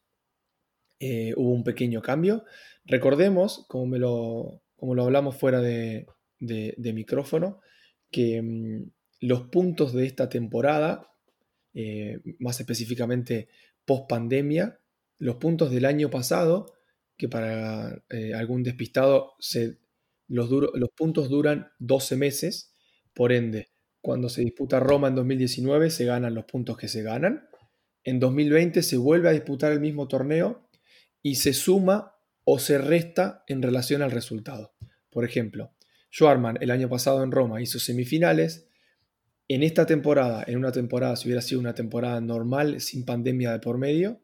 Eh, 1.01 1.35
hubo 1.37 1.53
un 1.53 1.65
pequeño 1.65 2.01
cambio. 2.01 2.45
Recordemos, 2.87 3.67
como, 3.69 3.85
me 3.85 3.99
lo, 3.99 4.63
como 4.75 4.95
lo 4.95 5.05
hablamos 5.05 5.37
fuera 5.37 5.61
de, 5.61 6.07
micrófono, 6.39 7.61
que 8.11 8.41
mm, 8.41 8.91
los 9.21 9.43
puntos 9.49 9.93
de 9.93 10.07
esta 10.07 10.31
temporada, 10.31 11.11
eh, 11.75 12.21
más 12.39 12.59
específicamente 12.59 13.49
post 13.85 14.09
pandemia, 14.09 14.81
los 15.19 15.37
puntos 15.37 15.71
del 15.71 15.85
año 15.85 16.09
pasado, 16.09 16.73
que 17.19 17.29
para 17.29 18.03
eh, 18.09 18.33
algún 18.33 18.63
despistado 18.63 19.35
se, 19.41 19.77
los, 20.29 20.49
puntos 20.97 21.29
duran 21.29 21.69
12 21.79 22.17
meses, 22.17 22.75
por 23.13 23.33
ende, 23.33 23.69
cuando 24.01 24.29
se 24.29 24.43
disputa 24.43 24.81
Roma 24.81 25.09
en 25.09 25.15
2019 25.15 25.91
se 25.91 26.05
ganan 26.05 26.35
los 26.35 26.45
puntos 26.45 26.77
que 26.77 26.89
se 26.89 27.03
ganan 27.03 27.49
en 28.05 28.21
2020 28.21 28.83
se 28.83 28.99
vuelve 28.99 29.31
a 29.31 29.33
disputar 29.33 29.73
el 29.73 29.81
mismo 29.81 30.07
torneo 30.09 30.69
y 31.23 31.37
se 31.37 31.55
suma 31.55 32.15
o 32.45 32.59
se 32.59 32.77
resta 32.77 33.45
en 33.49 33.63
relación 33.63 34.03
al 34.03 34.11
resultado. 34.11 34.75
Por 35.11 35.25
ejemplo, 35.25 35.73
Schwarman 36.13 36.59
el 36.61 36.71
año 36.71 36.89
pasado 36.89 37.25
en 37.25 37.33
Roma 37.33 37.63
hizo 37.63 37.79
semifinales. 37.79 38.69
En 39.49 39.63
esta 39.63 39.87
temporada, 39.87 40.45
en 40.47 40.59
una 40.59 40.71
temporada, 40.71 41.17
si 41.17 41.29
hubiera 41.29 41.41
sido 41.41 41.61
una 41.61 41.75
temporada 41.75 42.21
normal, 42.21 42.81
sin 42.81 43.07
pandemia 43.07 43.53
de 43.53 43.59
por 43.59 43.79
medio, 43.79 44.21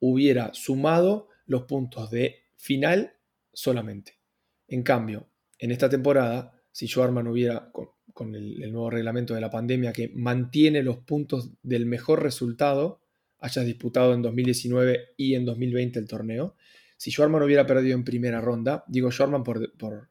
hubiera 0.00 0.52
sumado 0.52 1.28
los 1.46 1.62
puntos 1.64 2.10
de 2.10 2.42
final 2.56 3.14
solamente. 3.52 4.18
En 4.66 4.82
cambio, 4.82 5.28
en 5.62 5.70
esta 5.70 5.88
temporada, 5.88 6.60
si 6.72 6.88
Schwarman 6.88 7.28
hubiera, 7.28 7.70
con, 8.12 8.34
el, 8.34 8.60
el 8.64 8.72
nuevo 8.72 8.90
reglamento 8.90 9.32
de 9.32 9.40
la 9.40 9.48
pandemia 9.48 9.92
que 9.92 10.10
mantiene 10.12 10.82
los 10.82 10.98
puntos 10.98 11.52
del 11.62 11.86
mejor 11.86 12.20
resultado, 12.20 13.00
hayas 13.38 13.64
disputado 13.64 14.12
en 14.12 14.22
2019 14.22 15.10
y 15.16 15.36
en 15.36 15.44
2020 15.44 16.00
el 16.00 16.08
torneo. 16.08 16.56
Si 16.96 17.12
Schwarman 17.12 17.44
hubiera 17.44 17.64
perdido 17.64 17.94
en 17.94 18.02
primera 18.02 18.40
ronda, 18.40 18.82
digo 18.88 19.12
Schwarman 19.12 19.44
por, 19.44 20.10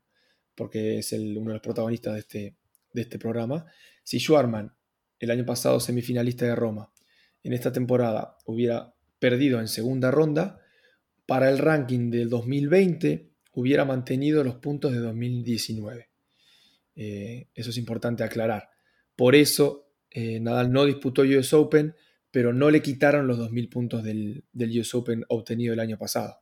porque 0.56 1.00
es 1.00 1.12
uno 1.12 1.50
de 1.50 1.56
los 1.56 1.62
protagonistas 1.62 2.14
de 2.14 2.20
este, 2.20 2.56
de 2.94 3.02
este 3.02 3.20
programa, 3.20 3.66
si 4.04 4.20
Schwarman, 4.20 4.74
el 5.20 5.32
año 5.32 5.46
pasado 5.46 5.82
semifinalista 5.82 6.46
de 6.46 6.56
Roma, 6.56 6.94
en 7.44 7.52
esta 7.52 7.74
temporada 7.74 8.38
hubiera 8.46 8.94
perdido 9.20 9.60
en 9.60 9.68
segunda 9.68 10.12
ronda, 10.12 10.62
para 11.26 11.50
el 11.50 11.58
ranking 11.58 12.10
del 12.10 12.30
2020 12.30 13.31
hubiera 13.54 13.86
mantenido 13.86 14.44
los 14.44 14.56
puntos 14.56 14.92
de 14.92 15.00
2019. 15.00 16.10
Eh, 16.96 17.48
eso 17.54 17.70
es 17.70 17.78
importante 17.78 18.24
aclarar. 18.24 18.70
Por 19.16 19.36
eso 19.36 19.92
eh, 20.10 20.40
Nadal 20.40 20.72
no 20.72 20.86
disputó 20.86 21.24
US 21.24 21.54
Open, 21.54 21.96
pero 22.32 22.54
no 22.54 22.70
le 22.70 22.82
quitaron 22.82 23.28
los 23.28 23.40
2.000 23.40 23.70
puntos 23.70 24.04
del, 24.04 24.46
del, 24.54 24.80
US 24.80 24.94
Open 24.96 25.26
obtenido 25.28 25.74
el 25.74 25.80
año 25.80 25.98
pasado. 25.98 26.42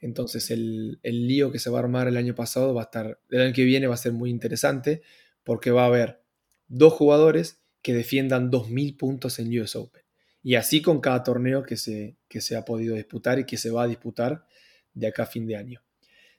Entonces 0.00 0.50
el, 0.50 1.00
el, 1.02 1.26
lío 1.26 1.50
que 1.50 1.58
se 1.58 1.70
va 1.70 1.78
a 1.78 1.82
armar 1.82 2.08
el 2.08 2.16
año 2.16 2.34
pasado 2.34 2.72
va 2.72 2.82
a 2.82 2.84
estar, 2.84 3.20
el 3.30 3.40
año 3.40 3.52
que 3.52 3.64
viene 3.64 3.86
va 3.86 3.94
a 3.94 3.98
ser 3.98 4.12
muy 4.12 4.30
interesante 4.30 5.02
porque 5.42 5.70
va 5.70 5.84
a 5.84 5.86
haber 5.86 6.22
dos 6.68 6.92
jugadores 6.92 7.62
que 7.82 7.94
defiendan 7.94 8.50
2.000 8.50 8.96
puntos 8.96 9.38
en 9.38 9.58
US 9.58 9.76
Open. 9.76 10.02
Y 10.42 10.54
así 10.54 10.80
con 10.82 11.00
cada 11.00 11.24
torneo 11.24 11.62
que 11.62 11.76
se, 11.76 12.16
que 12.28 12.40
se 12.40 12.56
ha 12.56 12.64
podido 12.64 12.94
disputar 12.94 13.38
y 13.38 13.44
que 13.44 13.56
se 13.56 13.70
va 13.70 13.82
a 13.82 13.88
disputar 13.88 14.46
de 14.94 15.06
acá 15.08 15.24
a 15.24 15.26
fin 15.26 15.46
de 15.46 15.56
año. 15.56 15.82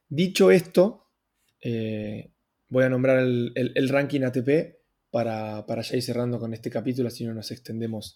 Dicho 0.09 0.49
esto, 0.49 1.05
eh, 1.61 2.31
voy 2.67 2.83
a 2.83 2.89
nombrar 2.89 3.19
el, 3.19 3.89
ranking 3.89 4.21
ATP 4.21 4.79
para, 5.11 5.67
para, 5.67 5.83
ya 5.83 5.97
ir 5.97 6.03
cerrando 6.03 6.39
con 6.39 6.53
este 6.53 6.71
capítulo, 6.71 7.09
así 7.09 7.25
no 7.25 7.33
nos 7.35 7.51
extendemos 7.51 8.15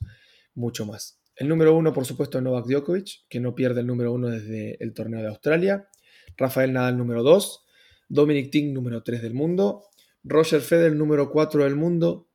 mucho 0.56 0.88
más. 0.88 1.20
El 1.36 1.48
número 1.48 1.76
uno, 1.76 1.94
por 1.94 2.06
supuesto, 2.06 2.42
Novak 2.42 2.66
Djokovic, 2.66 3.28
que 3.30 3.40
no 3.40 3.54
pierde 3.54 3.82
el 3.82 3.88
número 3.88 4.12
uno 4.12 4.30
desde 4.30 4.84
el 4.84 4.94
torneo 4.94 5.22
de 5.22 5.28
Australia. 5.28 5.88
Rafael 6.36 6.74
Nadal, 6.74 6.98
número 6.98 7.22
dos. 7.22 7.66
Dominic 8.10 8.52
Thiem, 8.52 8.74
número 8.74 9.04
tres 9.04 9.22
del 9.22 9.34
mundo. 9.36 9.84
Roger 10.24 10.62
Federer, 10.62 10.96
número 10.96 11.32
cuatro 11.32 11.64
del 11.64 11.76
mundo. 11.76 12.28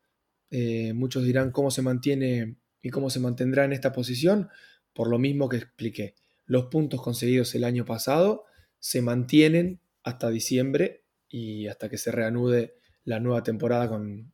Eh, 0.51 0.93
muchos 0.95 1.25
dirán 1.25 1.51
cómo 1.51 1.71
se 1.71 1.83
mantiene 1.83 2.57
y 2.81 2.91
cómo 2.91 3.11
se 3.11 3.21
mantendrá 3.21 3.65
en 3.65 3.73
esta 3.73 3.93
posición. 3.93 4.49
Por 4.93 5.09
lo 5.09 5.19
mismo 5.19 5.49
que 5.49 5.59
expliqué. 5.59 6.15
Los 6.47 6.67
puntos 6.67 7.03
conseguidos 7.03 7.55
el 7.55 7.65
año 7.65 7.85
pasado 7.85 8.45
se 8.81 9.03
mantienen 9.03 9.81
hasta 10.03 10.31
diciembre 10.31 11.05
y 11.29 11.67
hasta 11.67 11.89
que 11.89 11.99
se 11.99 12.11
reanude 12.11 12.75
la 13.05 13.21
nueva 13.21 13.43
temporada 13.43 13.89
con, 13.89 14.33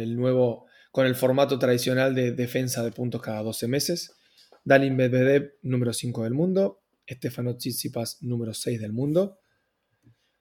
el 0.00 0.16
nuevo 0.16 0.66
con 0.92 1.06
el 1.06 1.14
formato 1.14 1.58
tradicional 1.58 2.14
de 2.14 2.32
defensa 2.32 2.82
de 2.82 2.92
puntos 2.92 3.22
cada 3.22 3.42
12 3.42 3.68
meses. 3.68 4.16
Dalin 4.64 4.96
Medvedev, 4.96 5.54
número 5.62 5.92
5 5.92 6.24
del 6.24 6.34
mundo. 6.34 6.82
Stefano 7.08 7.56
Tsitsipas, 7.56 8.22
número 8.22 8.54
6 8.54 8.80
del 8.80 8.92
mundo. 8.92 9.38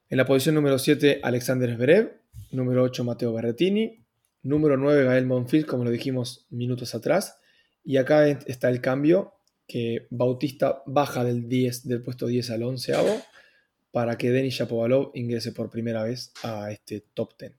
En 0.10 0.18
la 0.18 0.26
posición 0.26 0.56
número 0.56 0.80
7, 0.80 1.22
Alexander 1.24 1.76
Zverev. 1.76 2.22
Número 2.52 2.84
8, 2.84 3.04
Matteo 3.04 3.34
Berrettini. 3.34 4.06
Número 4.42 4.78
9, 4.78 5.04
Gael 5.04 5.26
Monfils, 5.26 5.66
como 5.66 5.84
lo 5.84 5.92
dijimos 5.92 6.48
minutos 6.50 6.96
atrás. 6.96 7.38
Y 7.84 7.98
acá 7.98 8.28
está 8.28 8.70
el 8.70 8.82
cambio, 8.82 9.34
que 9.70 10.08
Bautista 10.10 10.82
baja 10.88 11.24
del, 11.24 11.48
10, 11.48 11.88
del 11.88 12.02
puesto 12.02 12.26
10 12.26 12.50
al 12.50 12.64
11 12.64 13.24
para 13.92 14.18
que 14.18 14.32
Denis 14.32 14.56
Shapovalov 14.56 15.12
ingrese 15.14 15.52
por 15.52 15.70
primera 15.70 16.04
vez 16.04 16.34
a 16.44 16.72
este 16.72 17.06
top 17.14 17.34
10. 17.40 17.54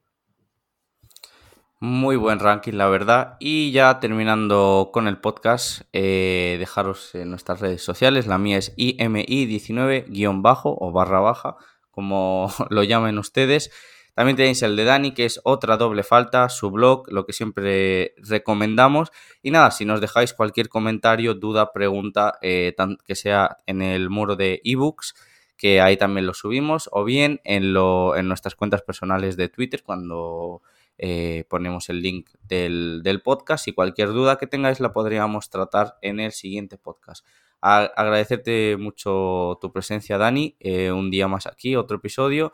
Muy 1.78 2.16
buen 2.16 2.40
ranking, 2.40 2.74
la 2.74 2.88
verdad. 2.88 3.36
Y 3.38 3.70
ya 3.70 4.00
terminando 4.00 4.90
con 4.92 5.08
el 5.08 5.18
podcast, 5.18 5.82
eh, 5.94 6.56
dejaros 6.58 7.14
en 7.14 7.30
nuestras 7.30 7.60
redes 7.60 7.82
sociales. 7.82 8.26
La 8.26 8.36
mía 8.36 8.58
es 8.58 8.76
IMI19-bajo 8.76 10.76
o 10.78 10.92
barra 10.92 11.20
baja, 11.20 11.56
como 11.90 12.52
lo 12.70 12.82
llamen 12.82 13.18
ustedes. 13.18 13.70
También 14.14 14.36
tenéis 14.36 14.62
el 14.62 14.76
de 14.76 14.84
Dani, 14.84 15.12
que 15.12 15.24
es 15.24 15.40
otra 15.44 15.76
doble 15.76 16.02
falta, 16.02 16.48
su 16.48 16.70
blog, 16.70 17.10
lo 17.10 17.24
que 17.24 17.32
siempre 17.32 18.14
recomendamos. 18.18 19.12
Y 19.42 19.50
nada, 19.50 19.70
si 19.70 19.84
nos 19.84 20.00
dejáis 20.00 20.34
cualquier 20.34 20.68
comentario, 20.68 21.34
duda, 21.34 21.72
pregunta, 21.72 22.38
eh, 22.42 22.74
que 23.06 23.14
sea 23.14 23.58
en 23.66 23.82
el 23.82 24.10
muro 24.10 24.36
de 24.36 24.60
ebooks, 24.64 25.14
que 25.56 25.80
ahí 25.80 25.96
también 25.96 26.26
lo 26.26 26.34
subimos, 26.34 26.88
o 26.92 27.04
bien 27.04 27.40
en, 27.44 27.72
lo, 27.72 28.16
en 28.16 28.28
nuestras 28.28 28.54
cuentas 28.54 28.82
personales 28.82 29.36
de 29.36 29.48
Twitter, 29.48 29.82
cuando 29.84 30.62
eh, 30.98 31.44
ponemos 31.48 31.88
el 31.88 32.02
link 32.02 32.28
del, 32.42 33.20
podcast. 33.24 33.68
Y 33.68 33.72
cualquier 33.72 34.08
duda 34.08 34.36
que 34.36 34.46
tengáis 34.46 34.80
la 34.80 34.92
podríamos 34.92 35.48
tratar 35.50 35.96
en 36.02 36.20
el 36.20 36.32
siguiente 36.32 36.76
podcast. 36.76 37.24
agradecerte 37.62 38.76
mucho 38.78 39.58
tu 39.60 39.72
presencia, 39.72 40.18
Dani. 40.18 40.56
Eh, 40.60 40.92
un 40.92 41.10
día 41.10 41.28
más 41.28 41.46
aquí, 41.46 41.76
otro 41.76 41.98
episodio 41.98 42.52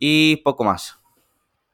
y 0.00 0.36
poco 0.38 0.64
más. 0.64 0.96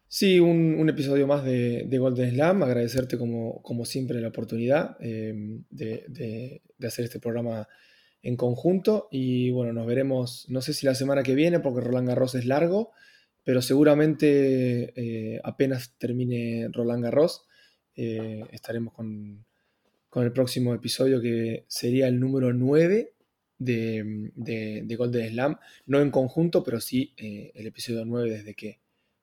Sí, 0.08 0.40
un, 0.40 0.88
episodio 0.88 1.26
más 1.26 1.44
de, 1.44 1.88
Golden 1.98 2.30
Slam. 2.30 2.62
Agradecerte 2.62 3.16
como, 3.16 3.62
como 3.62 3.84
siempre 3.84 4.20
la 4.20 4.28
oportunidad 4.28 4.96
em, 5.00 5.64
de, 5.70 6.62
hacer 6.84 7.06
este 7.06 7.20
programa 7.20 7.68
en 8.22 8.36
conjunto. 8.36 9.08
Y 9.10 9.50
bueno, 9.50 9.72
nos 9.72 9.86
veremos, 9.86 10.46
no 10.48 10.60
sé 10.60 10.74
si 10.74 10.86
la 10.86 10.94
semana 10.94 11.22
que 11.22 11.34
viene, 11.34 11.60
porque 11.60 11.80
Roland 11.80 12.08
Garros 12.08 12.34
es 12.34 12.46
largo, 12.46 12.92
pero 13.44 13.62
seguramente 13.62 14.92
eh, 14.96 15.40
apenas 15.44 15.96
termine 15.98 16.68
Roland 16.72 17.04
Garros, 17.04 17.46
eh, 17.94 18.42
estaremos 18.50 18.92
con, 18.92 19.44
con, 20.10 20.24
el 20.24 20.32
próximo 20.32 20.74
episodio 20.74 21.20
que 21.20 21.64
sería 21.68 22.08
el 22.08 22.20
número 22.20 22.52
9 22.52 23.15
de, 23.58 24.30
de, 24.34 24.96
Golden 24.96 25.28
Slam, 25.30 25.58
no 25.86 26.00
en 26.00 26.10
conjunto, 26.10 26.62
pero 26.62 26.80
sí 26.80 27.12
eh, 27.16 27.52
el 27.54 27.66
episodio 27.66 28.04
9 28.04 28.30
desde 28.30 28.54
que 28.54 28.80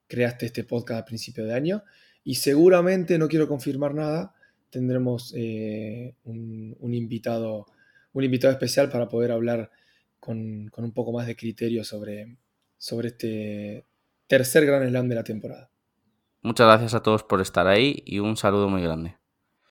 creaste 0.08 0.48
este 0.48 0.64
podcast 0.64 1.02
a 1.02 1.06
principio 1.06 1.46
de 1.46 1.54
año. 1.54 1.84
Y 2.24 2.36
seguramente, 2.36 3.18
no 3.18 3.28
quiero 3.28 3.48
confirmar 3.48 3.94
nada, 3.94 4.34
tendremos 4.70 5.34
eh, 5.36 6.16
un, 6.24 6.94
invitado, 6.94 7.66
un 8.14 8.24
invitado 8.24 8.54
especial 8.54 8.90
para 8.90 9.08
poder 9.08 9.32
hablar 9.32 9.70
con, 10.20 10.70
con, 10.70 10.84
un 10.84 10.94
poco 10.94 11.12
más 11.12 11.28
de 11.28 11.36
criterio 11.36 11.84
sobre, 11.84 12.38
sobre 12.78 13.10
este 13.10 13.86
tercer 14.28 14.66
Gran 14.66 14.88
Slam 14.88 15.10
de 15.10 15.16
la 15.16 15.24
temporada. 15.24 15.70
Muchas 16.42 16.68
gracias 16.68 16.94
a 16.94 17.04
todos 17.04 17.24
por 17.24 17.40
estar 17.42 17.68
ahí 17.68 18.04
y 18.06 18.20
un 18.20 18.36
saludo 18.36 18.68
muy 18.70 18.82
grande. 18.82 19.18